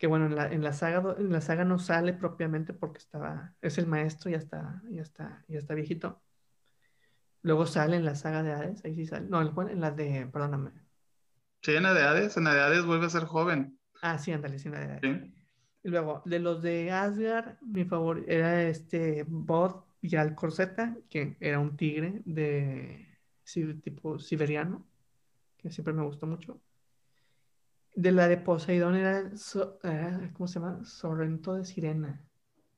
Que 0.01 0.07
bueno, 0.07 0.25
en 0.25 0.35
la, 0.35 0.47
en 0.47 0.63
la, 0.63 0.73
saga, 0.73 1.15
en 1.19 1.31
la 1.31 1.41
saga 1.41 1.63
no 1.63 1.77
sale 1.77 2.13
propiamente 2.13 2.73
porque 2.73 2.97
estaba, 2.97 3.53
es 3.61 3.77
el 3.77 3.85
maestro, 3.85 4.31
ya 4.31 4.37
está, 4.37 4.81
ya 4.89 5.03
está, 5.03 5.45
ya 5.47 5.59
está 5.59 5.75
viejito. 5.75 6.19
Luego 7.43 7.67
sale 7.67 7.97
en 7.97 8.05
la 8.05 8.15
saga 8.15 8.41
de 8.41 8.51
Hades, 8.51 8.83
ahí 8.83 8.95
sí 8.95 9.05
sale. 9.05 9.27
No, 9.29 9.39
en 9.41 9.79
la 9.79 9.91
de, 9.91 10.25
perdóname. 10.25 10.71
Sí, 11.61 11.75
en 11.75 11.83
la 11.83 11.93
de 11.93 12.01
Hades, 12.01 12.35
en 12.35 12.45
la 12.45 12.55
de 12.55 12.61
Hades 12.61 12.83
vuelve 12.83 13.05
a 13.05 13.09
ser 13.11 13.25
joven. 13.25 13.77
Ah, 14.01 14.17
sí, 14.17 14.31
ándale, 14.31 14.57
sí, 14.57 14.69
en 14.69 14.73
la 14.73 14.79
de 14.79 14.85
Hades. 14.91 15.31
Y 15.83 15.89
luego, 15.89 16.23
de 16.25 16.39
los 16.39 16.63
de 16.63 16.89
Asgard, 16.89 17.61
mi 17.61 17.85
favor 17.85 18.25
era 18.27 18.63
este 18.63 19.23
Bod 19.27 19.83
y 20.01 20.15
al 20.15 20.33
Corseta, 20.33 20.97
que 21.11 21.37
era 21.39 21.59
un 21.59 21.77
tigre 21.77 22.23
de 22.25 23.07
tipo 23.83 24.17
siberiano, 24.17 24.83
que 25.57 25.69
siempre 25.69 25.93
me 25.93 26.03
gustó 26.03 26.25
mucho. 26.25 26.59
De 27.93 28.11
la 28.11 28.27
de 28.27 28.37
Poseidón 28.37 28.95
era, 28.95 29.29
¿cómo 30.33 30.47
se 30.47 30.59
llama? 30.59 30.83
Sorrento 30.85 31.55
de 31.55 31.65
Sirena. 31.65 32.21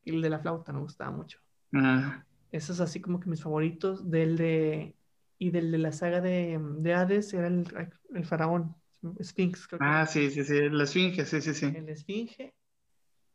Y 0.03 0.15
el 0.15 0.21
de 0.21 0.29
la 0.29 0.39
flauta 0.39 0.73
me 0.73 0.79
gustaba 0.79 1.11
mucho. 1.11 1.39
Ah. 1.73 2.23
Esos 2.51 2.79
así 2.79 2.99
como 2.99 3.19
que 3.19 3.29
mis 3.29 3.41
favoritos. 3.41 4.09
Del 4.09 4.37
de, 4.37 4.95
y 5.37 5.51
del 5.51 5.71
de 5.71 5.77
la 5.77 5.91
saga 5.91 6.21
de, 6.21 6.59
de 6.79 6.93
Hades 6.93 7.33
era 7.33 7.47
el, 7.47 7.65
el 8.13 8.25
faraón, 8.25 8.75
Sphinx. 9.21 9.67
ah, 9.79 10.05
sí, 10.05 10.29
sí, 10.29 10.43
sí, 10.43 10.69
la 10.69 10.83
Esfinge, 10.83 11.25
sí, 11.25 11.41
sí, 11.41 11.53
sí. 11.53 11.65
El 11.67 11.89
Esfinge. 11.89 12.53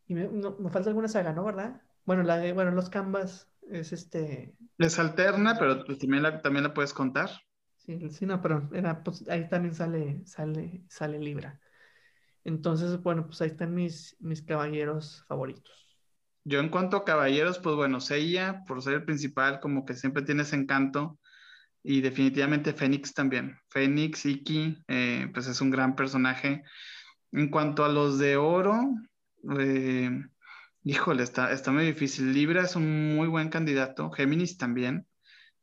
Y 0.06 0.14
me, 0.14 0.28
me 0.28 0.70
falta 0.70 0.88
alguna 0.88 1.08
saga, 1.08 1.32
¿no? 1.32 1.44
¿Verdad? 1.44 1.80
Bueno, 2.04 2.22
la 2.22 2.38
de, 2.38 2.52
bueno, 2.52 2.70
los 2.70 2.88
Canvas 2.88 3.48
es 3.70 3.92
este... 3.92 4.54
Es 4.78 4.98
alterna, 4.98 5.56
pero 5.58 5.84
pues 5.84 5.98
también 5.98 6.22
la, 6.22 6.40
también 6.40 6.64
la 6.64 6.72
puedes 6.72 6.94
contar. 6.94 7.30
Sí, 7.76 8.10
sí, 8.10 8.26
no, 8.26 8.40
pero 8.40 8.68
era, 8.72 9.02
pues, 9.02 9.28
ahí 9.28 9.48
también 9.48 9.74
sale, 9.74 10.22
sale, 10.24 10.82
sale 10.88 11.18
Libra. 11.18 11.60
Entonces, 12.48 13.00
bueno, 13.02 13.26
pues 13.26 13.40
ahí 13.40 13.48
están 13.48 13.74
mis, 13.74 14.16
mis 14.20 14.42
caballeros 14.42 15.24
favoritos. 15.28 15.86
Yo 16.44 16.60
en 16.60 16.70
cuanto 16.70 16.96
a 16.96 17.04
caballeros, 17.04 17.58
pues 17.58 17.76
bueno, 17.76 18.00
Seiya, 18.00 18.64
por 18.66 18.82
ser 18.82 18.94
el 18.94 19.04
principal, 19.04 19.60
como 19.60 19.84
que 19.84 19.94
siempre 19.94 20.22
tiene 20.22 20.42
ese 20.42 20.56
encanto. 20.56 21.18
Y 21.82 22.00
definitivamente 22.00 22.72
Fénix 22.72 23.14
también. 23.14 23.56
Fénix, 23.68 24.26
Iki, 24.26 24.84
eh, 24.88 25.30
pues 25.32 25.46
es 25.46 25.60
un 25.60 25.70
gran 25.70 25.94
personaje. 25.94 26.64
En 27.32 27.50
cuanto 27.50 27.84
a 27.84 27.88
los 27.88 28.18
de 28.18 28.36
oro, 28.36 28.80
eh, 29.58 30.10
Híjole, 30.90 31.22
está, 31.22 31.52
está 31.52 31.70
muy 31.70 31.84
difícil. 31.84 32.32
Libra 32.32 32.62
es 32.62 32.74
un 32.74 33.14
muy 33.14 33.28
buen 33.28 33.50
candidato, 33.50 34.10
Géminis 34.10 34.56
también, 34.56 35.06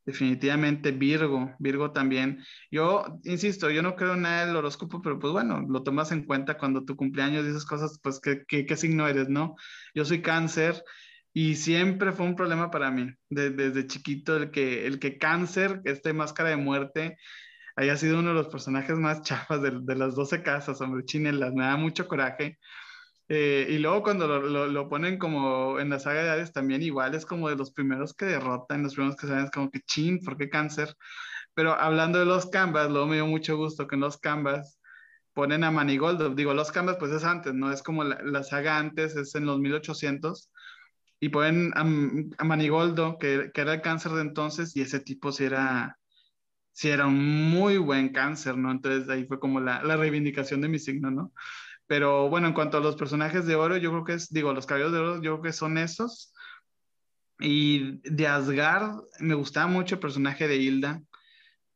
definitivamente 0.06 0.92
Virgo, 0.92 1.56
Virgo 1.60 1.92
también. 1.92 2.44
Yo, 2.72 3.20
insisto, 3.24 3.70
yo 3.70 3.82
no 3.82 3.96
creo 3.96 4.14
en 4.14 4.22
nada 4.22 4.46
del 4.46 4.56
horóscopo, 4.56 5.02
pero 5.02 5.20
pues 5.20 5.34
bueno, 5.34 5.66
lo 5.68 5.84
tomas 5.84 6.12
en 6.12 6.26
cuenta 6.26 6.58
cuando 6.58 6.86
tu 6.86 6.96
cumpleaños 6.96 7.46
y 7.46 7.50
esas 7.50 7.66
cosas, 7.66 8.00
pues 8.02 8.20
qué, 8.20 8.46
qué, 8.46 8.78
signo 8.78 9.08
eres, 9.08 9.30
¿no? 9.30 9.56
Yo 9.94 10.06
soy 10.06 10.22
cáncer 10.22 10.84
y 11.34 11.56
siempre 11.56 12.12
fue 12.12 12.26
un 12.26 12.36
problema 12.36 12.72
para 12.72 12.92
mí, 12.92 13.12
desde 13.30 13.88
chiquito, 13.88 14.38
el 14.38 14.52
que, 14.52 14.88
el 14.88 15.00
que 15.00 15.18
cáncer, 15.18 15.82
este 15.86 16.14
máscara 16.14 16.50
de 16.50 16.58
muerte, 16.58 17.18
haya 17.76 17.98
sido 17.98 18.20
uno 18.20 18.30
de 18.30 18.36
los 18.36 18.48
personajes 18.48 18.98
más 18.98 19.22
chafas 19.24 19.62
de, 19.62 19.72
de 19.82 19.96
las 19.96 20.16
12 20.16 20.44
casas, 20.44 20.80
hombre, 20.82 21.04
chinelas, 21.06 21.54
me 21.54 21.66
da 21.66 21.78
mucho 21.78 22.08
coraje 22.08 22.60
eh, 23.28 23.68
y 23.70 23.80
luego 23.80 24.04
cuando 24.04 24.28
lo, 24.28 24.68
lo, 24.68 24.90
ponen 24.90 25.18
como 25.18 25.80
en 25.80 25.90
la 25.90 26.00
saga 26.00 26.24
de 26.24 26.30
Hades 26.30 26.54
también 26.54 26.84
igual 26.84 27.16
es 27.16 27.26
como 27.26 27.50
de 27.50 27.56
los 27.56 27.72
primeros 27.72 28.14
que 28.14 28.26
derrotan, 28.26 28.84
los 28.84 28.94
primeros 28.94 29.18
que 29.18 29.28
saben 29.28 29.46
es 29.46 29.52
como 29.52 29.72
que 29.72 29.82
chin, 29.82 30.20
¿por 30.24 30.38
qué 30.38 30.50
cáncer? 30.50 30.96
Pero 31.56 31.74
hablando 31.74 32.20
de 32.20 32.26
los 32.26 32.48
canvas, 32.48 32.92
luego 32.92 33.08
me 33.08 33.16
dio 33.16 33.28
mucho 33.28 33.58
gusto 33.58 33.88
que 33.88 33.96
en 33.96 34.02
los 34.02 34.18
canvas 34.18 34.80
ponen 35.34 35.64
a 35.64 35.72
Manigoldo. 35.72 36.36
Digo, 36.36 36.54
los 36.54 36.72
canvas 36.72 36.98
pues 37.00 37.12
es 37.12 37.24
antes, 37.24 37.54
¿no? 37.54 37.72
Es 37.72 37.84
como 37.84 38.04
la, 38.04 38.22
la 38.24 38.44
saga 38.44 38.78
antes, 38.80 39.16
es 39.16 39.36
en 39.36 39.46
los 39.46 39.60
1800. 39.60 40.52
Y 41.20 41.30
ponen 41.30 41.72
a, 41.76 41.82
a 41.82 42.46
Manigoldo, 42.46 43.18
que, 43.20 43.52
que, 43.54 43.62
era 43.62 43.76
el 43.76 43.82
cáncer 43.82 44.14
de 44.14 44.22
entonces, 44.22 44.76
y 44.76 44.82
ese 44.82 45.00
tipo 45.00 45.32
sí 45.32 45.46
era, 45.46 45.98
sí 46.74 46.90
era 46.90 47.08
un 47.08 47.50
muy 47.50 47.78
buen 47.78 48.10
cáncer, 48.14 48.58
¿no? 48.58 48.72
Entonces 48.72 49.10
ahí 49.10 49.26
fue 49.26 49.40
como 49.40 49.60
la, 49.62 49.84
la 49.84 49.98
reivindicación 49.98 50.62
de 50.62 50.70
mi 50.70 50.80
signo, 50.80 51.12
¿no? 51.12 51.34
Pero 51.88 52.30
bueno, 52.30 52.48
en 52.48 52.54
cuanto 52.54 52.78
a 52.78 52.82
los 52.82 52.96
personajes 52.96 53.46
de 53.46 53.56
oro, 53.56 53.78
yo 53.78 53.92
creo 53.92 54.04
que 54.04 54.14
es, 54.14 54.30
digo, 54.32 54.54
los 54.54 54.66
caballeros 54.66 54.94
de 54.94 55.00
oro, 55.00 55.16
yo 55.16 55.34
creo 55.34 55.42
que 55.42 55.54
son 55.54 55.78
esos. 55.78 56.34
Y 57.40 58.00
de 58.10 58.28
Asgard, 58.28 59.02
me 59.20 59.36
gustaba 59.36 59.68
mucho 59.68 59.96
el 59.96 60.02
personaje 60.02 60.48
de 60.48 60.56
Hilda, 60.58 61.02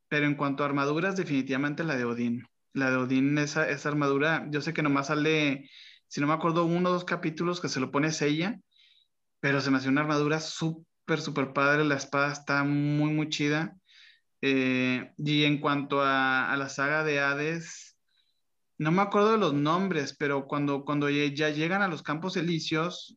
pero 0.08 0.26
en 0.26 0.34
cuanto 0.34 0.62
a 0.62 0.66
armaduras, 0.66 1.16
definitivamente 1.16 1.84
la 1.84 1.96
de 1.96 2.04
Odín. 2.04 2.46
La 2.72 2.90
de 2.90 2.96
Odín, 2.96 3.38
esa, 3.38 3.68
esa 3.68 3.88
armadura, 3.88 4.46
yo 4.50 4.60
sé 4.60 4.72
que 4.72 4.82
nomás 4.82 5.08
sale, 5.08 5.68
si 6.08 6.20
no 6.20 6.26
me 6.26 6.32
acuerdo, 6.32 6.64
uno 6.64 6.88
o 6.90 6.92
dos 6.92 7.04
capítulos 7.04 7.60
que 7.60 7.68
se 7.68 7.80
lo 7.80 7.90
pone 7.90 8.10
Sella, 8.10 8.58
pero 9.40 9.60
se 9.60 9.70
me 9.70 9.78
hace 9.78 9.88
una 9.88 10.00
armadura 10.02 10.40
súper, 10.40 11.20
súper 11.20 11.52
padre. 11.52 11.84
La 11.84 11.96
espada 11.96 12.32
está 12.32 12.64
muy, 12.64 13.12
muy 13.12 13.28
chida. 13.28 13.76
Eh, 14.42 15.12
y 15.18 15.44
en 15.44 15.58
cuanto 15.60 16.02
a 16.02 16.54
la 16.56 16.68
saga 16.68 17.04
de 17.04 17.20
Hades, 17.20 17.89
no 18.80 18.92
me 18.92 19.02
acuerdo 19.02 19.32
de 19.32 19.38
los 19.38 19.52
nombres, 19.52 20.16
pero 20.18 20.46
cuando, 20.46 20.86
cuando 20.86 21.10
ya 21.10 21.50
llegan 21.50 21.82
a 21.82 21.88
los 21.88 22.02
campos 22.02 22.38
elíseos, 22.38 23.14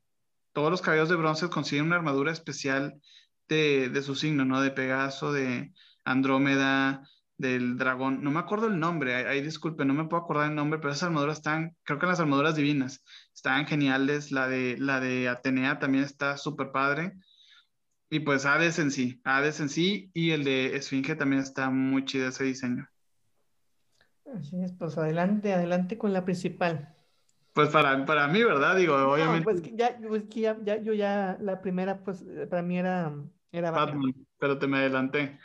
todos 0.52 0.70
los 0.70 0.82
caballeros 0.82 1.08
de 1.08 1.16
bronce 1.16 1.50
consiguen 1.50 1.86
una 1.86 1.96
armadura 1.96 2.34
especial 2.34 3.00
de, 3.48 4.02
su 4.04 4.14
signo, 4.16 4.44
¿no? 4.44 4.60
De 4.60 4.72
Pegaso, 4.72 5.32
de 5.32 5.72
Andrómeda, 6.04 7.08
del 7.38 7.78
dragón. 7.78 8.22
No 8.26 8.32
me 8.32 8.42
acuerdo 8.42 8.68
el 8.68 8.78
nombre, 8.78 9.16
ahí, 9.16 9.42
disculpe, 9.42 9.86
no 9.86 9.94
me 9.94 10.04
puedo 10.04 10.24
acordar 10.24 10.50
el 10.50 10.56
nombre, 10.56 10.80
pero 10.80 10.92
esas 10.92 11.04
armaduras 11.04 11.38
están, 11.38 11.78
creo 11.84 11.98
que 11.98 12.08
las 12.08 12.20
armaduras 12.20 12.58
divinas, 12.58 13.02
están 13.34 13.66
geniales. 13.66 14.34
La 14.34 14.50
de, 14.50 14.76
la 14.78 15.00
de 15.00 15.30
Atenea 15.30 15.80
también 15.80 16.04
está 16.04 16.36
súper 16.36 16.74
padre. 16.74 17.14
Y 18.10 18.20
pues 18.20 18.46
Hades 18.46 18.80
en 18.80 18.92
sí, 18.92 19.22
Hades 19.24 19.62
en 19.62 19.70
sí, 19.70 20.12
y 20.14 20.32
el 20.32 20.44
de 20.44 20.76
Esfinge 20.76 21.16
también 21.16 21.42
está 21.42 21.70
muy 21.70 22.04
chido 22.04 22.28
ese 22.28 22.44
diseño. 22.44 22.90
Así 24.38 24.62
es, 24.62 24.74
pues 24.74 24.98
adelante, 24.98 25.54
adelante 25.54 25.98
con 25.98 26.14
la 26.14 26.26
principal. 26.26 26.96
Pues 27.54 27.70
para, 27.70 28.04
para 28.06 28.28
mí, 28.28 28.44
¿verdad? 28.44 28.76
Digo, 28.76 28.96
obviamente. 28.96 29.44
Pues 29.44 29.62
ya, 29.76 29.98
pues 30.08 30.24
que 30.24 30.42
ya, 30.42 30.58
ya, 30.64 30.82
yo 30.82 30.94
ya, 30.94 31.38
la 31.40 31.62
primera, 31.62 32.04
pues 32.04 32.26
para 32.50 32.64
mí 32.64 32.80
era, 32.80 33.14
era 33.52 33.72
Batman. 33.72 34.14
pero 34.40 34.58
te 34.58 34.66
me 34.66 34.80
adelanté. 34.80 35.40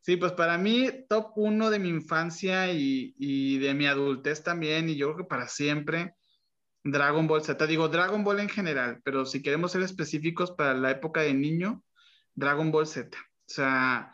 Sí, 0.00 0.16
pues 0.16 0.32
para 0.32 0.58
mí, 0.58 0.90
top 1.08 1.32
uno 1.36 1.70
de 1.70 1.78
mi 1.78 1.88
infancia 1.88 2.72
y, 2.72 3.14
y, 3.16 3.58
de 3.58 3.74
mi 3.74 3.86
adultez 3.86 4.42
también, 4.42 4.88
y 4.88 4.96
yo 4.96 5.12
creo 5.12 5.18
que 5.18 5.30
para 5.30 5.46
siempre, 5.46 6.16
Dragon 6.82 7.28
Ball 7.28 7.44
Z. 7.44 7.64
Digo, 7.68 7.88
Dragon 7.88 8.24
Ball 8.24 8.40
en 8.40 8.48
general, 8.48 9.00
pero 9.04 9.24
si 9.24 9.40
queremos 9.40 9.70
ser 9.70 9.82
específicos 9.82 10.50
para 10.50 10.74
la 10.74 10.90
época 10.90 11.20
de 11.20 11.34
niño, 11.34 11.84
Dragon 12.34 12.72
Ball 12.72 12.88
Z. 12.88 13.16
O 13.16 13.22
sea, 13.46 14.12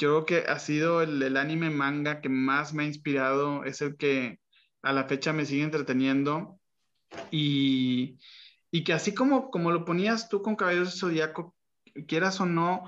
yo 0.00 0.24
creo 0.24 0.24
que 0.24 0.50
ha 0.50 0.58
sido 0.58 1.02
el, 1.02 1.36
anime 1.36 1.68
manga 1.68 2.22
que 2.22 2.30
más 2.30 2.72
me 2.72 2.84
ha 2.84 2.86
inspirado, 2.86 3.64
es 3.64 3.82
el 3.82 3.96
que 3.96 4.40
a 4.82 4.94
la 4.94 5.04
fecha 5.04 5.34
me 5.34 5.44
sigue 5.44 5.62
entreteniendo 5.62 6.58
y, 7.30 8.18
y 8.70 8.82
que 8.82 8.94
así 8.94 9.12
como, 9.12 9.50
como 9.50 9.70
lo 9.70 9.84
ponías 9.84 10.30
tú 10.30 10.40
con 10.40 10.56
Caballeros 10.56 10.98
Zodíaco, 10.98 11.54
quieras 12.08 12.40
o 12.40 12.46
no, 12.46 12.84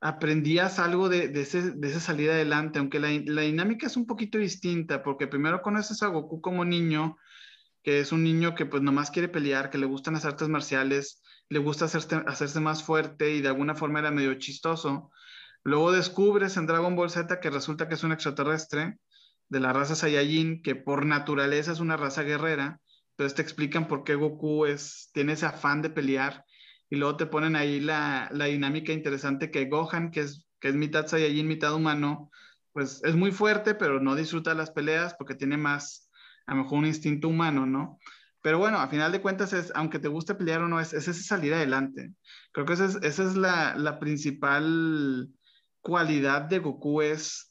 aprendías 0.00 0.80
algo 0.80 1.08
de, 1.08 1.28
de, 1.28 1.42
ese, 1.42 1.70
de 1.70 1.88
esa 1.88 2.00
salida 2.00 2.32
adelante, 2.32 2.80
aunque 2.80 2.98
la, 2.98 3.08
la, 3.26 3.42
dinámica 3.42 3.86
es 3.86 3.96
un 3.96 4.06
poquito 4.06 4.38
distinta, 4.38 5.04
porque 5.04 5.28
primero 5.28 5.62
conoces 5.62 6.02
a 6.02 6.08
Goku 6.08 6.40
como 6.40 6.64
niño, 6.64 7.18
que 7.84 8.00
es 8.00 8.10
un 8.10 8.24
niño 8.24 8.56
que 8.56 8.66
pues 8.66 8.82
nomás 8.82 9.12
quiere 9.12 9.28
pelear, 9.28 9.70
que 9.70 9.78
le 9.78 9.86
gustan 9.86 10.14
las 10.14 10.24
artes 10.24 10.48
marciales, 10.48 11.22
le 11.48 11.60
gusta 11.60 11.84
hacerse, 11.84 12.16
hacerse 12.26 12.58
más 12.58 12.82
fuerte 12.82 13.32
y 13.32 13.42
de 13.42 13.48
alguna 13.48 13.76
forma 13.76 14.00
era 14.00 14.10
medio 14.10 14.34
chistoso. 14.34 15.12
Luego 15.64 15.92
descubres 15.92 16.56
en 16.56 16.66
Dragon 16.66 16.96
Ball 16.96 17.10
Z 17.10 17.40
que 17.40 17.50
resulta 17.50 17.88
que 17.88 17.94
es 17.94 18.04
un 18.04 18.12
extraterrestre 18.12 18.98
de 19.48 19.60
la 19.60 19.72
raza 19.72 19.94
Saiyajin, 19.94 20.62
que 20.62 20.74
por 20.74 21.06
naturaleza 21.06 21.72
es 21.72 21.80
una 21.80 21.96
raza 21.96 22.22
guerrera. 22.22 22.80
Entonces 23.10 23.34
te 23.34 23.42
explican 23.42 23.88
por 23.88 24.04
qué 24.04 24.14
Goku 24.14 24.66
es, 24.66 25.10
tiene 25.12 25.32
ese 25.32 25.46
afán 25.46 25.82
de 25.82 25.90
pelear 25.90 26.44
y 26.90 26.96
luego 26.96 27.16
te 27.16 27.26
ponen 27.26 27.56
ahí 27.56 27.80
la, 27.80 28.28
la 28.32 28.46
dinámica 28.46 28.92
interesante 28.92 29.50
que 29.50 29.66
Gohan, 29.66 30.10
que 30.10 30.20
es, 30.20 30.46
que 30.60 30.68
es 30.68 30.74
mitad 30.74 31.06
Saiyajin, 31.06 31.48
mitad 31.48 31.74
humano, 31.74 32.30
pues 32.72 33.02
es 33.04 33.16
muy 33.16 33.32
fuerte, 33.32 33.74
pero 33.74 34.00
no 34.00 34.14
disfruta 34.14 34.54
las 34.54 34.70
peleas 34.70 35.14
porque 35.14 35.34
tiene 35.34 35.56
más, 35.56 36.10
a 36.46 36.54
lo 36.54 36.62
mejor 36.62 36.78
un 36.78 36.86
instinto 36.86 37.28
humano, 37.28 37.66
¿no? 37.66 37.98
Pero 38.40 38.58
bueno, 38.58 38.78
a 38.78 38.88
final 38.88 39.10
de 39.10 39.20
cuentas, 39.20 39.52
es, 39.52 39.72
aunque 39.74 39.98
te 39.98 40.08
guste 40.08 40.34
pelear 40.34 40.62
o 40.62 40.68
no, 40.68 40.80
es, 40.80 40.92
es 40.92 41.08
esa 41.08 41.22
salir 41.22 41.54
adelante. 41.54 42.12
Creo 42.52 42.66
que 42.66 42.74
esa 42.74 42.84
es, 42.84 42.98
esa 43.02 43.24
es 43.24 43.36
la, 43.36 43.74
la, 43.76 43.98
principal 43.98 45.28
cualidad 45.88 46.42
de 46.42 46.58
Goku, 46.58 47.00
es 47.00 47.50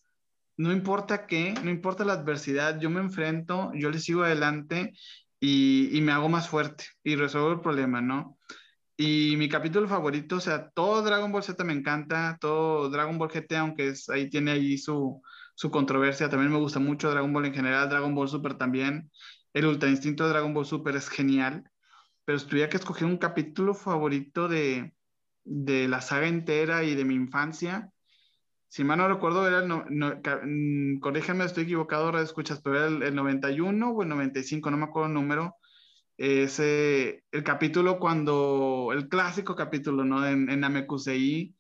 no 0.58 0.72
importa 0.72 1.26
qué, 1.26 1.56
no 1.64 1.72
importa 1.72 2.06
la 2.06 2.14
adversidad, 2.14 2.80
yo 2.80 2.92
me 2.92 3.00
enfrento, 3.00 3.72
yo 3.74 3.90
le 3.90 3.98
sigo 3.98 4.24
adelante 4.24 4.94
y, 5.40 6.00
me 6.04 6.12
hago 6.12 6.30
más 6.30 6.48
fuerte 6.48 6.86
y 7.04 7.16
resuelvo 7.16 7.52
el 7.52 7.62
problema, 7.62 8.00
¿no? 8.00 8.38
Y 8.96 9.36
mi 9.38 9.50
capítulo 9.50 9.88
favorito, 9.88 10.36
o 10.36 10.40
sea, 10.40 10.70
todo 10.70 11.02
Dragon 11.02 11.32
Ball 11.32 11.42
Z 11.44 11.64
me 11.64 11.74
encanta, 11.74 12.38
todo 12.40 12.92
Dragon 12.92 13.18
Ball 13.18 13.30
GT, 13.30 13.58
aunque 13.58 13.88
es, 13.90 14.08
ahí 14.10 14.30
tiene 14.30 14.52
ahí 14.52 14.78
su, 14.78 15.20
su 15.56 15.72
controversia, 15.72 16.30
también 16.30 16.52
me 16.52 16.60
gusta 16.60 16.80
mucho 16.80 17.10
Dragon 17.10 17.34
Ball 17.34 17.46
en 17.46 17.56
general, 17.56 17.90
Dragon 17.90 18.14
Ball 18.14 18.30
Super 18.30 18.54
también. 18.54 19.10
El 19.54 19.66
Ultra 19.66 19.90
Instinto 19.90 20.26
de 20.26 20.30
Dragon 20.30 20.54
Ball 20.54 20.66
Super 20.68 20.96
es 20.96 21.10
genial, 21.10 21.64
pero 22.24 22.38
si 22.38 22.46
tuviera 22.46 22.70
que 22.70 22.78
escoger 22.78 23.06
un 23.08 23.18
capítulo 23.18 23.74
favorito 23.74 24.48
de, 24.48 24.94
de 25.44 25.88
la 25.88 26.02
saga 26.02 26.28
entera 26.28 26.84
y 26.84 26.94
de 26.94 27.04
mi 27.04 27.16
infancia, 27.16 27.92
si 28.70 28.84
mal 28.84 28.98
no 28.98 29.08
recuerdo, 29.08 29.48
era 29.48 29.60
el, 29.60 29.68
no, 29.68 29.86
mm, 29.90 31.00
corrígeme, 31.00 31.46
estoy 31.46 31.64
equivocado, 31.64 32.06
ahora 32.06 32.22
escuchas, 32.22 32.62
pero 32.62 32.78
era 32.78 32.88
el, 32.88 33.04
el 33.04 33.16
91 33.16 33.92
o 33.92 34.04
el 34.04 34.10
95, 34.10 34.72
no 34.72 34.78
me 34.78 34.86
acuerdo 34.86 35.08
el 35.08 35.14
número, 35.14 35.56
ese, 36.18 37.24
el 37.32 37.44
capítulo 37.44 38.00
cuando, 38.00 38.90
el 38.94 39.08
clásico 39.08 39.56
capítulo, 39.56 40.04
¿no? 40.04 40.26
En, 40.26 40.50
en 40.50 40.60
Namekusei, 40.62 41.56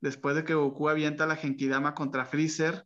después 0.00 0.36
de 0.36 0.44
que 0.44 0.54
Goku 0.54 0.88
avienta 0.88 1.26
la 1.26 1.36
Genkidama 1.36 1.94
contra 1.94 2.26
Freezer, 2.26 2.84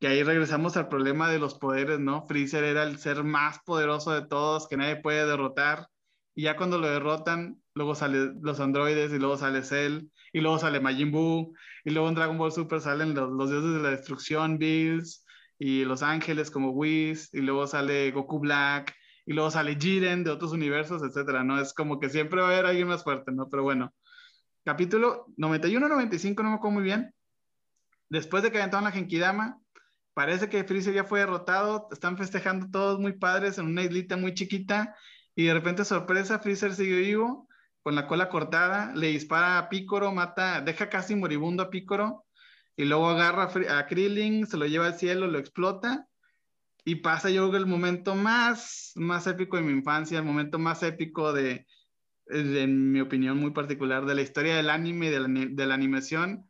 que 0.00 0.08
ahí 0.08 0.22
regresamos 0.22 0.76
al 0.76 0.88
problema 0.88 1.30
de 1.30 1.38
los 1.38 1.54
poderes, 1.54 2.00
¿no? 2.00 2.26
Freezer 2.26 2.64
era 2.64 2.82
el 2.82 2.98
ser 2.98 3.24
más 3.24 3.60
poderoso 3.64 4.12
de 4.12 4.26
todos, 4.26 4.68
que 4.68 4.76
nadie 4.76 4.96
puede 4.96 5.26
derrotar, 5.26 5.88
y 6.34 6.42
ya 6.42 6.56
cuando 6.56 6.78
lo 6.78 6.88
derrotan, 6.88 7.62
luego 7.74 7.94
salen 7.94 8.38
los 8.42 8.60
androides, 8.60 9.12
y 9.12 9.18
luego 9.18 9.36
sale 9.36 9.62
Cell, 9.62 10.08
y 10.32 10.40
luego 10.40 10.58
sale 10.58 10.80
Majin 10.80 11.12
Buu, 11.12 11.54
y 11.84 11.90
luego 11.90 12.08
en 12.08 12.14
Dragon 12.14 12.38
Ball 12.38 12.52
Super 12.52 12.80
salen 12.80 13.14
los, 13.14 13.30
los 13.30 13.50
dioses 13.50 13.74
de 13.74 13.82
la 13.82 13.90
destrucción, 13.90 14.58
Bills, 14.58 15.24
y 15.58 15.84
los 15.84 16.02
ángeles 16.02 16.50
como 16.50 16.70
Whis, 16.70 17.32
y 17.32 17.40
luego 17.40 17.66
sale 17.66 18.10
Goku 18.10 18.40
Black, 18.40 18.94
y 19.26 19.32
luego 19.32 19.50
sale 19.50 19.76
Jiren 19.76 20.24
de 20.24 20.30
otros 20.30 20.52
universos, 20.52 21.02
etcétera, 21.02 21.44
¿no? 21.44 21.60
Es 21.60 21.72
como 21.72 22.00
que 22.00 22.10
siempre 22.10 22.40
va 22.40 22.48
a 22.48 22.52
haber 22.52 22.66
alguien 22.66 22.88
más 22.88 23.04
fuerte, 23.04 23.32
¿no? 23.32 23.48
Pero 23.48 23.62
bueno, 23.62 23.94
capítulo 24.64 25.26
91-95, 25.38 26.42
no 26.42 26.50
me 26.50 26.56
acuerdo 26.56 26.74
muy 26.74 26.82
bien. 26.82 27.14
Después 28.08 28.42
de 28.42 28.50
que 28.50 28.58
aventaron 28.58 28.84
la 28.84 28.92
Genkidama, 28.92 29.58
parece 30.12 30.48
que 30.48 30.64
Freezer 30.64 30.94
ya 30.94 31.04
fue 31.04 31.20
derrotado, 31.20 31.88
están 31.90 32.16
festejando 32.16 32.68
todos 32.70 33.00
muy 33.00 33.12
padres 33.12 33.58
en 33.58 33.66
una 33.66 33.82
islita 33.82 34.16
muy 34.16 34.34
chiquita, 34.34 34.94
y 35.34 35.46
de 35.46 35.54
repente, 35.54 35.84
sorpresa, 35.84 36.38
Freezer 36.38 36.74
sigue 36.74 36.96
vivo, 36.96 37.48
con 37.84 37.94
la 37.94 38.06
cola 38.06 38.30
cortada, 38.30 38.92
le 38.96 39.08
dispara 39.08 39.58
a 39.58 39.68
Picoro, 39.68 40.10
mata, 40.10 40.62
deja 40.62 40.88
casi 40.88 41.14
moribundo 41.14 41.62
a 41.62 41.68
Picoro, 41.68 42.24
y 42.76 42.86
luego 42.86 43.10
agarra 43.10 43.50
a 43.78 43.86
Krillin, 43.86 44.46
se 44.46 44.56
lo 44.56 44.66
lleva 44.66 44.86
al 44.86 44.98
cielo, 44.98 45.26
lo 45.26 45.38
explota, 45.38 46.08
y 46.82 46.96
pasa 46.96 47.28
yo 47.28 47.46
creo 47.50 47.60
el 47.60 47.66
momento 47.66 48.14
más, 48.14 48.92
más 48.94 49.26
épico 49.26 49.58
de 49.58 49.64
mi 49.64 49.72
infancia, 49.72 50.18
el 50.18 50.24
momento 50.24 50.58
más 50.58 50.82
épico 50.82 51.34
de, 51.34 51.66
en 52.28 52.90
mi 52.90 53.02
opinión 53.02 53.36
muy 53.36 53.50
particular, 53.50 54.06
de 54.06 54.14
la 54.14 54.22
historia 54.22 54.56
del 54.56 54.70
anime, 54.70 55.10
de 55.10 55.50
de 55.50 55.66
la 55.66 55.74
animación. 55.74 56.48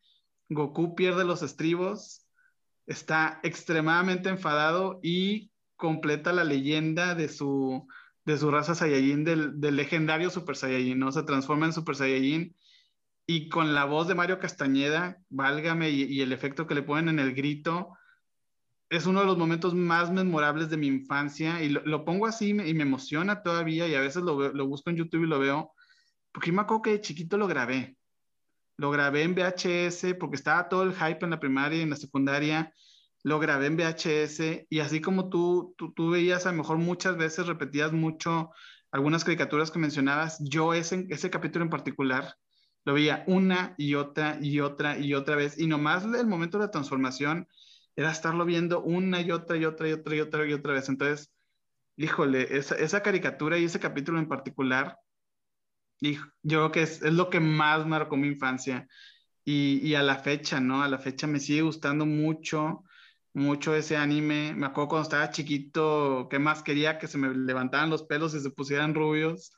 Goku 0.48 0.94
pierde 0.94 1.24
los 1.24 1.42
estribos, 1.42 2.28
está 2.86 3.40
extremadamente 3.42 4.28
enfadado 4.28 5.00
y 5.02 5.50
completa 5.74 6.32
la 6.32 6.44
leyenda 6.44 7.16
de 7.16 7.28
su, 7.28 7.88
de 8.24 8.38
su 8.38 8.50
raza 8.50 8.74
Saiyajin, 8.74 9.24
del, 9.24 9.60
del 9.60 9.76
legendario 9.76 10.30
Super 10.30 10.56
Saiyajin, 10.56 10.98
¿no? 10.98 11.12
Se 11.12 11.22
transforma 11.22 11.66
en 11.66 11.72
Super 11.72 11.96
Saiyajin 11.96 12.56
y 13.26 13.48
con 13.48 13.74
la 13.74 13.84
voz 13.84 14.08
de 14.08 14.14
Mario 14.14 14.38
Castañeda, 14.38 15.18
válgame, 15.28 15.90
y, 15.90 16.04
y 16.04 16.20
el 16.20 16.32
efecto 16.32 16.66
que 16.66 16.74
le 16.74 16.82
ponen 16.82 17.08
en 17.08 17.18
el 17.18 17.34
grito, 17.34 17.96
es 18.90 19.06
uno 19.06 19.20
de 19.20 19.26
los 19.26 19.38
momentos 19.38 19.74
más 19.74 20.10
memorables 20.10 20.70
de 20.70 20.76
mi 20.76 20.86
infancia 20.86 21.62
y 21.62 21.68
lo, 21.68 22.04
pongo 22.04 22.26
así 22.26 22.50
y 22.50 22.54
me, 22.54 22.82
emociona 22.82 23.42
todavía 23.42 23.88
y 23.88 23.94
a 23.94 24.00
veces 24.00 24.22
lo, 24.22 24.52
lo, 24.52 24.66
busco 24.66 24.90
en 24.90 24.96
YouTube 24.96 25.24
y 25.24 25.26
lo 25.26 25.38
veo, 25.38 25.72
porque 26.32 26.52
me 26.52 26.62
acuerdo 26.62 26.82
que 26.82 26.90
de 26.90 27.00
chiquito 27.00 27.36
lo 27.36 27.46
grabé. 27.46 27.96
Lo 28.76 28.90
grabé 28.90 29.22
en 29.22 29.34
VHS 29.34 30.14
porque 30.18 30.36
estaba 30.36 30.68
todo 30.68 30.82
el 30.82 30.94
hype 30.94 31.24
en 31.24 31.30
la 31.30 31.40
primaria 31.40 31.78
y 31.78 31.82
en 31.82 31.90
la 31.90 31.96
secundaria. 31.96 32.72
Lo 33.24 33.40
grabé 33.40 33.66
en 33.66 33.76
VHS 33.76 34.66
y 34.70 34.78
así 34.80 35.00
como 35.00 35.28
tú, 35.30 35.74
tú, 35.76 35.92
tú 35.92 36.10
veías 36.10 36.46
a 36.46 36.52
lo 36.52 36.58
mejor 36.58 36.78
muchas 36.78 37.16
veces, 37.16 37.46
repetías 37.48 37.92
mucho 37.92 38.50
algunas 38.92 39.24
caricaturas 39.24 39.72
que 39.72 39.80
mencionabas, 39.80 40.38
yo 40.40 40.72
ese, 40.74 41.06
ese 41.08 41.30
capítulo 41.30 41.64
en 41.64 41.70
particular 41.70 42.36
lo 42.84 42.94
veía 42.94 43.24
una 43.26 43.74
y 43.76 43.96
otra 43.96 44.38
y 44.40 44.60
otra 44.60 44.98
y 44.98 45.14
otra 45.14 45.34
vez 45.34 45.58
y 45.58 45.66
nomás 45.66 46.04
el 46.04 46.26
momento 46.28 46.58
de 46.58 46.66
la 46.66 46.70
transformación 46.70 47.48
era 47.96 48.10
estarlo 48.12 48.44
viendo 48.44 48.82
una 48.82 49.20
y 49.20 49.30
otra 49.30 49.56
y 49.56 49.64
otra 49.64 49.88
y 49.88 49.92
otra 49.92 50.16
y 50.16 50.20
otra 50.20 50.46
y 50.46 50.52
otra 50.52 50.72
vez. 50.74 50.88
Entonces, 50.88 51.32
híjole, 51.96 52.56
esa, 52.56 52.76
esa 52.76 53.02
caricatura 53.02 53.58
y 53.58 53.64
ese 53.64 53.80
capítulo 53.80 54.18
en 54.18 54.28
particular, 54.28 54.98
yo 56.00 56.20
creo 56.42 56.72
que 56.72 56.82
es, 56.82 57.02
es, 57.02 57.12
lo 57.12 57.30
que 57.30 57.40
más 57.40 57.86
marcó 57.86 58.16
mi 58.16 58.28
infancia. 58.28 58.88
Y, 59.44 59.80
y, 59.86 59.94
a 59.94 60.02
la 60.02 60.16
fecha, 60.16 60.60
¿no? 60.60 60.82
A 60.82 60.88
la 60.88 60.98
fecha 60.98 61.26
me 61.26 61.40
sigue 61.40 61.62
gustando 61.62 62.06
mucho, 62.06 62.83
mucho 63.34 63.74
ese 63.74 63.96
anime. 63.96 64.54
Me 64.54 64.66
acuerdo 64.66 64.88
cuando 64.88 65.04
estaba 65.04 65.30
chiquito, 65.30 66.28
que 66.30 66.38
más 66.38 66.62
quería 66.62 66.98
que 66.98 67.08
se 67.08 67.18
me 67.18 67.34
levantaran 67.34 67.90
los 67.90 68.04
pelos 68.04 68.34
y 68.34 68.40
se 68.40 68.50
pusieran 68.50 68.94
rubios 68.94 69.52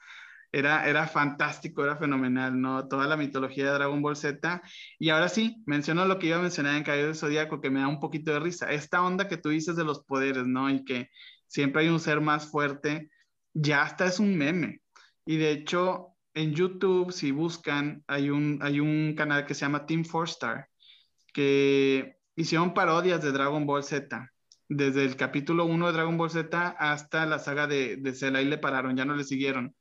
era, 0.52 0.88
era 0.88 1.06
fantástico, 1.06 1.84
era 1.84 1.96
fenomenal, 1.96 2.58
¿no? 2.60 2.88
Toda 2.88 3.06
la 3.06 3.16
mitología 3.16 3.66
de 3.66 3.72
Dragon 3.72 4.00
Ball 4.00 4.16
Z. 4.16 4.62
Y 4.98 5.10
ahora 5.10 5.28
sí, 5.28 5.62
menciono 5.66 6.06
lo 6.06 6.18
que 6.18 6.28
iba 6.28 6.38
a 6.38 6.42
mencionar 6.42 6.76
en 6.76 6.82
Caballero 6.82 7.08
del 7.08 7.16
Zodíaco, 7.16 7.60
que 7.60 7.70
me 7.70 7.80
da 7.80 7.88
un 7.88 8.00
poquito 8.00 8.32
de 8.32 8.40
risa. 8.40 8.72
Esta 8.72 9.02
onda 9.02 9.28
que 9.28 9.36
tú 9.36 9.50
dices 9.50 9.76
de 9.76 9.84
los 9.84 10.04
poderes, 10.04 10.46
¿no? 10.46 10.70
Y 10.70 10.84
que 10.84 11.10
siempre 11.46 11.82
hay 11.82 11.88
un 11.88 12.00
ser 12.00 12.20
más 12.20 12.50
fuerte, 12.50 13.10
ya 13.52 13.82
hasta 13.82 14.06
es 14.06 14.18
un 14.18 14.36
meme. 14.36 14.80
Y 15.26 15.36
de 15.36 15.50
hecho, 15.50 16.16
en 16.34 16.54
YouTube, 16.54 17.12
si 17.12 17.32
buscan, 17.32 18.04
hay 18.06 18.30
un, 18.30 18.58
hay 18.62 18.80
un 18.80 19.14
canal 19.14 19.44
que 19.46 19.54
se 19.54 19.62
llama 19.62 19.86
Team 19.86 20.04
Four 20.04 20.24
Star, 20.28 20.68
que 21.34 22.15
hicieron 22.36 22.74
parodias 22.74 23.20
de 23.22 23.32
Dragon 23.32 23.66
Ball 23.66 23.82
Z. 23.82 24.30
Desde 24.68 25.04
el 25.04 25.16
capítulo 25.16 25.64
1 25.64 25.86
de 25.86 25.92
Dragon 25.92 26.16
Ball 26.16 26.30
Z 26.30 26.68
hasta 26.78 27.26
la 27.26 27.38
saga 27.38 27.66
de, 27.66 27.96
de 27.96 28.14
Cell, 28.14 28.36
ahí 28.36 28.44
le 28.44 28.58
pararon, 28.58 28.96
ya 28.96 29.04
no 29.04 29.16
le 29.16 29.24
siguieron 29.24 29.74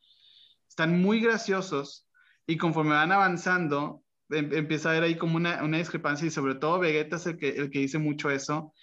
están 0.75 1.01
muy 1.01 1.21
graciosos 1.21 2.05
y 2.45 2.57
conforme 2.57 2.91
van 2.91 3.13
avanzando, 3.13 4.03
em, 4.29 4.53
empieza 4.53 4.89
a 4.89 4.91
haber 4.91 5.03
ahí 5.03 5.15
como 5.15 5.37
una, 5.37 5.61
discrepancia 5.77 6.27
y 6.27 6.31
sobre 6.31 6.55
todo 6.55 6.79
Vegeta 6.79 7.15
es 7.15 7.25
el 7.27 7.37
que, 7.37 7.49
el 7.49 7.71
que 7.71 7.79
dice 7.79 7.97
mucho 7.97 8.29
eso, 8.29 8.73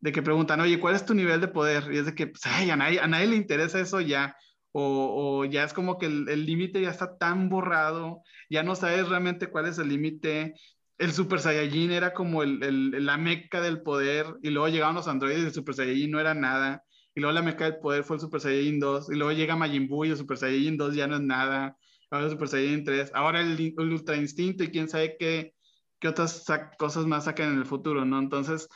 de 0.00 0.10
que 0.10 0.22
preguntan, 0.22 0.60
oye, 0.60 0.80
¿cuál 0.80 0.96
es 0.96 1.06
tu 1.06 1.14
nivel 1.14 1.40
de 1.40 1.48
poder? 1.48 1.84
Y 1.92 1.98
es 1.98 2.06
de 2.06 2.14
que, 2.16 2.26
pues, 2.26 2.44
ay, 2.46 2.70
a, 2.70 2.76
nadie, 2.76 2.98
a 3.00 3.06
nadie 3.06 3.28
le 3.28 3.36
interesa 3.36 3.78
eso 3.80 4.00
ya, 4.00 4.36
o, 4.72 5.42
o 5.42 5.44
ya 5.44 5.62
es 5.62 5.72
como 5.72 5.98
que 5.98 6.06
el 6.06 6.46
límite 6.46 6.82
ya 6.82 6.90
está 6.90 7.16
tan 7.16 7.48
borrado, 7.48 8.22
ya 8.50 8.64
no 8.64 8.74
sabes 8.74 9.08
realmente 9.08 9.46
cuál 9.46 9.66
es 9.66 9.78
el 9.78 9.88
límite. 9.88 10.54
El 10.98 11.12
Super 11.12 11.40
Saiyajin 11.40 11.90
era 11.90 12.14
como 12.14 12.42
el, 12.42 12.62
el, 12.62 13.04
la 13.04 13.16
meca 13.16 13.60
del 13.60 13.82
poder, 13.82 14.26
y 14.42 14.50
luego 14.50 14.68
llegaban 14.68 14.94
los 14.94 15.08
androides 15.08 15.42
y 15.42 15.46
el 15.46 15.52
Super 15.52 15.74
Saiyajin 15.74 16.10
no 16.10 16.20
era 16.20 16.34
nada 16.34 16.82
y 17.16 17.20
luego 17.20 17.32
la 17.32 17.42
meca 17.42 17.64
del 17.64 17.78
poder 17.78 18.04
fue 18.04 18.16
el 18.16 18.20
Super 18.20 18.40
Saiyajin 18.40 18.78
2, 18.78 19.10
y 19.10 19.14
luego 19.14 19.32
llega 19.32 19.56
Majin 19.56 19.88
Buu 19.88 20.04
y 20.04 20.10
el 20.10 20.18
Super 20.18 20.36
Saiyajin 20.36 20.76
2 20.76 20.94
ya 20.94 21.06
no 21.06 21.16
es 21.16 21.22
nada, 21.22 21.76
ahora 22.10 22.26
el 22.26 22.30
Super 22.30 22.48
Saiyajin 22.48 22.84
3, 22.84 23.10
ahora 23.14 23.40
el, 23.40 23.74
Ultra 23.78 24.16
Instinto 24.16 24.62
y 24.62 24.68
quién 24.68 24.86
sabe 24.86 25.16
qué, 25.18 25.54
qué 25.98 26.08
otras 26.08 26.44
cosas 26.78 27.06
más 27.06 27.24
sacan 27.24 27.54
en 27.54 27.58
el 27.58 27.64
futuro, 27.64 28.04
¿no? 28.04 28.18
Entonces, 28.18 28.68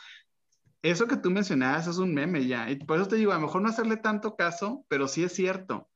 eso 0.81 1.07
que 1.07 1.17
tú 1.17 1.29
mencionabas 1.29 1.85
es 1.85 1.99
un 1.99 2.15
meme 2.15 2.47
ya. 2.47 2.71
Y 2.71 2.77
por 2.77 2.97
eso 2.97 3.07
te 3.07 3.17
digo, 3.17 3.31
a 3.31 3.35
lo 3.35 3.41
mejor 3.41 3.61
no 3.61 3.69
hacerle 3.69 3.97
tanto 3.97 4.35
caso, 4.35 4.85
pero 4.87 5.07
sí 5.07 5.23
es 5.23 5.33
cierto. 5.33 5.87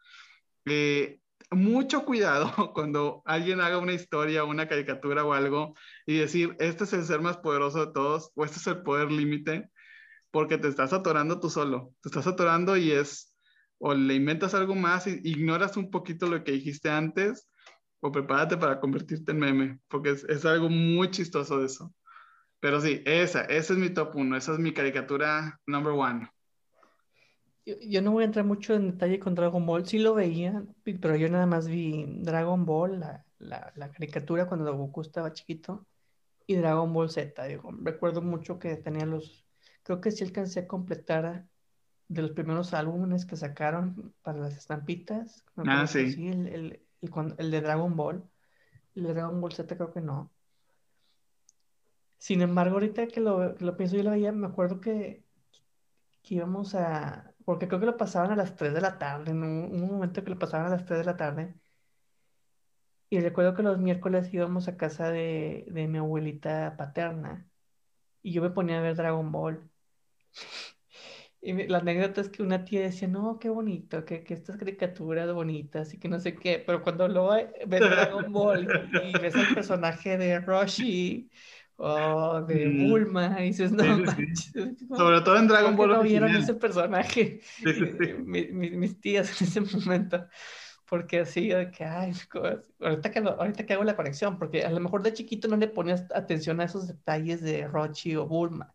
Eh, 0.65 1.19
mucho 1.51 2.05
cuidado 2.05 2.51
cuando 2.73 3.21
alguien 3.25 3.61
haga 3.61 3.77
una 3.77 3.93
historia, 3.93 4.43
una 4.43 4.67
caricatura 4.67 5.23
o 5.23 5.33
algo 5.33 5.75
y 6.05 6.17
decir, 6.17 6.55
este 6.59 6.85
es 6.85 6.93
el 6.93 7.05
ser 7.05 7.21
más 7.21 7.37
poderoso 7.37 7.85
de 7.85 7.93
todos 7.93 8.31
o 8.35 8.45
este 8.45 8.57
es 8.57 8.67
el 8.67 8.83
poder 8.83 9.11
límite, 9.11 9.69
porque 10.31 10.57
te 10.57 10.67
estás 10.67 10.93
atorando 10.93 11.39
tú 11.39 11.49
solo. 11.49 11.93
Te 12.01 12.09
estás 12.09 12.27
atorando 12.27 12.77
y 12.77 12.91
es, 12.91 13.35
o 13.77 13.93
le 13.93 14.15
inventas 14.15 14.53
algo 14.53 14.75
más 14.75 15.07
y 15.07 15.21
ignoras 15.23 15.77
un 15.77 15.91
poquito 15.91 16.27
lo 16.27 16.43
que 16.43 16.53
dijiste 16.53 16.89
antes, 16.89 17.47
o 18.01 18.11
prepárate 18.11 18.57
para 18.57 18.79
convertirte 18.79 19.31
en 19.31 19.39
meme, 19.39 19.79
porque 19.87 20.11
es, 20.11 20.45
algo 20.45 20.69
muy 20.69 21.09
chistoso 21.11 21.59
de 21.59 21.67
eso. 21.67 21.93
Pero 22.59 22.81
sí, 22.81 23.01
esa, 23.05 23.41
esa 23.45 23.73
es 23.73 23.79
mi 23.79 23.89
top 23.89 24.15
uno, 24.15 24.37
esa 24.37 24.53
es 24.53 24.59
mi 24.59 24.73
caricatura 24.73 25.59
number 25.65 25.93
one. 25.93 26.29
Yo, 27.65 28.01
no 28.01 28.11
voy 28.11 28.23
a 28.23 28.27
entrar 28.27 28.45
mucho 28.45 28.75
en 28.75 28.91
detalle 28.91 29.19
con 29.19 29.33
Dragon 29.33 29.65
Ball, 29.65 29.87
sí 29.87 29.97
lo 29.97 30.13
veía, 30.13 30.63
pero 30.83 31.15
yo 31.15 31.29
nada 31.29 31.47
más 31.47 31.67
vi 31.67 32.05
Dragon 32.19 32.63
Ball, 32.63 32.99
la, 32.99 33.25
la, 33.39 33.73
la 33.75 33.91
caricatura 33.91 34.47
cuando 34.47 34.75
Goku 34.77 35.01
estaba 35.01 35.33
chiquito, 35.33 35.87
y 36.45 36.55
Dragon 36.55 36.93
Ball 36.93 37.09
Z, 37.09 37.43
digo, 37.45 37.71
recuerdo 37.81 38.21
mucho 38.21 38.59
que 38.59 38.75
tenía 38.75 39.05
los, 39.05 39.45
creo 39.81 39.99
que 39.99 40.11
sí 40.11 40.23
alcancé 40.23 40.61
a 40.61 40.67
completar 40.67 41.47
de 42.07 42.21
los 42.21 42.31
primeros 42.31 42.73
álbumes 42.73 43.25
que 43.25 43.35
sacaron 43.35 44.13
para 44.21 44.39
las 44.39 44.57
estampitas. 44.57 45.43
Ah, 45.57 45.87
sí. 45.87 46.11
sí 46.11 46.27
el, 46.27 46.47
el, 46.47 46.81
el, 47.37 47.51
de 47.51 47.61
Dragon 47.61 47.95
Ball. 47.95 48.23
El 48.93 49.03
de 49.03 49.13
Dragon 49.13 49.41
Ball 49.41 49.53
Z 49.53 49.75
creo 49.75 49.91
que 49.91 50.01
no. 50.01 50.31
Sin 52.17 52.41
embargo, 52.41 52.75
ahorita 52.75 53.07
que 53.07 53.19
lo, 53.19 53.55
que 53.55 53.65
lo 53.65 53.75
pienso, 53.75 53.95
yo 53.97 54.03
lo 54.03 54.11
veía, 54.11 54.31
me 54.31 54.47
acuerdo 54.47 54.79
que, 54.79 55.23
que 56.21 56.35
íbamos 56.35 56.75
a, 56.75 57.34
porque 57.45 57.67
creo 57.67 57.79
que 57.79 57.85
lo 57.87 57.97
pasaban 57.97 58.31
a 58.31 58.35
las 58.35 58.55
3 58.55 58.73
de 58.73 58.81
la 58.81 58.97
tarde, 58.97 59.31
en 59.31 59.43
un, 59.43 59.87
momento 59.87 60.23
que 60.23 60.31
lo 60.31 60.39
pasaban 60.39 60.67
a 60.67 60.69
las 60.71 60.85
3 60.85 60.99
de 60.99 61.05
la 61.05 61.17
tarde. 61.17 61.55
Y 63.09 63.19
recuerdo 63.19 63.53
que 63.55 63.63
los 63.63 63.77
miércoles 63.79 64.33
íbamos 64.33 64.67
a 64.67 64.77
casa 64.77 65.09
de, 65.09 65.65
de 65.69 65.87
mi 65.87 65.99
abuelita 65.99 66.75
paterna 66.77 67.47
y 68.25 68.33
yo 68.33 68.41
me 68.41 68.49
ponía 68.49 68.79
a 68.79 68.81
ver 68.81 68.95
Dragon 68.95 69.31
Ball. 69.31 69.69
Y 71.45 71.67
la 71.67 71.77
anécdota 71.77 72.21
es 72.21 72.29
que 72.29 72.41
una 72.41 72.65
tía 72.65 72.81
decía, 72.81 73.07
no, 73.07 73.37
qué 73.37 73.49
bonito, 73.49 74.03
que, 74.03 74.23
que 74.23 74.33
estas 74.33 74.57
caricaturas 74.57 75.31
bonitas 75.31 75.93
y 75.93 75.99
que 75.99 76.07
no 76.09 76.19
sé 76.19 76.35
qué, 76.35 76.63
pero 76.65 76.81
cuando 76.81 77.07
lo 77.07 77.33
ves 77.33 77.81
Dragon 77.81 78.33
Ball 78.33 78.63
y, 78.63 79.19
ves 79.19 79.35
el 79.35 79.53
personaje 79.53 80.17
de 80.17 80.39
Roshi 80.39 81.29
o 81.77 82.41
de 82.41 82.67
mm. 82.67 82.89
Bulma, 82.89 83.35
y 83.39 83.47
dices, 83.47 83.71
no, 83.71 83.83
Sobre 84.95 85.21
todo 85.21 85.37
en 85.37 85.47
Dragon 85.47 85.75
Ball. 85.75 85.89
no 85.89 86.03
vieron 86.03 86.35
ese 86.35 86.53
personaje? 86.53 87.41
mis 88.25 88.99
tías 89.01 89.41
en 89.41 89.47
ese 89.47 89.61
momento. 89.61 90.27
Porque 90.87 91.21
así, 91.21 91.47
de 91.49 91.71
que, 91.71 91.83
ay, 91.83 92.13
ahorita 92.79 93.11
que, 93.11 93.19
ahorita 93.19 93.65
que 93.65 93.73
hago 93.73 93.83
la 93.83 93.95
conexión, 93.95 94.37
porque 94.37 94.63
a 94.63 94.69
lo 94.69 94.79
mejor 94.79 95.01
de 95.01 95.13
chiquito 95.13 95.47
no 95.47 95.57
le 95.57 95.67
ponías 95.67 96.05
atención 96.13 96.61
a 96.61 96.65
esos 96.65 96.87
detalles 96.87 97.41
de 97.41 97.67
Rochi 97.67 98.15
o 98.15 98.27
Bulma. 98.27 98.73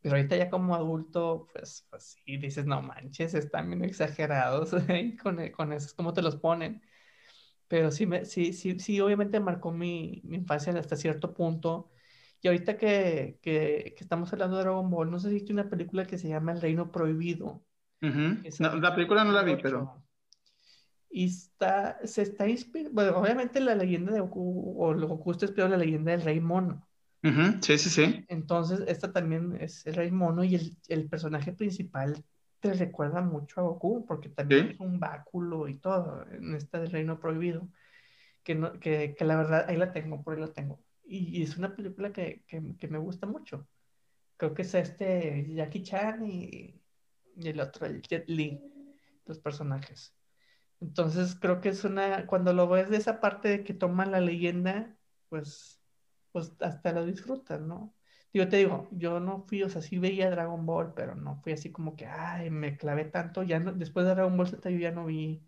Pero 0.00 0.16
ahorita 0.16 0.36
ya 0.36 0.50
como 0.50 0.74
adulto, 0.74 1.46
pues, 1.52 1.86
pues 1.88 2.16
sí, 2.24 2.36
dices, 2.36 2.66
no 2.66 2.82
manches, 2.82 3.34
están 3.34 3.68
bien 3.68 3.84
exagerados 3.84 4.70
con, 5.22 5.50
con 5.50 5.72
eso, 5.72 5.94
cómo 5.96 6.12
te 6.12 6.22
los 6.22 6.36
ponen. 6.36 6.82
Pero 7.68 7.90
sí, 7.92 8.06
me, 8.06 8.24
sí, 8.24 8.52
sí, 8.52 8.78
sí, 8.80 9.00
obviamente 9.00 9.38
marcó 9.40 9.70
mi, 9.70 10.20
mi 10.24 10.36
infancia 10.38 10.72
hasta 10.74 10.96
cierto 10.96 11.32
punto 11.32 11.92
y 12.42 12.48
ahorita 12.48 12.76
que, 12.76 13.38
que, 13.40 13.94
estamos 13.98 14.32
hablando 14.32 14.56
de 14.56 14.64
Dragon 14.64 14.90
Ball, 14.90 15.10
no 15.10 15.20
sé 15.20 15.28
si 15.28 15.34
viste 15.34 15.52
una 15.52 15.70
película 15.70 16.04
que 16.04 16.18
se 16.18 16.28
llama 16.28 16.50
El 16.50 16.60
Reino 16.60 16.90
Prohibido. 16.90 17.64
la 18.00 18.94
película 18.94 19.22
no 19.24 19.30
la 19.30 19.44
vi, 19.44 19.56
pero... 19.62 20.02
Y 21.08 21.26
está, 21.26 22.04
se 22.04 22.22
está 22.22 22.48
inspirando, 22.48 22.94
bueno, 22.94 23.18
obviamente 23.18 23.60
la 23.60 23.76
leyenda 23.76 24.12
de 24.12 24.20
Goku, 24.20 24.74
o 24.76 25.06
Goku 25.06 25.30
está 25.30 25.44
inspirado 25.44 25.72
en 25.72 25.78
la 25.78 25.84
leyenda 25.84 26.10
del 26.10 26.22
Rey 26.22 26.40
Mono. 26.40 26.88
Sí, 27.60 27.78
sí, 27.78 27.90
sí. 27.90 28.24
Entonces, 28.26 28.80
esta 28.88 29.12
también 29.12 29.56
es 29.60 29.86
el 29.86 29.94
Rey 29.94 30.10
Mono 30.10 30.42
y 30.42 30.56
el, 30.56 30.76
el 30.88 31.08
personaje 31.08 31.52
principal 31.52 32.24
te 32.58 32.72
recuerda 32.72 33.20
mucho 33.20 33.60
a 33.60 33.64
Goku, 33.64 34.04
porque 34.04 34.30
también 34.30 34.70
es 34.70 34.80
un 34.80 34.98
báculo 34.98 35.68
y 35.68 35.78
todo 35.78 36.26
en 36.32 36.56
esta 36.56 36.80
del 36.80 36.90
Reino 36.90 37.20
Prohibido. 37.20 37.68
Que, 38.42 38.56
no, 38.56 38.72
que, 38.80 39.14
que 39.16 39.24
la 39.24 39.36
verdad, 39.36 39.66
ahí 39.68 39.76
la 39.76 39.92
tengo, 39.92 40.24
por 40.24 40.34
ahí 40.34 40.40
la 40.40 40.52
tengo 40.52 40.80
y, 41.04 41.42
es 41.42 41.56
una 41.56 41.74
película 41.74 42.12
que, 42.12 42.44
que, 42.46 42.76
que, 42.78 42.88
me 42.88 42.98
gusta 42.98 43.26
mucho. 43.26 43.68
Creo 44.36 44.54
que 44.54 44.62
es 44.62 44.74
este 44.74 45.46
Jackie 45.54 45.82
Chan 45.82 46.24
y, 46.26 46.80
y, 47.36 47.48
el 47.48 47.60
otro, 47.60 47.86
el 47.86 48.02
Jet 48.02 48.28
Li, 48.28 48.60
los 49.26 49.38
personajes. 49.40 50.14
Entonces 50.80 51.36
creo 51.36 51.60
que 51.60 51.70
es 51.70 51.84
una, 51.84 52.26
cuando 52.26 52.52
lo 52.52 52.68
ves 52.68 52.90
de 52.90 52.96
esa 52.98 53.20
parte 53.20 53.48
de 53.48 53.64
que 53.64 53.74
toman 53.74 54.10
la 54.12 54.20
leyenda, 54.20 54.96
pues, 55.28 55.80
pues 56.32 56.52
hasta 56.60 56.92
lo 56.92 57.06
disfrutas, 57.06 57.60
¿no? 57.60 57.94
Yo 58.34 58.48
te 58.48 58.56
digo, 58.58 58.88
yo 58.92 59.20
no 59.20 59.44
fui, 59.46 59.62
o 59.62 59.68
sea, 59.68 59.82
sí 59.82 59.98
veía 59.98 60.30
Dragon 60.30 60.64
Ball, 60.66 60.94
pero 60.94 61.14
no 61.14 61.40
fui 61.42 61.52
así 61.52 61.70
como 61.70 61.96
que, 61.96 62.06
ay, 62.06 62.50
me 62.50 62.76
clavé 62.78 63.04
tanto, 63.04 63.42
ya 63.42 63.60
no, 63.60 63.72
después 63.72 64.06
de 64.06 64.14
Dragon 64.14 64.36
Ball 64.36 64.48
Z 64.48 64.70
yo 64.70 64.78
ya 64.78 64.90
no 64.90 65.06
vi 65.06 65.42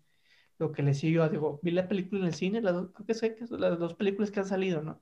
lo 0.59 0.71
que 0.71 0.83
le 0.83 0.93
siguió, 0.93 1.27
digo, 1.29 1.59
vi 1.63 1.71
la 1.71 1.87
película 1.87 2.21
en 2.21 2.27
el 2.27 2.33
cine, 2.35 2.61
creo 2.61 2.93
que 3.07 3.13
sé 3.13 3.35
que 3.35 3.47
son 3.47 3.61
las 3.61 3.79
dos 3.79 3.95
películas 3.95 4.31
que 4.31 4.39
han 4.39 4.47
salido, 4.47 4.81
¿no? 4.83 5.01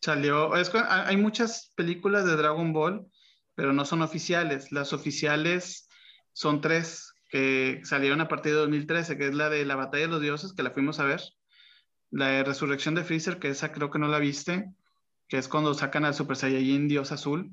Salió, 0.00 0.52
hay 0.54 1.16
muchas 1.16 1.72
películas 1.74 2.24
de 2.24 2.36
Dragon 2.36 2.72
Ball, 2.72 3.06
pero 3.54 3.72
no 3.72 3.84
son 3.84 4.02
oficiales. 4.02 4.70
Las 4.70 4.92
oficiales 4.92 5.88
son 6.32 6.60
tres 6.60 7.12
que 7.30 7.80
salieron 7.84 8.20
a 8.20 8.28
partir 8.28 8.52
de 8.52 8.58
2013, 8.58 9.18
que 9.18 9.26
es 9.26 9.34
la 9.34 9.48
de 9.48 9.64
la 9.64 9.76
Batalla 9.76 10.04
de 10.04 10.12
los 10.12 10.20
Dioses, 10.20 10.52
que 10.52 10.62
la 10.62 10.70
fuimos 10.70 11.00
a 11.00 11.04
ver. 11.04 11.22
La 12.10 12.28
de 12.28 12.44
Resurrección 12.44 12.94
de 12.94 13.04
Freezer, 13.04 13.38
que 13.38 13.48
esa 13.48 13.72
creo 13.72 13.90
que 13.90 13.98
no 13.98 14.08
la 14.08 14.18
viste, 14.18 14.70
que 15.28 15.38
es 15.38 15.48
cuando 15.48 15.74
sacan 15.74 16.04
al 16.04 16.14
Super 16.14 16.36
Saiyajin 16.36 16.88
Dios 16.88 17.10
Azul 17.10 17.50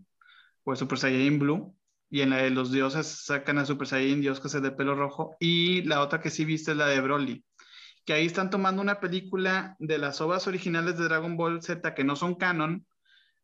o 0.63 0.71
el 0.71 0.77
Super 0.77 0.99
Saiyajin 0.99 1.39
Blue. 1.39 1.75
Y 2.09 2.21
en 2.21 2.29
la 2.29 2.37
de 2.37 2.51
los 2.51 2.71
dioses 2.71 3.07
sacan 3.07 3.57
al 3.57 3.65
Super 3.65 3.87
Saiyajin 3.87 4.21
Dios 4.21 4.39
que 4.39 4.47
es 4.47 4.61
de 4.61 4.71
pelo 4.71 4.93
rojo. 4.93 5.35
Y 5.39 5.81
la 5.83 6.01
otra 6.01 6.21
que 6.21 6.29
sí 6.29 6.45
viste 6.45 6.71
es 6.71 6.77
la 6.77 6.85
de 6.85 7.01
Broly, 7.01 7.43
que 8.05 8.13
ahí 8.13 8.25
están 8.25 8.49
tomando 8.49 8.81
una 8.81 8.99
película 8.99 9.75
de 9.79 9.97
las 9.97 10.21
obras 10.21 10.47
originales 10.47 10.97
de 10.97 11.05
Dragon 11.05 11.37
Ball 11.37 11.61
Z 11.61 11.93
que 11.93 12.03
no 12.03 12.15
son 12.15 12.35
canon, 12.35 12.85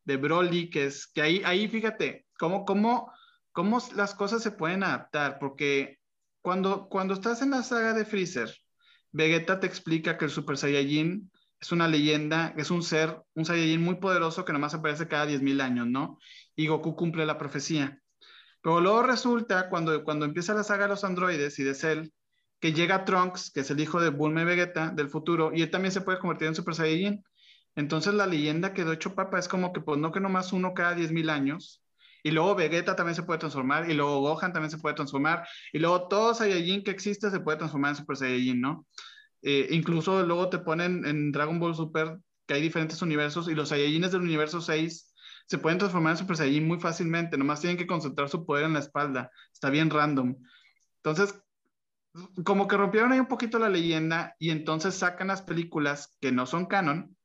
de 0.04 0.18
Broly, 0.18 0.70
que 0.70 0.86
es 0.86 1.08
que 1.08 1.22
ahí, 1.22 1.42
ahí 1.46 1.68
fíjate, 1.68 2.26
cómo, 2.38 2.66
cómo, 2.66 3.12
cómo 3.52 3.80
las 3.96 4.16
cosas 4.16 4.42
se 4.42 4.52
pueden 4.52 4.84
adaptar, 4.84 5.38
porque 5.40 6.00
cuando, 6.42 6.90
cuando 6.90 7.14
estás 7.14 7.42
en 7.42 7.52
la 7.52 7.64
saga 7.64 7.94
de 7.94 8.06
Freezer, 8.06 8.54
Vegeta 9.12 9.60
te 9.60 9.68
explica 9.68 10.18
que 10.18 10.26
el 10.26 10.32
Super 10.32 10.58
Saiyajin 10.58 11.32
es 11.60 11.72
una 11.72 11.88
leyenda, 11.88 12.54
es 12.58 12.72
un 12.72 12.84
ser, 12.84 13.22
un 13.36 13.46
Saiyajin 13.46 13.82
muy 13.82 13.96
poderoso 13.96 14.46
que 14.46 14.54
nomás 14.54 14.74
aparece 14.74 15.08
cada 15.08 15.26
10.000 15.26 15.62
años, 15.62 15.88
¿no? 15.88 16.18
Y 16.56 16.68
Goku 16.68 16.96
cumple 16.96 17.26
la 17.26 17.38
profecía. 17.38 18.00
Pero 18.62 18.82
luego 18.82 19.04
resulta, 19.04 19.70
cuando, 19.70 20.04
cuando 20.04 20.26
empieza 20.26 20.54
la 20.54 20.64
saga 20.64 20.84
de 20.84 20.90
los 20.90 21.04
androides 21.04 21.60
y 21.60 21.64
de 21.64 21.76
Cell, 21.76 22.10
que 22.60 22.74
llega 22.74 23.06
Trunks, 23.06 23.52
que 23.52 23.62
es 23.62 23.72
el 23.72 23.80
hijo 23.80 24.00
de 24.02 24.10
Bulma 24.10 24.42
y 24.42 24.46
Vegeta 24.46 24.90
del 24.90 25.10
futuro, 25.10 25.52
y 25.54 25.62
él 25.62 25.72
también 25.72 25.92
se 25.92 26.02
puede 26.02 26.20
convertir 26.20 26.48
en 26.48 26.56
Super 26.56 26.76
Saiyajin. 26.76 27.24
Entonces 27.76 28.14
la 28.14 28.28
leyenda 28.28 28.74
quedó 28.74 28.92
hecho 28.92 29.16
papa, 29.16 29.40
es 29.40 29.48
como 29.48 29.72
que 29.72 29.82
pues 29.82 30.00
no 30.00 30.12
que 30.12 30.20
nomás 30.20 30.52
uno 30.52 30.74
cada 30.74 30.96
10.000 30.96 31.30
años, 31.30 31.82
y 32.24 32.32
luego 32.32 32.56
Vegeta 32.56 32.96
también 32.96 33.16
se 33.16 33.24
puede 33.24 33.40
transformar, 33.40 33.90
y 33.90 33.94
luego 33.94 34.20
Gohan 34.20 34.52
también 34.52 34.72
se 34.72 34.78
puede 34.78 34.96
transformar, 34.96 35.48
y 35.72 35.80
luego 35.80 36.08
todo 36.08 36.34
Saiyajin 36.34 36.84
que 36.84 36.92
existe 36.92 37.30
se 37.30 37.40
puede 37.40 37.58
transformar 37.58 37.92
en 37.92 37.96
Super 37.96 38.18
Saiyajin, 38.18 38.60
¿no? 38.60 38.86
Eh, 39.42 39.68
incluso 39.72 40.22
luego 40.26 40.50
te 40.50 40.60
ponen 40.60 41.06
en 41.06 41.32
Dragon 41.32 41.60
Ball 41.60 41.76
Super 41.76 42.18
que 42.46 42.56
hay 42.56 42.62
diferentes 42.62 43.02
universos, 43.02 43.48
y 43.48 43.56
los 43.56 43.70
Saiyajines 43.70 44.12
del 44.12 44.22
universo 44.22 44.60
6 44.60 45.14
se 45.46 45.58
pueden 45.58 45.80
transformar 45.80 46.12
en 46.12 46.18
Super 46.18 46.36
Saiyajin 46.36 46.68
muy 46.68 46.80
fácilmente, 46.80 47.38
nomás 47.38 47.62
tienen 47.62 47.78
que 47.78 47.88
concentrar 47.88 48.28
su 48.28 48.46
poder 48.46 48.66
en 48.66 48.74
la 48.74 48.80
espalda, 48.80 49.32
está 49.54 49.70
bien 49.70 49.90
random. 49.90 50.36
Entonces, 50.98 51.34
como 52.44 52.68
que 52.68 52.78
rompieron 52.78 53.12
ahí 53.12 53.20
un 53.20 53.28
poquito 53.28 53.60
la 53.60 53.70
leyenda 53.70 54.36
y 54.40 54.50
entonces 54.50 54.96
sacan 54.96 55.28
las 55.28 55.42
películas 55.42 56.18
que 56.20 56.32
no 56.32 56.46
son 56.46 56.66
canon 56.66 57.16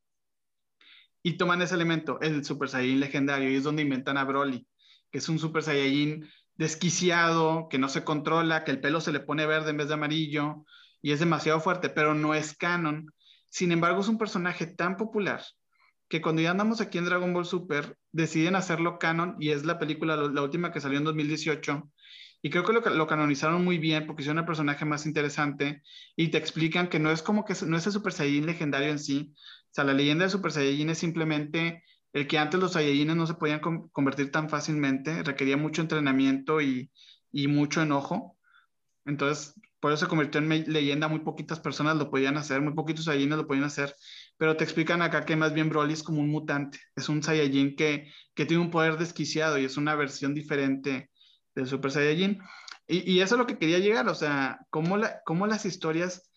y 1.23 1.39
toman 1.39 1.62
ese 1.62 1.74
elemento, 1.74 2.20
el 2.20 2.44
Super 2.44 2.69
Saiyajin 2.69 3.01
legendario, 3.01 3.51
y 3.51 3.56
es 3.56 3.65
donde 3.65 3.82
inventan 3.82 4.19
a 4.19 4.24
Broly, 4.24 4.69
que 5.11 5.19
es 5.19 5.28
un 5.28 5.39
Super 5.39 5.62
Saiyajin 5.62 6.28
desquiciado, 6.56 7.69
que 7.70 7.78
no 7.78 7.89
se 7.89 8.05
controla, 8.05 8.62
que 8.62 8.70
el 8.70 8.81
pelo 8.81 9.01
se 9.01 9.11
le 9.11 9.20
pone 9.20 9.47
verde 9.47 9.70
en 9.70 9.78
vez 9.78 9.89
de 9.89 9.94
amarillo 9.94 10.65
y 11.01 11.12
es 11.12 11.20
demasiado 11.20 11.61
fuerte, 11.61 11.89
pero 11.89 12.15
no 12.15 12.35
es 12.35 12.55
canon. 12.55 13.11
Sin 13.48 13.73
embargo, 13.73 14.02
es 14.02 14.09
un 14.09 14.19
personaje 14.19 14.66
tan 14.66 14.97
popular 14.97 15.43
que 16.09 16.20
cuando 16.20 16.43
ya 16.43 16.51
andamos 16.51 16.81
aquí 16.82 16.98
en 16.98 17.06
Dragon 17.06 17.32
Ball 17.32 17.47
Super, 17.47 17.97
deciden 18.12 18.55
hacerlo 18.55 18.98
canon 18.98 19.36
y 19.40 19.51
es 19.51 19.65
la 19.65 19.78
película, 19.78 20.16
la 20.16 20.43
última 20.43 20.73
que 20.73 20.81
salió 20.81 20.98
en 20.98 21.05
2018, 21.05 21.90
y 22.44 22.50
creo 22.50 22.62
que 22.62 22.74
lo, 22.74 23.06
canonizaron 23.06 23.64
muy 23.64 23.78
bien 23.78 24.06
porque 24.06 24.20
hicieron 24.20 24.40
un 24.40 24.44
personaje 24.44 24.84
más 24.84 25.06
interesante 25.06 25.82
y 26.14 26.28
te 26.28 26.36
explican 26.36 26.88
que 26.88 26.98
no 26.98 27.10
es 27.10 27.22
como 27.22 27.46
que 27.46 27.54
no 27.66 27.78
es 27.78 27.86
el 27.86 27.92
Super 27.92 28.12
Saiyajin 28.12 28.44
legendario 28.44 28.90
en 28.90 28.98
sí. 28.98 29.32
O 29.34 29.70
sea, 29.70 29.84
la 29.84 29.94
leyenda 29.94 30.26
de 30.26 30.30
Super 30.30 30.52
Saiyajin 30.52 30.90
es 30.90 30.98
simplemente 30.98 31.82
el 32.12 32.26
que 32.26 32.36
antes 32.36 32.60
los 32.60 32.74
Saiyajines 32.74 33.16
no 33.16 33.26
se 33.26 33.32
podían 33.32 33.60
convertir 33.60 34.30
tan 34.30 34.50
fácilmente, 34.50 35.22
requería 35.22 35.56
mucho 35.56 35.80
entrenamiento 35.80 36.60
y, 36.60 36.92
y 37.32 37.48
mucho 37.48 37.80
enojo. 37.80 38.36
Entonces, 39.06 39.54
por 39.80 39.92
eso 39.92 40.04
se 40.04 40.10
convirtió 40.10 40.38
en 40.38 40.70
leyenda, 40.70 41.08
muy 41.08 41.20
poquitas 41.20 41.60
personas 41.60 41.96
lo 41.96 42.10
podían 42.10 42.36
hacer, 42.36 42.60
muy 42.60 42.74
poquitos 42.74 43.06
Saiyajines 43.06 43.38
lo 43.38 43.46
podían 43.46 43.64
hacer, 43.64 43.94
pero 44.36 44.54
te 44.58 44.64
explican 44.64 45.00
acá 45.00 45.24
que 45.24 45.34
más 45.34 45.54
bien 45.54 45.70
Broly 45.70 45.94
es 45.94 46.02
como 46.02 46.20
un 46.20 46.28
mutante, 46.28 46.78
es 46.94 47.08
un 47.08 47.22
Saiyajin 47.22 47.74
que, 47.74 48.12
que 48.34 48.44
tiene 48.44 48.62
un 48.62 48.70
poder 48.70 48.98
desquiciado 48.98 49.56
y 49.56 49.64
es 49.64 49.78
una 49.78 49.94
versión 49.94 50.34
diferente 50.34 51.08
del 51.55 51.66
Super 51.66 51.90
Saiyajin. 51.90 52.40
Y, 52.86 53.20
eso 53.20 53.35
es 53.35 53.39
lo 53.39 53.47
que 53.47 53.56
quería 53.56 53.78
llegar, 53.78 54.09
o 54.09 54.14
sea, 54.14 54.60
cómo, 54.68 54.98
la, 54.98 55.22
cómo 55.24 55.47
las 55.47 55.64
historias 55.64 56.31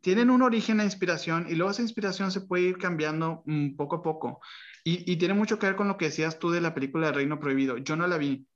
tienen 0.00 0.30
un 0.30 0.42
origen 0.42 0.78
a 0.78 0.84
inspiración 0.84 1.46
y 1.48 1.56
luego 1.56 1.72
esa 1.72 1.82
inspiración 1.82 2.30
se 2.30 2.42
puede 2.42 2.64
ir 2.64 2.78
cambiando 2.78 3.42
mm, 3.46 3.74
poco 3.74 3.96
a 3.96 4.02
poco. 4.02 4.40
Y, 4.84 5.10
y, 5.10 5.16
tiene 5.16 5.34
mucho 5.34 5.58
que 5.58 5.66
ver 5.66 5.76
con 5.76 5.88
lo 5.88 5.96
que 5.96 6.04
decías 6.04 6.38
tú 6.38 6.50
de 6.50 6.60
la 6.60 6.74
película 6.74 7.08
de 7.08 7.14
Reino 7.14 7.40
Prohibido. 7.40 7.78
Yo 7.78 7.96
no 7.96 8.06
la 8.06 8.16
vi, 8.16 8.46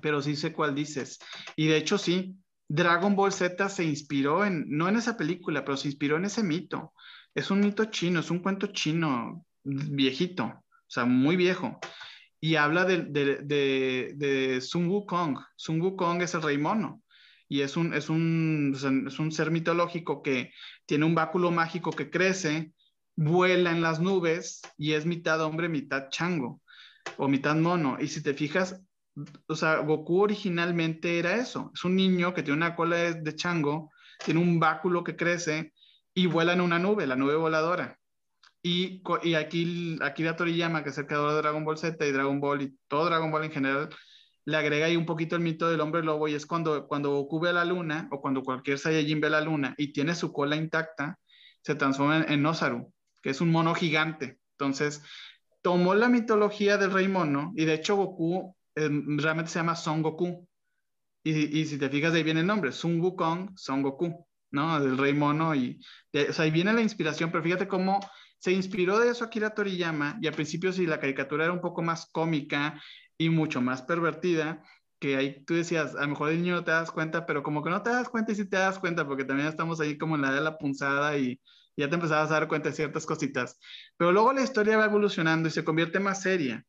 pero 0.00 0.22
sí 0.22 0.36
sé 0.36 0.52
cuál 0.54 0.74
dices. 0.74 1.18
Y 1.54 1.66
de 1.66 1.76
hecho 1.76 1.98
sí, 1.98 2.38
Dragon 2.68 3.14
Ball 3.14 3.32
Z 3.32 3.68
se 3.68 3.84
inspiró 3.84 4.44
en, 4.44 4.64
no 4.68 4.88
en 4.88 4.96
esa 4.96 5.16
película, 5.16 5.64
pero 5.64 5.76
se 5.76 5.88
inspiró 5.88 6.16
en 6.16 6.24
ese 6.24 6.42
mito. 6.42 6.94
Es 7.34 7.50
un 7.50 7.60
mito 7.60 7.84
chino, 7.86 8.20
es 8.20 8.30
un 8.30 8.40
cuento 8.40 8.68
chino 8.68 9.44
viejito, 9.64 10.44
o 10.44 10.64
sea, 10.86 11.04
muy 11.04 11.36
viejo. 11.36 11.78
Y 12.46 12.54
habla 12.54 12.84
de, 12.84 12.98
de, 13.02 13.38
de, 13.42 14.12
de 14.14 14.60
Sun 14.60 14.86
Wukong. 14.86 15.36
Sun 15.56 15.80
Wukong 15.80 16.22
es 16.22 16.32
el 16.34 16.42
rey 16.42 16.56
mono. 16.56 17.02
Y 17.48 17.62
es 17.62 17.76
un, 17.76 17.92
es, 17.92 18.08
un, 18.08 18.72
es 19.08 19.18
un 19.18 19.32
ser 19.32 19.50
mitológico 19.50 20.22
que 20.22 20.52
tiene 20.86 21.06
un 21.06 21.16
báculo 21.16 21.50
mágico 21.50 21.90
que 21.90 22.08
crece, 22.08 22.72
vuela 23.16 23.72
en 23.72 23.82
las 23.82 23.98
nubes 23.98 24.60
y 24.78 24.92
es 24.92 25.06
mitad 25.06 25.40
hombre, 25.40 25.68
mitad 25.68 26.08
chango 26.08 26.62
o 27.16 27.26
mitad 27.26 27.56
mono. 27.56 27.96
Y 28.00 28.06
si 28.06 28.22
te 28.22 28.32
fijas, 28.32 28.80
o 29.48 29.56
sea, 29.56 29.78
Goku 29.78 30.20
originalmente 30.22 31.18
era 31.18 31.34
eso. 31.34 31.72
Es 31.74 31.84
un 31.84 31.96
niño 31.96 32.32
que 32.32 32.44
tiene 32.44 32.58
una 32.58 32.76
cola 32.76 33.12
de, 33.12 33.34
chango, 33.34 33.90
tiene 34.24 34.38
un 34.38 34.60
báculo 34.60 35.02
que 35.02 35.16
crece 35.16 35.72
y 36.14 36.26
vuela 36.26 36.52
en 36.52 36.60
una 36.60 36.78
nube, 36.78 37.08
la 37.08 37.16
nube 37.16 37.34
voladora. 37.34 37.98
Y, 38.68 39.00
y 39.22 39.34
aquí 39.34 39.96
Akira 40.00 40.34
Toriyama, 40.34 40.82
que 40.82 40.90
es 40.90 40.98
el 40.98 41.06
creador 41.06 41.30
de 41.30 41.36
Dragon 41.36 41.64
Ball 41.64 41.78
Z 41.78 42.04
y 42.04 42.10
Dragon 42.10 42.40
Ball 42.40 42.62
y 42.62 42.76
todo 42.88 43.06
Dragon 43.06 43.30
Ball 43.30 43.44
en 43.44 43.52
general, 43.52 43.90
le 44.44 44.56
agrega 44.56 44.86
ahí 44.86 44.96
un 44.96 45.06
poquito 45.06 45.36
el 45.36 45.42
mito 45.42 45.70
del 45.70 45.80
hombre 45.80 46.02
lobo 46.02 46.26
y 46.26 46.34
es 46.34 46.46
cuando, 46.46 46.88
cuando 46.88 47.12
Goku 47.12 47.38
ve 47.38 47.52
la 47.52 47.64
luna 47.64 48.08
o 48.10 48.20
cuando 48.20 48.42
cualquier 48.42 48.80
Saiyajin 48.80 49.20
ve 49.20 49.30
la 49.30 49.40
luna 49.40 49.72
y 49.78 49.92
tiene 49.92 50.16
su 50.16 50.32
cola 50.32 50.56
intacta, 50.56 51.16
se 51.62 51.76
transforma 51.76 52.24
en, 52.26 52.44
en 52.44 52.52
que 53.22 53.30
es 53.30 53.40
un 53.40 53.52
mono 53.52 53.72
gigante. 53.72 54.40
Entonces, 54.58 55.00
tomó 55.62 55.94
la 55.94 56.08
mitología 56.08 56.76
del 56.76 56.90
rey 56.90 57.06
mono 57.06 57.52
y 57.54 57.66
de 57.66 57.74
hecho 57.74 57.94
Goku 57.94 58.56
realmente 58.74 59.52
se 59.52 59.60
llama 59.60 59.76
Son 59.76 60.02
Goku. 60.02 60.48
Y, 61.22 61.60
y, 61.60 61.66
si 61.66 61.78
te 61.78 61.88
fijas, 61.88 62.12
de 62.12 62.18
ahí 62.18 62.24
viene 62.24 62.40
el 62.40 62.46
nombre, 62.48 62.72
Sun 62.72 63.00
Wukong, 63.00 63.56
Son 63.56 63.82
Goku, 63.82 64.26
¿no? 64.50 64.80
Del 64.80 64.98
rey 64.98 65.12
mono. 65.12 65.54
Y, 65.54 65.80
o 66.12 66.32
sea, 66.32 66.44
ahí 66.44 66.50
viene 66.50 66.72
la 66.72 66.82
inspiración, 66.82 67.30
pero 67.30 67.44
fíjate 67.44 67.68
cómo 67.68 68.00
se 68.38 68.52
inspiró 68.52 68.98
de 68.98 69.10
eso 69.10 69.24
Akira 69.24 69.50
Toriyama, 69.50 70.18
y 70.20 70.26
al 70.26 70.34
principio 70.34 70.72
sí, 70.72 70.86
la 70.86 71.00
caricatura 71.00 71.44
era 71.44 71.52
un 71.52 71.60
poco 71.60 71.82
más 71.82 72.06
cómica 72.12 72.80
y 73.18 73.30
mucho 73.30 73.60
más 73.60 73.82
pervertida, 73.82 74.62
que 74.98 75.16
ahí 75.16 75.44
tú 75.44 75.54
decías, 75.54 75.94
a 75.94 76.02
lo 76.02 76.08
mejor 76.08 76.30
el 76.30 76.42
niño 76.42 76.54
no 76.56 76.64
te 76.64 76.70
das 76.70 76.90
cuenta, 76.90 77.26
pero 77.26 77.42
como 77.42 77.62
que 77.62 77.70
no 77.70 77.82
te 77.82 77.90
das 77.90 78.08
cuenta 78.08 78.32
y 78.32 78.34
sí 78.34 78.48
te 78.48 78.56
das 78.56 78.78
cuenta, 78.78 79.06
porque 79.06 79.24
también 79.24 79.48
estamos 79.48 79.80
ahí 79.80 79.98
como 79.98 80.16
en 80.16 80.22
la 80.22 80.32
de 80.32 80.40
la 80.40 80.58
punzada 80.58 81.16
y 81.18 81.40
ya 81.76 81.88
te 81.88 81.94
empezabas 81.94 82.30
a 82.30 82.34
dar 82.34 82.48
cuenta 82.48 82.70
de 82.70 82.74
ciertas 82.74 83.04
cositas. 83.04 83.58
Pero 83.96 84.12
luego 84.12 84.32
la 84.32 84.42
historia 84.42 84.78
va 84.78 84.86
evolucionando 84.86 85.48
y 85.48 85.52
se 85.52 85.64
convierte 85.64 86.00
más 86.00 86.22
seria 86.22 86.64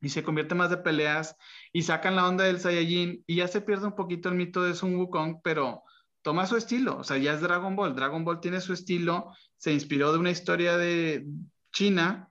y 0.00 0.08
se 0.10 0.22
convierte 0.22 0.54
más 0.54 0.70
de 0.70 0.76
peleas 0.76 1.36
y 1.72 1.82
sacan 1.82 2.16
la 2.16 2.28
onda 2.28 2.44
del 2.44 2.60
Saiyajin 2.60 3.24
y 3.26 3.36
ya 3.36 3.48
se 3.48 3.60
pierde 3.60 3.86
un 3.86 3.96
poquito 3.96 4.28
el 4.28 4.36
mito 4.36 4.62
de 4.62 4.74
Sun 4.74 4.94
Wukong, 4.96 5.40
pero 5.42 5.82
toma 6.26 6.44
su 6.44 6.56
estilo, 6.56 6.98
o 6.98 7.04
sea, 7.04 7.18
ya 7.18 7.34
es 7.34 7.40
Dragon 7.40 7.76
Ball, 7.76 7.94
Dragon 7.94 8.24
Ball 8.24 8.40
tiene 8.40 8.60
su 8.60 8.72
estilo, 8.72 9.32
se 9.58 9.72
inspiró 9.72 10.10
de 10.10 10.18
una 10.18 10.32
historia 10.32 10.76
de 10.76 11.24
China 11.72 12.28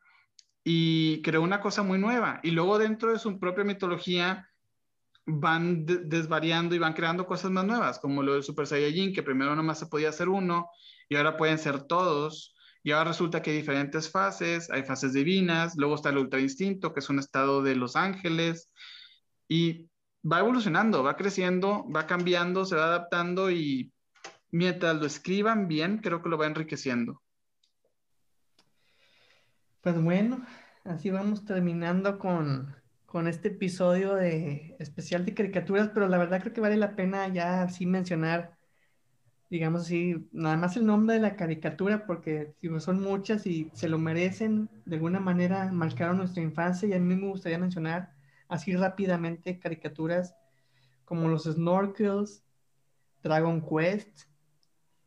y 0.65 1.21
creó 1.21 1.41
una 1.41 1.61
cosa 1.61 1.81
muy 1.81 1.97
nueva. 1.97 2.41
Y 2.43 2.51
luego 2.51 2.77
dentro 2.77 3.13
de 3.13 3.19
su 3.19 3.39
propia 3.39 3.63
mitología 3.63 4.49
van 5.25 5.85
desvariando 5.85 6.75
y 6.75 6.77
van 6.77 6.91
creando 6.91 7.25
cosas 7.25 7.51
más 7.51 7.63
nuevas, 7.63 7.97
como 7.99 8.21
lo 8.21 8.33
del 8.33 8.43
Super 8.43 8.67
Saiyajin, 8.67 9.13
que 9.13 9.23
primero 9.23 9.55
nomás 9.55 9.79
se 9.79 9.85
podía 9.85 10.09
hacer 10.09 10.27
uno 10.27 10.69
y 11.07 11.15
ahora 11.15 11.37
pueden 11.37 11.57
ser 11.57 11.83
todos. 11.83 12.53
Y 12.83 12.91
ahora 12.91 13.11
resulta 13.11 13.41
que 13.41 13.51
hay 13.51 13.55
diferentes 13.55 14.11
fases, 14.11 14.69
hay 14.71 14.83
fases 14.83 15.13
divinas, 15.13 15.77
luego 15.77 15.95
está 15.95 16.09
el 16.09 16.17
ultra 16.17 16.41
instinto, 16.41 16.93
que 16.93 16.99
es 16.99 17.09
un 17.09 17.19
estado 17.19 17.63
de 17.63 17.77
los 17.77 17.95
ángeles, 17.95 18.69
y 19.47 19.87
va 20.29 20.39
evolucionando, 20.39 21.03
va 21.03 21.15
creciendo, 21.15 21.85
va 21.89 22.07
cambiando, 22.07 22.65
se 22.65 22.75
va 22.75 22.85
adaptando 22.85 23.51
y 23.51 23.93
mientras 24.51 24.95
lo 24.95 25.05
escriban 25.05 25.67
bien, 25.67 25.99
creo 25.99 26.21
que 26.21 26.29
lo 26.29 26.37
va 26.37 26.47
enriqueciendo. 26.47 27.21
Pues 29.81 30.01
bueno, 30.01 30.43
así 30.83 31.11
vamos 31.11 31.45
terminando 31.45 32.17
con, 32.17 32.75
con 33.05 33.27
este 33.27 33.49
episodio 33.49 34.15
de 34.15 34.75
especial 34.79 35.25
de 35.25 35.35
caricaturas, 35.35 35.91
pero 35.93 36.07
la 36.07 36.17
verdad 36.17 36.41
creo 36.41 36.53
que 36.53 36.61
vale 36.61 36.77
la 36.77 36.95
pena 36.95 37.27
ya 37.27 37.67
sí 37.69 37.85
mencionar 37.85 38.55
digamos 39.49 39.81
así, 39.83 40.15
nada 40.31 40.57
más 40.57 40.75
el 40.75 40.85
nombre 40.85 41.15
de 41.15 41.21
la 41.21 41.35
caricatura, 41.35 42.05
porque 42.05 42.55
son 42.79 43.01
muchas 43.01 43.45
y 43.45 43.69
se 43.73 43.87
lo 43.87 43.97
merecen, 43.99 44.69
de 44.85 44.95
alguna 44.95 45.19
manera 45.19 45.71
marcaron 45.71 46.17
nuestra 46.17 46.41
infancia 46.41 46.89
y 46.89 46.93
a 46.93 46.99
mí 46.99 47.15
me 47.15 47.27
gustaría 47.29 47.59
mencionar 47.59 48.14
así 48.47 48.75
rápidamente 48.75 49.59
caricaturas 49.59 50.35
como 51.05 51.27
los 51.27 51.43
Snorkels, 51.43 52.43
Dragon 53.23 53.61
Quest, 53.61 54.23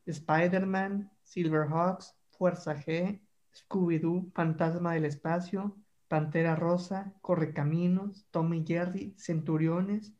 Spider-Man, 0.06 1.10
Silverhawks, 1.24 2.14
Fuerza 2.30 2.74
G, 2.76 3.20
Scooby-Doo, 3.52 4.30
Fantasma 4.32 4.94
del 4.94 5.04
Espacio, 5.04 5.76
Pantera 6.08 6.56
Rosa, 6.56 7.12
Correcaminos, 7.20 8.26
Tommy 8.30 8.64
Jerry, 8.66 9.14
Centuriones, 9.18 10.14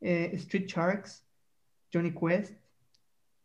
eh, 0.00 0.30
Street 0.34 0.66
Sharks, 0.66 1.26
Johnny 1.92 2.12
Quest, 2.12 2.54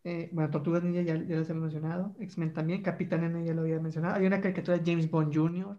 eh, 0.03 0.30
bueno, 0.31 0.49
Tortugas 0.49 0.84
Ninja 0.84 1.02
ya, 1.02 1.15
ya 1.15 1.35
les 1.35 1.49
he 1.49 1.53
mencionado. 1.53 2.15
X-Men 2.19 2.53
también. 2.53 2.81
Capitán 2.81 3.26
N 3.26 3.45
ya 3.45 3.53
lo 3.53 3.64
había 3.64 3.77
mencionado. 3.80 4.15
Hay 4.15 4.26
una 4.26 4.39
caricatura 4.39 4.77
de 4.77 4.89
James 4.89 5.11
Bond 5.11 5.35
Jr. 5.35 5.77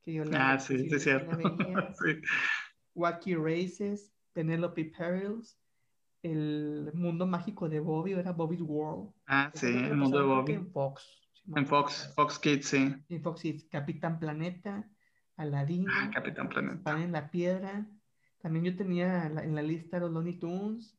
Que 0.00 0.14
yo 0.14 0.24
la, 0.24 0.52
ah, 0.52 0.58
sí, 0.58 0.78
sí, 0.78 0.94
es 0.94 1.02
cierto. 1.02 1.36
sí. 2.02 2.22
Wacky 2.96 3.34
Races, 3.34 4.12
Penelope 4.32 4.84
Perils, 4.86 5.58
El 6.22 6.90
Mundo 6.94 7.26
Mágico 7.26 7.68
de 7.68 7.78
Bobby, 7.78 8.12
era 8.12 8.32
Bobby's 8.32 8.62
World. 8.62 9.12
Ah, 9.26 9.50
sí, 9.54 9.66
El 9.66 9.96
Mundo 9.96 10.18
de 10.18 10.24
Bobby. 10.24 10.52
En 10.54 10.66
Fox. 10.66 11.22
en 11.54 11.66
Fox, 11.66 12.12
Fox 12.16 12.38
Kids, 12.38 12.66
sí. 12.66 12.94
En 13.08 13.22
Fox 13.22 13.42
Kids, 13.42 13.64
Capitán 13.70 14.18
Planeta, 14.18 14.88
Aladdin. 15.36 15.86
Ah, 15.90 16.10
Capitán 16.12 16.48
Planeta. 16.48 16.82
Pan 16.82 17.02
en 17.02 17.12
la 17.12 17.30
Piedra. 17.30 17.86
También 18.40 18.64
yo 18.64 18.76
tenía 18.76 19.26
en 19.26 19.54
la 19.54 19.62
lista 19.62 19.98
los 19.98 20.10
Looney 20.10 20.38
Tunes. 20.38 20.96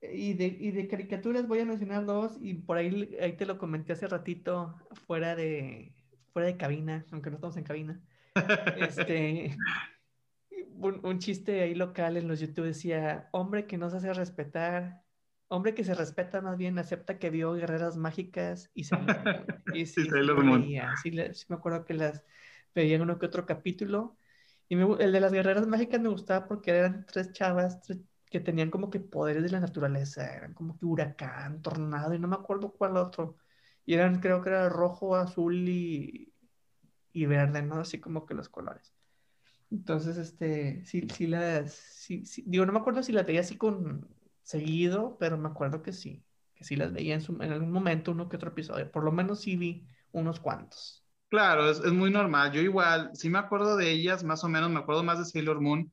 Y 0.00 0.34
de, 0.34 0.46
y 0.46 0.72
de 0.72 0.88
caricaturas 0.88 1.46
voy 1.46 1.60
a 1.60 1.64
mencionar 1.64 2.04
dos 2.04 2.36
y 2.40 2.54
por 2.54 2.76
ahí, 2.76 3.16
ahí 3.20 3.36
te 3.36 3.46
lo 3.46 3.56
comenté 3.56 3.92
hace 3.92 4.08
ratito 4.08 4.74
fuera 5.06 5.36
de, 5.36 5.94
fuera 6.32 6.48
de 6.48 6.56
cabina, 6.56 7.06
aunque 7.12 7.30
no 7.30 7.36
estamos 7.36 7.56
en 7.56 7.64
cabina. 7.64 8.00
Este, 8.78 9.56
un, 10.82 11.04
un, 11.04 11.18
chiste 11.18 11.62
ahí 11.62 11.74
local 11.74 12.16
en 12.16 12.28
los 12.28 12.40
YouTube 12.40 12.66
decía, 12.66 13.28
hombre 13.32 13.66
que 13.66 13.78
no 13.78 13.90
se 13.90 13.98
hace 13.98 14.12
respetar, 14.12 15.02
hombre 15.48 15.74
que 15.74 15.84
se 15.84 15.94
respeta 15.94 16.40
más 16.40 16.56
bien, 16.56 16.78
acepta 16.78 17.18
que 17.18 17.30
vio 17.30 17.52
guerreras 17.54 17.96
mágicas 17.96 18.70
y 18.74 18.84
se 18.84 18.96
y 19.74 19.86
sí, 19.86 20.04
sí, 20.04 21.12
sí, 21.34 21.46
me 21.48 21.56
acuerdo 21.56 21.84
que 21.84 21.94
las 21.94 22.24
veía 22.74 22.96
en 22.96 23.02
uno 23.02 23.18
que 23.18 23.26
otro 23.26 23.46
capítulo. 23.46 24.16
Y 24.68 24.76
me, 24.76 24.84
el 25.04 25.12
de 25.12 25.20
las 25.20 25.32
guerreras 25.32 25.66
mágicas 25.66 26.00
me 26.00 26.08
gustaba 26.08 26.46
porque 26.46 26.70
eran 26.70 27.04
tres 27.06 27.32
chavas, 27.32 27.80
tres 27.82 27.98
que 28.32 28.40
tenían 28.40 28.70
como 28.70 28.88
que 28.88 28.98
poderes 28.98 29.42
de 29.42 29.50
la 29.50 29.60
naturaleza, 29.60 30.34
eran 30.34 30.54
como 30.54 30.78
que 30.78 30.86
huracán, 30.86 31.60
tornado, 31.60 32.14
y 32.14 32.18
no 32.18 32.28
me 32.28 32.36
acuerdo 32.36 32.72
cuál 32.72 32.96
otro. 32.96 33.36
Y 33.84 33.94
eran, 33.94 34.20
creo 34.20 34.42
que 34.42 34.48
era 34.48 34.70
rojo, 34.70 35.16
azul 35.16 35.68
y, 35.68 36.32
y 37.12 37.26
verde, 37.26 37.62
¿no? 37.62 37.80
Así 37.80 38.00
como 38.00 38.24
que 38.24 38.34
los 38.34 38.48
colores. 38.48 38.94
Entonces, 39.72 40.18
este, 40.18 40.84
sí, 40.84 41.06
sí 41.12 41.26
las, 41.26 41.72
sí, 41.72 42.24
digo, 42.46 42.66
no 42.66 42.72
me 42.72 42.78
acuerdo 42.78 43.02
si 43.02 43.12
las 43.12 43.26
veía 43.26 43.40
así 43.40 43.56
con 43.56 44.06
seguido, 44.42 45.16
pero 45.18 45.38
me 45.38 45.48
acuerdo 45.48 45.82
que 45.82 45.92
sí, 45.92 46.22
que 46.54 46.64
sí 46.64 46.76
las 46.76 46.92
veía 46.92 47.14
en, 47.14 47.22
en 47.42 47.52
algún 47.52 47.72
momento, 47.72 48.12
uno 48.12 48.28
que 48.28 48.36
otro 48.36 48.50
episodio. 48.50 48.90
Por 48.90 49.02
lo 49.02 49.12
menos 49.12 49.40
sí 49.40 49.56
vi 49.56 49.86
unos 50.12 50.40
cuantos. 50.40 51.04
Claro, 51.28 51.70
es, 51.70 51.78
es 51.78 51.92
muy 51.92 52.10
normal. 52.10 52.52
Yo 52.52 52.60
igual, 52.60 53.10
sí 53.14 53.30
me 53.30 53.38
acuerdo 53.38 53.76
de 53.76 53.90
ellas, 53.90 54.22
más 54.22 54.44
o 54.44 54.48
menos, 54.48 54.70
me 54.70 54.80
acuerdo 54.80 55.02
más 55.02 55.18
de 55.18 55.24
Sailor 55.24 55.60
Moon 55.60 55.90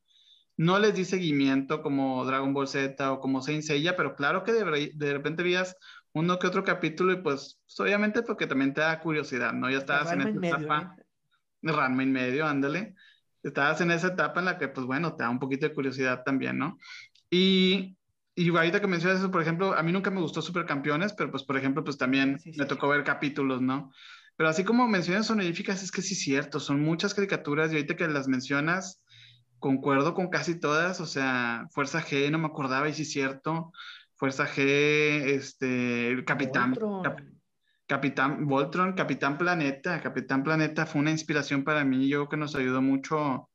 no 0.59 0.77
les 0.77 0.93
di 0.93 1.05
seguimiento 1.05 1.81
como 1.81 2.25
Dragon 2.25 2.53
Ball 2.53 2.67
Z 2.67 3.13
o 3.13 3.21
como 3.21 3.41
Saint 3.41 3.63
Seiya, 3.63 3.95
pero 3.95 4.13
claro 4.13 4.43
que 4.43 4.51
de, 4.51 4.91
de 4.93 5.13
repente 5.13 5.41
vías 5.41 5.77
uno 6.11 6.37
que 6.37 6.47
otro 6.47 6.65
capítulo 6.65 7.13
y 7.13 7.21
pues, 7.21 7.61
pues, 7.65 7.79
obviamente 7.79 8.23
porque 8.23 8.45
también 8.45 8.73
te 8.73 8.81
da 8.81 8.99
curiosidad, 8.99 9.53
¿no? 9.53 9.69
Ya 9.69 9.77
estabas 9.77 10.11
en 10.11 10.19
esta 10.19 10.47
etapa. 10.47 10.97
Ranma 11.61 12.03
y 12.03 12.07
medio, 12.07 12.45
ándale. 12.45 12.95
Estabas 13.43 13.81
en 13.81 13.91
esa 13.91 14.07
etapa 14.07 14.39
en 14.39 14.45
la 14.45 14.57
que, 14.57 14.67
pues 14.67 14.85
bueno, 14.85 15.15
te 15.15 15.23
da 15.23 15.29
un 15.29 15.39
poquito 15.39 15.67
de 15.67 15.73
curiosidad 15.73 16.23
también, 16.23 16.57
¿no? 16.57 16.77
Y, 17.29 17.97
y 18.35 18.49
ahorita 18.49 18.81
que 18.81 18.87
mencionas 18.87 19.19
eso, 19.19 19.31
por 19.31 19.41
ejemplo, 19.41 19.73
a 19.73 19.83
mí 19.83 19.91
nunca 19.91 20.11
me 20.11 20.21
gustó 20.21 20.41
Supercampeones, 20.41 21.13
pero 21.13 21.31
pues, 21.31 21.43
por 21.43 21.57
ejemplo, 21.57 21.83
pues 21.83 21.97
también 21.97 22.39
me 22.57 22.65
tocó 22.65 22.87
ver 22.87 23.03
capítulos, 23.03 23.61
¿no? 23.61 23.91
Pero 24.35 24.49
así 24.49 24.63
como 24.63 24.87
mencionas 24.87 25.29
honoríficas, 25.29 25.83
es 25.83 25.91
que 25.91 26.01
sí 26.01 26.13
es 26.13 26.21
cierto, 26.21 26.59
son 26.59 26.81
muchas 26.81 27.13
caricaturas 27.13 27.71
y 27.71 27.75
ahorita 27.75 27.95
que 27.95 28.07
las 28.07 28.27
mencionas, 28.27 29.03
concuerdo 29.59 30.13
con 30.13 30.29
casi 30.29 30.55
todas, 30.59 31.01
o 31.01 31.05
sea, 31.05 31.67
Fuerza 31.71 32.01
G, 32.01 32.31
no 32.31 32.39
me 32.39 32.47
acordaba 32.47 32.87
y 32.87 32.93
sí 32.93 33.01
es 33.01 33.11
cierto, 33.11 33.73
Fuerza 34.15 34.47
G, 34.47 34.59
este, 35.25 36.09
el 36.09 36.25
Capitán, 36.25 36.73
Capitán 37.89 38.45
Voltron, 38.45 38.93
Capitán 38.93 39.39
Planeta, 39.39 39.99
Capitán 39.99 40.43
Planeta 40.43 40.85
fue 40.85 41.01
una 41.01 41.09
inspiración 41.09 41.63
para 41.63 41.83
mí, 41.83 42.07
yo 42.07 42.19
creo 42.19 42.29
que 42.29 42.37
nos 42.37 42.55
ayudó 42.55 42.83
mucho 42.83 43.49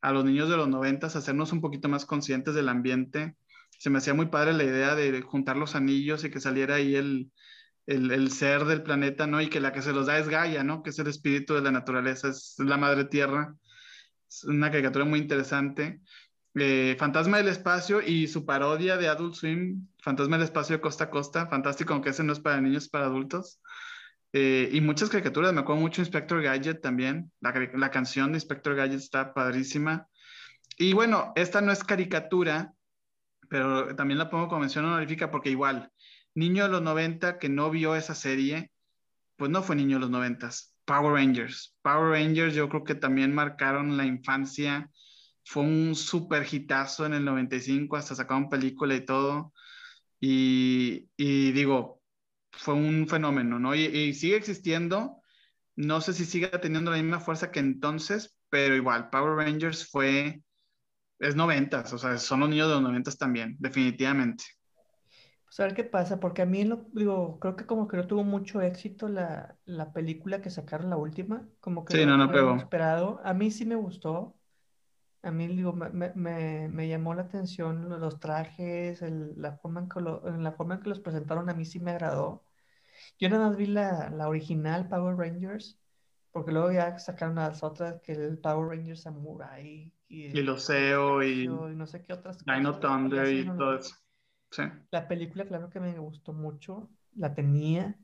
a 0.00 0.12
los 0.12 0.24
niños 0.24 0.50
de 0.50 0.56
los 0.56 0.68
noventas 0.68 1.14
a 1.14 1.20
hacernos 1.20 1.52
un 1.52 1.60
poquito 1.60 1.88
más 1.88 2.04
conscientes 2.04 2.56
del 2.56 2.68
ambiente. 2.68 3.36
Se 3.78 3.88
me 3.88 3.98
hacía 3.98 4.12
muy 4.12 4.26
padre 4.26 4.54
la 4.54 4.64
idea 4.64 4.96
de 4.96 5.22
juntar 5.22 5.56
los 5.56 5.76
anillos 5.76 6.24
y 6.24 6.30
que 6.30 6.40
saliera 6.40 6.74
ahí 6.74 6.96
el, 6.96 7.30
el, 7.86 8.32
ser 8.32 8.64
del 8.64 8.82
planeta, 8.82 9.28
¿no? 9.28 9.40
Y 9.40 9.48
que 9.48 9.60
la 9.60 9.72
que 9.72 9.82
se 9.82 9.92
los 9.92 10.06
da 10.06 10.18
es 10.18 10.28
Gaia, 10.28 10.64
¿no? 10.64 10.82
Que 10.82 10.90
es 10.90 10.98
el 10.98 11.06
espíritu 11.06 11.54
de 11.54 11.62
la 11.62 11.70
naturaleza, 11.70 12.28
es 12.30 12.56
la 12.58 12.78
madre 12.78 13.04
tierra. 13.04 13.54
Es 14.28 14.42
una 14.42 14.72
caricatura 14.72 15.04
muy 15.04 15.20
interesante. 15.20 16.00
Eh, 16.56 16.96
Fantasma 16.98 17.36
del 17.36 17.48
Espacio 17.48 18.00
y 18.02 18.26
su 18.26 18.44
parodia 18.44 18.96
de 18.96 19.08
Adult 19.08 19.34
Swim, 19.34 19.86
Fantasma 20.00 20.38
del 20.38 20.44
Espacio 20.44 20.80
Costa 20.80 21.04
a 21.04 21.10
Costa, 21.10 21.46
fantástico, 21.46 21.92
aunque 21.92 22.10
ese 22.10 22.24
no 22.24 22.32
es 22.32 22.40
para 22.40 22.60
niños, 22.60 22.84
es 22.84 22.88
para 22.88 23.06
adultos. 23.06 23.60
Eh, 24.38 24.68
y 24.70 24.82
muchas 24.82 25.08
caricaturas, 25.08 25.54
me 25.54 25.60
acuerdo 25.60 25.80
mucho 25.80 26.02
Inspector 26.02 26.42
Gadget 26.42 26.82
también, 26.82 27.32
la, 27.40 27.54
la, 27.72 27.90
canción 27.90 28.32
de 28.32 28.36
Inspector 28.36 28.74
Gadget 28.74 28.98
está 28.98 29.32
padrísima. 29.32 30.08
Y 30.76 30.92
bueno, 30.92 31.32
esta 31.36 31.62
no 31.62 31.72
es 31.72 31.82
caricatura, 31.82 32.74
pero 33.48 33.96
también 33.96 34.18
la 34.18 34.28
pongo 34.28 34.48
como 34.48 34.60
mención 34.60 34.84
honorífica 34.84 35.30
porque 35.30 35.48
igual, 35.48 35.90
niño 36.34 36.64
de 36.64 36.68
los 36.68 36.82
90 36.82 37.38
que 37.38 37.48
no 37.48 37.70
vio 37.70 37.96
esa 37.96 38.14
serie, 38.14 38.70
pues 39.36 39.50
no 39.50 39.62
fue 39.62 39.74
niño 39.74 39.96
de 39.96 40.00
los 40.00 40.10
90. 40.10 40.50
Power 40.84 41.14
Rangers. 41.14 41.74
Power 41.80 42.10
Rangers 42.10 42.54
yo 42.54 42.68
creo 42.68 42.84
que 42.84 42.94
también 42.94 43.34
marcaron 43.34 43.96
la 43.96 44.04
infancia. 44.04 44.90
Fue 45.46 45.62
un 45.62 45.94
super 45.94 46.46
hitazo 46.52 47.06
en 47.06 47.14
el 47.14 47.24
95, 47.24 47.96
hasta 47.96 48.14
sacaron 48.14 48.50
película 48.50 48.94
y 48.94 49.06
todo. 49.06 49.54
Y, 50.20 51.08
y 51.16 51.52
digo, 51.52 51.95
fue 52.52 52.74
un 52.74 53.08
fenómeno, 53.08 53.58
¿no? 53.58 53.74
Y, 53.74 54.14
sigue 54.14 54.36
existiendo. 54.36 55.20
No 55.76 56.00
sé 56.00 56.12
si 56.12 56.24
sigue 56.24 56.48
teniendo 56.48 56.90
la 56.90 56.96
misma 56.96 57.20
fuerza 57.20 57.50
que 57.50 57.60
entonces, 57.60 58.36
pero 58.48 58.74
igual, 58.74 59.10
Power 59.10 59.36
Rangers 59.36 59.90
fue, 59.90 60.42
es 61.18 61.36
90, 61.36 61.84
o 61.92 61.98
sea, 61.98 62.16
son 62.18 62.40
los 62.40 62.48
niños 62.48 62.68
de 62.68 62.74
los 62.74 62.82
90 62.82 63.10
también, 63.12 63.56
definitivamente. 63.58 64.44
Pues 65.44 65.60
a 65.60 65.64
ver 65.64 65.74
qué 65.74 65.84
pasa, 65.84 66.18
porque 66.18 66.42
a 66.42 66.46
mí, 66.46 66.64
lo, 66.64 66.86
digo, 66.92 67.38
creo 67.40 67.56
que 67.56 67.66
como 67.66 67.88
que 67.88 67.96
no 67.96 68.06
tuvo 68.06 68.24
mucho 68.24 68.60
éxito 68.60 69.08
la, 69.08 69.56
la 69.64 69.92
película 69.92 70.40
que 70.40 70.50
sacaron 70.50 70.90
la 70.90 70.96
última, 70.96 71.46
como 71.60 71.84
que 71.84 71.96
sí, 71.96 72.06
no, 72.06 72.16
no 72.16 72.30
pegó. 72.30 72.56
esperado. 72.56 73.20
A 73.24 73.32
mí 73.34 73.50
sí 73.50 73.64
me 73.64 73.76
gustó, 73.76 74.35
a 75.26 75.32
mí 75.32 75.48
digo, 75.48 75.72
me, 75.72 76.12
me, 76.14 76.68
me 76.68 76.88
llamó 76.88 77.14
la 77.14 77.22
atención 77.22 77.88
los 78.00 78.20
trajes, 78.20 79.02
el, 79.02 79.32
la, 79.36 79.56
forma 79.56 79.80
en 79.80 79.88
que 79.88 80.00
lo, 80.00 80.22
la 80.38 80.52
forma 80.52 80.76
en 80.76 80.82
que 80.82 80.88
los 80.88 81.00
presentaron, 81.00 81.50
a 81.50 81.54
mí 81.54 81.64
sí 81.64 81.80
me 81.80 81.90
agradó. 81.90 82.44
Yo 83.18 83.28
nada 83.28 83.48
más 83.48 83.56
vi 83.56 83.66
la, 83.66 84.10
la 84.10 84.28
original 84.28 84.88
Power 84.88 85.16
Rangers, 85.16 85.78
porque 86.30 86.52
luego 86.52 86.70
ya 86.70 86.98
sacaron 86.98 87.36
las 87.36 87.62
otras, 87.62 88.00
que 88.02 88.12
el 88.12 88.38
Power 88.38 88.68
Rangers 88.68 89.02
Samurai. 89.02 89.92
Y, 90.08 90.38
el, 90.38 90.48
Oceo 90.48 91.22
y, 91.22 91.44
y, 91.44 91.48
no 91.48 91.86
sé 91.86 92.04
qué 92.04 92.12
otras 92.12 92.38
Dino 92.44 92.78
Thunder 92.78 93.28
y 93.28 93.44
todo 93.44 93.74
eso. 93.74 93.96
La 94.90 95.08
película, 95.08 95.44
claro 95.44 95.68
que 95.68 95.80
me 95.80 95.98
gustó 95.98 96.32
mucho, 96.32 96.88
la 97.16 97.34
tenía. 97.34 97.98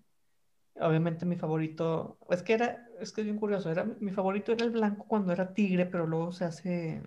Obviamente 0.75 1.25
mi 1.25 1.37
favorito, 1.37 2.19
es 2.31 2.43
que 2.43 2.55
era, 2.55 2.85
es 3.03 3.13
que 3.13 3.23
es 3.23 3.27
bien 3.27 3.39
curioso, 3.39 3.71
era, 3.71 3.85
mi 3.85 4.11
favorito 4.11 4.53
era 4.53 4.65
el 4.65 4.71
blanco 4.71 5.07
cuando 5.07 5.33
era 5.33 5.55
tigre, 5.55 5.87
pero 5.87 6.07
luego 6.07 6.33
se 6.33 6.45
hace 6.45 7.03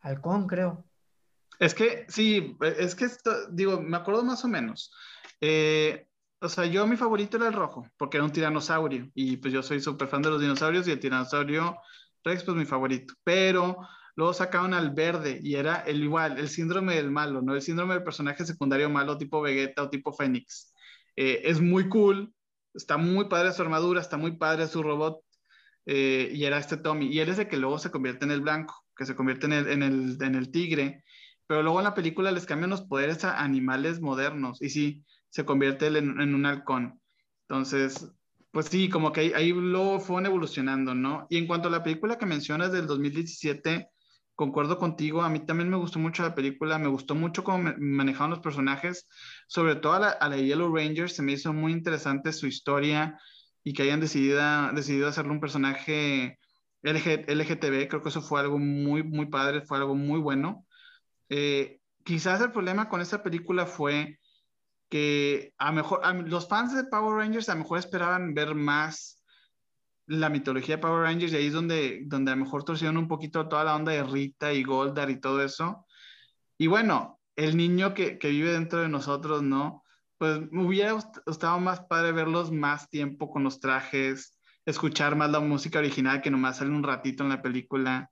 halcón, 0.00 0.46
creo. 0.46 0.84
Es 1.58 1.74
que, 1.74 2.06
sí, 2.08 2.56
es 2.78 2.94
que, 2.94 3.08
digo, 3.50 3.80
me 3.80 3.96
acuerdo 3.96 4.22
más 4.24 4.44
o 4.44 4.48
menos. 4.48 4.92
Eh, 5.40 6.06
o 6.40 6.48
sea, 6.48 6.64
yo 6.64 6.86
mi 6.86 6.96
favorito 6.96 7.36
era 7.36 7.48
el 7.48 7.52
rojo, 7.52 7.86
porque 7.98 8.16
era 8.16 8.24
un 8.24 8.32
tiranosaurio, 8.32 9.10
y 9.14 9.36
pues 9.36 9.52
yo 9.52 9.62
soy 9.62 9.80
súper 9.80 10.08
fan 10.08 10.22
de 10.22 10.30
los 10.30 10.40
dinosaurios, 10.40 10.88
y 10.88 10.92
el 10.92 11.00
tiranosaurio 11.00 11.76
Rex, 12.24 12.44
pues 12.44 12.56
mi 12.56 12.64
favorito. 12.66 13.14
Pero 13.24 13.78
Luego 14.20 14.34
sacaron 14.34 14.74
al 14.74 14.90
verde 14.90 15.40
y 15.42 15.54
era 15.54 15.76
el 15.76 16.02
igual, 16.02 16.38
el 16.38 16.50
síndrome 16.50 16.96
del 16.96 17.10
malo, 17.10 17.40
¿no? 17.40 17.54
El 17.54 17.62
síndrome 17.62 17.94
del 17.94 18.02
personaje 18.02 18.44
secundario 18.44 18.90
malo 18.90 19.16
tipo 19.16 19.40
Vegeta 19.40 19.82
o 19.82 19.88
tipo 19.88 20.12
Fénix. 20.12 20.74
Eh, 21.16 21.40
es 21.44 21.60
muy 21.60 21.88
cool, 21.88 22.30
está 22.74 22.96
muy 22.96 23.26
padre 23.28 23.52
su 23.52 23.62
armadura, 23.62 24.00
está 24.00 24.16
muy 24.16 24.32
padre 24.36 24.66
su 24.66 24.82
robot. 24.82 25.22
Eh, 25.86 26.30
y 26.34 26.44
era 26.44 26.58
este 26.58 26.76
Tommy. 26.76 27.06
Y 27.06 27.20
él 27.20 27.28
es 27.28 27.38
el 27.38 27.48
que 27.48 27.56
luego 27.56 27.78
se 27.78 27.90
convierte 27.90 28.24
en 28.24 28.30
el 28.30 28.40
blanco, 28.40 28.84
que 28.96 29.06
se 29.06 29.16
convierte 29.16 29.46
en 29.46 29.52
el, 29.52 29.68
en 29.68 29.82
el, 29.82 30.22
en 30.22 30.34
el 30.34 30.50
tigre. 30.50 31.04
Pero 31.46 31.62
luego 31.62 31.80
en 31.80 31.84
la 31.84 31.94
película 31.94 32.30
les 32.30 32.46
cambian 32.46 32.70
los 32.70 32.82
poderes 32.82 33.24
a 33.24 33.40
animales 33.40 34.00
modernos. 34.00 34.62
Y 34.62 34.70
sí, 34.70 35.04
se 35.30 35.44
convierte 35.44 35.86
en, 35.86 36.20
en 36.20 36.34
un 36.34 36.46
halcón. 36.46 37.00
Entonces, 37.48 38.08
pues 38.52 38.66
sí, 38.66 38.88
como 38.88 39.12
que 39.12 39.20
ahí, 39.20 39.32
ahí, 39.34 39.52
luego 39.52 40.00
fueron 40.00 40.26
evolucionando, 40.26 40.94
¿no? 40.94 41.26
Y 41.30 41.38
en 41.38 41.46
cuanto 41.46 41.68
a 41.68 41.70
la 41.70 41.82
película 41.82 42.18
que 42.18 42.26
mencionas 42.26 42.72
del 42.72 42.86
2017, 42.86 43.88
concuerdo 44.40 44.78
contigo, 44.78 45.20
a 45.20 45.28
mí 45.28 45.40
también 45.40 45.68
me 45.68 45.76
gustó 45.76 45.98
mucho 45.98 46.22
la 46.22 46.34
película, 46.34 46.78
me 46.78 46.88
gustó 46.88 47.14
mucho 47.14 47.44
cómo 47.44 47.74
manejaban 47.76 48.30
los 48.30 48.40
personajes, 48.40 49.06
sobre 49.46 49.76
todo 49.76 49.92
a 49.92 50.28
la, 50.28 50.36
Yellow 50.38 50.74
Ranger, 50.74 51.10
se 51.10 51.20
me 51.22 51.32
hizo 51.32 51.52
muy 51.52 51.72
interesante 51.72 52.32
su 52.32 52.46
historia 52.46 53.20
y 53.62 53.74
que 53.74 53.82
hayan 53.82 54.00
decidido, 54.00 54.40
decidido 54.72 55.08
hacerle 55.08 55.32
un 55.32 55.40
personaje 55.40 56.38
LGTB, 56.82 57.88
creo 57.88 58.02
que 58.02 58.08
eso 58.08 58.22
fue 58.22 58.40
algo 58.40 58.58
muy, 58.58 59.02
muy 59.02 59.26
padre, 59.26 59.60
fue 59.60 59.76
algo 59.76 59.94
muy 59.94 60.18
bueno. 60.20 60.64
Eh, 61.28 61.78
quizás 62.02 62.40
el 62.40 62.50
problema 62.50 62.88
con 62.88 63.02
esta 63.02 63.22
película 63.22 63.66
fue 63.66 64.20
que 64.88 65.52
a 65.58 65.70
mejor 65.70 66.00
los 66.26 66.48
fans 66.48 66.74
de 66.74 66.84
Power 66.84 67.18
Rangers 67.18 67.50
a 67.50 67.54
lo 67.54 67.60
mejor 67.60 67.78
esperaban 67.78 68.32
ver 68.32 68.54
más 68.54 69.19
la 70.10 70.28
mitología 70.28 70.76
de 70.76 70.82
Power 70.82 71.04
Rangers 71.04 71.32
y 71.32 71.36
ahí 71.36 71.46
es 71.46 71.52
donde, 71.52 72.02
donde 72.06 72.32
a 72.32 72.34
lo 72.34 72.44
mejor 72.44 72.64
torcieron 72.64 72.96
un 72.96 73.06
poquito 73.06 73.48
toda 73.48 73.62
la 73.62 73.76
onda 73.76 73.92
de 73.92 74.02
Rita 74.02 74.52
y 74.52 74.64
Goldar 74.64 75.08
y 75.08 75.20
todo 75.20 75.40
eso. 75.42 75.86
Y 76.58 76.66
bueno, 76.66 77.20
el 77.36 77.56
niño 77.56 77.94
que, 77.94 78.18
que 78.18 78.30
vive 78.30 78.52
dentro 78.52 78.80
de 78.80 78.88
nosotros, 78.88 79.42
¿no? 79.42 79.84
Pues 80.18 80.40
me 80.50 80.66
hubiera 80.66 80.98
estado 81.26 81.60
más 81.60 81.82
padre 81.82 82.10
verlos 82.10 82.50
más 82.50 82.90
tiempo 82.90 83.30
con 83.30 83.44
los 83.44 83.60
trajes, 83.60 84.36
escuchar 84.66 85.14
más 85.14 85.30
la 85.30 85.38
música 85.38 85.78
original 85.78 86.20
que 86.20 86.30
nomás 86.30 86.58
sale 86.58 86.70
un 86.70 86.82
ratito 86.82 87.22
en 87.22 87.28
la 87.28 87.40
película, 87.40 88.10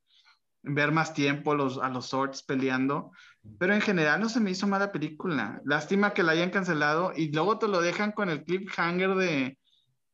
ver 0.62 0.92
más 0.92 1.14
tiempo 1.14 1.56
los, 1.56 1.78
a 1.78 1.88
los 1.88 2.06
Swords 2.06 2.44
peleando. 2.44 3.10
Pero 3.58 3.74
en 3.74 3.80
general 3.80 4.20
no 4.20 4.28
se 4.28 4.38
me 4.38 4.52
hizo 4.52 4.68
mala 4.68 4.92
película. 4.92 5.60
Lástima 5.64 6.14
que 6.14 6.22
la 6.22 6.32
hayan 6.32 6.50
cancelado 6.50 7.12
y 7.16 7.32
luego 7.32 7.58
te 7.58 7.66
lo 7.66 7.80
dejan 7.80 8.12
con 8.12 8.30
el 8.30 8.44
cliffhanger 8.44 9.16
de, 9.16 9.58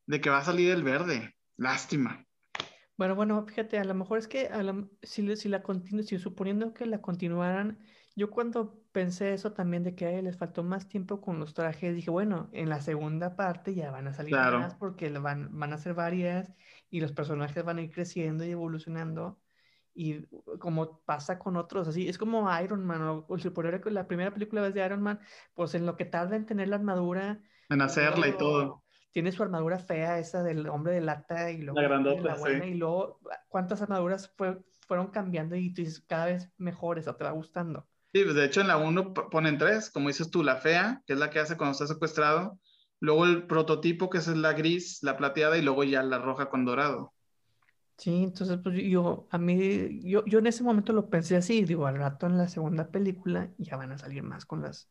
de 0.07 0.21
que 0.23 0.31
va 0.31 0.39
a 0.39 0.45
salir 0.45 0.71
el 0.71 0.83
verde. 0.83 1.34
Lástima. 1.57 2.27
Bueno, 2.97 3.17
bueno, 3.17 3.45
fíjate, 3.45 3.79
a 3.79 3.85
lo 3.85 3.95
mejor 3.95 4.19
es 4.19 4.29
que 4.29 4.49
si, 5.03 5.37
si 5.37 5.49
la 5.49 5.63
si 6.05 6.19
suponiendo 6.19 6.73
que 6.73 6.87
la 6.87 7.01
continuaran, 7.01 7.81
yo 8.15 8.31
cuando 8.31 8.81
pensé 8.93 9.33
eso 9.35 9.53
también 9.53 9.83
de 9.83 9.97
que 9.97 10.07
a 10.07 10.23
les 10.23 10.37
faltó 10.37 10.63
más 10.63 10.89
tiempo 10.89 11.21
con 11.21 11.41
los 11.41 11.55
trajes, 11.55 11.97
dije, 11.97 12.11
bueno, 12.11 12.49
en 12.53 12.69
la 12.69 12.81
segunda 12.81 13.35
parte 13.35 13.75
ya 13.75 13.91
van 13.91 14.07
a 14.07 14.13
salir 14.13 14.37
más 14.37 14.77
porque 14.77 15.11
van, 15.11 15.59
van 15.59 15.73
a 15.73 15.79
ser 15.79 15.95
varias 15.95 16.53
y 16.89 17.01
los 17.01 17.11
personajes 17.11 17.65
van 17.65 17.79
a 17.79 17.83
ir 17.83 17.91
creciendo 17.91 18.45
y 18.45 18.51
evolucionando. 18.51 19.41
Y 19.93 20.27
como 20.59 21.01
pasa 21.01 21.39
con 21.39 21.57
otros, 21.57 21.89
así, 21.89 22.09
es 22.09 22.19
como 22.19 22.49
Iron 22.61 22.85
Man, 22.85 23.03
o, 23.03 23.27
o 23.29 23.37
que 23.37 23.91
la 23.91 24.07
primera 24.07 24.33
película 24.33 24.69
de 24.69 24.87
Iron 24.87 25.03
Man, 25.03 25.21
pues 25.55 25.75
en 25.75 25.87
lo 25.87 25.97
que 25.97 26.05
tarda 26.05 26.37
en 26.37 26.47
tener 26.47 26.69
la 26.69 26.77
armadura. 26.77 27.41
En 27.69 27.81
hacerla 27.81 28.29
y 28.29 28.37
todo 28.37 28.84
tiene 29.15 29.31
su 29.31 29.45
armadura 29.45 29.79
fea 29.79 30.19
esa 30.19 30.43
del 30.43 30.69
hombre 30.69 30.95
de 30.95 31.01
lata 31.01 31.49
y 31.53 31.59
luego 31.63 31.81
la 31.81 31.87
grandota, 31.87 32.67
y 32.67 32.75
luego 32.75 33.21
cuántas 33.49 33.81
armaduras 33.81 34.35
fueron 34.89 35.07
cambiando 35.13 35.55
y 35.55 35.73
tú 35.73 35.83
dices 35.83 36.05
cada 36.09 36.27
vez 36.27 36.51
mejores 36.59 37.07
o 37.07 37.15
te 37.15 37.23
va 37.23 37.31
gustando. 37.31 37.87
Sí, 38.13 38.25
pues 38.25 38.35
de 38.35 38.45
hecho 38.45 38.61
en 38.61 38.67
la 38.67 38.77
1 38.77 39.15
ponen 39.15 39.57
tres, 39.57 39.89
como 39.91 40.09
dices 40.09 40.33
tú, 40.33 40.43
la 40.43 40.57
fea, 40.57 41.01
que 41.07 41.13
es 41.13 41.19
la 41.21 41.31
que 41.31 41.39
hace 41.39 41.57
cuando 41.57 41.73
está 41.73 41.87
secuestrado, 41.87 42.59
luego 42.99 43.25
el 43.25 43.47
prototipo 43.47 44.11
que 44.11 44.19
es 44.19 44.27
la 44.27 44.53
gris, 44.53 44.99
la 45.03 45.17
plateada 45.17 45.57
y 45.57 45.63
luego 45.63 45.85
ya 45.85 46.03
la 46.03 46.19
roja 46.19 46.51
con 46.51 46.65
dorado. 46.65 47.13
Sí, 47.97 48.25
entonces 48.25 48.59
pues 48.65 48.83
yo, 48.83 49.29
a 49.31 49.39
mí, 49.39 50.01
yo, 50.03 50.25
yo 50.27 50.41
en 50.41 50.49
ese 50.49 50.65
momento 50.65 50.93
lo 50.93 51.09
pensé 51.09 51.37
así, 51.37 51.63
digo, 51.63 51.87
al 51.87 51.99
rato 51.99 52.27
en 52.27 52.37
la 52.37 52.49
segunda 52.49 52.89
película 52.91 53.49
ya 53.59 53.77
van 53.77 53.93
a 53.93 53.99
salir 53.99 54.25
más 54.25 54.45
con 54.45 54.63
las, 54.63 54.91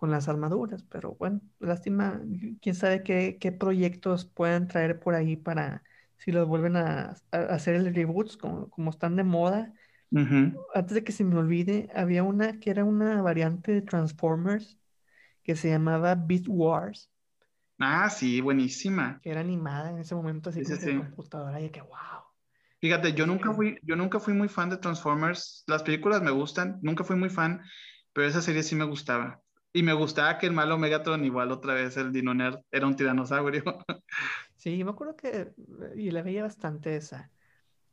con 0.00 0.10
las 0.10 0.30
armaduras, 0.30 0.82
pero 0.84 1.14
bueno, 1.16 1.42
lástima, 1.58 2.22
quién 2.62 2.74
sabe 2.74 3.02
qué, 3.02 3.36
qué 3.38 3.52
proyectos 3.52 4.24
puedan 4.24 4.66
traer 4.66 4.98
por 4.98 5.14
ahí 5.14 5.36
para 5.36 5.82
si 6.16 6.32
los 6.32 6.48
vuelven 6.48 6.76
a, 6.76 7.16
hacer 7.32 7.74
el 7.74 7.94
reboots 7.94 8.38
como, 8.38 8.70
como 8.70 8.88
están 8.88 9.14
de 9.16 9.24
moda. 9.24 9.74
Antes 10.74 10.94
de 10.94 11.04
que 11.04 11.12
se 11.12 11.22
me 11.22 11.36
olvide, 11.36 11.90
había 11.94 12.22
una 12.22 12.58
que 12.60 12.70
era 12.70 12.82
una 12.82 13.20
variante 13.20 13.72
de 13.72 13.82
Transformers 13.82 14.78
que 15.42 15.54
se 15.54 15.68
llamaba 15.68 16.14
Beat 16.14 16.44
Wars. 16.48 17.10
Ah, 17.78 18.08
sí, 18.08 18.40
buenísima. 18.40 19.20
Que 19.20 19.32
era 19.32 19.40
animada 19.40 19.90
en 19.90 19.98
ese 19.98 20.14
momento 20.14 20.48
así 20.48 20.62
como 20.62 21.04
computadora 21.10 21.60
y 21.60 21.68
que 21.68 21.82
wow. 21.82 22.24
Fíjate, 22.80 23.12
yo 23.12 23.26
nunca 23.26 23.52
fui, 23.52 23.78
yo 23.82 23.96
nunca 23.96 24.18
fui 24.18 24.32
muy 24.32 24.48
fan 24.48 24.70
de 24.70 24.78
Transformers. 24.78 25.62
Las 25.66 25.82
películas 25.82 26.22
me 26.22 26.30
gustan, 26.30 26.78
nunca 26.80 27.04
fui 27.04 27.16
muy 27.16 27.28
fan, 27.28 27.60
pero 28.14 28.26
esa 28.26 28.40
serie 28.40 28.62
sí 28.62 28.74
me 28.74 28.86
gustaba. 28.86 29.42
Y 29.72 29.82
me 29.82 29.92
gustaba 29.92 30.36
que 30.38 30.46
el 30.46 30.52
malo 30.52 30.78
Megatron, 30.78 31.24
igual 31.24 31.52
otra 31.52 31.74
vez 31.74 31.96
el 31.96 32.12
Dino 32.12 32.34
Nerd, 32.34 32.60
era 32.70 32.86
un 32.86 32.96
tiranosaurio. 32.96 33.62
Sí, 34.56 34.84
me 34.84 34.90
acuerdo 34.90 35.16
que 35.16 35.54
y 35.96 36.10
la 36.10 36.20
veía 36.20 36.42
bastante 36.42 36.94
esa. 36.94 37.30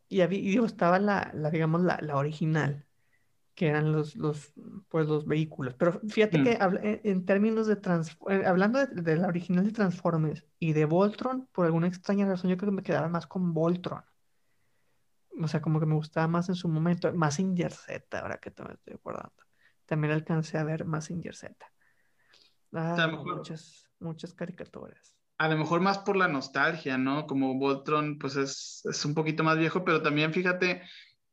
Y, 0.10 0.20
había, 0.20 0.40
y 0.40 0.49
digo, 0.49 0.66
estaba 0.66 0.99
la, 0.99 1.32
la 1.34 1.49
digamos, 1.49 1.82
la, 1.82 1.98
la, 2.02 2.18
original, 2.18 2.86
que 3.56 3.68
eran 3.68 3.94
los, 3.94 4.18
los, 4.18 4.52
pues, 4.90 5.08
los 5.08 5.26
vehículos. 5.26 5.76
Pero 5.76 6.02
fíjate 6.10 6.44
que 6.44 6.58
mm. 6.58 7.08
en, 7.08 7.26
términos 7.26 7.68
de, 7.68 7.78
trans, 7.78 8.18
eh, 8.30 8.44
hablando 8.45 8.86
de, 8.86 9.02
de, 9.02 9.16
la 9.16 9.30
original 9.30 9.64
de 9.64 9.72
Transformers 9.72 10.45
y 10.60 10.74
de 10.74 10.84
Voltron, 10.84 11.48
por 11.54 11.66
alguna 11.66 11.88
extraña 11.88 12.28
razón, 12.28 12.49
yo 12.49 12.58
creo 12.58 12.72
que 12.72 12.76
me 12.76 12.84
quedaba 12.84 13.08
más 13.08 13.28
con 13.28 13.54
Voltron. 13.54 14.04
O 15.41 15.48
sea, 15.48 15.62
como 15.62 15.80
que 15.80 15.86
me 15.86 15.95
gustaba 15.95 16.28
más 16.28 16.49
en 16.49 16.56
su 16.56 16.68
momento, 16.68 17.14
más 17.14 17.36
Z, 17.38 18.20
ahora 18.20 18.40
que 18.40 18.52
te 18.52 18.64
estoy 18.74 18.95
acordando. 18.95 19.47
También 19.88 20.14
alcancé 20.14 20.59
a 20.59 20.64
ver 20.64 20.85
más 20.85 21.07
Z. 21.07 21.55
Ah, 22.73 23.07
muchas, 23.23 23.89
muchas 23.99 24.34
caricaturas 24.35 25.18
a 25.38 25.47
lo 25.49 25.57
mejor 25.57 25.81
más 25.81 25.99
por 25.99 26.18
la 26.18 26.27
nostalgia, 26.27 26.97
¿no? 26.97 27.27
Como 27.27 27.55
Voltron, 27.55 28.18
pues 28.18 28.35
es, 28.35 28.81
es, 28.85 29.05
un 29.05 29.14
poquito 29.14 29.43
más 29.43 29.57
viejo, 29.57 29.84
pero 29.85 30.01
también 30.01 30.34
fíjate, 30.34 30.81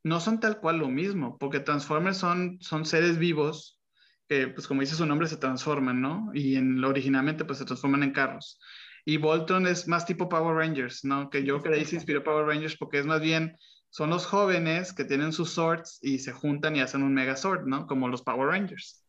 no 0.02 0.20
son 0.20 0.40
tal 0.40 0.60
cual 0.60 0.78
lo 0.78 0.89
mismo, 0.89 1.39
porque 1.39 1.60
Transformers 1.60 2.18
son, 2.18 2.59
son 2.60 2.85
seres 2.85 3.18
vivos 3.18 3.81
que, 4.28 4.48
pues 4.48 4.66
como 4.66 4.82
dice 4.82 4.94
su 4.94 5.06
nombre, 5.06 5.28
se 5.28 5.39
transforman, 5.39 6.01
¿no? 6.01 6.31
Y 6.35 6.56
en, 6.56 6.82
originalmente, 6.85 7.44
pues 7.44 7.59
se 7.59 7.64
transforman 7.64 8.02
en 8.02 8.12
carros. 8.12 8.59
Y 9.06 9.16
Voltron 9.18 9.66
es 9.66 9.89
más 9.89 10.06
tipo 10.06 10.28
Power 10.28 10.56
Rangers, 10.56 11.05
¿no? 11.05 11.31
Que 11.31 11.44
yo 11.44 11.62
creí 11.62 11.85
se 11.85 11.97
inspiró 11.97 12.22
Power 12.22 12.47
Rangers 12.47 12.76
porque 12.76 12.98
es 12.98 13.06
más 13.06 13.20
bien, 13.20 13.56
son 13.95 14.11
los 14.11 14.27
jóvenes 14.27 14.93
que 14.93 15.05
tienen 15.05 15.33
sus 15.33 15.51
swords 15.51 16.01
y 16.03 16.19
se 16.19 16.33
juntan 16.33 16.75
y 16.75 16.81
hacen 16.81 17.05
un 17.05 17.15
Megazord, 17.15 17.65
¿no? 17.65 17.87
Como 17.87 18.09
los 18.09 18.23
Power 18.23 18.49
Rangers. 18.49 19.05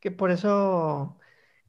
Que 0.00 0.10
por 0.10 0.30
eso 0.30 1.18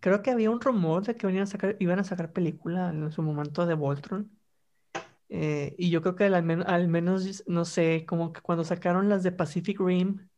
Creo 0.05 0.21
que 0.21 0.29
había 0.29 0.51
un 0.51 0.61
rumor 0.61 1.03
de 1.03 1.15
que 1.15 1.25
a 1.25 1.45
sacar, 1.47 1.77
iban 1.79 1.97
a 1.97 2.03
sacar 2.03 2.31
película 2.31 2.91
en 2.91 3.11
su 3.11 3.23
momento 3.23 3.65
de 3.65 3.73
Voltron. 3.73 4.29
Eh, 5.29 5.73
y 5.79 5.89
yo 5.89 6.03
creo 6.03 6.15
que 6.15 6.25
al, 6.25 6.87
menos, 6.87 7.43
no 7.47 7.65
sé, 7.65 8.05
como 8.07 8.31
que 8.31 8.41
cuando 8.41 8.63
sacaron 8.63 9.09
las 9.09 9.23
de 9.23 9.31
Pacific 9.31 9.79
Rim, 9.79 10.29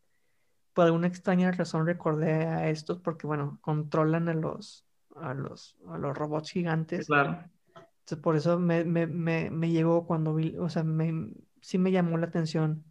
por 0.72 0.86
alguna 0.86 1.08
extraña 1.08 1.50
razón 1.52 1.84
recordé 1.84 2.46
a 2.46 2.70
estos 2.70 2.98
porque, 3.00 3.26
bueno, 3.26 3.58
controlan 3.60 4.30
a 4.30 4.32
los, 4.32 4.86
a 5.16 5.34
los, 5.34 5.76
a 5.86 5.98
los 5.98 6.16
robots 6.16 6.50
gigantes. 6.50 7.06
Claro. 7.06 7.44
Entonces, 7.74 8.18
por 8.22 8.36
eso 8.36 8.58
me, 8.58 8.86
me, 8.86 9.06
me, 9.06 9.50
me 9.50 9.70
llegó 9.70 10.06
cuando 10.06 10.34
vi, 10.34 10.56
o 10.56 10.70
sea, 10.70 10.82
me, 10.82 11.30
sí 11.60 11.78
me 11.78 11.92
llamó 11.92 12.18
la 12.18 12.26
atención 12.26 12.84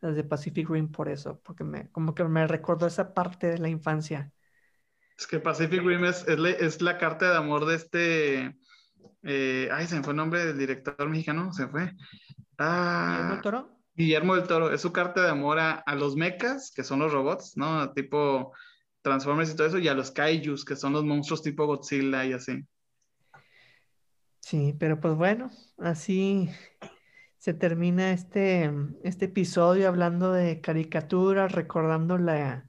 las 0.00 0.14
de 0.14 0.24
Pacific 0.24 0.68
Rim 0.68 0.90
por 0.90 1.08
eso, 1.08 1.40
porque 1.42 1.64
me, 1.64 1.90
como 1.90 2.14
que 2.14 2.24
me 2.24 2.46
recordó 2.46 2.86
esa 2.86 3.14
parte 3.14 3.48
de 3.48 3.58
la 3.58 3.68
infancia. 3.68 4.32
Es 5.18 5.26
que 5.26 5.40
Pacific 5.40 5.82
Rim 5.82 6.04
es, 6.04 6.26
es, 6.28 6.82
la 6.82 6.98
carta 6.98 7.30
de 7.30 7.36
amor 7.36 7.64
de 7.64 7.74
este. 7.74 8.56
Eh, 9.22 9.68
ay, 9.72 9.86
se 9.86 9.96
me 9.96 10.02
fue 10.02 10.12
el 10.12 10.18
nombre 10.18 10.44
del 10.44 10.58
director 10.58 11.08
mexicano, 11.08 11.52
se 11.52 11.66
fue. 11.68 11.92
Ah, 12.58 13.16
¿Guillermo 13.16 13.32
del 13.32 13.42
Toro? 13.42 13.76
Guillermo 13.94 14.34
del 14.36 14.46
Toro, 14.46 14.72
es 14.72 14.80
su 14.82 14.92
carta 14.92 15.22
de 15.22 15.30
amor 15.30 15.58
a, 15.58 15.82
los 15.94 16.16
mechas, 16.16 16.70
que 16.74 16.84
son 16.84 16.98
los 16.98 17.12
robots, 17.12 17.56
¿no? 17.56 17.92
Tipo 17.92 18.52
Transformers 19.00 19.50
y 19.50 19.56
todo 19.56 19.68
eso, 19.68 19.78
y 19.78 19.88
a 19.88 19.94
los 19.94 20.10
kaijus, 20.10 20.66
que 20.66 20.76
son 20.76 20.92
los 20.92 21.04
monstruos 21.04 21.42
tipo 21.42 21.64
Godzilla 21.66 22.26
y 22.26 22.34
así. 22.34 22.62
Sí, 24.40 24.76
pero 24.78 25.00
pues 25.00 25.14
bueno, 25.14 25.50
así 25.78 26.50
se 27.38 27.54
termina 27.54 28.12
este, 28.12 28.70
este 29.04 29.26
episodio 29.26 29.88
hablando 29.88 30.32
de 30.32 30.60
caricaturas, 30.60 31.52
recordando 31.52 32.18
la, 32.18 32.68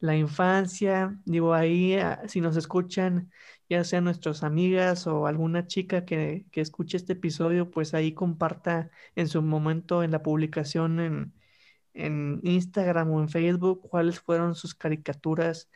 la 0.00 0.16
infancia. 0.16 1.18
Digo, 1.24 1.54
ahí, 1.54 1.94
ah, 1.94 2.22
si 2.28 2.40
nos 2.40 2.56
escuchan, 2.56 3.30
ya 3.68 3.84
sean 3.84 4.04
nuestras 4.04 4.42
amigas 4.42 5.06
o 5.06 5.26
alguna 5.26 5.66
chica 5.66 6.04
que, 6.04 6.46
que, 6.52 6.60
escuche 6.60 6.96
este 6.96 7.14
episodio, 7.14 7.70
pues 7.70 7.94
ahí 7.94 8.12
comparta 8.14 8.90
en 9.16 9.28
su 9.28 9.42
momento 9.42 10.02
en 10.02 10.10
la 10.12 10.22
publicación 10.22 11.00
en, 11.00 11.34
en 11.94 12.40
Instagram 12.44 13.10
o 13.10 13.20
en 13.20 13.28
Facebook 13.28 13.88
cuáles 13.88 14.20
fueron 14.20 14.54
sus 14.54 14.74
caricaturas 14.74 15.70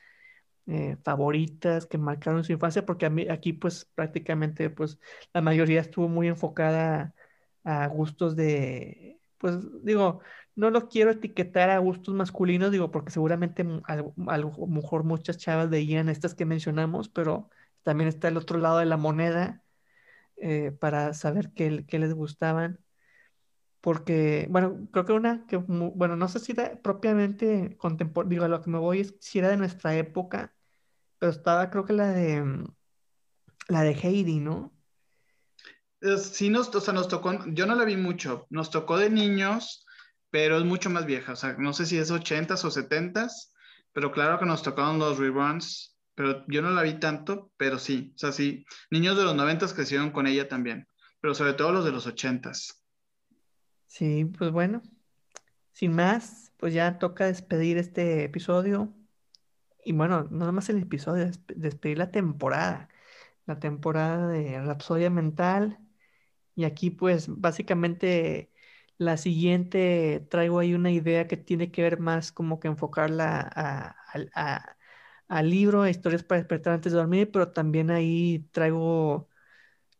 eh, 0.66 0.96
favoritas 1.04 1.86
que 1.86 1.98
marcaron 1.98 2.44
su 2.44 2.52
infancia, 2.52 2.84
porque 2.84 3.06
a 3.06 3.12
aquí 3.32 3.52
pues 3.52 3.84
prácticamente 3.94 4.70
pues 4.70 4.98
la 5.32 5.40
mayoría 5.40 5.80
estuvo 5.80 6.08
muy 6.08 6.28
enfocada 6.28 7.14
a 7.66 7.88
gustos 7.88 8.36
de, 8.36 9.20
pues 9.38 9.56
digo, 9.84 10.20
no 10.54 10.70
lo 10.70 10.88
quiero 10.88 11.10
etiquetar 11.10 11.70
a 11.70 11.78
gustos 11.78 12.14
masculinos, 12.14 12.70
digo, 12.70 12.90
porque 12.90 13.10
seguramente 13.10 13.66
a, 13.84 13.96
lo 13.96 14.66
mejor 14.68 15.04
muchas 15.04 15.38
chavas 15.38 15.68
veían 15.70 16.08
estas 16.08 16.34
que 16.34 16.46
mencionamos, 16.46 17.08
pero 17.08 17.50
también 17.82 18.08
está 18.08 18.28
el 18.28 18.36
otro 18.36 18.58
lado 18.58 18.78
de 18.78 18.86
la 18.86 18.96
moneda 18.96 19.62
eh, 20.36 20.72
para 20.72 21.14
saber 21.14 21.52
qué, 21.54 21.84
qué, 21.86 21.98
les 21.98 22.14
gustaban. 22.14 22.80
Porque, 23.80 24.46
bueno, 24.50 24.88
creo 24.92 25.04
que 25.04 25.12
una 25.12 25.46
que, 25.46 25.56
bueno, 25.58 26.16
no 26.16 26.28
sé 26.28 26.40
si 26.40 26.52
era 26.52 26.80
propiamente 26.82 27.76
contemporánea, 27.78 28.30
digo, 28.30 28.44
a 28.44 28.48
lo 28.48 28.62
que 28.62 28.70
me 28.70 28.78
voy 28.78 29.00
es 29.00 29.14
si 29.20 29.38
era 29.38 29.48
de 29.48 29.56
nuestra 29.56 29.96
época, 29.96 30.54
pero 31.18 31.32
estaba 31.32 31.70
creo 31.70 31.84
que 31.84 31.92
la 31.94 32.10
de, 32.12 32.64
la 33.68 33.82
de 33.82 33.92
Heidi, 33.92 34.40
¿no? 34.40 34.75
Sí, 36.00 36.50
nos, 36.50 36.74
o 36.74 36.80
sea, 36.80 36.94
nos 36.94 37.08
tocó, 37.08 37.44
yo 37.46 37.66
no 37.66 37.74
la 37.74 37.84
vi 37.84 37.96
mucho, 37.96 38.46
nos 38.50 38.70
tocó 38.70 38.98
de 38.98 39.10
niños 39.10 39.86
pero 40.36 40.58
es 40.58 40.64
mucho 40.64 40.90
más 40.90 41.06
vieja, 41.06 41.32
o 41.32 41.36
sea, 41.36 41.56
no 41.58 41.72
sé 41.72 41.86
si 41.86 41.96
es 41.96 42.10
80s 42.10 42.62
o 42.64 42.70
70s, 42.70 43.52
pero 43.92 44.12
claro 44.12 44.38
que 44.38 44.44
nos 44.44 44.62
tocaron 44.62 44.98
los 44.98 45.18
reruns, 45.18 45.96
pero 46.14 46.44
yo 46.48 46.62
no 46.62 46.70
la 46.70 46.82
vi 46.82 47.00
tanto, 47.00 47.52
pero 47.56 47.78
sí, 47.78 48.12
o 48.14 48.18
sea, 48.18 48.32
sí, 48.32 48.66
niños 48.90 49.16
de 49.16 49.24
los 49.24 49.34
90s 49.34 49.74
crecieron 49.74 50.10
con 50.10 50.26
ella 50.26 50.46
también, 50.46 50.88
pero 51.20 51.34
sobre 51.34 51.54
todo 51.54 51.72
los 51.72 51.84
de 51.84 51.92
los 51.92 52.06
80s. 52.06 52.74
Sí, 53.86 54.26
pues 54.26 54.50
bueno, 54.50 54.82
sin 55.72 55.94
más, 55.94 56.52
pues 56.58 56.74
ya 56.74 56.98
toca 56.98 57.24
despedir 57.24 57.78
este 57.78 58.24
episodio. 58.24 58.92
Y 59.86 59.92
bueno, 59.92 60.24
no 60.24 60.38
nada 60.40 60.52
más 60.52 60.68
el 60.68 60.82
episodio, 60.82 61.30
despedir 61.54 61.96
la 61.96 62.10
temporada, 62.10 62.90
la 63.46 63.58
temporada 63.58 64.28
de 64.28 64.60
Rapsodia 64.60 65.08
Mental. 65.08 65.78
Y 66.56 66.64
aquí 66.64 66.90
pues 66.90 67.28
básicamente 67.28 68.50
la 68.98 69.16
siguiente 69.18 70.26
traigo 70.30 70.58
ahí 70.58 70.74
una 70.74 70.90
idea 70.90 71.28
que 71.28 71.36
tiene 71.36 71.70
que 71.70 71.82
ver 71.82 72.00
más 72.00 72.32
como 72.32 72.60
que 72.60 72.68
enfocarla 72.68 73.94
al 75.28 75.50
libro, 75.50 75.82
a 75.82 75.90
historias 75.90 76.22
para 76.24 76.40
despertar 76.40 76.74
antes 76.74 76.92
de 76.92 76.98
dormir, 76.98 77.30
pero 77.32 77.52
también 77.52 77.90
ahí 77.90 78.48
traigo 78.52 79.28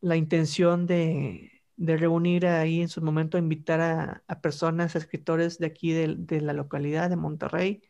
la 0.01 0.15
intención 0.17 0.87
de, 0.87 1.51
reunir 1.77 2.47
ahí 2.47 2.81
en 2.81 2.89
su 2.89 3.01
momento, 3.01 3.37
invitar 3.37 3.81
a, 4.27 4.41
personas, 4.41 4.95
a 4.95 4.99
escritores 4.99 5.59
de 5.59 5.67
aquí 5.67 5.93
de, 5.93 6.41
la 6.41 6.53
localidad 6.53 7.09
de 7.09 7.17
Monterrey. 7.17 7.81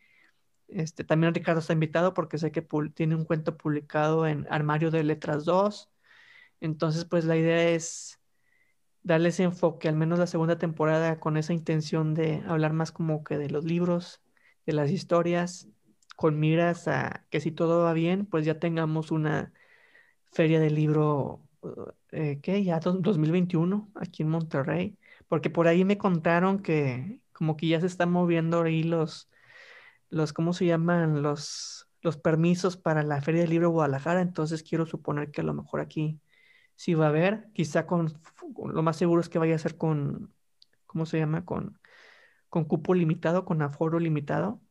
Este, 0.68 1.04
también 1.04 1.34
Ricardo 1.34 1.60
está 1.60 1.72
invitado 1.72 2.14
porque 2.14 2.38
sé 2.38 2.52
que 2.52 2.62
tiene 2.94 3.16
un 3.16 3.24
cuento 3.24 3.56
publicado 3.56 4.26
en 4.26 4.46
Armario 4.50 4.90
de 4.90 5.04
Letras 5.04 5.44
2. 5.44 5.90
Entonces, 6.60 7.04
pues 7.06 7.24
la 7.24 7.36
idea 7.36 7.70
es 7.70 8.17
darle 9.02 9.30
ese 9.30 9.44
enfoque, 9.44 9.88
al 9.88 9.96
menos 9.96 10.18
la 10.18 10.26
segunda 10.26 10.58
temporada, 10.58 11.20
con 11.20 11.36
esa 11.36 11.52
intención 11.52 12.14
de 12.14 12.42
hablar 12.46 12.72
más 12.72 12.92
como 12.92 13.24
que 13.24 13.38
de 13.38 13.50
los 13.50 13.64
libros, 13.64 14.22
de 14.66 14.72
las 14.74 14.90
historias, 14.90 15.68
con 16.16 16.40
miras 16.40 16.88
a 16.88 17.26
que 17.30 17.40
si 17.40 17.52
todo 17.52 17.84
va 17.84 17.92
bien, 17.92 18.26
pues 18.26 18.44
ya 18.44 18.58
tengamos 18.58 19.10
una 19.10 19.52
feria 20.32 20.60
del 20.60 20.74
libro, 20.74 21.42
eh, 22.12 22.40
¿qué? 22.42 22.64
Ya 22.64 22.80
2021 22.80 23.90
aquí 23.94 24.22
en 24.22 24.30
Monterrey, 24.30 24.98
porque 25.28 25.50
por 25.50 25.68
ahí 25.68 25.84
me 25.84 25.98
contaron 25.98 26.60
que 26.60 27.20
como 27.32 27.56
que 27.56 27.68
ya 27.68 27.80
se 27.80 27.86
están 27.86 28.10
moviendo 28.10 28.62
ahí 28.62 28.82
los, 28.82 29.30
los 30.10 30.32
¿cómo 30.32 30.52
se 30.52 30.66
llaman? 30.66 31.22
Los, 31.22 31.88
los 32.02 32.16
permisos 32.16 32.76
para 32.76 33.02
la 33.02 33.22
feria 33.22 33.42
del 33.42 33.50
libro 33.50 33.70
Guadalajara, 33.70 34.20
entonces 34.20 34.62
quiero 34.62 34.86
suponer 34.86 35.30
que 35.30 35.42
a 35.42 35.44
lo 35.44 35.54
mejor 35.54 35.80
aquí 35.80 36.20
sí 36.78 36.94
va 36.94 37.06
a 37.06 37.08
haber, 37.08 37.48
quizá 37.54 37.88
con, 37.88 38.20
lo 38.72 38.82
más 38.84 38.96
seguro 38.96 39.20
es 39.20 39.28
que 39.28 39.40
vaya 39.40 39.56
a 39.56 39.58
ser 39.58 39.76
con, 39.76 40.32
¿cómo 40.86 41.06
se 41.06 41.18
llama? 41.18 41.44
Con, 41.44 41.80
con 42.48 42.66
cupo 42.66 42.94
limitado, 42.94 43.44
con 43.44 43.62
aforo 43.62 43.98
limitado, 43.98 44.62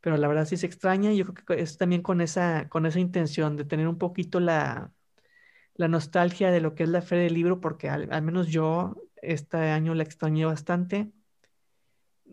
pero 0.00 0.16
la 0.16 0.26
verdad 0.26 0.46
sí 0.46 0.56
se 0.56 0.64
extraña 0.64 1.12
y 1.12 1.18
yo 1.18 1.26
creo 1.26 1.44
que 1.44 1.62
es 1.62 1.76
también 1.76 2.00
con 2.00 2.22
esa, 2.22 2.70
con 2.70 2.86
esa 2.86 2.98
intención 2.98 3.58
de 3.58 3.66
tener 3.66 3.88
un 3.88 3.98
poquito 3.98 4.40
la, 4.40 4.90
la 5.74 5.86
nostalgia 5.86 6.50
de 6.50 6.62
lo 6.62 6.74
que 6.74 6.84
es 6.84 6.88
la 6.88 7.02
feria 7.02 7.24
del 7.24 7.34
libro, 7.34 7.60
porque 7.60 7.90
al, 7.90 8.22
menos 8.22 8.48
yo 8.48 8.96
este 9.20 9.58
año 9.58 9.94
la 9.94 10.02
extrañé 10.02 10.46
bastante. 10.46 11.12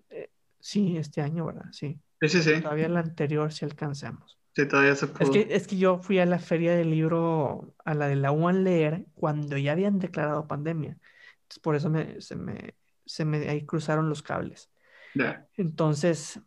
Eh, 0.09 0.29
sí, 0.61 0.95
este 0.95 1.19
año, 1.19 1.45
¿verdad? 1.47 1.65
Sí. 1.73 1.99
Sí, 2.21 2.29
sí, 2.29 2.43
sí. 2.43 2.61
Todavía 2.61 2.87
la 2.87 3.01
anterior 3.01 3.51
si 3.51 3.65
alcanzamos. 3.65 4.40
Sí, 4.55 4.65
todavía 4.67 4.95
se 4.95 5.07
pudo. 5.07 5.31
Es 5.31 5.47
que, 5.47 5.55
es 5.55 5.67
que 5.67 5.77
yo 5.77 5.97
fui 5.99 6.19
a 6.19 6.25
la 6.25 6.39
feria 6.39 6.75
del 6.75 6.91
libro, 6.91 7.73
a 7.85 7.93
la 7.93 8.07
de 8.07 8.15
la 8.15 8.31
UAN 8.31 8.63
leer, 8.63 9.05
cuando 9.15 9.57
ya 9.57 9.71
habían 9.73 9.99
declarado 9.99 10.47
pandemia. 10.47 10.97
Entonces, 11.43 11.59
por 11.61 11.75
eso 11.75 11.89
me, 11.89 12.19
se 12.21 12.35
me, 12.35 12.75
se 13.05 13.25
me 13.25 13.49
ahí 13.49 13.65
cruzaron 13.65 14.09
los 14.09 14.21
cables. 14.23 14.69
Ya. 15.15 15.47
Entonces, 15.57 16.39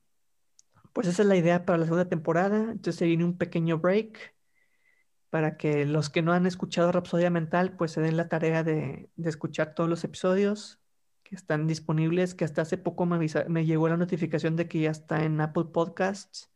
pues 0.93 1.07
esa 1.09 1.23
es 1.23 1.29
la 1.29 1.37
idea 1.37 1.65
para 1.65 1.79
la 1.79 1.85
segunda 1.85 2.09
temporada. 2.09 2.59
Entonces 2.73 2.97
se 2.97 3.07
viene 3.07 3.25
un 3.25 3.39
pequeño 3.39 3.79
break 3.79 4.35
para 5.31 5.57
que 5.57 5.85
los 5.87 6.11
que 6.11 6.23
no 6.23 6.33
han 6.33 6.47
escuchado 6.47 6.93
Rapsodia 6.93 7.31
Mental, 7.31 7.77
pues 7.77 7.93
se 7.93 8.01
den 8.01 8.17
la 8.17 8.29
tarea 8.29 8.63
de, 8.65 9.11
de 9.17 9.29
escuchar 9.31 9.75
todos 9.75 9.91
los 9.91 10.05
episodios 10.05 10.81
que 11.25 11.35
están 11.37 11.67
disponibles, 11.67 12.35
que 12.35 12.45
hasta 12.45 12.63
hace 12.63 12.79
poco 12.79 13.07
me, 13.07 13.17
avisa- 13.17 13.47
me 13.49 13.67
llegó 13.67 13.89
la 13.89 13.97
notificación 13.97 14.57
de 14.57 14.69
que 14.69 14.81
ya 14.83 14.91
está 14.91 15.25
en 15.25 15.41
Apple 15.41 15.67
Podcasts, 15.73 16.51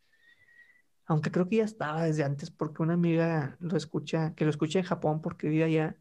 aunque 1.08 1.30
creo 1.30 1.48
que 1.48 1.56
ya 1.56 1.64
estaba 1.64 2.04
desde 2.04 2.22
antes 2.22 2.50
porque 2.50 2.82
una 2.82 2.92
amiga 2.94 3.56
lo 3.60 3.76
escucha, 3.76 4.34
que 4.34 4.44
lo 4.44 4.50
escucha 4.50 4.78
en 4.78 4.84
Japón 4.84 5.22
porque 5.22 5.48
vive 5.48 5.64
allá, 5.64 5.96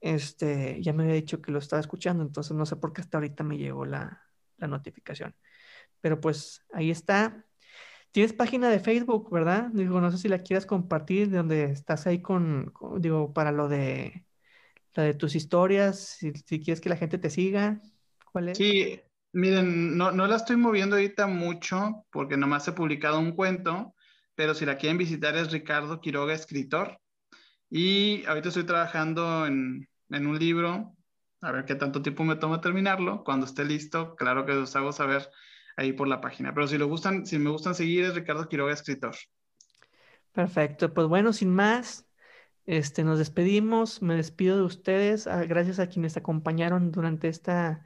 este, 0.00 0.80
ya 0.82 0.94
me 0.94 1.02
había 1.04 1.14
dicho 1.14 1.42
que 1.42 1.52
lo 1.52 1.58
estaba 1.58 1.80
escuchando, 1.80 2.22
entonces 2.24 2.56
no 2.56 2.64
sé 2.64 2.76
por 2.76 2.94
qué 2.94 3.02
hasta 3.02 3.18
ahorita 3.18 3.44
me 3.44 3.58
llegó 3.58 3.84
la, 3.84 4.26
notificación. 4.58 5.34
Pero 6.02 6.20
pues 6.20 6.66
ahí 6.72 6.90
está. 6.90 7.46
Tienes 8.12 8.34
página 8.34 8.68
de 8.68 8.80
Facebook, 8.80 9.30
¿verdad? 9.30 9.68
Digo, 9.72 10.00
no 10.00 10.10
sé 10.10 10.18
si 10.18 10.28
la 10.28 10.40
quieras 10.40 10.66
compartir, 10.66 11.30
de 11.30 11.38
donde 11.38 11.64
estás 11.64 12.06
ahí 12.06 12.20
con, 12.20 12.72
digo, 12.98 13.32
para 13.32 13.52
lo 13.52 13.68
de, 13.68 14.26
la 14.94 15.04
de 15.04 15.14
tus 15.14 15.34
historias, 15.34 15.98
si, 15.98 16.32
quieres 16.60 16.80
que 16.80 16.90
la 16.90 16.96
gente 16.96 17.18
te 17.18 17.30
siga. 17.30 17.80
Sí, 18.54 19.00
miren, 19.32 19.96
no, 19.96 20.12
no 20.12 20.26
la 20.26 20.36
estoy 20.36 20.56
moviendo 20.56 20.96
ahorita 20.96 21.26
mucho 21.26 22.06
porque 22.10 22.36
nomás 22.36 22.68
he 22.68 22.72
publicado 22.72 23.18
un 23.18 23.32
cuento, 23.32 23.94
pero 24.34 24.54
si 24.54 24.66
la 24.66 24.76
quieren 24.76 24.98
visitar 24.98 25.36
es 25.36 25.52
Ricardo 25.52 26.00
Quiroga, 26.00 26.34
escritor. 26.34 26.98
Y 27.68 28.24
ahorita 28.26 28.48
estoy 28.48 28.64
trabajando 28.64 29.46
en, 29.46 29.88
en 30.10 30.26
un 30.26 30.38
libro, 30.38 30.96
a 31.40 31.52
ver 31.52 31.64
qué 31.64 31.74
tanto 31.74 32.02
tiempo 32.02 32.24
me 32.24 32.36
toma 32.36 32.60
terminarlo. 32.60 33.22
Cuando 33.24 33.46
esté 33.46 33.64
listo, 33.64 34.16
claro 34.16 34.44
que 34.44 34.52
os 34.52 34.74
hago 34.76 34.92
saber 34.92 35.28
ahí 35.76 35.92
por 35.92 36.08
la 36.08 36.20
página. 36.20 36.52
Pero 36.54 36.66
si 36.66 36.78
lo 36.78 36.88
gustan, 36.88 37.26
si 37.26 37.38
me 37.38 37.50
gustan 37.50 37.74
seguir 37.74 38.04
es 38.04 38.14
Ricardo 38.14 38.48
Quiroga, 38.48 38.72
escritor. 38.72 39.14
Perfecto, 40.32 40.94
pues 40.94 41.08
bueno, 41.08 41.32
sin 41.32 41.50
más, 41.50 42.06
este, 42.66 43.02
nos 43.02 43.18
despedimos, 43.18 44.00
me 44.00 44.14
despido 44.14 44.56
de 44.56 44.62
ustedes, 44.62 45.26
ah, 45.26 45.44
gracias 45.44 45.80
a 45.80 45.88
quienes 45.88 46.16
acompañaron 46.16 46.92
durante 46.92 47.28
esta 47.28 47.84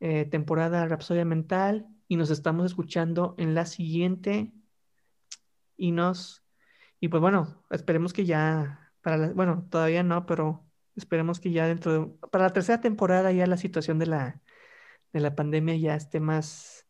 eh, 0.00 0.24
temporada 0.24 0.86
Rapsodia 0.86 1.24
Mental 1.24 1.86
y 2.08 2.16
nos 2.16 2.30
estamos 2.30 2.66
escuchando 2.66 3.34
en 3.38 3.54
la 3.54 3.66
siguiente 3.66 4.52
y 5.76 5.92
nos, 5.92 6.44
y 7.00 7.08
pues 7.08 7.20
bueno, 7.20 7.64
esperemos 7.70 8.12
que 8.12 8.24
ya, 8.26 8.92
para 9.02 9.16
la- 9.18 9.28
bueno, 9.32 9.66
todavía 9.70 10.02
no, 10.02 10.26
pero 10.26 10.66
esperemos 10.96 11.40
que 11.40 11.52
ya 11.52 11.66
dentro 11.68 11.92
de, 11.92 12.28
para 12.30 12.44
la 12.46 12.52
tercera 12.52 12.80
temporada 12.80 13.32
ya 13.32 13.46
la 13.46 13.56
situación 13.58 13.98
de 13.98 14.06
la, 14.06 14.42
de 15.12 15.20
la 15.20 15.34
pandemia 15.34 15.76
ya 15.76 15.94
esté 15.96 16.20
más 16.20 16.86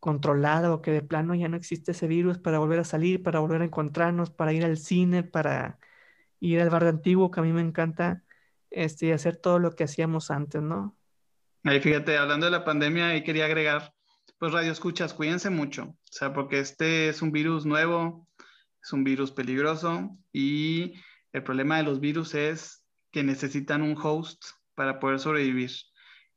controlada 0.00 0.72
o 0.74 0.82
que 0.82 0.92
de 0.92 1.02
plano 1.02 1.34
ya 1.34 1.48
no 1.48 1.56
existe 1.56 1.92
ese 1.92 2.06
virus 2.06 2.38
para 2.38 2.58
volver 2.58 2.80
a 2.80 2.84
salir, 2.84 3.22
para 3.22 3.40
volver 3.40 3.62
a 3.62 3.64
encontrarnos, 3.66 4.30
para 4.30 4.52
ir 4.52 4.64
al 4.64 4.76
cine, 4.78 5.22
para 5.24 5.78
ir 6.40 6.60
al 6.60 6.70
barrio 6.70 6.90
antiguo, 6.90 7.30
que 7.30 7.40
a 7.40 7.42
mí 7.44 7.52
me 7.52 7.62
encanta, 7.62 8.24
este, 8.70 9.12
hacer 9.14 9.36
todo 9.38 9.58
lo 9.60 9.72
que 9.72 9.84
hacíamos 9.84 10.30
antes, 10.30 10.62
¿no? 10.62 10.96
Ahí 11.64 11.80
fíjate, 11.80 12.16
hablando 12.16 12.46
de 12.46 12.52
la 12.52 12.64
pandemia, 12.64 13.08
ahí 13.08 13.22
quería 13.24 13.44
agregar, 13.46 13.92
pues 14.38 14.52
radio 14.52 14.72
escuchas, 14.72 15.14
cuídense 15.14 15.50
mucho, 15.50 15.84
o 15.84 15.96
sea, 16.10 16.32
porque 16.32 16.58
este 16.60 17.08
es 17.08 17.22
un 17.22 17.32
virus 17.32 17.64
nuevo, 17.64 18.28
es 18.82 18.92
un 18.92 19.02
virus 19.02 19.32
peligroso 19.32 20.16
y 20.32 20.94
el 21.32 21.42
problema 21.42 21.78
de 21.78 21.82
los 21.82 22.00
virus 22.00 22.34
es 22.34 22.84
que 23.10 23.22
necesitan 23.22 23.82
un 23.82 23.96
host 24.00 24.44
para 24.74 25.00
poder 25.00 25.18
sobrevivir. 25.18 25.70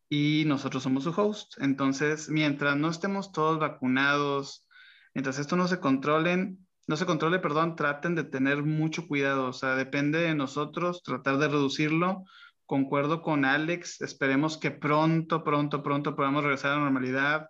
Y 0.09 0.43
nosotros 0.47 0.81
somos 0.81 1.03
su 1.03 1.11
host. 1.11 1.53
Entonces, 1.59 2.29
mientras 2.29 2.75
no 2.75 2.89
estemos 2.89 3.31
todos 3.31 3.59
vacunados, 3.59 4.65
mientras 5.13 5.37
esto 5.37 5.55
no 5.55 5.67
se 5.67 5.79
controlen, 5.79 6.65
no 6.87 6.95
se 6.97 7.05
controle, 7.05 7.37
perdón, 7.37 7.75
traten 7.75 8.15
de 8.15 8.23
tener 8.23 8.63
mucho 8.63 9.07
cuidado, 9.07 9.49
o 9.49 9.53
sea, 9.53 9.75
depende 9.75 10.19
de 10.19 10.33
nosotros 10.33 11.03
tratar 11.03 11.37
de 11.37 11.47
reducirlo. 11.47 12.23
Concuerdo 12.65 13.21
con 13.21 13.45
Alex, 13.45 14.01
esperemos 14.01 14.57
que 14.57 14.71
pronto, 14.71 15.43
pronto, 15.43 15.83
pronto 15.83 16.15
podamos 16.15 16.43
regresar 16.43 16.71
a 16.71 16.75
la 16.75 16.83
normalidad, 16.85 17.49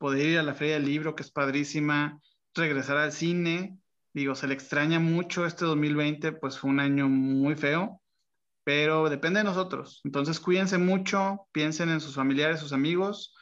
poder 0.00 0.26
ir 0.26 0.38
a 0.38 0.42
la 0.42 0.54
feria 0.54 0.74
del 0.74 0.86
libro, 0.86 1.14
que 1.14 1.22
es 1.22 1.30
padrísima, 1.30 2.18
regresar 2.54 2.96
al 2.96 3.12
cine, 3.12 3.78
digo, 4.14 4.34
se 4.34 4.48
le 4.48 4.54
extraña 4.54 4.98
mucho 4.98 5.44
este 5.44 5.66
2020, 5.66 6.32
pues 6.32 6.58
fue 6.58 6.70
un 6.70 6.80
año 6.80 7.08
muy 7.08 7.54
feo, 7.54 8.00
pero 8.64 9.10
depende 9.10 9.40
de 9.40 9.44
nosotros, 9.44 10.00
entonces 10.04 10.40
cuídense 10.40 10.78
mucho, 10.78 11.46
piensen 11.52 11.90
en 11.90 12.00
sus 12.00 12.14
familiares, 12.14 12.60
sus 12.60 12.72
amigos 12.72 13.34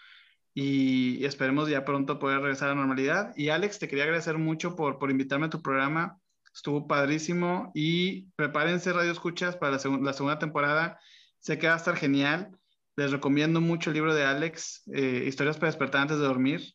y 0.52 1.24
esperemos 1.24 1.68
ya 1.68 1.84
pronto 1.84 2.18
poder 2.18 2.40
regresar 2.40 2.68
a 2.68 2.72
la 2.72 2.80
normalidad. 2.80 3.32
Y 3.36 3.50
Alex, 3.50 3.78
te 3.78 3.86
quería 3.86 4.04
agradecer 4.04 4.36
mucho 4.38 4.74
por, 4.74 4.98
por 4.98 5.12
invitarme 5.12 5.46
a 5.46 5.50
tu 5.50 5.62
programa, 5.62 6.18
estuvo 6.52 6.88
padrísimo 6.88 7.70
y 7.74 8.22
prepárense 8.32 8.92
Radio 8.92 9.12
Escuchas 9.12 9.56
para 9.56 9.76
la, 9.76 9.98
la 10.02 10.12
segunda 10.12 10.38
temporada 10.40 10.98
Sé 11.40 11.58
que 11.58 11.68
va 11.68 11.74
a 11.74 11.76
estar 11.76 11.96
genial. 11.96 12.57
Les 12.98 13.12
recomiendo 13.12 13.60
mucho 13.60 13.90
el 13.90 13.94
libro 13.94 14.12
de 14.12 14.24
Alex, 14.24 14.82
eh, 14.92 15.22
Historias 15.28 15.56
para 15.56 15.68
despertar 15.68 16.00
antes 16.00 16.18
de 16.18 16.24
dormir. 16.24 16.74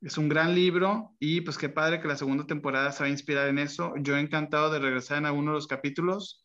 Es 0.00 0.16
un 0.16 0.28
gran 0.28 0.54
libro 0.54 1.16
y 1.18 1.40
pues 1.40 1.58
qué 1.58 1.68
padre 1.68 2.00
que 2.00 2.06
la 2.06 2.14
segunda 2.14 2.46
temporada 2.46 2.92
se 2.92 3.02
va 3.02 3.08
a 3.08 3.10
inspirar 3.10 3.48
en 3.48 3.58
eso. 3.58 3.92
Yo 3.98 4.16
he 4.16 4.20
encantado 4.20 4.70
de 4.70 4.78
regresar 4.78 5.18
en 5.18 5.26
alguno 5.26 5.50
de 5.50 5.56
los 5.56 5.66
capítulos. 5.66 6.44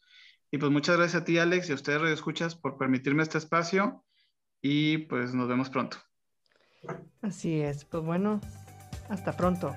Y 0.49 0.57
pues 0.57 0.71
muchas 0.71 0.97
gracias 0.97 1.21
a 1.21 1.23
ti, 1.23 1.37
Alex, 1.37 1.69
y 1.69 1.73
a 1.73 1.75
ustedes, 1.75 2.01
Radio 2.01 2.15
Escuchas, 2.15 2.55
por 2.55 2.79
permitirme 2.79 3.21
este 3.21 3.37
espacio. 3.37 4.03
Y 4.59 4.97
pues 4.97 5.35
nos 5.35 5.47
vemos 5.47 5.69
pronto. 5.69 5.97
Así 7.21 7.61
es. 7.61 7.85
Pues 7.85 8.03
bueno, 8.03 8.41
hasta 9.07 9.37
pronto. 9.37 9.75